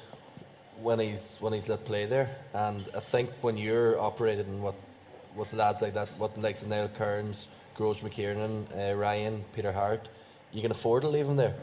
when 0.80 0.98
he's 0.98 1.36
when 1.40 1.52
he's 1.52 1.68
let 1.68 1.84
play 1.84 2.06
there. 2.06 2.36
And 2.54 2.84
I 2.94 3.00
think 3.00 3.30
when 3.40 3.56
you're 3.56 3.98
operating 3.98 4.62
with 4.62 4.74
with 5.38 5.52
lads 5.52 5.80
like 5.80 5.94
that, 5.94 6.08
what 6.18 6.36
likes 6.40 6.62
of 6.62 6.68
Niall 6.68 6.88
Kearns, 6.88 7.46
Gearóid 7.76 8.00
McKiernan, 8.00 8.66
uh, 8.76 8.94
Ryan, 8.94 9.44
Peter 9.54 9.72
Harte, 9.72 10.08
you 10.52 10.60
can 10.60 10.70
afford 10.70 11.02
to 11.02 11.08
leave 11.08 11.26
him 11.26 11.36
there. 11.36 11.54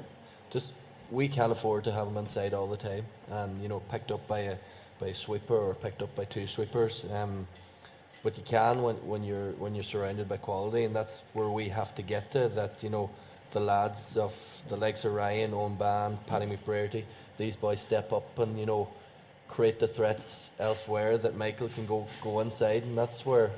Just 0.49 0.73
we 1.11 1.27
can't 1.27 1.51
afford 1.51 1.83
to 1.83 1.91
have 1.91 2.07
him 2.07 2.17
inside 2.17 2.53
all 2.53 2.67
the 2.67 2.77
time, 2.77 3.05
and 3.29 3.61
you 3.61 3.67
know 3.67 3.79
picked 3.91 4.11
up 4.11 4.27
by 4.27 4.39
a 4.39 4.55
by 4.99 5.07
a 5.07 5.15
sweeper 5.15 5.55
or 5.55 5.73
picked 5.73 6.01
up 6.01 6.15
by 6.15 6.25
two 6.25 6.47
sweepers. 6.47 7.05
Um, 7.11 7.47
but 8.23 8.37
you 8.37 8.43
can 8.43 8.81
when, 8.81 8.95
when 9.07 9.23
you're 9.23 9.51
when 9.51 9.75
you're 9.75 9.83
surrounded 9.83 10.27
by 10.27 10.37
quality, 10.37 10.85
and 10.85 10.95
that's 10.95 11.21
where 11.33 11.49
we 11.49 11.69
have 11.69 11.93
to 11.95 12.01
get 12.01 12.31
to. 12.31 12.47
That 12.49 12.81
you 12.81 12.89
know, 12.89 13.09
the 13.51 13.59
lads 13.59 14.17
of 14.17 14.33
the 14.69 14.77
likes 14.77 15.05
of 15.05 15.13
Ryan, 15.13 15.53
Owen 15.53 15.75
Ban, 15.75 16.17
Paddy 16.27 16.45
McBrearty, 16.45 17.03
these 17.37 17.55
boys 17.55 17.81
step 17.81 18.13
up 18.13 18.39
and 18.39 18.59
you 18.59 18.65
know, 18.65 18.89
create 19.47 19.79
the 19.79 19.87
threats 19.87 20.49
elsewhere 20.59 21.17
that 21.17 21.35
Michael 21.35 21.69
can 21.69 21.85
go 21.85 22.07
go 22.21 22.39
inside, 22.39 22.83
and 22.83 22.97
that's 22.97 23.25
where 23.25 23.51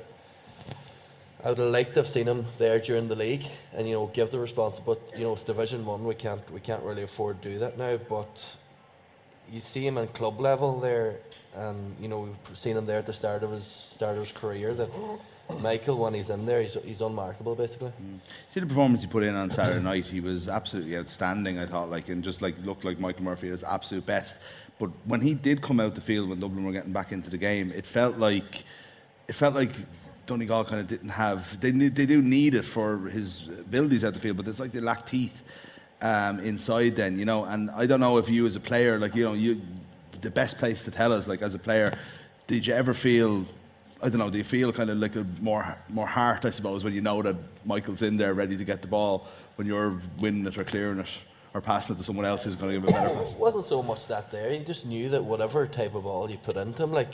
I 1.44 1.50
would 1.50 1.58
have 1.58 1.68
liked 1.68 1.94
to 1.94 2.00
have 2.00 2.08
seen 2.08 2.26
him 2.26 2.46
there 2.58 2.80
during 2.80 3.06
the 3.06 3.14
league, 3.14 3.46
and 3.72 3.86
you 3.88 3.94
know, 3.94 4.06
give 4.06 4.30
the 4.30 4.38
response. 4.40 4.80
But 4.80 5.00
you 5.16 5.22
know, 5.24 5.34
it's 5.34 5.42
Division 5.42 5.84
One, 5.86 6.04
we 6.04 6.14
can't 6.14 6.48
we 6.52 6.60
can't 6.60 6.82
really 6.82 7.04
afford 7.04 7.40
to 7.42 7.50
do 7.52 7.58
that 7.60 7.78
now. 7.78 7.96
But 7.96 8.44
you 9.50 9.60
see 9.60 9.86
him 9.86 9.98
in 9.98 10.08
club 10.08 10.40
level 10.40 10.80
there, 10.80 11.16
and 11.54 11.94
you 12.00 12.08
know 12.08 12.20
we've 12.20 12.58
seen 12.58 12.76
him 12.76 12.86
there 12.86 12.98
at 12.98 13.06
the 13.06 13.12
start 13.12 13.42
of 13.42 13.52
his 13.52 13.64
start 13.94 14.16
of 14.16 14.24
his 14.24 14.32
career. 14.32 14.74
That 14.74 14.90
Michael, 15.60 15.98
when 15.98 16.12
he's 16.12 16.28
in 16.28 16.44
there, 16.44 16.60
he's 16.60 16.76
he's 16.84 17.00
unmarkable 17.00 17.54
basically. 17.54 17.92
Mm. 18.02 18.18
See 18.50 18.60
the 18.60 18.66
performance 18.66 19.02
he 19.02 19.08
put 19.08 19.22
in 19.22 19.36
on 19.36 19.50
Saturday 19.50 19.80
night. 19.80 20.06
He 20.06 20.20
was 20.20 20.48
absolutely 20.48 20.96
outstanding. 20.96 21.58
I 21.58 21.66
thought, 21.66 21.88
like, 21.88 22.08
and 22.08 22.22
just 22.22 22.42
like 22.42 22.56
looked 22.64 22.84
like 22.84 22.98
Michael 22.98 23.22
Murphy 23.22 23.46
at 23.46 23.52
his 23.52 23.64
absolute 23.64 24.04
best. 24.04 24.36
But 24.78 24.90
when 25.06 25.20
he 25.20 25.34
did 25.34 25.60
come 25.60 25.80
out 25.80 25.94
the 25.94 26.00
field 26.00 26.28
when 26.28 26.40
Dublin 26.40 26.64
were 26.64 26.72
getting 26.72 26.92
back 26.92 27.12
into 27.12 27.30
the 27.30 27.38
game, 27.38 27.72
it 27.72 27.86
felt 27.86 28.16
like 28.16 28.64
it 29.26 29.34
felt 29.34 29.54
like 29.54 29.72
Donegal 30.26 30.64
kind 30.64 30.80
of 30.80 30.86
didn't 30.86 31.08
have. 31.08 31.60
They 31.60 31.70
they 31.70 32.06
do 32.06 32.22
need 32.22 32.54
it 32.54 32.64
for 32.64 33.08
his 33.08 33.48
abilities 33.48 34.04
at 34.04 34.14
the 34.14 34.20
field, 34.20 34.36
but 34.36 34.46
it's 34.46 34.60
like 34.60 34.72
they 34.72 34.80
lack 34.80 35.06
teeth 35.06 35.42
um, 36.00 36.38
inside. 36.40 36.94
Then 36.96 37.18
you 37.18 37.24
know, 37.24 37.44
and 37.44 37.70
I 37.72 37.86
don't 37.86 38.00
know 38.00 38.18
if 38.18 38.28
you 38.28 38.46
as 38.46 38.54
a 38.54 38.60
player, 38.60 38.98
like 38.98 39.16
you 39.16 39.24
know, 39.24 39.32
you 39.32 39.60
the 40.20 40.30
best 40.30 40.58
place 40.58 40.82
to 40.82 40.90
tell 40.90 41.12
us, 41.12 41.26
like 41.26 41.42
as 41.42 41.54
a 41.54 41.58
player, 41.58 41.98
did 42.46 42.66
you 42.66 42.74
ever 42.74 42.94
feel? 42.94 43.44
I 44.00 44.08
don't 44.08 44.18
know. 44.18 44.30
Do 44.30 44.38
you 44.38 44.44
feel 44.44 44.72
kind 44.72 44.90
of 44.90 44.98
like 44.98 45.16
a 45.16 45.26
more 45.40 45.76
more 45.88 46.06
heart, 46.06 46.44
I 46.44 46.50
suppose, 46.50 46.84
when 46.84 46.94
you 46.94 47.00
know 47.00 47.20
that 47.22 47.36
Michael's 47.64 48.02
in 48.02 48.16
there 48.16 48.32
ready 48.32 48.56
to 48.56 48.64
get 48.64 48.80
the 48.80 48.88
ball 48.88 49.26
when 49.56 49.66
you're 49.66 50.00
winning 50.20 50.46
it 50.46 50.56
or 50.56 50.62
clearing 50.62 51.00
it 51.00 51.08
or 51.58 51.60
passing 51.60 51.94
it 51.94 51.98
to 51.98 52.04
someone 52.04 52.24
else 52.24 52.44
who's 52.44 52.56
going 52.56 52.72
to 52.72 52.80
give 52.80 52.88
a 52.88 52.92
better 52.92 53.14
pass? 53.22 53.32
It 53.32 53.38
wasn't 53.38 53.66
so 53.66 53.82
much 53.82 54.06
that 54.06 54.30
there. 54.30 54.50
He 54.50 54.60
just 54.60 54.86
knew 54.86 55.10
that 55.10 55.22
whatever 55.22 55.66
type 55.66 55.94
of 55.94 56.04
ball 56.04 56.30
you 56.30 56.38
put 56.38 56.56
into 56.56 56.82
him, 56.84 56.92
like 56.92 57.12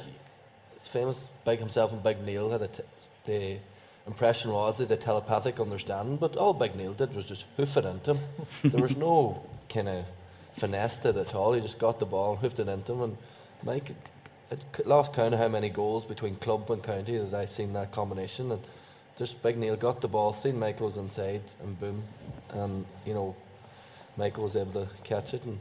it's 0.77 0.87
famous, 0.87 1.31
Big 1.45 1.59
himself 1.59 1.93
and 1.93 2.03
Big 2.03 2.23
Neil 2.23 2.51
had 2.51 2.63
a 2.63 2.69
t- 2.69 2.83
the 3.27 3.59
impression 4.07 4.53
was 4.53 4.77
that 4.79 4.89
the 4.89 4.97
telepathic 4.97 5.59
understanding, 5.59 6.17
but 6.17 6.37
all 6.37 6.53
Big 6.53 6.77
Neil 6.77 6.93
did 6.93 7.15
was 7.15 7.25
just 7.25 7.45
hoof 7.57 7.77
it 7.77 7.87
into 7.87 8.15
him. 8.15 8.19
there 8.65 8.83
was 8.83 8.97
no 8.97 9.43
kind 9.69 9.89
of 9.89 10.05
finesse 10.59 11.05
it 11.05 11.17
at 11.17 11.35
all. 11.35 11.55
He 11.55 11.61
just 11.61 11.79
got 11.79 11.99
the 11.99 12.07
ball, 12.07 12.37
hoofed 12.37 12.59
it 12.59 12.69
into 12.69 12.93
him, 12.93 13.03
and 13.03 13.17
Mike, 13.63 13.91
it 14.51 14.87
lost 14.87 15.15
count 15.15 15.33
of 15.33 15.41
how 15.41 15.49
many 15.49 15.71
goals 15.71 16.05
between 16.05 16.37
club 16.37 16.71
and 16.71 16.83
county 16.83 17.17
that 17.17 17.35
I 17.35 17.47
seen 17.47 17.73
that 17.73 17.93
combination, 17.93 18.53
and 18.53 18.63
just 19.17 19.43
Big 19.43 19.57
Neil 19.57 19.77
got 19.77 20.03
the 20.03 20.09
ball, 20.09 20.35
seen 20.35 20.59
Michael 20.59 20.87
was 20.87 20.99
inside, 20.99 21.43
and 21.63 21.81
boom, 21.81 22.03
and 22.51 22.85
you 23.07 23.15
know, 23.15 23.35
Michael 24.17 24.45
was 24.45 24.57
able 24.57 24.73
to 24.73 24.89
catch 25.03 25.35
it 25.35 25.43
and 25.45 25.59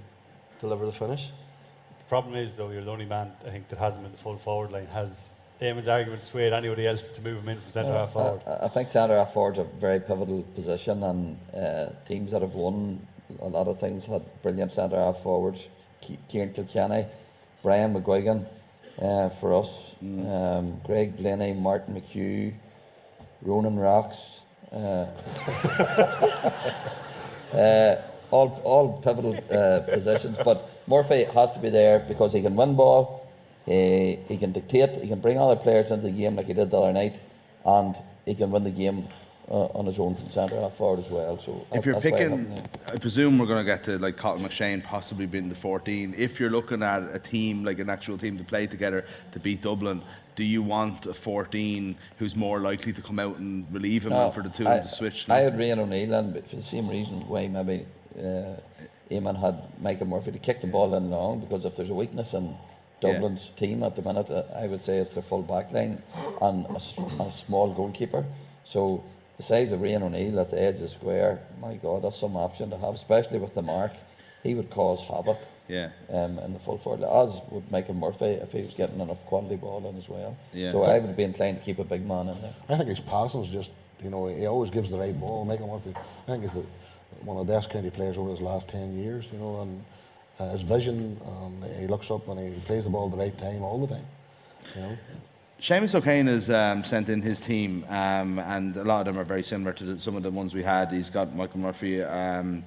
deliver 0.59 0.85
the 0.85 0.91
finish. 0.91 1.27
The 1.99 2.03
problem 2.09 2.35
is, 2.35 2.53
though, 2.55 2.69
you're 2.69 2.83
the 2.83 2.91
only 2.91 3.05
man 3.05 3.31
I 3.45 3.49
think 3.49 3.67
that 3.69 3.79
hasn't 3.79 4.03
been 4.03 4.11
the 4.11 4.17
full 4.17 4.37
forward 4.37 4.71
line. 4.71 4.85
Has 4.87 5.33
Eamon's 5.61 5.87
argument 5.87 6.21
swayed 6.21 6.53
anybody 6.53 6.85
else 6.87 7.09
to 7.11 7.21
move 7.21 7.41
him 7.41 7.49
in 7.49 7.59
from 7.59 7.71
centre 7.71 7.91
Yeah, 7.91 7.99
half 7.99 8.11
forward? 8.13 8.41
I, 8.45 8.65
I 8.65 8.67
think 8.69 8.89
centre 8.89 9.17
half 9.17 9.33
forward's 9.33 9.59
a 9.59 9.63
very 9.63 9.99
pivotal 9.99 10.43
position, 10.55 11.03
and 11.03 11.37
uh, 11.55 11.89
teams 12.07 12.31
that 12.31 12.41
have 12.41 12.53
won 12.53 13.05
a 13.41 13.47
lot 13.47 13.67
of 13.67 13.79
things 13.79 14.05
had 14.05 14.21
brilliant 14.43 14.73
centre 14.73 14.97
half 14.97 15.21
forwards. 15.23 15.67
Ke- 16.01 16.19
Ciarán 16.29 16.53
Kilkenny, 16.53 17.05
Brian 17.63 17.93
McGuigan 17.93 18.45
uh, 19.01 19.29
for 19.29 19.53
us, 19.53 19.95
um, 20.01 20.79
Greg 20.85 21.15
Blaney, 21.17 21.53
Martin 21.53 21.95
McHugh, 21.95 22.53
Ronan 23.41 23.77
Rocks. 23.79 24.41
All, 28.33 28.49
all 28.63 28.99
pivotal 29.05 29.35
uh, 29.51 29.81
positions, 29.81 30.39
but 30.43 30.67
Murphy 30.87 31.23
has 31.23 31.51
to 31.51 31.59
be 31.59 31.69
there 31.69 31.99
because 32.07 32.33
he 32.33 32.41
can 32.41 32.55
win 32.55 32.75
ball, 32.75 33.27
he, 33.67 34.17
he 34.27 34.37
can 34.37 34.51
dictate, 34.51 34.89
he 35.03 35.07
can 35.07 35.19
bring 35.19 35.37
other 35.37 35.55
players 35.55 35.91
into 35.91 36.07
the 36.07 36.11
game 36.11 36.35
like 36.35 36.47
he 36.47 36.53
did 36.53 36.71
the 36.71 36.77
other 36.81 36.93
night, 36.93 37.19
and 37.63 37.95
he 38.25 38.33
can 38.33 38.49
win 38.49 38.63
the 38.63 38.71
game 38.71 39.07
uh, 39.49 39.65
on 39.75 39.85
his 39.85 39.99
own 39.99 40.15
from 40.15 40.31
centre 40.31 40.59
half 40.59 40.75
forward 40.75 41.03
as 41.03 41.11
well. 41.11 41.37
So 41.37 41.65
if 41.73 41.85
you're 41.85 42.01
picking. 42.01 42.59
I 42.87 42.97
presume 42.97 43.37
we're 43.37 43.45
going 43.45 43.63
to 43.63 43.71
get 43.71 43.83
to 43.83 43.99
like 43.99 44.17
Colin 44.17 44.41
McShane 44.41 44.83
possibly 44.83 45.25
being 45.25 45.49
the 45.49 45.55
14. 45.55 46.15
If 46.17 46.39
you're 46.39 46.49
looking 46.49 46.81
at 46.81 47.03
a 47.13 47.19
team, 47.19 47.63
like 47.63 47.77
an 47.77 47.89
actual 47.89 48.17
team 48.17 48.37
to 48.37 48.43
play 48.43 48.67
together 48.67 49.05
to 49.31 49.39
beat 49.39 49.61
Dublin, 49.61 50.01
do 50.35 50.43
you 50.43 50.63
want 50.63 51.05
a 51.05 51.13
14 51.13 51.95
who's 52.17 52.35
more 52.35 52.59
likely 52.59 52.93
to 52.93 53.01
come 53.01 53.19
out 53.19 53.37
and 53.37 53.71
relieve 53.71 54.05
him 54.05 54.11
No, 54.11 54.31
the 54.31 54.49
two 54.49 54.65
I, 54.65 54.77
of 54.77 54.77
them 54.77 54.83
to 54.83 54.89
switch? 54.89 55.29
I 55.29 55.39
had 55.39 55.55
Rian 55.55 55.77
O'Neill, 55.77 56.13
and 56.13 56.33
but 56.33 56.49
for 56.49 56.55
the 56.55 56.61
same 56.61 56.89
reason 56.89 57.27
why 57.27 57.47
maybe 57.47 57.85
uh, 58.17 58.55
Eamon 59.11 59.39
had 59.39 59.61
Michael 59.81 60.07
Murphy 60.07 60.31
to 60.31 60.39
kick 60.39 60.61
the 60.61 60.67
ball 60.67 60.95
in 60.95 61.09
long, 61.09 61.39
because 61.39 61.65
if 61.65 61.75
there's 61.75 61.89
a 61.89 61.93
weakness 61.93 62.33
in 62.33 62.55
Dublin's 63.01 63.51
team 63.51 63.83
at 63.83 63.95
the 63.95 64.01
minute, 64.01 64.29
uh, 64.29 64.43
I 64.55 64.67
would 64.67 64.83
say 64.83 64.97
it's 64.97 65.17
a 65.17 65.21
full 65.21 65.41
back 65.43 65.71
line 65.71 66.01
and 66.41 66.65
a 66.67 66.79
small 67.31 67.73
goalkeeper. 67.73 68.23
So 68.65 69.03
the 69.37 69.43
size 69.43 69.71
of 69.71 69.81
Rian 69.81 70.01
O'Neill 70.03 70.39
at 70.39 70.51
the 70.51 70.61
edge 70.61 70.75
of 70.75 70.81
the 70.81 70.87
square, 70.89 71.39
my 71.59 71.75
God, 71.75 72.03
that's 72.03 72.17
some 72.17 72.37
option 72.37 72.69
to 72.69 72.77
have, 72.77 72.93
especially 72.93 73.39
with 73.39 73.53
the 73.55 73.61
mark. 73.61 73.91
He 74.43 74.55
would 74.55 74.69
cause 74.69 74.99
havoc 75.01 75.37
Yeah. 75.67 75.89
um, 76.09 76.37
in 76.39 76.53
the 76.53 76.59
full 76.59 76.77
forward, 76.77 77.03
as 77.03 77.39
would 77.51 77.69
Michael 77.71 77.93
Murphy 77.95 78.25
if 78.25 78.51
he 78.51 78.61
was 78.61 78.73
getting 78.73 78.99
enough 78.99 79.23
quality 79.25 79.55
ball 79.55 79.85
in 79.87 79.97
as 79.97 80.07
well. 80.09 80.35
Yeah. 80.53 80.71
So 80.71 80.83
I 80.83 80.99
would 80.99 81.15
be 81.15 81.23
inclined 81.23 81.59
to 81.59 81.63
keep 81.63 81.79
a 81.79 81.83
big 81.83 82.05
man 82.05 82.27
in 82.29 82.41
there. 82.41 82.53
I 82.69 82.77
think 82.77 82.89
his 82.89 82.99
passing's 83.01 83.49
just, 83.49 83.71
you 84.03 84.09
know, 84.09 84.27
he 84.27 84.45
always 84.45 84.69
gives 84.69 84.89
the 84.89 84.97
right 84.97 85.17
ball. 85.19 85.45
Michael 85.45 85.67
Murphy, 85.67 85.93
I 86.27 86.31
think 86.31 86.43
he's 86.43 86.53
the, 86.53 86.63
one 87.21 87.37
of 87.37 87.47
the 87.47 87.53
best 87.53 87.69
county 87.69 87.89
players 87.89 88.17
over 88.17 88.29
his 88.29 88.41
last 88.41 88.67
10 88.69 88.97
years, 88.97 89.27
you 89.31 89.37
know, 89.37 89.61
and 89.61 89.83
uh, 90.39 90.49
his 90.49 90.61
vision, 90.61 91.19
um, 91.25 91.63
he 91.79 91.87
looks 91.87 92.09
up 92.11 92.27
and 92.27 92.39
he 92.39 92.59
plays 92.61 92.85
the 92.85 92.89
ball 92.89 93.05
at 93.05 93.11
the 93.11 93.17
right 93.17 93.37
time 93.37 93.61
all 93.61 93.79
the 93.79 93.93
time, 93.93 94.05
you 94.75 94.81
know. 94.81 94.97
Seamus 95.61 95.95
O'Kane 95.95 96.27
has 96.27 96.49
um, 96.49 96.83
sent 96.83 97.07
in 97.07 97.21
his 97.21 97.39
team, 97.39 97.85
um, 97.87 98.37
and 98.39 98.75
a 98.75 98.83
lot 98.83 99.07
of 99.07 99.13
them 99.13 99.17
are 99.17 99.25
very 99.25 99.43
similar 99.43 99.71
to 99.71 99.85
the, 99.85 99.99
some 99.99 100.17
of 100.17 100.23
the 100.23 100.29
ones 100.29 100.53
we 100.53 100.61
had. 100.61 100.91
He's 100.91 101.09
got 101.09 101.33
Michael 101.33 101.61
Murphy 101.61 102.03
um, 102.03 102.65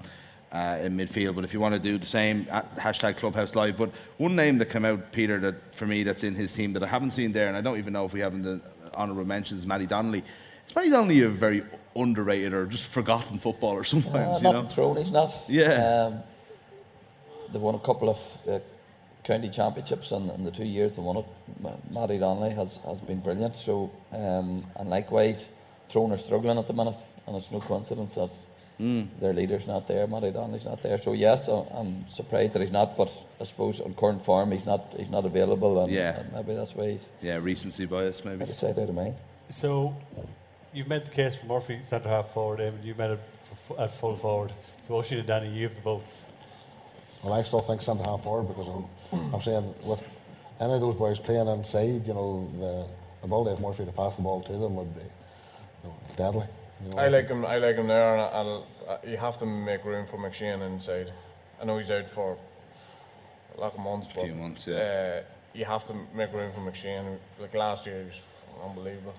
uh, 0.50 0.78
in 0.80 0.96
midfield, 0.96 1.34
but 1.34 1.44
if 1.44 1.52
you 1.52 1.60
want 1.60 1.74
to 1.74 1.78
do 1.78 1.98
the 1.98 2.06
same, 2.06 2.46
at 2.50 2.74
hashtag 2.76 3.18
Clubhouse 3.18 3.54
Live. 3.54 3.76
But 3.76 3.90
one 4.16 4.34
name 4.34 4.56
that 4.58 4.70
came 4.70 4.86
out, 4.86 5.12
Peter, 5.12 5.38
that 5.40 5.74
for 5.74 5.86
me 5.86 6.04
that's 6.04 6.24
in 6.24 6.34
his 6.34 6.52
team 6.52 6.72
that 6.72 6.82
I 6.82 6.86
haven't 6.86 7.10
seen 7.10 7.32
there, 7.32 7.48
and 7.48 7.56
I 7.56 7.60
don't 7.60 7.76
even 7.76 7.92
know 7.92 8.06
if 8.06 8.14
we 8.14 8.20
have 8.20 8.32
in 8.32 8.40
the 8.40 8.62
honourable 8.94 9.26
mentions, 9.26 9.60
is 9.60 9.66
Matty 9.66 9.86
Donnelly. 9.86 10.24
Is 10.68 10.74
Matty 10.74 10.90
Donnelly 10.90 11.22
a 11.22 11.28
very 11.28 11.62
underrated 11.94 12.52
or 12.52 12.66
just 12.66 12.84
forgotten 12.90 13.38
footballer 13.38 13.84
sometimes? 13.94 14.38
Uh, 14.38 14.48
you 14.48 14.52
not 14.54 14.64
know, 14.64 14.70
thrown, 14.70 14.96
he's 14.96 15.10
not. 15.12 15.32
Yeah. 15.48 16.06
Um, 16.06 16.20
they've 17.52 17.60
won 17.62 17.74
a 17.74 17.80
couple 17.80 18.10
of 18.10 18.20
uh, 18.48 18.58
county 19.24 19.48
championships 19.50 20.10
in, 20.12 20.28
in 20.30 20.44
the 20.44 20.50
two 20.50 20.64
years 20.64 20.96
they 20.96 21.02
won 21.02 21.16
it. 21.18 21.26
Ma- 21.60 21.76
Matty 21.90 22.18
Donnelly 22.18 22.54
has, 22.54 22.76
has 22.84 22.98
been 23.00 23.20
brilliant. 23.20 23.56
So, 23.56 23.90
um, 24.12 24.64
and 24.76 24.90
likewise, 24.90 25.48
Tyrone 25.88 26.12
are 26.12 26.18
struggling 26.18 26.58
at 26.58 26.66
the 26.66 26.72
minute, 26.72 26.96
and 27.26 27.36
it's 27.36 27.50
no 27.50 27.60
coincidence 27.60 28.14
that 28.14 28.30
Mm. 28.78 29.08
their 29.20 29.32
leader's 29.32 29.66
not 29.66 29.88
there. 29.88 30.06
Matty 30.06 30.30
Donnelly's 30.32 30.66
not 30.66 30.82
there. 30.82 30.98
So 30.98 31.14
yes, 31.14 31.48
I- 31.48 31.64
I'm 31.72 32.04
surprised 32.10 32.52
that 32.52 32.60
he's 32.60 32.70
not. 32.70 32.94
But 32.94 33.10
I 33.40 33.44
suppose 33.44 33.80
on 33.80 33.94
current 33.94 34.22
form, 34.22 34.52
he's 34.52 34.66
not. 34.66 34.92
He's 34.98 35.08
not 35.08 35.24
available, 35.24 35.82
and, 35.82 35.90
Yeah. 35.90 36.18
and 36.20 36.30
maybe 36.34 36.54
that's 36.54 36.74
why 36.74 36.90
he's. 36.90 37.06
yeah, 37.22 37.36
recency 37.36 37.86
bias 37.86 38.22
maybe. 38.22 38.42
I 38.42 38.46
decided 38.46 38.78
out 38.82 38.90
of 38.90 38.94
mind. 38.94 39.14
So, 39.48 39.96
you've 40.76 40.88
made 40.88 41.04
the 41.04 41.10
case 41.10 41.34
for 41.34 41.46
Murphy 41.46 41.78
centre 41.82 42.08
half 42.08 42.30
forward, 42.32 42.60
Eamon. 42.60 42.84
You've 42.84 42.98
made 42.98 43.12
it 43.12 43.20
for, 43.66 43.80
at 43.80 43.90
full 43.90 44.14
forward. 44.14 44.52
So, 44.82 44.94
Oisin 44.94 45.18
and 45.18 45.26
Danny, 45.26 45.48
you 45.48 45.64
have 45.68 45.74
the 45.74 45.80
votes. 45.80 46.26
Well, 47.22 47.32
I 47.32 47.42
still 47.42 47.60
think 47.60 47.80
centre 47.80 48.04
half 48.04 48.22
forward 48.22 48.48
because 48.48 48.68
I'm, 48.68 49.34
I'm 49.34 49.42
saying 49.42 49.74
with 49.82 50.06
any 50.60 50.74
of 50.74 50.80
those 50.80 50.94
boys 50.94 51.18
playing 51.18 51.48
inside, 51.48 52.06
you 52.06 52.14
know, 52.14 52.50
the 52.58 52.86
ability 53.24 53.52
of 53.52 53.60
Murphy 53.60 53.86
to 53.86 53.92
pass 53.92 54.16
the 54.16 54.22
ball 54.22 54.42
to 54.42 54.52
them 54.52 54.76
would 54.76 54.94
be 54.94 55.00
you 55.00 55.88
know, 55.88 55.96
deadly. 56.16 56.46
You 56.84 56.90
know. 56.90 56.98
I 56.98 57.08
like 57.08 57.28
him. 57.28 57.46
I 57.46 57.56
like 57.56 57.76
him 57.76 57.86
there, 57.86 58.12
and 58.12 58.20
I'll, 58.20 58.66
uh, 58.86 58.98
you 59.06 59.16
have 59.16 59.38
to 59.38 59.46
make 59.46 59.82
room 59.84 60.06
for 60.06 60.18
McShane 60.18 60.60
inside. 60.60 61.10
I 61.60 61.64
know 61.64 61.78
he's 61.78 61.90
out 61.90 62.10
for 62.10 62.36
a 63.56 63.60
lot 63.60 63.72
of 63.72 63.80
months, 63.80 64.08
but 64.14 64.24
few 64.24 64.34
months, 64.34 64.68
uh, 64.68 65.22
you 65.54 65.64
have 65.64 65.86
to 65.86 65.94
make 66.14 66.34
room 66.34 66.52
for 66.52 66.60
McShane. 66.60 67.16
Like 67.40 67.54
last 67.54 67.86
year, 67.86 68.00
he 68.00 68.06
was 68.08 68.20
unbelievable. 68.62 69.14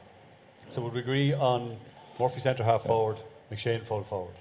So, 0.69 0.81
would 0.81 0.94
we 0.94 0.99
agree 0.99 1.34
on 1.34 1.77
Murphy 2.19 2.39
centre 2.39 2.64
half 2.64 2.84
forward, 2.84 3.18
McShane 3.52 3.81
full 3.84 4.03
forward? 4.03 4.34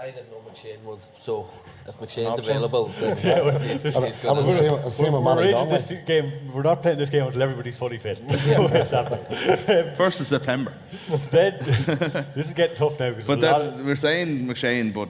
I 0.00 0.12
didn't 0.12 0.30
know 0.30 0.40
McShane 0.48 0.80
was, 0.84 1.00
so 1.24 1.50
if 1.86 1.96
McShane's 1.96 2.38
Option. 2.38 2.50
available, 2.50 2.86
then 3.00 3.18
Yeah, 3.24 3.40
well, 3.40 3.58
he's, 3.58 3.82
this- 3.82 3.96
he's 3.96 4.18
gonna- 4.18 4.40
we're, 4.40 5.20
we're 5.20 5.38
arranging 5.40 5.68
this 5.70 5.92
game. 6.06 6.52
We're 6.52 6.62
not 6.62 6.82
playing 6.82 6.98
this 6.98 7.10
game 7.10 7.26
until 7.26 7.42
everybody's 7.42 7.76
fully 7.76 7.98
fit. 7.98 8.22
That's 8.28 8.44
the 8.46 8.52
way 8.62 8.80
it's 8.80 8.92
happening. 8.92 9.96
First 9.96 10.20
of 10.20 10.26
September. 10.28 10.72
So 11.16 11.16
then, 11.16 11.58
this 12.36 12.46
is 12.46 12.54
getting 12.54 12.76
tough 12.76 13.00
now 13.00 13.10
because 13.10 13.26
But 13.26 13.38
a 13.38 13.42
lot 13.42 13.58
that, 13.76 13.84
we're 13.84 13.96
saying 13.96 14.46
McShane, 14.46 14.94
but 14.94 15.08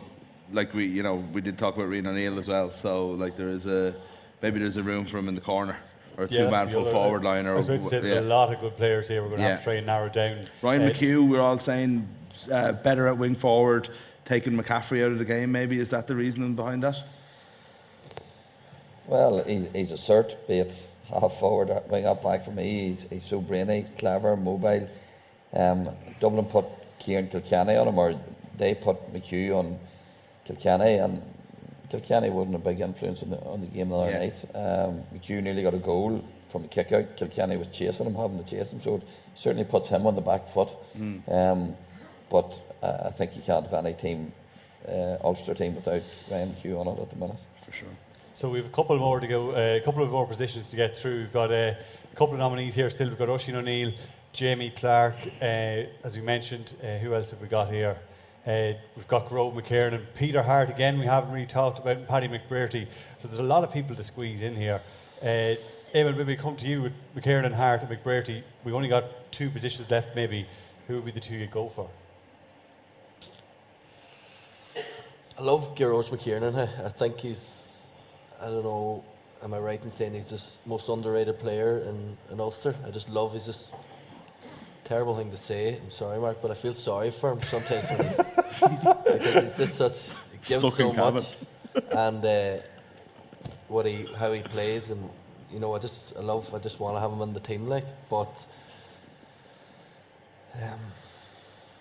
like 0.52 0.72
we, 0.72 0.86
you 0.86 1.02
know, 1.02 1.16
we 1.34 1.42
did 1.42 1.58
talk 1.58 1.76
about 1.76 1.88
Rian 1.88 2.06
O'Neill 2.06 2.38
as 2.38 2.48
well. 2.48 2.70
So 2.70 3.10
like 3.10 3.36
there 3.36 3.50
is 3.50 3.66
a 3.66 3.94
maybe 4.40 4.58
there's 4.58 4.78
a 4.78 4.82
room 4.82 5.04
for 5.04 5.18
him 5.18 5.28
in 5.28 5.34
the 5.34 5.42
corner 5.42 5.76
or 6.18 6.24
a 6.24 6.28
two-man 6.28 6.50
that's 6.50 6.72
full 6.72 6.82
other- 6.82 6.90
forward 6.90 7.22
line. 7.22 7.46
Or 7.46 7.52
I 7.52 7.56
was 7.56 7.68
about 7.68 7.80
to 7.82 7.86
say 7.88 8.00
there's 8.00 8.24
a 8.24 8.28
lot 8.28 8.52
of 8.52 8.60
good 8.60 8.76
players 8.76 9.08
here. 9.08 9.22
We're 9.22 9.28
going 9.28 9.40
to 9.40 9.46
have 9.48 9.58
to 9.60 9.64
try 9.64 9.74
and 9.74 9.86
narrow 9.86 10.08
down. 10.08 10.46
Ryan 10.62 10.82
Uh, 10.82 10.90
McHugh, 10.90 11.28
we're 11.28 11.40
all 11.40 11.58
saying 11.58 12.06
uh, 12.52 12.72
better 12.72 13.06
at 13.06 13.16
wing 13.16 13.36
forward, 13.36 13.88
taking 14.24 14.52
McCaffrey 14.54 15.04
out 15.04 15.12
of 15.12 15.18
the 15.18 15.24
game. 15.24 15.52
Maybe 15.52 15.78
is 15.78 15.88
that 15.90 16.06
the 16.08 16.16
reasoning 16.16 16.54
behind 16.54 16.82
that? 16.82 16.96
Well, 19.06 19.42
he's, 19.44 19.66
he's 19.72 19.92
a 19.92 19.94
cert, 19.94 20.34
be 20.46 20.58
it 20.58 20.88
half 21.08 21.38
forward 21.38 21.70
or 21.70 21.82
wing 21.88 22.04
up 22.06 22.22
back 22.22 22.44
for 22.44 22.50
me. 22.50 22.88
He's, 22.88 23.04
he's 23.08 23.24
so 23.24 23.40
brainy, 23.40 23.86
clever, 23.98 24.36
mobile. 24.36 24.88
Um, 25.54 25.88
Dublin 26.20 26.44
put 26.44 26.66
Ciarán 27.00 27.30
Kilkenny 27.30 27.76
on 27.76 27.88
him, 27.88 27.98
or 27.98 28.20
they 28.58 28.74
put 28.74 28.96
McHugh 29.14 29.56
on 29.56 29.78
Kilkenny, 30.44 30.96
and 30.96 31.22
Kilkenny 31.90 32.30
wasn't 32.30 32.54
a 32.56 32.58
big 32.58 32.80
influence 32.80 33.22
on 33.22 33.30
the, 33.30 33.40
on 33.40 33.60
the 33.60 33.66
game 33.66 33.88
the 33.88 33.96
other 33.96 34.10
Yeah. 34.10 34.18
night. 34.18 34.44
Um, 34.54 35.02
McHugh 35.14 35.42
nearly 35.42 35.62
got 35.62 35.74
a 35.74 35.78
goal 35.78 36.22
from 36.50 36.64
a 36.64 36.68
kick 36.68 36.92
out. 36.92 37.16
Kilkenny 37.16 37.56
was 37.56 37.68
chasing 37.68 38.06
him, 38.06 38.14
having 38.14 38.38
to 38.38 38.44
chase 38.44 38.72
him, 38.72 38.80
so 38.80 38.96
it 38.96 39.02
certainly 39.34 39.64
puts 39.64 39.88
him 39.88 40.06
on 40.06 40.14
the 40.14 40.20
back 40.20 40.48
foot. 40.48 40.68
Mm. 40.98 41.30
Um, 41.32 41.76
but 42.30 42.54
uh, 42.82 43.04
I 43.06 43.10
think 43.10 43.36
you 43.36 43.42
can't 43.42 43.64
have 43.66 43.84
any 43.86 43.94
team, 43.94 44.32
uh, 44.86 45.16
Ulster 45.24 45.54
team, 45.54 45.74
without 45.74 46.02
Ryan 46.30 46.54
McHugh 46.54 46.78
on 46.80 46.88
it 46.88 47.00
at 47.00 47.10
the 47.10 47.16
minute. 47.16 47.36
For 47.64 47.72
sure. 47.72 47.88
So 48.34 48.50
we 48.50 48.58
have 48.58 48.66
a 48.66 48.70
couple 48.70 48.96
more 48.98 49.18
to 49.20 49.26
go, 49.26 49.50
uh, 49.52 49.76
a 49.76 49.80
couple 49.80 50.02
of 50.02 50.10
more 50.10 50.26
positions 50.26 50.70
to 50.70 50.76
get 50.76 50.96
through. 50.96 51.20
We've 51.20 51.32
got 51.32 51.50
uh, 51.50 51.74
a 52.12 52.16
couple 52.16 52.34
of 52.34 52.38
nominees 52.38 52.74
here 52.74 52.88
still. 52.90 53.08
We've 53.08 53.18
got 53.18 53.28
Oisin 53.28 53.56
O'Neill, 53.56 53.92
Jamie 54.32 54.70
Clarke, 54.70 55.16
uh, 55.40 55.44
as 56.04 56.16
we 56.16 56.22
mentioned. 56.22 56.74
Uh, 56.82 56.98
who 56.98 57.14
else 57.14 57.30
have 57.30 57.40
we 57.40 57.48
got 57.48 57.70
here? 57.70 57.96
Uh, 58.46 58.72
we've 58.96 59.08
got 59.08 59.28
Gearóid 59.28 59.94
and 59.94 60.14
Peter 60.14 60.42
Harte 60.42 60.70
again. 60.70 60.98
We 60.98 61.06
haven't 61.06 61.32
really 61.32 61.46
talked 61.46 61.78
about 61.78 61.98
and 61.98 62.08
Paddy 62.08 62.28
McBrearty. 62.28 62.86
So 63.20 63.28
there's 63.28 63.40
a 63.40 63.42
lot 63.42 63.64
of 63.64 63.72
people 63.72 63.94
to 63.96 64.02
squeeze 64.02 64.42
in 64.42 64.54
here. 64.54 64.80
Uh, 65.20 65.56
Eamon, 65.94 66.16
maybe 66.16 66.36
come 66.36 66.56
to 66.56 66.66
you 66.66 66.82
with 66.82 66.92
McKiernan, 67.16 67.52
Harte, 67.52 67.82
and 67.82 67.90
McBrearty. 67.90 68.42
We've 68.64 68.74
only 68.74 68.88
got 68.88 69.32
two 69.32 69.50
positions 69.50 69.90
left. 69.90 70.14
Maybe 70.14 70.46
who 70.86 70.96
would 70.96 71.04
be 71.04 71.10
the 71.10 71.20
two 71.20 71.34
you'd 71.34 71.50
go 71.50 71.68
for? 71.68 71.88
I 75.38 75.42
love 75.42 75.74
Gearóid 75.74 76.08
McKiernan. 76.10 76.56
I, 76.56 76.86
I 76.86 76.88
think 76.88 77.18
he's, 77.18 77.68
I 78.40 78.46
don't 78.46 78.64
know, 78.64 79.04
am 79.42 79.54
I 79.54 79.58
right 79.58 79.82
in 79.82 79.90
saying 79.90 80.14
he's 80.14 80.30
the 80.30 80.42
most 80.66 80.88
underrated 80.88 81.38
player 81.38 81.78
in, 81.78 82.16
in 82.32 82.40
Ulster? 82.40 82.74
I 82.86 82.90
just 82.90 83.08
love, 83.08 83.34
he's 83.34 83.46
just, 83.46 83.72
terrible 84.88 85.16
thing 85.16 85.30
to 85.30 85.36
say, 85.36 85.78
I'm 85.82 85.90
sorry 85.90 86.18
Mark, 86.18 86.40
but 86.40 86.50
I 86.50 86.54
feel 86.54 86.74
sorry 86.74 87.10
for 87.10 87.32
him 87.32 87.40
sometimes 87.40 87.88
when 87.90 88.08
he's, 88.08 88.16
because 89.04 89.44
he's 89.44 89.56
just 89.56 89.76
such, 89.76 89.98
he 90.32 90.38
gives 90.38 90.60
Stuck 90.60 90.80
in 90.80 90.90
so 90.90 90.92
cabin. 90.92 91.14
much. 91.14 91.36
And 91.92 92.24
uh, 92.24 92.56
what 93.68 93.84
he, 93.86 94.06
how 94.16 94.32
he 94.32 94.40
plays 94.42 94.90
and, 94.90 95.08
you 95.52 95.60
know, 95.60 95.74
I 95.74 95.78
just, 95.78 96.16
I 96.16 96.20
love, 96.20 96.52
I 96.54 96.58
just 96.58 96.80
want 96.80 96.96
to 96.96 97.00
have 97.00 97.12
him 97.12 97.20
in 97.22 97.32
the 97.32 97.40
team 97.40 97.66
like, 97.68 97.84
but, 98.10 98.30
um, 100.54 100.78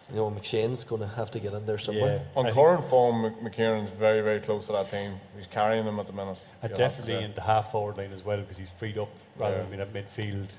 you 0.10 0.16
know, 0.16 0.30
McShane's 0.32 0.84
going 0.84 1.02
to 1.02 1.08
have 1.08 1.32
to 1.32 1.40
get 1.40 1.54
in 1.54 1.66
there 1.66 1.78
somewhere. 1.78 2.22
Yeah. 2.36 2.40
On 2.42 2.52
current 2.54 2.86
form, 2.86 3.24
Mc- 3.24 3.42
McKiernan's 3.42 3.90
very, 3.92 4.22
very 4.22 4.40
close 4.40 4.68
to 4.68 4.72
that 4.74 4.90
team. 4.92 5.14
He's 5.36 5.48
carrying 5.48 5.84
them 5.86 6.00
at 6.00 6.08
the 6.08 6.14
minute. 6.14 6.38
And 6.62 6.70
you'll 6.72 6.80
have 6.80 6.92
to 6.96 6.98
definitely 7.02 7.26
in 7.26 7.34
the 7.34 7.42
half 7.42 7.72
forward 7.72 7.98
line 7.98 8.12
as 8.14 8.24
well 8.24 8.40
because 8.40 8.58
he's 8.58 8.70
freed 8.70 8.98
up 8.98 9.10
rather 9.38 9.58
Yeah. 9.58 9.62
than 9.64 9.70
being 9.70 9.82
at 9.82 9.94
midfield, 9.94 10.50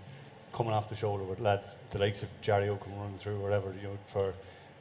coming 0.53 0.73
off 0.73 0.89
the 0.89 0.95
shoulder 0.95 1.25
with 1.25 1.41
lads 1.41 1.77
the 1.91 1.99
likes 1.99 2.23
of 2.23 2.29
Jerry 2.41 2.69
Oakham 2.69 2.93
running 2.99 3.17
through 3.17 3.37
or 3.37 3.43
whatever 3.43 3.75
you 3.81 3.89
know 3.89 3.99
for 4.07 4.33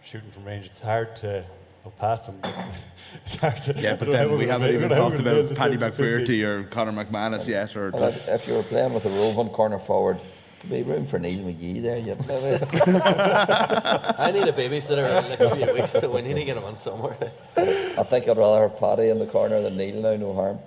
shooting 0.03 0.31
from 0.31 0.45
range. 0.45 0.65
It's 0.65 0.80
hard 0.80 1.15
to 1.18 1.45
look 1.84 1.98
past 1.98 2.27
him. 2.27 2.38
but 2.41 2.53
it's 3.26 3.35
hard 3.39 3.61
to. 3.64 3.73
Yeah, 3.80 3.95
but 3.95 4.06
don't 4.06 4.14
know 4.14 4.18
how 4.18 4.23
then 4.23 4.31
we're 4.31 4.38
we 4.38 4.45
gonna 4.45 4.60
haven't 4.64 4.76
even 4.76 4.91
I 4.91 4.95
don't 4.95 4.98
know 4.98 5.03
how 5.03 5.10
talked 5.10 5.22
about 5.22 5.57
Paddy 5.57 5.76
this 5.76 5.81
team 5.89 5.91
for 5.91 6.15
50. 6.18 6.39
McBrearty 6.39 6.44
or 6.45 6.64
Conor 6.65 6.91
McManus 7.06 7.48
yet. 7.48 7.76
Or 7.76 7.91
Well, 7.91 8.03
if, 8.06 8.27
if 8.27 8.48
you 8.48 8.53
were 8.56 8.64
playing 8.64 8.94
with 8.94 9.06
a 9.06 9.10
roving 9.10 9.49
corner 9.49 9.80
forward, 9.80 10.19
there'd 10.64 10.85
be 10.85 10.91
room 10.91 11.07
for 11.07 11.19
Neil 11.19 11.39
McGee 11.39 11.81
there. 11.81 11.98
You'd 11.98 12.19
I 12.31 14.31
need 14.31 14.48
a 14.48 14.53
babysitter 14.53 15.07
in 15.07 15.23
the 15.23 15.30
next 15.38 15.56
few 15.56 15.73
weeks, 15.73 15.91
so 15.91 16.11
we 16.11 16.22
need 16.22 16.35
to 16.35 16.45
get 16.45 16.57
him 16.57 16.64
on 16.64 16.77
somewhere. 16.77 17.31
I 17.57 18.03
think 18.03 18.27
I'd 18.27 18.38
rather 18.38 18.68
have 18.68 18.80
Paddy 18.80 19.10
in 19.10 19.19
the 19.19 19.27
corner 19.27 19.61
than 19.61 19.77
Neil 19.77 20.02
now, 20.02 20.15
no 20.15 20.34
harm. 20.34 20.60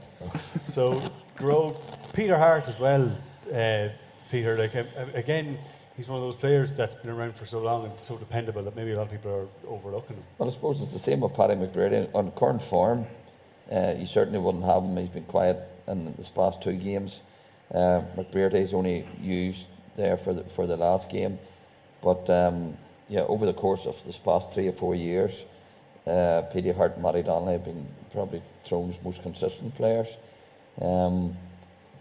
So 0.65 1.01
Gearóid, 1.39 1.77
Peter 2.13 2.39
Harte 2.39 2.69
as 2.69 2.79
well. 2.79 3.11
Uh, 3.53 3.89
Peter, 4.31 4.57
like 4.57 4.75
again, 5.15 5.59
he's 5.97 6.09
one 6.09 6.19
of 6.19 6.23
those 6.23 6.37
players 6.37 6.73
that's 6.73 6.95
been 6.95 7.11
around 7.11 7.35
for 7.35 7.47
so 7.47 7.61
long 7.61 7.85
and 7.85 8.01
so 8.01 8.17
dependable 8.17 8.63
that 8.63 8.77
maybe 8.77 8.93
a 8.93 8.97
lot 8.97 9.07
of 9.07 9.11
people 9.11 9.33
are 9.33 9.69
overlooking 9.69 10.17
him. 10.17 10.25
Well, 10.39 10.49
I 10.49 10.53
suppose 10.53 10.83
it's 10.83 10.93
the 10.93 10.99
same 10.99 11.21
with 11.21 11.35
Paddy 11.35 11.55
McBrearty. 11.55 12.09
On 12.15 12.31
current 12.33 12.63
form, 12.63 13.07
uh, 13.73 13.95
you 13.99 14.07
certainly 14.07 14.39
wouldn't 14.39 14.65
have 14.65 14.83
him. 14.85 14.97
He's 14.97 15.09
been 15.09 15.25
quiet 15.25 15.59
in 15.89 16.15
this 16.17 16.29
past 16.29 16.63
two 16.63 16.73
games. 16.73 17.23
Uh, 17.75 18.03
McBrearty's 18.17 18.73
only 18.73 19.07
used 19.21 19.67
there 19.97 20.17
for 20.17 20.33
the, 20.33 20.45
for 20.45 20.67
the 20.67 20.77
last 20.77 21.11
game. 21.11 21.39
But 22.03 22.31
um, 22.31 22.77
yeah, 23.09 23.23
over 23.23 23.47
the 23.47 23.53
course 23.53 23.87
of 23.87 24.03
this 24.05 24.19
past 24.19 24.53
three 24.53 24.69
or 24.69 24.73
four 24.73 24.95
years, 24.95 25.45
uh, 26.07 26.43
Harte 26.53 26.95
and 26.95 27.03
Matty 27.03 27.23
Donnelly 27.23 27.53
have 27.53 27.65
been 27.65 27.87
probably 28.13 28.43
Tyrone's 28.65 28.99
most 29.05 29.23
consistent 29.23 29.75
players. 29.75 30.17
Um, 30.81 31.37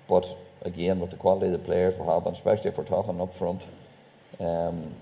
but 0.07 0.25
again, 0.63 0.99
with 0.99 1.11
the 1.11 1.17
quality 1.17 1.47
of 1.47 1.51
the 1.53 1.59
players 1.59 1.95
we 1.97 2.05
have, 2.05 2.25
and 2.25 2.35
especially 2.35 2.69
if 2.69 2.77
we're 2.77 2.83
talking 2.83 3.19
up 3.21 3.35
front, 3.37 3.61
um, 4.39 4.93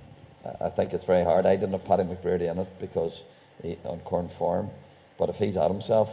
I- 0.45 0.65
I 0.65 0.69
think 0.69 0.93
it's 0.93 1.03
very 1.05 1.23
hard. 1.23 1.45
I 1.45 1.55
didn't 1.55 1.71
have 1.73 1.85
Paddy 1.85 2.03
McBrearty 2.03 2.49
in 2.49 2.59
it 2.59 2.67
because 2.79 3.23
he, 3.61 3.77
on 3.85 3.99
current 4.05 4.31
form, 4.31 4.69
but 5.17 5.29
if 5.29 5.37
he's 5.37 5.57
at 5.57 5.69
himself, 5.71 6.09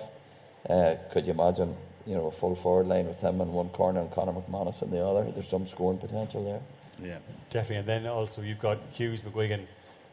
uh, 0.68 0.94
could 1.10 1.26
you 1.26 1.32
imagine, 1.32 1.76
you 2.06 2.14
know, 2.14 2.26
a 2.26 2.30
full 2.30 2.54
forward 2.54 2.86
line 2.88 3.06
with 3.06 3.20
him 3.20 3.40
in 3.40 3.52
one 3.52 3.68
corner 3.70 4.00
and 4.00 4.10
Conor 4.10 4.32
McManus 4.32 4.82
in 4.82 4.90
the 4.90 5.04
other? 5.04 5.30
There's 5.30 5.48
some 5.48 5.66
scoring 5.66 5.98
potential 5.98 6.42
there. 6.42 6.60
Yeah. 7.02 7.18
Definitely. 7.50 7.76
And 7.80 7.88
then 7.88 8.06
also 8.06 8.40
you've 8.42 8.60
got 8.60 8.78
Hughes, 8.92 9.20
McGuigan, 9.20 9.66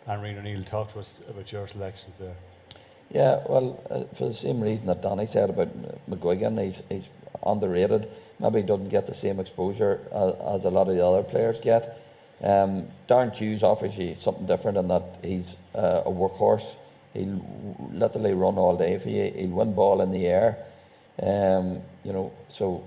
and 0.07 0.21
Rian 0.21 0.37
O'Neill. 0.37 0.63
Talk 0.63 0.91
to 0.93 0.99
us 0.99 1.21
about 1.29 1.51
your 1.51 1.67
selections 1.67 2.15
there. 2.19 2.35
Yeah, 3.11 3.41
well, 3.47 3.79
uh, 3.89 4.03
for 4.15 4.27
the 4.29 4.33
same 4.33 4.61
reason 4.61 4.87
that 4.87 5.01
Danny 5.01 5.25
said 5.25 5.49
about 5.49 5.69
McGuigan, 6.09 6.63
he's, 6.63 6.81
he's 6.89 7.07
underrated. 7.45 8.07
Maybe 8.39 8.61
doesn't 8.61 8.89
get 8.89 9.07
the 9.07 9.13
same 9.13 9.39
exposure 9.39 9.99
as, 10.11 10.61
as 10.61 10.65
a 10.65 10.69
lot 10.69 10.89
of 10.89 10.95
the 10.95 11.05
other 11.05 11.23
players 11.23 11.59
get. 11.59 11.97
Um, 12.43 12.87
Darren 13.07 13.33
Hughes 13.33 13.61
offers 13.61 13.97
you 13.97 14.15
something 14.15 14.45
different 14.47 14.77
in 14.77 14.87
that 14.87 15.17
he's 15.23 15.57
uh, 15.75 16.01
a 16.05 16.09
workhorse. 16.09 16.75
He'll 17.13 17.45
literally 17.91 18.33
run 18.33 18.57
all 18.57 18.75
day 18.75 18.97
for 18.97 19.09
you. 19.09 19.31
He'll 19.31 19.49
win 19.49 19.73
ball 19.73 20.01
in 20.01 20.11
the 20.11 20.25
air. 20.25 20.57
Um, 21.21 21.81
you 22.03 22.13
know, 22.13 22.31
so 22.49 22.83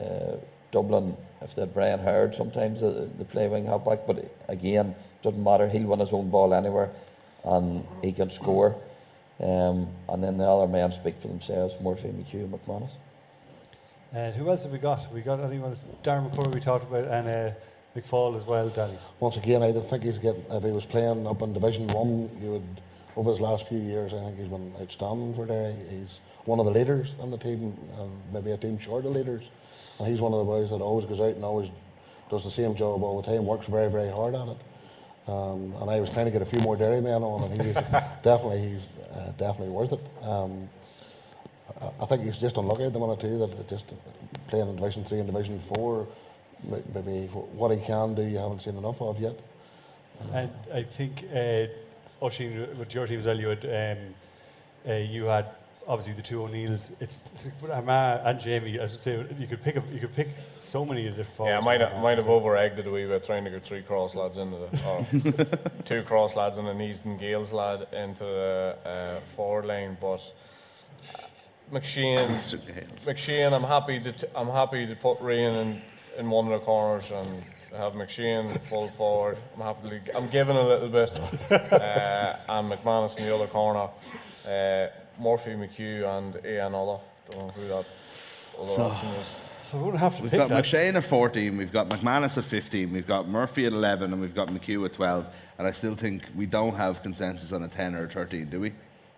uh, 0.00 0.36
Dublin, 0.72 1.16
if 1.40 1.54
they 1.54 1.62
had 1.62 1.72
Brian 1.72 2.00
Howard, 2.00 2.34
sometimes 2.34 2.80
they 2.80 3.24
play 3.24 3.48
wing 3.48 3.66
halfback, 3.66 4.06
but 4.06 4.30
again, 4.48 4.94
doesn't 5.22 5.42
matter. 5.42 5.68
He'll 5.68 5.86
win 5.86 6.00
his 6.00 6.12
own 6.12 6.30
ball 6.30 6.52
anywhere, 6.52 6.90
and 7.44 7.86
he 8.02 8.12
can 8.12 8.30
score. 8.30 8.74
Um, 9.40 9.88
and 10.08 10.22
then 10.22 10.38
the 10.38 10.44
other 10.44 10.66
men 10.66 10.90
speak 10.92 11.20
for 11.20 11.28
themselves: 11.28 11.74
Murphy, 11.80 12.08
McHugh, 12.08 12.48
McManus. 12.48 12.92
And 14.14 14.34
who 14.34 14.50
else 14.50 14.64
have 14.64 14.72
we 14.72 14.78
got? 14.78 15.12
We 15.12 15.22
got 15.22 15.40
anyone 15.40 15.70
else? 15.70 15.86
Darren 16.02 16.30
McCurry 16.30 16.52
we 16.52 16.60
talked 16.60 16.84
about, 16.84 17.04
and 17.04 17.28
uh, 17.28 17.54
McFall 17.96 18.36
as 18.36 18.44
well, 18.44 18.68
Danny. 18.68 18.98
Once 19.20 19.38
again, 19.38 19.62
I 19.62 19.72
don't 19.72 19.88
think 19.88 20.02
he's 20.02 20.18
getting. 20.18 20.44
If 20.50 20.62
he 20.62 20.70
was 20.70 20.84
playing 20.84 21.26
up 21.26 21.40
in 21.40 21.54
Division 21.54 21.86
One, 21.88 22.30
you 22.40 22.52
would 22.52 22.80
over 23.16 23.30
his 23.30 23.40
last 23.40 23.68
few 23.68 23.78
years. 23.78 24.12
I 24.12 24.20
think 24.20 24.38
he's 24.38 24.48
been 24.48 24.72
outstanding 24.80 25.34
for 25.34 25.46
Derry. 25.46 25.74
He's 25.88 26.20
one 26.44 26.58
of 26.58 26.66
the 26.66 26.72
leaders 26.72 27.14
on 27.20 27.30
the 27.30 27.38
team, 27.38 27.74
and 27.98 28.10
maybe 28.32 28.50
a 28.50 28.56
team 28.56 28.78
short 28.78 29.06
of 29.06 29.12
leaders. 29.12 29.48
And 29.98 30.08
he's 30.08 30.20
one 30.20 30.32
of 30.32 30.38
the 30.40 30.44
boys 30.44 30.70
that 30.70 30.80
always 30.80 31.06
goes 31.06 31.20
out 31.20 31.34
and 31.34 31.44
always 31.44 31.70
does 32.30 32.44
the 32.44 32.50
same 32.50 32.74
job 32.74 33.02
all 33.02 33.20
the 33.20 33.30
time. 33.30 33.46
Works 33.46 33.66
very, 33.66 33.90
very 33.90 34.10
hard 34.10 34.34
at 34.34 34.48
it. 34.48 34.58
Um, 35.28 35.74
and 35.80 35.90
I 35.90 36.00
was 36.00 36.10
trying 36.10 36.26
to 36.26 36.32
get 36.32 36.42
a 36.42 36.46
few 36.46 36.60
more 36.60 36.76
Derry 36.76 37.00
men 37.00 37.22
on, 37.22 37.50
and 37.50 37.62
he's 37.62 37.74
definitely 38.22 38.68
he's 38.68 38.88
uh, 39.14 39.32
definitely 39.38 39.70
worth 39.70 39.92
it. 39.92 40.00
Um, 40.22 40.68
I- 41.82 42.02
I 42.02 42.06
think 42.06 42.22
he's 42.24 42.38
just 42.38 42.56
unlucky 42.56 42.84
at 42.84 42.92
the 42.92 42.98
minute 43.00 43.20
too 43.20 43.38
that 43.38 43.50
it 43.58 43.68
just 43.68 43.92
playing 44.48 44.68
in 44.68 44.76
Division 44.76 45.04
Three 45.04 45.18
and 45.18 45.26
Division 45.26 45.58
Four. 45.58 46.06
Maybe 46.94 47.26
what 47.26 47.72
he 47.72 47.78
can 47.84 48.14
do, 48.14 48.22
you 48.22 48.38
haven't 48.38 48.60
seen 48.62 48.76
enough 48.76 49.00
of 49.02 49.18
yet. 49.18 49.36
And 50.32 50.50
I 50.72 50.84
think, 50.84 51.24
uh, 51.34 51.66
Oisin, 52.24 52.78
with 52.78 52.94
your 52.94 53.06
team 53.08 53.18
as 53.18 53.26
well, 53.26 53.38
you 53.40 53.48
had, 53.48 53.64
um, 53.98 54.14
uh, 54.88 54.92
you 54.94 55.24
had 55.24 55.46
obviously 55.88 56.14
the 56.14 56.22
two 56.22 56.44
O'Neills. 56.44 56.92
It's, 57.00 57.22
it's 57.34 57.48
Armagh 57.68 58.20
and 58.24 58.38
Jamie. 58.38 58.78
I 58.78 58.86
should 58.86 59.02
say 59.02 59.26
you 59.36 59.48
could 59.48 59.60
pick 59.60 59.76
up, 59.76 59.82
you 59.92 59.98
could 59.98 60.14
pick 60.14 60.28
so 60.60 60.84
many 60.84 61.08
of 61.08 61.16
the 61.16 61.26
Yeah, 61.40 61.58
I 61.58 61.64
might 61.64 61.80
have, 61.80 61.88
Armagh, 61.90 62.02
might 62.04 62.18
have 62.18 62.28
over-egged 62.28 62.78
it 62.78 62.86
a 62.86 62.90
wee 62.92 63.06
bit 63.06 63.24
trying 63.24 63.42
to 63.42 63.50
get 63.50 63.64
three 63.64 63.82
cross 63.82 64.14
lads 64.14 64.38
into 64.38 64.56
the, 64.58 64.88
or 64.88 65.78
two 65.84 66.02
cross 66.04 66.36
lads 66.36 66.58
and 66.58 66.68
an 66.68 66.80
Easton 66.80 67.18
Gales 67.18 67.50
lad 67.52 67.88
into 67.92 68.22
the 68.22 68.76
uh, 68.86 69.20
forward 69.34 69.64
line, 69.64 69.96
but 70.00 70.20
uh, 70.20 70.20
McShane, 71.72 72.28
McShane, 72.98 73.52
I'm 73.52 73.62
happy 73.62 73.98
to 74.00 74.12
t- 74.12 74.26
I'm 74.36 74.48
happy 74.48 74.86
to 74.86 74.94
put 74.94 75.18
Ryan 75.20 75.54
in, 75.54 75.82
in 76.18 76.30
one 76.30 76.44
of 76.46 76.52
the 76.60 76.64
corners 76.66 77.10
and 77.10 77.26
have 77.74 77.94
McShane 77.94 78.60
full 78.68 78.88
forward. 78.88 79.38
I'm 79.56 79.62
happily 79.62 80.00
I'm 80.14 80.28
giving 80.28 80.56
a 80.56 80.62
little 80.62 80.90
bit, 80.90 81.10
uh, 81.50 82.36
and 82.48 82.70
McManus 82.70 83.16
in 83.16 83.24
the 83.24 83.34
other 83.34 83.46
corner, 83.46 83.88
uh, 84.46 84.88
Murphy, 85.18 85.52
McHugh, 85.52 86.04
and 86.18 86.44
Ian 86.44 86.74
Other. 86.74 87.00
Don't 87.30 87.46
know 87.46 87.52
who 87.54 87.68
that 87.68 87.86
other 88.60 88.72
So- 88.74 88.82
option 88.82 89.08
is. 89.10 89.26
So 89.62 89.76
we 89.78 89.84
won't 89.84 89.96
have 89.98 90.16
to 90.16 90.22
We've 90.22 90.30
pick 90.32 90.40
got 90.40 90.48
that. 90.48 90.64
McShane 90.64 90.96
at 90.96 91.04
14, 91.04 91.56
we've 91.56 91.72
got 91.72 91.88
McManus 91.88 92.36
at 92.36 92.42
15, 92.44 92.92
we've 92.92 93.06
got 93.06 93.28
Murphy 93.28 93.64
at 93.64 93.72
11, 93.72 94.12
and 94.12 94.20
we've 94.20 94.34
got 94.34 94.48
McHugh 94.48 94.84
at 94.86 94.92
12. 94.92 95.24
And 95.58 95.68
I 95.68 95.70
still 95.70 95.94
think 95.94 96.24
we 96.34 96.46
don't 96.46 96.74
have 96.74 97.00
consensus 97.00 97.52
on 97.52 97.62
a 97.62 97.68
10 97.68 97.94
or 97.94 98.06
a 98.06 98.08
13, 98.08 98.46
do 98.50 98.58
we? 98.58 98.72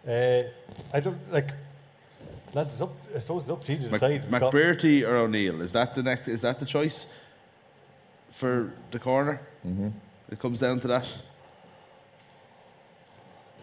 Uh, 0.06 0.42
I 0.92 1.00
don't 1.00 1.16
like. 1.32 1.48
Lads, 2.54 2.72
it's 2.72 2.80
up, 2.82 2.94
I 3.14 3.18
suppose 3.18 3.42
it's 3.42 3.50
up 3.50 3.64
to 3.64 3.72
you 3.72 3.78
to 3.78 3.84
Mc, 3.84 3.92
decide. 3.92 4.22
We've 4.22 4.40
got- 4.40 4.52
McBrearty 4.52 5.06
or 5.06 5.16
O'Neill? 5.16 5.60
Is 5.60 5.72
that 5.72 5.94
the 5.94 6.02
next? 6.02 6.28
Is 6.28 6.40
that 6.42 6.60
the 6.60 6.66
choice 6.66 7.06
for 8.32 8.72
the 8.92 8.98
corner? 8.98 9.40
Mm-hmm. 9.66 9.88
It 10.30 10.38
comes 10.38 10.60
down 10.60 10.80
to 10.80 10.88
that. 10.88 11.06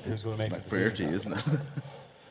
Who's 0.03 0.23
going 0.23 0.35
to 0.35 0.43
make 0.43 0.51
It's 0.51 0.71
the 0.71 0.79
decision? 0.89 1.07
McBrearty, 1.07 1.13
isn't 1.13 1.33
it? 1.33 1.45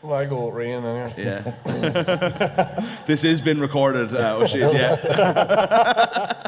Well, 0.03 0.15
I 0.19 0.25
go 0.25 0.47
with 0.47 0.55
Ryan 0.55 0.83
anyway. 0.83 1.13
Yeah. 1.19 3.03
this 3.07 3.21
has 3.21 3.43
been 3.43 3.61
recorded, 3.61 4.15
uh, 4.15 4.39
O'Shea, 4.39 4.73
yeah. 4.73 6.43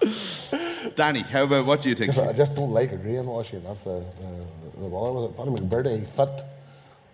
Danny, 0.96 1.20
how 1.20 1.44
about 1.44 1.66
what 1.66 1.80
do 1.82 1.90
you 1.90 1.94
think? 1.94 2.18
I 2.18 2.32
just 2.32 2.56
don't 2.56 2.72
like 2.72 2.90
agreeing 2.90 3.24
with 3.24 3.52
you. 3.52 3.60
That's 3.60 3.84
the, 3.84 4.04
the, 4.74 4.80
the 4.80 4.88
bother 4.88 5.20
with 5.20 5.30
it. 5.30 5.36
Paddy 5.36 5.50
McBrearty 5.50 6.08
fit 6.08 6.44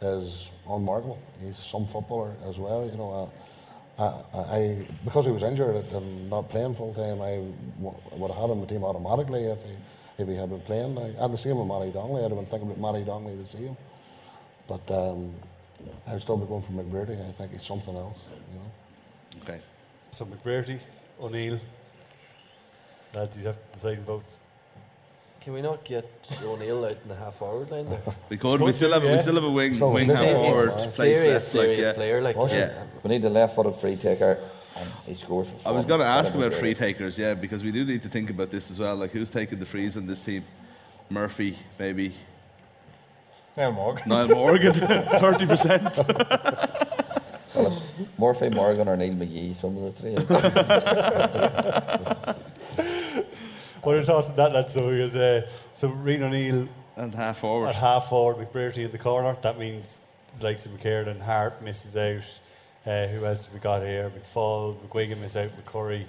is 0.01 0.51
unmarkable. 0.69 1.19
He's 1.43 1.57
some 1.59 1.87
footballer 1.87 2.35
as 2.49 2.59
well. 2.59 2.87
You 2.87 2.97
know, 2.97 3.33
I, 3.99 4.05
I 4.39 4.87
because 5.05 5.25
he 5.27 5.33
was 5.33 5.43
injured 5.43 5.77
and 5.93 6.29
not 6.31 6.49
playing 6.51 6.75
full 6.75 6.93
time, 6.95 7.21
I 7.23 7.37
w- 7.83 7.97
would 8.13 8.31
have 8.31 8.41
had 8.41 8.51
him 8.51 8.59
in 8.59 8.61
the 8.61 8.67
team 8.67 8.85
automatically 8.85 9.45
if 9.45 9.63
he 9.63 9.73
if 10.19 10.29
he 10.29 10.35
had 10.35 10.51
been 10.51 10.61
playing. 10.61 10.95
now. 10.95 11.09
And 11.19 11.33
the 11.33 11.39
same 11.39 11.59
with 11.59 11.69
Matty 11.69 11.93
Donnelly. 11.93 12.25
I'd 12.25 12.31
have 12.31 12.39
been 12.39 12.47
thinking 12.47 12.71
about 12.71 12.81
Matty 12.93 13.05
Donnelly 13.05 13.37
the 13.37 13.47
same. 13.47 13.77
But 14.69 14.91
um, 14.91 15.33
I'd 16.07 16.21
still 16.21 16.37
be 16.37 16.47
going 16.47 16.63
for 16.63 16.73
McBrearty. 16.73 17.17
I 17.29 17.33
think 17.33 17.53
he's 17.53 17.63
something 17.65 17.95
else. 17.95 18.23
You 18.53 18.59
know. 18.59 19.43
Okay. 19.43 19.61
So 20.11 20.25
McBrearty, 20.25 20.79
O'Neill. 21.21 21.61
Lads, 23.15 23.39
you 23.39 23.47
have 23.47 23.57
deciding 23.73 24.05
votes. 24.05 24.39
Can 25.47 25.53
we 25.55 25.63
not 25.63 25.85
get 25.85 26.11
O'Neill 26.43 26.85
out 26.87 26.99
in 27.05 27.09
the 27.09 27.15
half 27.15 27.37
forward 27.37 27.71
line 27.71 27.89
there? 27.89 28.03
We 28.29 28.37
could. 28.37 28.61
We 28.61 28.73
still 28.73 28.93
have. 28.93 29.05
We 29.05 29.17
still 29.21 29.37
have 29.37 29.45
a 29.45 29.51
wing 29.51 29.75
Still 29.75 29.93
wing 29.93 30.09
half 30.09 30.19
forward 30.19 30.73
he's 30.73 30.97
place 30.97 31.21
serious, 31.21 31.55
left. 31.55 31.69
Like, 31.69 31.79
yeah. 31.79 31.93
player, 31.93 32.21
like- 32.21 32.35
yeah. 32.51 32.83
We 33.05 33.11
need 33.11 33.25
a 33.25 33.31
left-footed 33.31 33.77
free 33.77 33.95
taker, 33.95 34.41
and 34.75 34.91
he 35.07 35.15
scores 35.15 35.47
for 35.47 35.69
I 35.69 35.71
was 35.71 35.85
going 35.85 36.01
to 36.01 36.07
ask 36.07 36.35
about 36.35 36.53
free 36.53 36.75
takers, 36.75 37.17
yeah, 37.17 37.35
because 37.35 37.63
we 37.63 37.71
do 37.71 37.85
need 37.85 38.03
to 38.03 38.09
think 38.09 38.29
about 38.29 38.51
this 38.51 38.73
as 38.73 38.81
well. 38.81 38.97
Like, 38.97 39.13
who's 39.13 39.31
taking 39.31 39.61
the 39.61 39.67
frees 39.67 39.97
on 39.97 40.09
this 40.09 40.21
team? 40.21 40.45
Murphy, 41.11 41.57
maybe. 41.79 42.13
Niall 43.57 43.71
Morgan. 43.71 44.09
Niall 44.09 44.29
Morgan, 44.31 44.73
thirty 45.21 45.47
percent. 45.47 45.97
Well, 47.55 47.83
Murphy, 48.19 48.49
Morgan, 48.49 48.89
or 48.89 48.97
Neil 48.97 49.15
McGee, 49.15 49.55
some 49.55 49.77
of 49.79 49.95
the 49.95 50.01
three. 52.35 52.43
What 53.87 53.93
are 53.93 53.99
your 53.99 54.05
thoughts 54.05 54.31
on 54.31 54.37
that, 54.37 54.53
lads? 54.53 54.73
So, 54.73 54.91
he 54.91 55.01
was, 55.01 55.15
uh, 55.15 55.49
so 55.75 55.89
Rian 55.89 56.23
O'Neill 56.23 56.69
and 56.97 57.15
half 57.15 57.39
forward. 57.39 57.69
At 57.69 57.77
half 57.77 58.09
forward, 58.09 58.45
McBrearty 58.45 58.85
in 58.85 58.91
the 58.91 58.99
corner. 58.99 59.37
That 59.43 59.61
means 59.61 60.07
the 60.41 60.45
likes 60.47 60.67
of 60.67 60.73
McKiernan, 60.73 61.21
Harte 61.21 61.63
misses 61.63 61.97
out. 61.97 62.41
Uh, 62.85 63.07
who 63.07 63.25
else 63.25 63.45
have 63.45 63.55
we 63.55 63.61
got 63.61 63.83
here? 63.83 64.11
McFall, 64.11 64.75
McGuigan 64.75 65.23
is 65.23 65.37
out, 65.37 65.53
McCurry. 65.65 66.05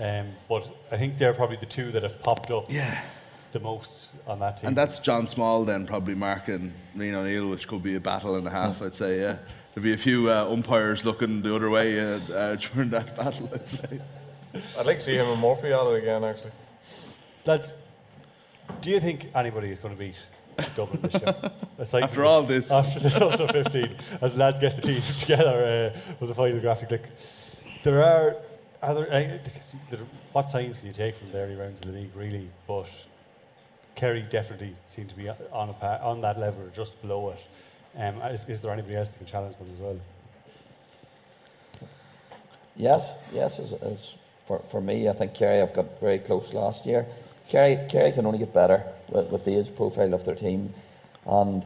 Um, 0.00 0.30
but 0.48 0.68
I 0.90 0.96
think 0.96 1.16
they're 1.16 1.32
probably 1.32 1.58
the 1.58 1.66
two 1.66 1.92
that 1.92 2.02
have 2.02 2.20
popped 2.22 2.50
up 2.50 2.66
yeah. 2.68 3.00
the 3.52 3.60
most 3.60 4.08
on 4.26 4.40
that 4.40 4.56
team. 4.56 4.66
And 4.66 4.76
that's 4.76 4.98
John 4.98 5.28
Small 5.28 5.64
then 5.64 5.86
probably 5.86 6.16
marking 6.16 6.72
Rian 6.96 7.14
O'Neill, 7.14 7.50
which 7.50 7.68
could 7.68 7.84
be 7.84 7.94
a 7.94 8.00
battle 8.00 8.34
and 8.34 8.48
a 8.48 8.50
half, 8.50 8.82
I'd 8.82 8.96
say, 8.96 9.20
yeah. 9.20 9.36
There'd 9.74 9.84
be 9.84 9.92
a 9.92 9.96
few 9.96 10.28
uh, 10.28 10.48
umpires 10.50 11.04
looking 11.04 11.40
the 11.40 11.54
other 11.54 11.70
way 11.70 12.00
uh, 12.00 12.18
uh, 12.34 12.56
during 12.74 12.90
that 12.90 13.16
battle, 13.16 13.48
I'd 13.54 13.68
say. 13.68 14.00
I'd 14.76 14.86
like 14.86 14.98
to 14.98 15.04
see 15.04 15.14
him 15.14 15.28
and 15.28 15.40
Murphy 15.40 15.72
at 15.72 15.86
it 15.86 16.02
again, 16.02 16.24
actually. 16.24 16.50
Lads, 17.50 17.74
do 18.80 18.90
you 18.90 19.00
think 19.00 19.26
anybody 19.34 19.72
is 19.72 19.80
going 19.80 19.92
to 19.92 19.98
beat 19.98 20.14
Dublin 20.76 21.02
this 21.02 21.20
year? 21.20 21.34
Aside 21.78 22.04
After 22.04 22.24
all 22.24 22.44
this. 22.44 22.70
After 22.70 23.00
this 23.00 23.20
also 23.20 23.48
15, 23.48 23.96
as 24.20 24.36
lads 24.36 24.60
get 24.60 24.76
the 24.76 24.82
team 24.82 25.02
together 25.18 25.92
uh, 25.96 26.14
with 26.20 26.28
the 26.28 26.34
final 26.36 26.60
graphic. 26.60 26.92
Like, 26.92 27.08
there 27.82 28.04
are, 28.04 28.36
are 28.84 28.94
there, 28.94 29.12
uh, 29.12 29.50
there, 29.90 29.98
what 30.30 30.48
signs 30.48 30.78
can 30.78 30.86
you 30.86 30.92
take 30.92 31.16
from 31.16 31.32
the 31.32 31.38
early 31.38 31.56
rounds 31.56 31.80
of 31.80 31.88
the 31.88 31.92
league, 31.92 32.14
really? 32.14 32.48
But 32.68 32.88
Kerry 33.96 34.22
definitely 34.22 34.76
seem 34.86 35.08
to 35.08 35.14
be 35.16 35.28
on, 35.28 35.70
a 35.70 35.72
pa- 35.72 35.98
on 36.02 36.20
that 36.20 36.38
level 36.38 36.62
or 36.62 36.68
just 36.68 37.02
below 37.02 37.30
it. 37.30 37.40
Um, 37.98 38.22
is, 38.30 38.48
is 38.48 38.60
there 38.60 38.70
anybody 38.70 38.94
else 38.94 39.08
that 39.08 39.18
can 39.18 39.26
challenge 39.26 39.56
them 39.56 39.68
as 39.74 39.80
well? 39.80 40.00
Yes, 42.76 43.14
yes. 43.32 43.58
As, 43.58 43.72
as 43.72 44.18
for, 44.50 44.60
for 44.68 44.80
me, 44.80 45.08
I 45.08 45.12
think 45.12 45.32
Kerry 45.32 45.58
have 45.58 45.72
got 45.72 46.00
very 46.00 46.18
close 46.18 46.52
last 46.52 46.84
year. 46.84 47.06
Kerry, 47.50 47.78
Kerry 47.88 48.12
can 48.12 48.26
only 48.26 48.38
get 48.38 48.54
better 48.54 48.84
with, 49.08 49.28
with 49.30 49.44
the 49.44 49.58
age 49.58 49.74
profile 49.74 50.14
of 50.14 50.24
their 50.24 50.36
team. 50.36 50.72
And 51.26 51.64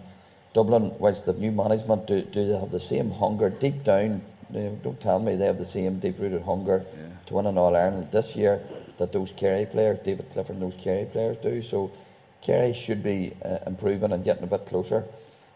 Dublin, 0.55 0.95
whilst 0.99 1.27
the 1.27 1.35
new 1.35 1.53
management, 1.53 2.07
do, 2.07 2.23
do 2.23 2.47
they 2.47 2.59
have 2.59 2.71
the 2.71 2.81
same 2.81 3.11
hunger 3.11 3.51
deep 3.51 3.85
down? 3.85 4.23
Don't 4.51 5.01
tell 5.01 5.19
me 5.19 5.37
they 5.37 5.45
have 5.45 5.59
the 5.59 5.65
same 5.65 5.99
deep 6.01 6.19
rooted 6.19 6.43
hunger 6.43 6.85
to 7.27 7.35
win 7.35 7.47
an 7.47 7.59
All 7.59 7.77
Ireland 7.77 8.09
this 8.13 8.35
year 8.35 8.63
that 8.99 9.13
those 9.13 9.33
Kerry 9.37 9.67
players, 9.67 9.99
David 10.05 10.31
Clifford 10.31 10.57
and 10.57 10.63
those 10.63 10.81
Kerry 10.81 11.05
players 11.05 11.37
do. 11.39 11.61
So 11.61 11.91
Kerry 12.41 12.73
should 12.73 13.03
be 13.03 13.35
uh, 13.45 13.59
improving 13.67 14.13
and 14.13 14.25
getting 14.25 14.45
a 14.45 14.47
bit 14.47 14.67
closer. 14.67 15.05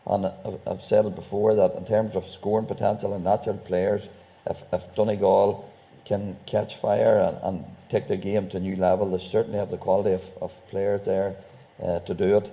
And 0.07 0.27
I've, 0.27 0.59
I've 0.67 0.85
said 0.85 1.07
it 1.07 1.15
before 1.15 1.55
that 1.55 1.75
in 1.75 1.87
terms 1.87 2.17
of 2.17 2.27
scoring 2.27 2.67
potential 2.67 3.15
and 3.15 3.25
natural 3.25 3.57
players, 3.57 4.09
if, 4.47 4.63
if 4.73 4.95
Donegal 4.95 5.71
can 6.05 6.37
catch 6.47 6.77
fire 6.77 7.19
and, 7.19 7.39
and 7.43 7.65
take 7.89 8.07
their 8.07 8.17
game 8.17 8.49
to 8.51 8.57
a 8.57 8.61
new 8.61 8.77
level, 8.77 9.11
they 9.11 9.19
certainly 9.19 9.59
have 9.59 9.71
the 9.71 9.77
quality 9.77 10.13
of, 10.13 10.23
of 10.41 10.53
players 10.71 11.05
there 11.05 11.37
uh, 11.83 12.01
to 12.01 12.15
do 12.15 12.37
it. 12.37 12.53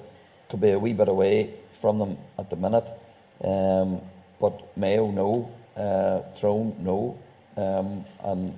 Could 0.49 0.61
be 0.61 0.71
a 0.71 0.79
wee 0.79 0.93
bit 0.93 1.07
away 1.07 1.53
from 1.81 1.99
them 1.99 2.17
at 2.37 2.49
the 2.49 2.55
minute, 2.55 2.87
um, 3.43 4.01
but 4.39 4.75
Mayo 4.77 5.11
no, 5.11 5.51
uh, 5.75 6.21
Tyrone 6.39 6.75
no, 6.79 7.17
um, 7.57 8.05
and 8.23 8.53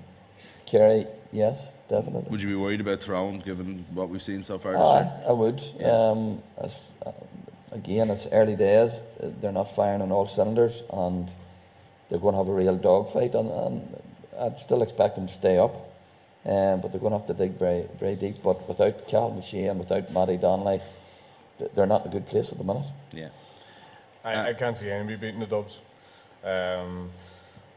Kerry 0.66 1.08
yes, 1.32 1.66
definitely. 1.90 2.30
Would 2.30 2.42
you 2.42 2.48
be 2.48 2.56
worried 2.56 2.82
about 2.82 3.02
Tyrone 3.02 3.40
given 3.40 3.86
what 3.94 4.10
we've 4.10 4.22
seen 4.22 4.44
so 4.44 4.58
far 4.58 4.74
this 4.74 4.82
Aye, 4.82 5.02
year? 5.02 5.24
I 5.28 5.32
would. 5.32 5.84
Um, 5.84 6.42
as, 6.58 6.92
uh, 7.06 7.12
again, 7.72 8.10
it's 8.10 8.28
early 8.32 8.56
days. 8.56 9.00
Uh, 9.22 9.30
They're 9.42 9.52
not 9.52 9.76
firing 9.76 10.02
on 10.02 10.12
all 10.12 10.28
cylinders, 10.28 10.84
and 10.92 11.30
they're 12.10 12.20
going 12.20 12.34
to 12.34 12.38
have 12.38 12.48
a 12.48 12.54
real 12.54 12.76
dogfight. 12.76 13.36
And, 13.36 13.50
and 13.52 14.02
I'd 14.40 14.60
still 14.60 14.82
expect 14.82 15.16
them 15.16 15.28
to 15.28 15.34
stay 15.34 15.58
up, 15.58 15.87
um, 16.48 16.82
but 16.82 16.92
they're 16.92 17.02
going 17.02 17.12
to 17.12 17.20
have 17.20 17.28
to 17.28 17.34
dig 17.34 17.60
very, 17.60 17.86
very 18.00 18.16
deep. 18.16 18.42
But 18.42 18.68
without 18.68 19.08
Cal 19.08 19.32
McShane, 19.32 19.70
and 19.70 19.80
without 19.80 20.12
Matty 20.12 20.38
Donnelly, 20.38 20.80
they're 21.76 21.86
not 21.86 22.06
in 22.06 22.12
a 22.12 22.14
good 22.14 22.26
place 22.26 22.52
at 22.52 22.58
the 22.58 22.64
minute. 22.64 22.86
Yeah. 23.12 23.30
I, 24.24 24.50
I 24.50 24.54
can't 24.54 24.78
see 24.78 24.90
anybody 24.90 25.18
beating 25.18 25.40
the 25.40 25.46
Dubs. 25.46 25.78
Um, 26.44 27.12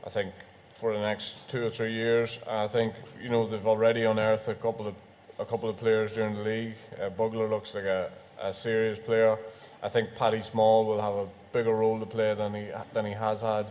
I 0.06 0.10
think 0.10 0.32
for 0.74 0.92
the 0.92 1.00
next 1.00 1.48
two 1.48 1.64
or 1.64 1.70
three 1.70 1.92
years, 1.92 2.38
I 2.48 2.66
think 2.66 2.94
you 3.22 3.28
know 3.28 3.46
they've 3.46 3.66
already 3.66 4.04
unearthed 4.04 4.48
a 4.48 4.54
couple 4.54 4.86
of 4.86 4.94
a 5.38 5.44
couple 5.44 5.68
of 5.68 5.76
players 5.76 6.14
during 6.14 6.34
the 6.34 6.42
league. 6.42 6.74
Uh, 7.00 7.10
Bugler 7.10 7.48
looks 7.48 7.74
like 7.74 7.84
a, 7.84 8.10
a 8.40 8.52
serious 8.52 8.98
player. 8.98 9.36
I 9.82 9.88
think 9.88 10.10
Paddy 10.16 10.42
Small 10.42 10.86
will 10.86 11.00
have 11.00 11.14
a 11.14 11.26
bigger 11.52 11.74
role 11.74 11.98
to 11.98 12.06
play 12.06 12.34
than 12.34 12.54
he 12.54 12.68
than 12.92 13.06
he 13.06 13.12
has 13.12 13.40
had, 13.40 13.66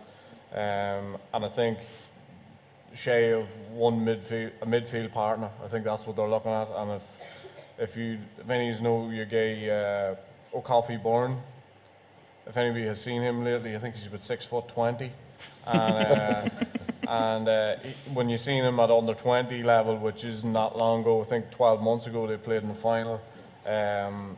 um, 0.54 1.18
and 1.34 1.46
I 1.46 1.50
think 1.50 1.78
Shea 2.94 3.32
of 3.32 3.48
one 3.72 4.06
midfield 4.06 4.52
a 4.62 4.66
midfield 4.66 5.12
partner. 5.12 5.50
I 5.64 5.68
think 5.68 5.86
that's 5.86 6.06
what 6.06 6.16
they're 6.16 6.28
looking 6.28 6.52
at. 6.52 6.70
And 6.76 6.92
if 6.92 7.04
if 7.78 7.98
you 7.98 8.20
if 8.38 8.50
any 8.50 8.70
of 8.70 8.78
you 8.78 8.84
know 8.84 9.10
your 9.10 9.26
guy 9.26 9.70
uh, 9.70 10.16
O'Coffey 10.58 10.98
Bourne, 10.98 11.38
if 12.48 12.58
anybody 12.58 12.86
has 12.86 13.02
seen 13.02 13.22
him 13.22 13.44
lately, 13.44 13.76
I 13.76 13.80
think 13.80 13.96
he's 13.96 14.08
about 14.08 14.24
six 14.24 14.46
foot 14.46 14.68
twenty, 14.68 15.12
and 15.68 15.78
uh, 15.78 16.50
and 17.08 17.48
uh, 17.48 17.76
when 18.14 18.30
you 18.30 18.38
seen 18.38 18.64
him 18.64 18.80
at 18.80 18.90
under 18.90 19.14
twenty 19.14 19.64
level, 19.64 19.98
which 19.98 20.26
isn't 20.26 20.54
that 20.54 20.76
long 20.76 21.02
ago, 21.02 21.22
I 21.22 21.26
think 21.26 21.52
twelve 21.52 21.82
months 21.82 22.08
ago 22.08 22.28
they 22.28 22.38
played 22.38 22.64
in 22.64 22.70
the 22.70 22.76
final. 22.76 23.22
Um, 23.66 24.38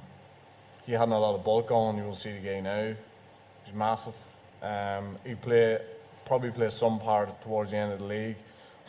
he 0.85 0.93
hadn't 0.93 1.13
a 1.13 1.19
lot 1.19 1.35
of 1.35 1.43
bulk 1.43 1.71
on. 1.71 1.97
You 1.97 2.03
will 2.03 2.15
see 2.15 2.33
the 2.33 2.39
guy 2.39 2.59
now. 2.59 2.93
He's 3.63 3.73
massive. 3.75 4.15
Um, 4.61 5.17
he 5.25 5.35
play 5.35 5.79
probably 6.25 6.51
play 6.51 6.69
some 6.69 6.99
part 6.99 7.41
towards 7.41 7.71
the 7.71 7.77
end 7.77 7.93
of 7.93 7.99
the 7.99 8.05
league. 8.05 8.35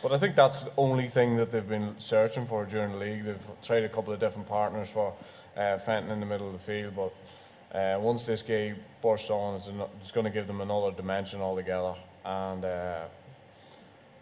But 0.03 0.13
I 0.13 0.19
think 0.19 0.35
that's 0.35 0.63
the 0.63 0.73
only 0.77 1.09
thing 1.09 1.37
that 1.37 1.53
they've 1.53 1.69
been 1.69 1.95
searching 1.99 2.47
for 2.47 2.65
during 2.65 2.93
the 2.93 2.99
league. 2.99 3.25
They've 3.25 3.39
tried 3.63 3.85
a 3.85 3.89
couple 3.89 4.13
of 4.13 4.19
different 4.21 4.49
partners 4.49 4.91
for 4.91 5.15
uh, 5.57 5.79
Fenton 5.79 6.11
in 6.11 6.19
the 6.21 6.27
middle 6.27 6.47
of 6.49 6.53
the 6.55 6.59
field, 6.59 6.95
but 6.97 7.79
uh, 7.79 7.99
once 8.01 8.27
this 8.27 8.43
guy 8.43 8.75
bursts 9.01 9.31
on, 9.31 9.57
it's, 9.57 9.69
ano- 9.69 9.91
it's 10.01 10.11
going 10.11 10.25
to 10.25 10.31
give 10.31 10.47
them 10.47 10.61
another 10.61 10.91
dimension 10.91 11.41
altogether. 11.41 11.95
And 12.25 12.65
uh, 12.65 13.05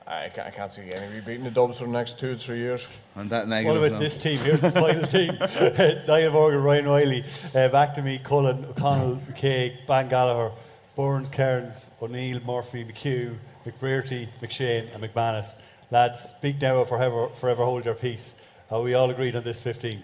I, 0.07 0.29
ca- 0.29 0.45
I 0.45 0.51
can't 0.51 0.73
see 0.73 0.83
anybody 0.83 1.21
beating 1.21 1.45
the 1.45 1.51
Dubs 1.51 1.79
for 1.79 1.85
the 1.87 1.91
next 1.93 2.19
two 2.19 2.33
or 2.33 2.37
three 2.37 2.59
years. 2.59 2.87
And 3.17 3.31
that 3.31 3.49
negative. 3.49 3.81
What 3.81 3.89
about 3.89 4.01
this 4.01 4.19
team? 4.19 4.39
Here's 4.41 4.61
the 4.61 4.71
final 4.73 5.03
team. 5.07 5.35
Niall 6.07 6.33
Morgan, 6.33 6.63
Ryan 6.63 6.89
Riley, 6.89 7.25
uh, 7.55 7.69
back 7.69 7.95
to 7.95 8.03
me, 8.03 8.19
Cullen, 8.23 8.65
O'Connell, 8.67 9.17
McKay, 9.31 9.79
Ban 9.87 10.09
Gallagher, 10.09 10.55
Burns, 10.95 11.29
Cairns, 11.31 11.91
O'Neill, 12.03 12.41
Murphy, 12.45 12.85
McHugh, 12.85 13.35
McBrearty, 13.67 14.29
McShane 14.43 14.93
and 14.95 15.03
McManus. 15.03 15.63
Lads, 15.91 16.21
speak 16.21 16.61
now 16.61 16.77
or 16.77 16.87
forever, 16.87 17.29
forever 17.29 17.65
hold 17.65 17.85
your 17.85 17.95
peace. 17.95 18.37
Are 18.71 18.81
we 18.83 18.95
all 18.95 19.11
agreed 19.11 19.35
on 19.35 19.43
this 19.43 19.59
15? 19.59 20.03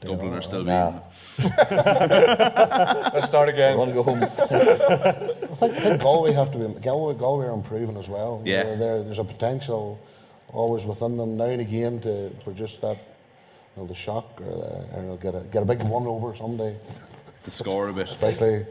Dublin 0.00 0.32
are 0.32 0.40
still 0.40 0.64
Nah. 0.64 1.00
Let's 1.38 3.26
start 3.26 3.50
again. 3.50 3.74
I 3.74 3.76
want 3.76 3.90
to 3.90 3.94
go 3.94 4.02
home. 4.02 4.22
I 4.24 4.28
think, 5.56 5.74
I 5.76 5.80
think 5.80 6.00
Galway 6.00 6.32
have 6.32 6.50
to 6.52 6.58
be 6.58 6.80
Galway. 6.80 7.14
Galway 7.14 7.46
are 7.46 7.52
improving 7.52 7.98
as 7.98 8.08
well. 8.08 8.40
You 8.44 8.52
Yeah. 8.54 8.62
know, 8.62 8.76
there, 8.76 9.02
there's 9.02 9.18
a 9.18 9.24
potential 9.24 10.00
always 10.52 10.86
within 10.86 11.18
them 11.18 11.36
now 11.36 11.44
and 11.44 11.60
again 11.60 12.00
to 12.00 12.30
produce 12.44 12.78
that, 12.78 12.96
you 12.96 13.82
know, 13.82 13.86
the 13.86 13.94
shock 13.94 14.40
or, 14.40 14.46
the, 14.46 14.96
or 14.96 15.02
you 15.02 15.08
know, 15.08 15.16
get 15.16 15.34
a 15.34 15.40
get 15.40 15.62
a 15.62 15.66
big 15.66 15.82
one 15.82 16.06
over 16.06 16.34
someday. 16.34 16.74
To 17.44 17.50
score 17.50 17.88
a 17.88 17.92
bit. 17.92 18.08
Especially, 18.10 18.64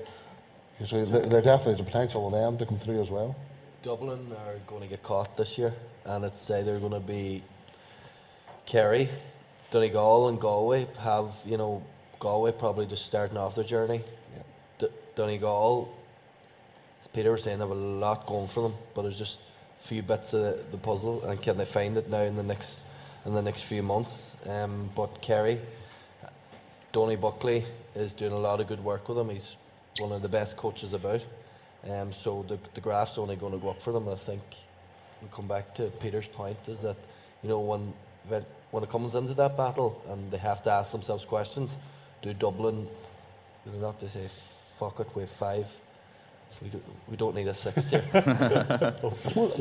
so 0.84 1.06
there, 1.06 1.22
there 1.22 1.41
definitely 1.41 1.73
is 1.76 1.80
a 1.80 1.84
potential 1.84 2.26
with 2.26 2.34
them 2.34 2.57
to 2.57 2.65
come 2.65 2.77
through 2.80 3.02
as 3.02 3.11
well. 3.11 3.36
Dublin 3.84 4.31
are 4.48 4.56
going 4.68 4.81
to 4.81 4.88
get 4.88 5.03
caught 5.03 5.38
this 5.38 5.57
year, 5.60 5.73
and 6.05 6.26
it's 6.26 6.49
either 6.49 6.80
going 6.80 6.93
to 6.93 6.99
be 6.99 7.43
Kerry, 8.65 9.09
Donegal, 9.71 10.30
and 10.30 10.39
Galway 10.39 10.88
have 10.99 11.31
you 11.45 11.57
know 11.57 11.84
Galway 12.19 12.51
probably 12.51 12.85
just 12.85 13.05
starting 13.05 13.38
off 13.38 13.55
their 13.55 13.63
journey. 13.63 14.01
D- 14.77 14.88
Donegal, 15.15 15.93
as 17.01 17.07
Peter 17.07 17.31
was 17.31 17.43
saying, 17.43 17.59
have 17.59 17.69
a 17.69 17.73
lot 17.73 18.26
going 18.27 18.47
for 18.47 18.63
them, 18.63 18.76
but 18.93 19.05
it's 19.05 19.17
just 19.17 19.39
a 19.84 19.88
few 19.88 20.01
bits 20.01 20.34
of 20.34 20.41
the, 20.41 20.63
the 20.71 20.77
puzzle, 20.77 21.23
and 21.23 21.41
can 21.41 21.57
they 21.57 21.65
find 21.65 21.97
it 21.97 22.09
now 22.09 22.21
in 22.21 22.35
the 22.35 22.43
next 22.43 22.84
in 23.26 23.34
the 23.34 23.41
next 23.41 23.61
few 23.63 23.84
months? 23.84 24.27
Um, 24.45 24.89
but 24.95 25.21
Kerry, 25.21 25.59
Donie 26.91 27.15
Buckley 27.15 27.65
is 27.95 28.13
doing 28.13 28.31
a 28.31 28.38
lot 28.38 28.59
of 28.59 28.67
good 28.67 28.84
work 28.84 29.07
with 29.07 29.17
them. 29.17 29.30
He's 29.30 29.55
one 29.99 30.11
of 30.11 30.21
the 30.21 30.30
best 30.30 30.57
coaches 30.57 30.93
about. 30.93 31.23
Um, 31.89 32.13
so 32.13 32.45
the, 32.47 32.57
the 32.73 32.81
graph's 32.81 33.17
only 33.17 33.35
going 33.35 33.53
to 33.53 33.59
go 33.59 33.69
up 33.69 33.81
for 33.81 33.93
them. 33.93 34.07
I 34.09 34.15
think 34.15 34.41
we 35.21 35.27
come 35.33 35.47
back 35.47 35.73
to 35.75 35.83
Peter's 36.01 36.27
point 36.27 36.57
is 36.67 36.79
that 36.81 36.97
you 37.43 37.49
know 37.49 37.59
when 37.59 37.93
when 38.27 38.45
when 38.71 38.83
it 38.83 38.89
comes 38.89 39.15
into 39.15 39.33
that 39.35 39.57
battle 39.57 40.01
and 40.09 40.31
they 40.31 40.37
have 40.37 40.63
to 40.63 40.71
ask 40.71 40.91
themselves 40.91 41.25
questions, 41.25 41.75
do 42.21 42.33
Dublin 42.33 42.87
do 43.65 43.71
not 43.79 43.99
to 43.99 44.09
say 44.09 44.29
fuck 44.79 44.99
it 44.99 45.15
with 45.15 45.31
five? 45.31 45.67
We, 46.63 46.69
do, 46.71 46.81
we 47.07 47.15
don't 47.15 47.35
need 47.35 47.47
a 47.47 47.53
sixth 47.53 47.89
here. 47.91 48.03
I 48.13 48.21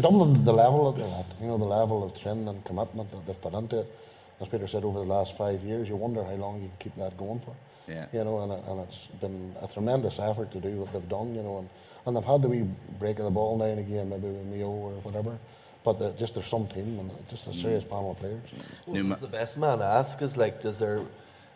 Dublin, 0.01 0.43
the 0.45 0.53
level 0.55 0.91
that 0.91 1.03
they're 1.03 1.19
at, 1.19 1.27
you 1.39 1.49
know, 1.49 1.59
the 1.59 1.65
level 1.65 2.03
of 2.03 2.19
training 2.19 2.49
and 2.49 2.65
commitment 2.65 3.11
that 3.11 3.27
they've 3.27 3.41
put 3.41 3.53
into 3.53 3.81
it, 3.81 3.95
as 4.41 4.49
Peter 4.49 4.67
said, 4.67 4.85
over 4.85 5.01
the 5.01 5.05
last 5.05 5.37
five 5.37 5.63
years, 5.63 5.87
you 5.87 5.97
wonder 5.97 6.25
how 6.25 6.35
long 6.35 6.63
you 6.63 6.69
can 6.69 6.77
keep 6.79 6.97
that 6.97 7.17
going 7.19 7.41
for. 7.41 7.55
Yeah. 7.87 8.07
You 8.13 8.25
know, 8.25 8.39
and, 8.41 8.53
and 8.53 8.81
it's 8.89 9.07
been 9.07 9.55
a 9.61 9.69
tremendous 9.69 10.19
effort 10.19 10.51
to 10.53 10.61
do 10.61 10.77
what 10.77 10.93
they've 10.95 11.09
done, 11.09 11.35
you 11.35 11.43
know, 11.43 11.59
and, 11.59 11.69
and 12.09 12.17
they've 12.17 12.25
had 12.25 12.41
the 12.43 12.49
wee 12.49 12.65
break 12.99 13.19
of 13.19 13.25
the 13.27 13.31
ball 13.31 13.59
now 13.59 13.67
and 13.67 13.79
again, 13.79 14.09
maybe 14.09 14.29
with 14.29 14.47
Mayo 14.47 14.69
or 14.71 14.93
whatever, 15.03 15.39
but 15.85 15.99
they're 15.99 16.13
just 16.13 16.35
there's 16.35 16.47
some 16.47 16.67
team 16.67 16.99
and 16.99 17.11
just 17.29 17.47
a 17.47 17.53
serious 17.55 17.85
panel 17.85 18.13
of 18.13 18.19
players. 18.19 18.41
Well, 18.87 19.05
this 19.05 19.19
the 19.19 19.27
best 19.29 19.59
man 19.59 19.79
to 19.79 19.85
ask 19.85 20.21
is 20.23 20.37
like, 20.37 20.63
does 20.63 20.79
there, 20.79 21.03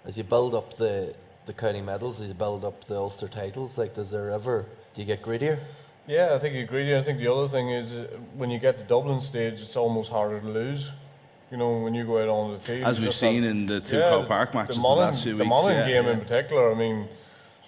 as 0.04 0.16
you 0.16 0.24
build 0.24 0.54
up 0.54 0.76
the 0.76 1.14
the 1.46 1.54
county 1.54 1.80
medals, 1.80 2.20
as 2.20 2.28
you 2.28 2.34
build 2.34 2.64
up 2.64 2.84
the 2.84 2.96
Ulster 2.96 3.26
titles, 3.28 3.76
like, 3.78 3.94
does 3.94 4.10
there 4.10 4.30
ever 4.30 4.66
do 4.94 5.00
you 5.00 5.06
get 5.06 5.22
greedier? 5.22 5.58
Yeah, 6.06 6.34
I 6.34 6.38
think 6.38 6.54
you 6.54 6.62
agree. 6.62 6.94
I 6.96 7.02
think 7.02 7.18
the 7.18 7.32
other 7.32 7.48
thing 7.48 7.70
is 7.70 7.92
uh, 7.94 8.06
when 8.36 8.50
you 8.50 8.58
get 8.58 8.76
to 8.78 8.84
Dublin 8.84 9.20
stage, 9.20 9.54
it's 9.62 9.76
almost 9.76 10.10
harder 10.10 10.38
to 10.40 10.48
lose. 10.48 10.90
You 11.50 11.56
know, 11.58 11.78
when 11.80 11.94
you 11.94 12.04
go 12.04 12.22
out 12.22 12.28
onto 12.28 12.58
the 12.58 12.64
field. 12.64 12.84
As 12.84 12.98
we've 12.98 13.08
just 13.08 13.20
have- 13.20 13.30
seen 13.32 13.44
in 13.44 13.66
the 13.66 13.80
two 13.80 13.96
Yeah, 13.98 14.08
Croke 14.08 14.28
Park 14.28 14.54
matches 14.54 14.76
the 14.76 14.82
the 14.82 14.88
last 14.88 15.22
few 15.22 15.32
the 15.32 15.38
weeks, 15.44 15.48
Monaghan 15.48 15.88
yeah, 15.88 16.02
game 16.02 16.10
in 16.10 16.20
particular, 16.20 16.70
I 16.72 16.74
mean, 16.74 17.08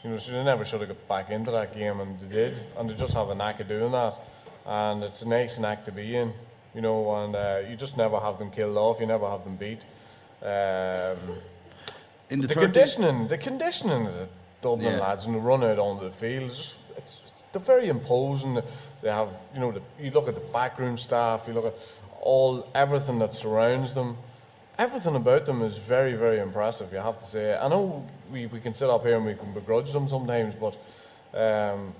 you 0.04 0.10
know, 0.10 0.18
so 0.18 0.32
they 0.32 0.44
never 0.44 0.64
should 0.64 0.80
have 0.80 0.88
got 0.90 1.08
back 1.08 1.30
into 1.30 1.50
that 1.50 1.74
game, 1.74 1.98
and 2.00 2.20
they 2.20 2.34
did, 2.34 2.54
and 2.76 2.88
they 2.88 2.94
just 2.94 3.14
have 3.14 3.30
a 3.30 3.34
knack 3.34 3.58
of 3.60 3.68
doing 3.68 3.90
that, 3.92 4.14
and 4.66 5.02
it's 5.02 5.22
a 5.22 5.28
nice 5.28 5.58
knack 5.58 5.84
to 5.86 5.92
be 5.92 6.14
in, 6.14 6.32
you 6.74 6.82
know, 6.82 7.14
and 7.24 7.34
uh, 7.34 7.62
you 7.68 7.74
just 7.74 7.96
never 7.96 8.20
have 8.20 8.38
them 8.38 8.50
killed 8.50 8.76
off, 8.76 9.00
you 9.00 9.06
never 9.06 9.28
have 9.28 9.44
them 9.44 9.56
beat. 9.56 9.80
Um, 10.42 11.38
In 12.28 12.40
the 12.40 12.46
the 12.48 12.54
30s 12.54 12.60
conditioning, 12.60 13.28
the 13.28 13.38
conditioning 13.38 14.06
of 14.06 14.14
the 14.14 14.28
Dublin 14.60 14.92
Yeah. 14.92 15.00
lads 15.00 15.24
and 15.24 15.34
the 15.34 15.38
run 15.38 15.64
out 15.64 15.78
onto 15.78 16.04
the 16.04 16.14
field, 16.16 16.50
it's, 16.50 16.56
just, 16.58 16.76
it's, 16.98 17.20
they're 17.52 17.62
very 17.62 17.88
imposing. 17.88 18.60
They 19.00 19.10
have, 19.10 19.28
you 19.54 19.60
know, 19.60 19.72
the, 19.72 19.80
you 19.98 20.10
look 20.10 20.28
at 20.28 20.34
the 20.34 20.46
backroom 20.52 20.98
staff, 20.98 21.44
you 21.46 21.54
look 21.54 21.66
at 21.66 21.74
all 22.20 22.66
everything 22.74 23.18
that 23.20 23.34
surrounds 23.34 23.94
them. 23.94 24.18
Everything 24.76 25.14
about 25.14 25.46
them 25.46 25.62
is 25.62 25.76
very, 25.76 26.14
very 26.14 26.40
impressive. 26.40 26.92
You 26.92 26.98
have 26.98 27.20
to 27.20 27.24
say. 27.24 27.56
I 27.56 27.68
know 27.68 28.04
we, 28.34 28.46
we 28.46 28.60
can 28.60 28.74
sit 28.74 28.90
up 28.90 29.02
here 29.04 29.16
and 29.16 29.24
we 29.24 29.34
can 29.34 29.52
begrudge 29.54 29.92
them 29.92 30.08
sometimes, 30.08 30.54
but 30.56 30.74
um, 31.38 31.94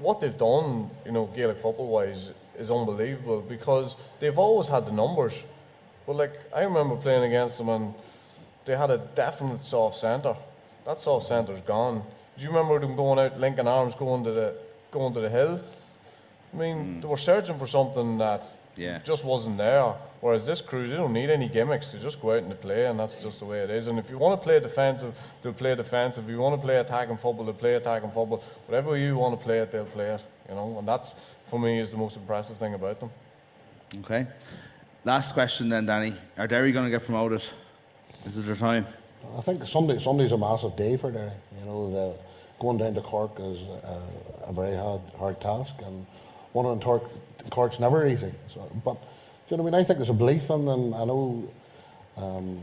what 0.00 0.20
they've 0.20 0.36
done, 0.36 0.90
you 1.06 1.12
know, 1.12 1.26
Gaelic 1.26 1.58
football 1.58 1.86
wise, 1.86 2.32
is 2.58 2.70
unbelievable 2.70 3.40
because 3.42 3.96
they've 4.18 4.36
always 4.36 4.66
had 4.68 4.86
the 4.86 4.92
numbers. 4.92 5.40
But 6.06 6.16
like 6.16 6.34
I 6.54 6.62
remember 6.62 6.96
playing 6.96 7.24
against 7.24 7.58
them 7.58 7.68
and 7.68 7.94
they 8.64 8.76
had 8.76 8.90
a 8.90 8.98
definite 8.98 9.64
soft 9.64 9.98
centre. 9.98 10.36
That 10.84 11.00
soft 11.00 11.26
centre's 11.26 11.60
gone. 11.60 12.02
Do 12.36 12.42
you 12.42 12.48
remember 12.48 12.78
them 12.80 12.96
going 12.96 13.18
out 13.18 13.38
linking 13.38 13.68
arms, 13.68 13.94
going 13.94 14.24
to 14.24 14.32
the 14.32 14.54
going 14.90 15.14
to 15.14 15.20
the 15.20 15.30
hill? 15.30 15.60
I 16.52 16.56
mean, 16.56 17.00
they 17.00 17.06
were 17.08 17.16
searching 17.16 17.58
for 17.58 17.66
something 17.66 18.18
that 18.18 18.42
Yeah. 18.76 18.98
just 19.04 19.24
wasn't 19.24 19.58
there. 19.58 19.94
Whereas 20.20 20.46
this 20.46 20.60
crew, 20.60 20.86
they 20.86 20.96
don't 20.96 21.12
need 21.12 21.30
any 21.30 21.48
gimmicks. 21.48 21.92
They 21.92 21.98
just 21.98 22.20
go 22.20 22.32
out 22.32 22.42
and 22.42 22.50
they 22.50 22.56
play, 22.56 22.86
and 22.86 22.98
that's 22.98 23.16
just 23.16 23.38
the 23.38 23.44
way 23.44 23.60
it 23.60 23.70
is. 23.70 23.86
And 23.88 23.98
if 23.98 24.08
you 24.08 24.18
want 24.18 24.40
to 24.40 24.44
play 24.44 24.58
defensive, 24.60 25.14
they'll 25.42 25.52
play 25.52 25.74
defensive. 25.74 26.24
If 26.24 26.30
you 26.30 26.38
want 26.38 26.60
to 26.60 26.64
play 26.64 26.76
attacking 26.76 27.16
football, 27.16 27.44
they'll 27.44 27.54
play 27.54 27.74
attacking 27.74 28.10
football. 28.10 28.42
Whatever 28.66 28.96
you 28.96 29.16
want 29.16 29.38
to 29.38 29.44
play 29.44 29.60
it, 29.60 29.70
they'll 29.70 29.84
play 29.84 30.10
it. 30.10 30.20
You 30.48 30.54
know, 30.54 30.78
and 30.78 30.88
that's 30.88 31.14
for 31.48 31.58
me 31.58 31.78
is 31.78 31.90
the 31.90 31.96
most 31.96 32.16
impressive 32.16 32.56
thing 32.56 32.74
about 32.74 33.00
them. 33.00 33.10
Okay. 34.00 34.26
Last 35.04 35.32
question 35.32 35.68
then, 35.68 35.86
Danny. 35.86 36.14
Are 36.36 36.48
Derry 36.48 36.72
going 36.72 36.84
to 36.84 36.90
get 36.90 37.04
promoted? 37.04 37.42
Is 38.24 38.38
it 38.38 38.46
their 38.46 38.56
time? 38.56 38.86
I 39.36 39.40
think 39.40 39.64
Sunday 39.66 39.98
Sunday's 39.98 40.32
a 40.32 40.38
massive 40.38 40.76
day 40.76 40.96
for 40.96 41.10
Derry. 41.10 41.30
You 41.60 41.64
know, 41.66 41.90
the, 41.90 42.14
going 42.58 42.78
down 42.78 42.94
to 42.94 43.00
Cork 43.00 43.32
is 43.38 43.60
a, 43.62 44.02
a 44.46 44.52
very 44.52 44.76
hard 44.76 45.00
hard 45.18 45.40
task, 45.40 45.76
and 45.84 46.06
one 46.52 46.66
in 46.66 46.80
Cork, 46.80 47.04
Cork's 47.50 47.78
never 47.78 48.06
easy. 48.06 48.32
So, 48.48 48.68
but 48.84 48.96
you 49.48 49.56
know, 49.56 49.62
what 49.62 49.74
I 49.74 49.76
mean, 49.76 49.80
I 49.80 49.84
think 49.84 49.98
there's 49.98 50.10
a 50.10 50.14
belief 50.14 50.50
in 50.50 50.64
them. 50.64 50.94
I 50.94 51.04
know, 51.04 51.48
um, 52.16 52.62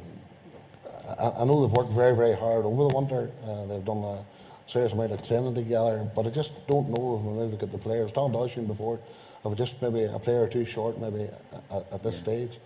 I, 1.20 1.42
I 1.42 1.46
know 1.46 1.66
they've 1.66 1.76
worked 1.78 1.92
very 1.92 2.16
very 2.16 2.36
hard 2.36 2.66
over 2.66 2.88
the 2.88 2.96
winter. 2.96 3.32
Uh, 3.46 3.66
they've 3.66 3.86
done 3.86 4.04
a 4.04 4.24
serious 4.68 4.92
amount 4.94 5.12
of 5.12 5.26
training 5.26 5.56
together, 5.56 6.10
but 6.16 6.26
I 6.26 6.30
just 6.30 6.66
don't 6.68 6.90
know 6.90 7.18
if 7.18 7.24
we 7.26 7.34
maybe 7.46 7.58
got 7.58 7.72
the 7.72 7.78
players. 7.78 8.12
Tom 8.12 8.32
Dawson 8.32 8.66
before, 8.66 9.00
if 9.44 9.46
we 9.46 9.56
just 9.56 9.82
maybe 9.82 10.04
a 10.04 10.20
player 10.20 10.44
or 10.44 10.48
two 10.48 10.66
short 10.66 11.00
maybe 11.00 11.30
at, 11.72 11.86
at 11.92 12.04
this 12.04 12.18
stage. 12.18 12.58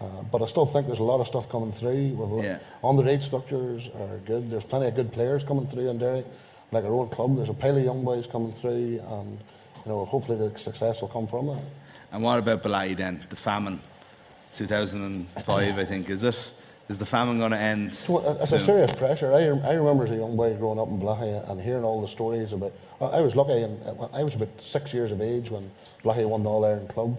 Uh, 0.00 0.22
but 0.30 0.42
I 0.42 0.46
still 0.46 0.66
think 0.66 0.86
there's 0.86 0.98
a 0.98 1.04
lot 1.04 1.20
of 1.20 1.26
stuff 1.26 1.48
coming 1.48 1.72
through. 1.72 2.14
We've 2.14 2.44
Yeah. 2.44 2.58
Underage 2.82 3.22
structures 3.22 3.88
are 3.88 4.18
good. 4.26 4.50
There's 4.50 4.64
plenty 4.64 4.88
of 4.88 4.94
good 4.96 5.12
players 5.12 5.44
coming 5.44 5.66
through 5.66 5.88
in 5.88 5.98
Derry. 5.98 6.24
Like 6.72 6.84
our 6.84 6.92
own 6.92 7.08
club, 7.08 7.36
there's 7.36 7.48
a 7.48 7.54
pile 7.54 7.76
of 7.78 7.84
young 7.84 8.04
boys 8.04 8.26
coming 8.26 8.52
through, 8.52 9.00
and 9.08 9.38
you 9.84 9.92
know, 9.92 10.04
hopefully 10.04 10.36
the 10.36 10.58
success 10.58 11.00
will 11.00 11.08
come 11.08 11.26
from 11.26 11.46
that. 11.46 11.62
And 12.14 12.22
what 12.22 12.38
about 12.38 12.62
Bellaghy 12.62 12.96
then? 12.96 13.26
The 13.28 13.34
famine, 13.34 13.80
2005, 14.54 15.78
I 15.78 15.84
think. 15.84 16.08
Is 16.08 16.22
it? 16.22 16.52
Is 16.88 16.96
the 16.96 17.04
famine 17.04 17.38
going 17.38 17.50
to 17.50 17.58
end? 17.58 17.92
So, 17.92 18.18
uh, 18.18 18.38
It's 18.40 18.52
a 18.52 18.60
serious 18.60 18.92
pressure. 18.92 19.32
I, 19.32 19.46
I 19.68 19.72
remember 19.74 20.04
as 20.04 20.12
a 20.12 20.16
young 20.16 20.36
boy 20.36 20.54
growing 20.54 20.78
up 20.78 20.86
in 20.86 21.00
Bellaghy 21.00 21.50
and 21.50 21.60
hearing 21.60 21.82
all 21.82 22.00
the 22.00 22.06
stories 22.06 22.52
about. 22.52 22.72
I 23.00 23.20
was 23.20 23.34
lucky, 23.34 23.62
and 23.62 23.80
I 24.12 24.22
was 24.22 24.36
about 24.36 24.62
six 24.62 24.94
years 24.94 25.10
of 25.10 25.20
age 25.20 25.50
when 25.50 25.68
Bellaghy 26.04 26.28
won 26.28 26.44
the 26.44 26.50
All 26.50 26.64
Ireland 26.64 26.88
Club, 26.88 27.18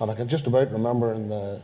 and 0.00 0.10
I 0.10 0.14
can 0.14 0.26
just 0.26 0.48
about 0.48 0.72
remember 0.72 1.12
in 1.14 1.28
the 1.28 1.62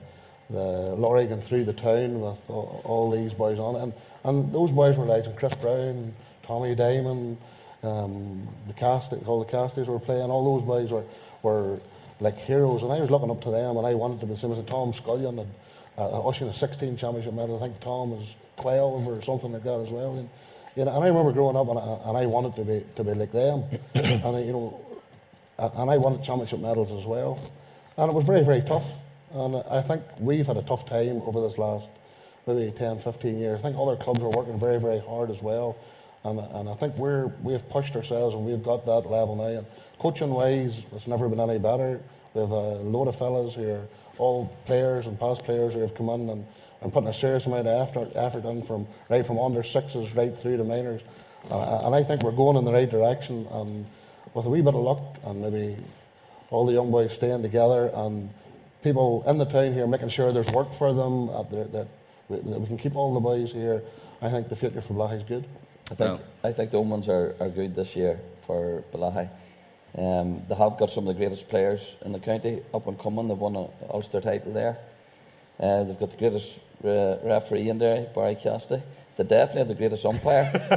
the 0.48 0.94
lorry 0.94 1.26
going 1.26 1.42
through 1.42 1.64
the 1.64 1.74
town 1.74 2.20
with 2.20 2.38
all, 2.48 2.80
all 2.84 3.10
these 3.10 3.34
boys 3.34 3.59
on 3.59 3.74
it, 3.74 3.82
and 3.82 3.92
and 4.22 4.52
those 4.52 4.70
boys 4.70 4.96
were 4.96 5.05
like 5.05 5.36
Chris 5.36 5.55
Brown, 5.56 6.14
Tommy 6.44 6.76
Diamond, 6.76 7.38
um, 7.82 8.46
the 8.68 8.72
cast, 8.74 9.12
all 9.26 9.40
the 9.44 9.50
casties 9.50 9.86
were 9.86 9.98
playing. 9.98 10.30
All 10.30 10.56
those 10.56 10.62
boys 10.62 10.92
were 10.92 11.05
were 11.42 11.80
like 12.20 12.36
heroes, 12.36 12.82
and 12.82 12.93
I 12.93 13.01
was 13.01 13.11
looking 13.11 13.31
up 13.31 13.40
to 13.43 13.51
them, 13.51 13.77
and 13.77 13.86
I 13.86 13.95
wanted 13.95 14.20
to 14.20 14.27
be 14.27 14.32
the 14.32 14.39
same 14.39 14.53
as 14.53 14.62
Tom 14.65 14.93
Scullion 14.93 15.39
and 15.39 15.51
uh, 15.97 16.20
Ossian 16.20 16.49
a 16.49 16.53
16 16.53 16.97
championship 16.97 17.35
medal. 17.35 17.57
I 17.57 17.66
think 17.66 17.81
Tom 17.81 18.11
was 18.11 18.36
12 18.59 19.09
or 19.09 19.23
something 19.23 19.53
like 19.53 19.65
that 19.65 19.81
as 19.81 19.90
well. 19.90 20.16
And, 20.16 20.28
you 20.77 20.85
know, 20.85 20.95
and 20.95 21.05
I 21.05 21.09
remember 21.09 21.32
growing 21.32 21.57
up, 21.57 21.69
and 21.69 21.78
I, 21.78 22.09
and 22.09 22.19
I 22.19 22.27
wanted 22.27 22.55
to 22.55 22.65
be 22.65 22.85
to 22.97 23.05
be 23.05 23.15
like 23.15 23.32
them, 23.32 23.65
and 23.95 24.36
I, 24.36 24.40
you 24.40 24.53
know, 24.53 24.81
and 25.59 25.90
I 25.90 25.97
wanted 25.97 26.23
championship 26.23 26.61
medals 26.61 26.93
as 26.93 27.05
well, 27.05 27.39
and 27.97 28.11
it 28.11 28.15
was 28.15 28.24
very 28.24 28.45
very 28.45 28.62
tough. 28.62 28.89
And 29.32 29.57
I 29.70 29.82
think 29.82 30.03
we've 30.19 30.47
had 30.47 30.57
a 30.57 30.62
tough 30.62 30.86
time 30.86 31.20
over 31.27 31.43
this 31.43 31.59
last 31.59 31.90
maybe 32.47 32.73
10, 32.73 33.01
15 33.01 33.39
years. 33.39 33.59
I 33.59 33.62
think 33.62 33.77
other 33.78 33.95
clubs 33.95 34.23
are 34.23 34.31
working 34.31 34.59
very 34.59 34.81
very 34.81 35.01
hard 35.01 35.31
as 35.31 35.43
well. 35.43 35.77
And, 36.28 36.40
and 36.40 36.68
I 36.68 36.74
think 36.74 36.96
we're, 36.96 37.26
we've 37.42 37.66
pushed 37.70 37.96
ourselves 37.96 38.34
and 38.34 38.44
we've 38.44 38.62
got 38.62 38.84
that 38.86 39.10
level 39.10 39.36
now. 39.36 39.59
And 39.59 39.66
coaching 39.98 40.30
wise, 40.30 40.84
it's 40.94 41.06
never 41.06 41.28
been 41.28 41.40
any 41.40 41.59
better. 41.59 42.00
We 42.34 42.40
have 42.40 42.50
a 42.50 42.76
load 42.76 43.09
of 43.09 43.16
fellas 43.16 43.55
who 43.55 43.68
are 43.70 43.88
all 44.18 44.46
players 44.66 45.06
and 45.06 45.18
past 45.18 45.44
players 45.44 45.74
who 45.74 45.80
have 45.80 45.94
come 45.94 46.09
in 46.10 46.28
and, 46.28 46.46
and 46.82 46.92
putting 46.92 47.09
a 47.09 47.12
serious 47.12 47.46
amount 47.46 47.66
of 47.66 47.88
effort, 47.88 48.12
effort 48.14 48.44
in 48.44 48.62
from 48.62 48.86
right 49.09 49.26
from 49.26 49.38
under 49.38 49.62
sixes 49.62 50.14
right 50.14 50.36
through 50.36 50.56
to 50.59 50.64
minors. 50.64 51.02
And 51.50 51.94
I 51.94 52.02
think 52.02 52.22
we're 52.22 52.32
going 52.32 52.56
in 52.56 52.64
the 52.64 52.72
right 52.72 52.90
direction. 52.90 53.46
And 53.50 53.86
with 54.34 54.46
a 54.46 54.48
wee 54.48 54.60
bit 54.60 54.74
of 54.74 54.80
luck 54.80 55.02
and 55.24 55.40
maybe 55.40 55.76
all 56.50 56.66
the 56.66 56.72
young 56.72 56.90
boys 56.90 57.14
staying 57.14 57.42
together 57.42 57.90
and 57.94 58.30
people 58.82 59.24
in 59.26 59.38
the 59.38 59.44
town 59.44 59.72
here 59.72 59.86
making 59.86 60.09
sure 60.09 60.32
there's 60.32 60.50
work 60.50 60.72
for 60.74 60.92
them, 60.92 61.26
that, 61.50 61.72
that 61.72 61.88
we 62.28 62.66
can 62.66 62.76
keep 62.76 62.94
all 62.94 63.14
the 63.14 63.20
boys 63.20 63.52
here, 63.52 63.82
I 64.20 64.28
think 64.30 64.48
the 64.48 64.56
future 64.56 64.80
for 64.80 64.94
Black 64.94 65.12
is 65.12 65.22
good. 65.22 65.46
I 65.90 65.94
think, 65.94 66.20
I 66.44 66.52
think 66.52 66.70
the 66.70 66.78
omens 66.78 67.09
are, 67.09 67.35
are 67.40 67.48
good 67.48 67.74
this 67.74 67.97
year 67.97 68.20
for 68.47 68.85
Bellaghy. 68.93 69.28
Um, 69.97 70.43
they 70.48 70.55
have 70.55 70.77
got 70.77 70.90
some 70.90 71.09
of 71.09 71.15
the 71.15 71.19
greatest 71.19 71.48
players 71.48 71.81
in 72.05 72.12
the 72.12 72.19
county 72.19 72.62
up 72.74 72.86
and 72.86 72.98
coming. 72.98 73.28
They've 73.28 73.39
won 73.39 73.56
an 73.56 73.69
Ulster 73.90 74.20
title 74.20 74.52
there. 74.52 74.78
Uh, 75.59 75.85
they've 75.85 75.98
got 75.98 76.10
the 76.10 76.16
greatest 76.16 76.59
re- 76.82 77.19
referee 77.24 77.69
in 77.70 77.78
there, 77.78 78.06
Barry 78.15 78.36
Cassidy. 78.36 78.82
They 79.16 79.24
definitely 79.24 79.60
have 79.60 79.69
the 79.69 79.74
greatest 79.74 80.06
umpire. 80.06 80.48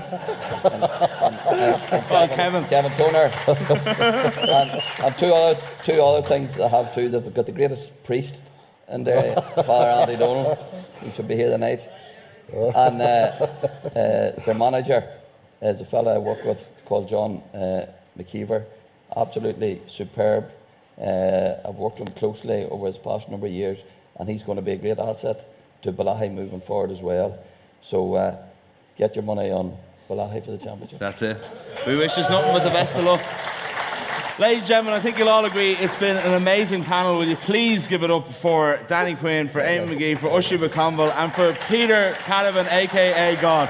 and, 0.73 0.83
and, 1.53 2.11
and, 2.11 2.31
Kevin, 2.31 2.63
Kevin 2.65 2.91
Toner. 2.93 3.31
and, 3.47 4.83
and 5.03 5.17
two 5.19 5.31
other 5.31 5.61
two 5.83 6.01
other 6.01 6.27
things 6.27 6.55
they 6.55 6.67
have 6.67 6.95
too. 6.95 7.09
They've 7.09 7.33
got 7.33 7.45
the 7.45 7.51
greatest 7.51 8.03
priest 8.03 8.37
in 8.89 9.03
there, 9.03 9.35
Father 9.35 9.89
Andy 9.89 10.15
Donald. 10.15 10.57
He 11.03 11.11
should 11.11 11.27
be 11.27 11.35
here 11.35 11.51
tonight. 11.51 11.87
And 12.75 13.01
uh, 13.01 13.05
uh, 13.05 14.45
their 14.45 14.55
manager 14.55 15.07
is 15.61 15.79
a 15.79 15.85
fella 15.85 16.15
I 16.15 16.17
work 16.17 16.43
with 16.43 16.67
called 16.85 17.07
John 17.07 17.41
uh, 17.53 17.85
McKeever. 18.17 18.65
Absolutely 19.15 19.81
superb. 19.87 20.51
Uh, 20.99 21.53
I've 21.65 21.75
worked 21.75 21.99
with 21.99 22.09
him 22.09 22.15
closely 22.15 22.65
over 22.65 22.87
his 22.87 22.97
past 22.97 23.29
number 23.29 23.47
of 23.47 23.53
years, 23.53 23.79
and 24.19 24.27
he's 24.27 24.43
going 24.43 24.57
to 24.57 24.61
be 24.61 24.73
a 24.73 24.77
great 24.77 24.99
asset 24.99 25.47
to 25.83 25.93
Bellaghy 25.93 26.31
moving 26.31 26.61
forward 26.61 26.91
as 26.91 27.01
well. 27.01 27.39
So 27.81 28.15
uh, 28.15 28.37
get 28.97 29.15
your 29.15 29.23
money 29.23 29.49
on 29.51 29.75
Bellaghy 30.09 30.43
for 30.43 30.51
the 30.51 30.57
championship. 30.57 30.99
That's 30.99 31.21
it. 31.21 31.37
We 31.87 31.95
wish 31.95 32.17
us 32.17 32.29
nothing 32.29 32.53
but 32.53 32.63
the 32.63 32.69
best 32.69 32.97
of 32.97 33.05
luck. 33.05 33.21
Ladies 34.41 34.61
and 34.61 34.67
gentlemen, 34.69 34.93
I 34.95 34.99
think 34.99 35.19
you'll 35.19 35.29
all 35.29 35.45
agree 35.45 35.73
it's 35.73 35.95
been 35.99 36.17
an 36.17 36.33
amazing 36.33 36.83
panel. 36.83 37.15
Will 37.15 37.27
you 37.27 37.35
please 37.35 37.85
give 37.85 38.01
it 38.01 38.09
up 38.09 38.27
for 38.33 38.79
Danny 38.87 39.13
Quinn, 39.13 39.47
for 39.47 39.61
Eamon 39.61 39.89
McGee, 39.89 40.17
for 40.17 40.29
Oisin 40.29 40.57
McConville, 40.57 41.15
and 41.15 41.31
for 41.31 41.53
Peter 41.67 42.15
Canavan, 42.23 42.65
aka 42.71 43.35
God. 43.35 43.69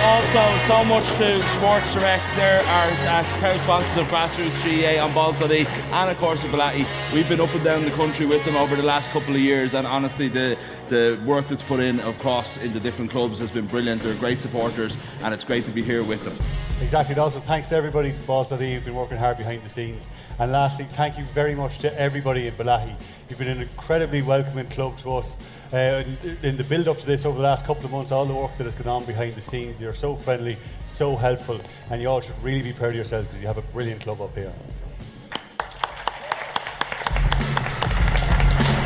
Also 0.00 0.58
so 0.68 0.84
much 0.84 1.04
to 1.18 1.42
Sports 1.48 1.92
Direct. 1.92 2.22
They're 2.36 2.60
our 2.60 3.24
proud 3.40 3.58
sponsors 3.60 3.96
of 3.96 4.06
Grassroots 4.06 4.62
GAA 4.62 5.04
on 5.04 5.12
Balls.ie 5.12 5.66
and 5.66 6.10
of 6.10 6.16
course 6.18 6.44
of 6.44 6.50
Bellaghy. 6.50 6.86
We've 7.12 7.28
been 7.28 7.40
up 7.40 7.52
and 7.52 7.64
down 7.64 7.84
the 7.84 7.90
country 7.90 8.24
with 8.24 8.44
them 8.44 8.54
over 8.54 8.76
the 8.76 8.84
last 8.84 9.10
couple 9.10 9.34
of 9.34 9.40
years 9.40 9.74
and 9.74 9.86
honestly 9.86 10.28
the, 10.28 10.56
the 10.88 11.20
work 11.26 11.48
that's 11.48 11.62
put 11.62 11.80
in 11.80 11.98
across 12.00 12.58
in 12.58 12.72
the 12.72 12.80
different 12.80 13.10
clubs 13.10 13.40
has 13.40 13.50
been 13.50 13.66
brilliant. 13.66 14.00
They're 14.02 14.14
great 14.14 14.38
supporters 14.38 14.96
and 15.22 15.34
it's 15.34 15.44
great 15.44 15.64
to 15.64 15.72
be 15.72 15.82
here 15.82 16.04
with 16.04 16.22
them. 16.24 16.36
Exactly, 16.80 17.16
also 17.16 17.40
thanks 17.40 17.68
to 17.70 17.74
everybody 17.74 18.12
from 18.12 18.24
Boss 18.26 18.50
that 18.50 18.64
you've 18.64 18.84
been 18.84 18.94
working 18.94 19.16
hard 19.16 19.36
behind 19.36 19.62
the 19.64 19.68
scenes. 19.68 20.08
And 20.38 20.52
lastly, 20.52 20.84
thank 20.84 21.18
you 21.18 21.24
very 21.24 21.56
much 21.56 21.80
to 21.80 22.00
everybody 22.00 22.46
in 22.46 22.54
Bellaghy. 22.54 22.94
You've 23.28 23.38
been 23.38 23.48
an 23.48 23.62
incredibly 23.62 24.22
welcoming 24.22 24.68
club 24.68 24.96
to 24.98 25.14
us. 25.14 25.42
Uh, 25.72 26.04
in, 26.22 26.38
in 26.42 26.56
the 26.56 26.64
build 26.64 26.86
up 26.86 26.96
to 26.96 27.04
this 27.04 27.26
over 27.26 27.36
the 27.36 27.42
last 27.42 27.66
couple 27.66 27.84
of 27.84 27.90
months, 27.90 28.12
all 28.12 28.24
the 28.24 28.32
work 28.32 28.56
that 28.58 28.64
has 28.64 28.76
gone 28.76 28.86
on 28.86 29.04
behind 29.04 29.32
the 29.32 29.40
scenes, 29.40 29.80
you're 29.88 29.94
so 29.94 30.14
friendly, 30.14 30.54
so 30.86 31.16
helpful, 31.16 31.58
and 31.90 32.02
you 32.02 32.10
all 32.10 32.20
should 32.20 32.38
really 32.42 32.60
be 32.60 32.74
proud 32.74 32.90
of 32.90 32.96
yourselves 32.96 33.26
because 33.26 33.40
you 33.40 33.46
have 33.46 33.56
a 33.56 33.62
brilliant 33.72 34.02
club 34.02 34.20
up 34.20 34.34
here. 34.34 34.52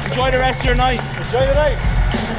Enjoy 0.08 0.30
the 0.30 0.38
rest 0.38 0.60
of 0.60 0.66
your 0.66 0.76
night. 0.76 1.00
Enjoy 1.18 1.44
the 1.44 1.54
night. 1.54 2.31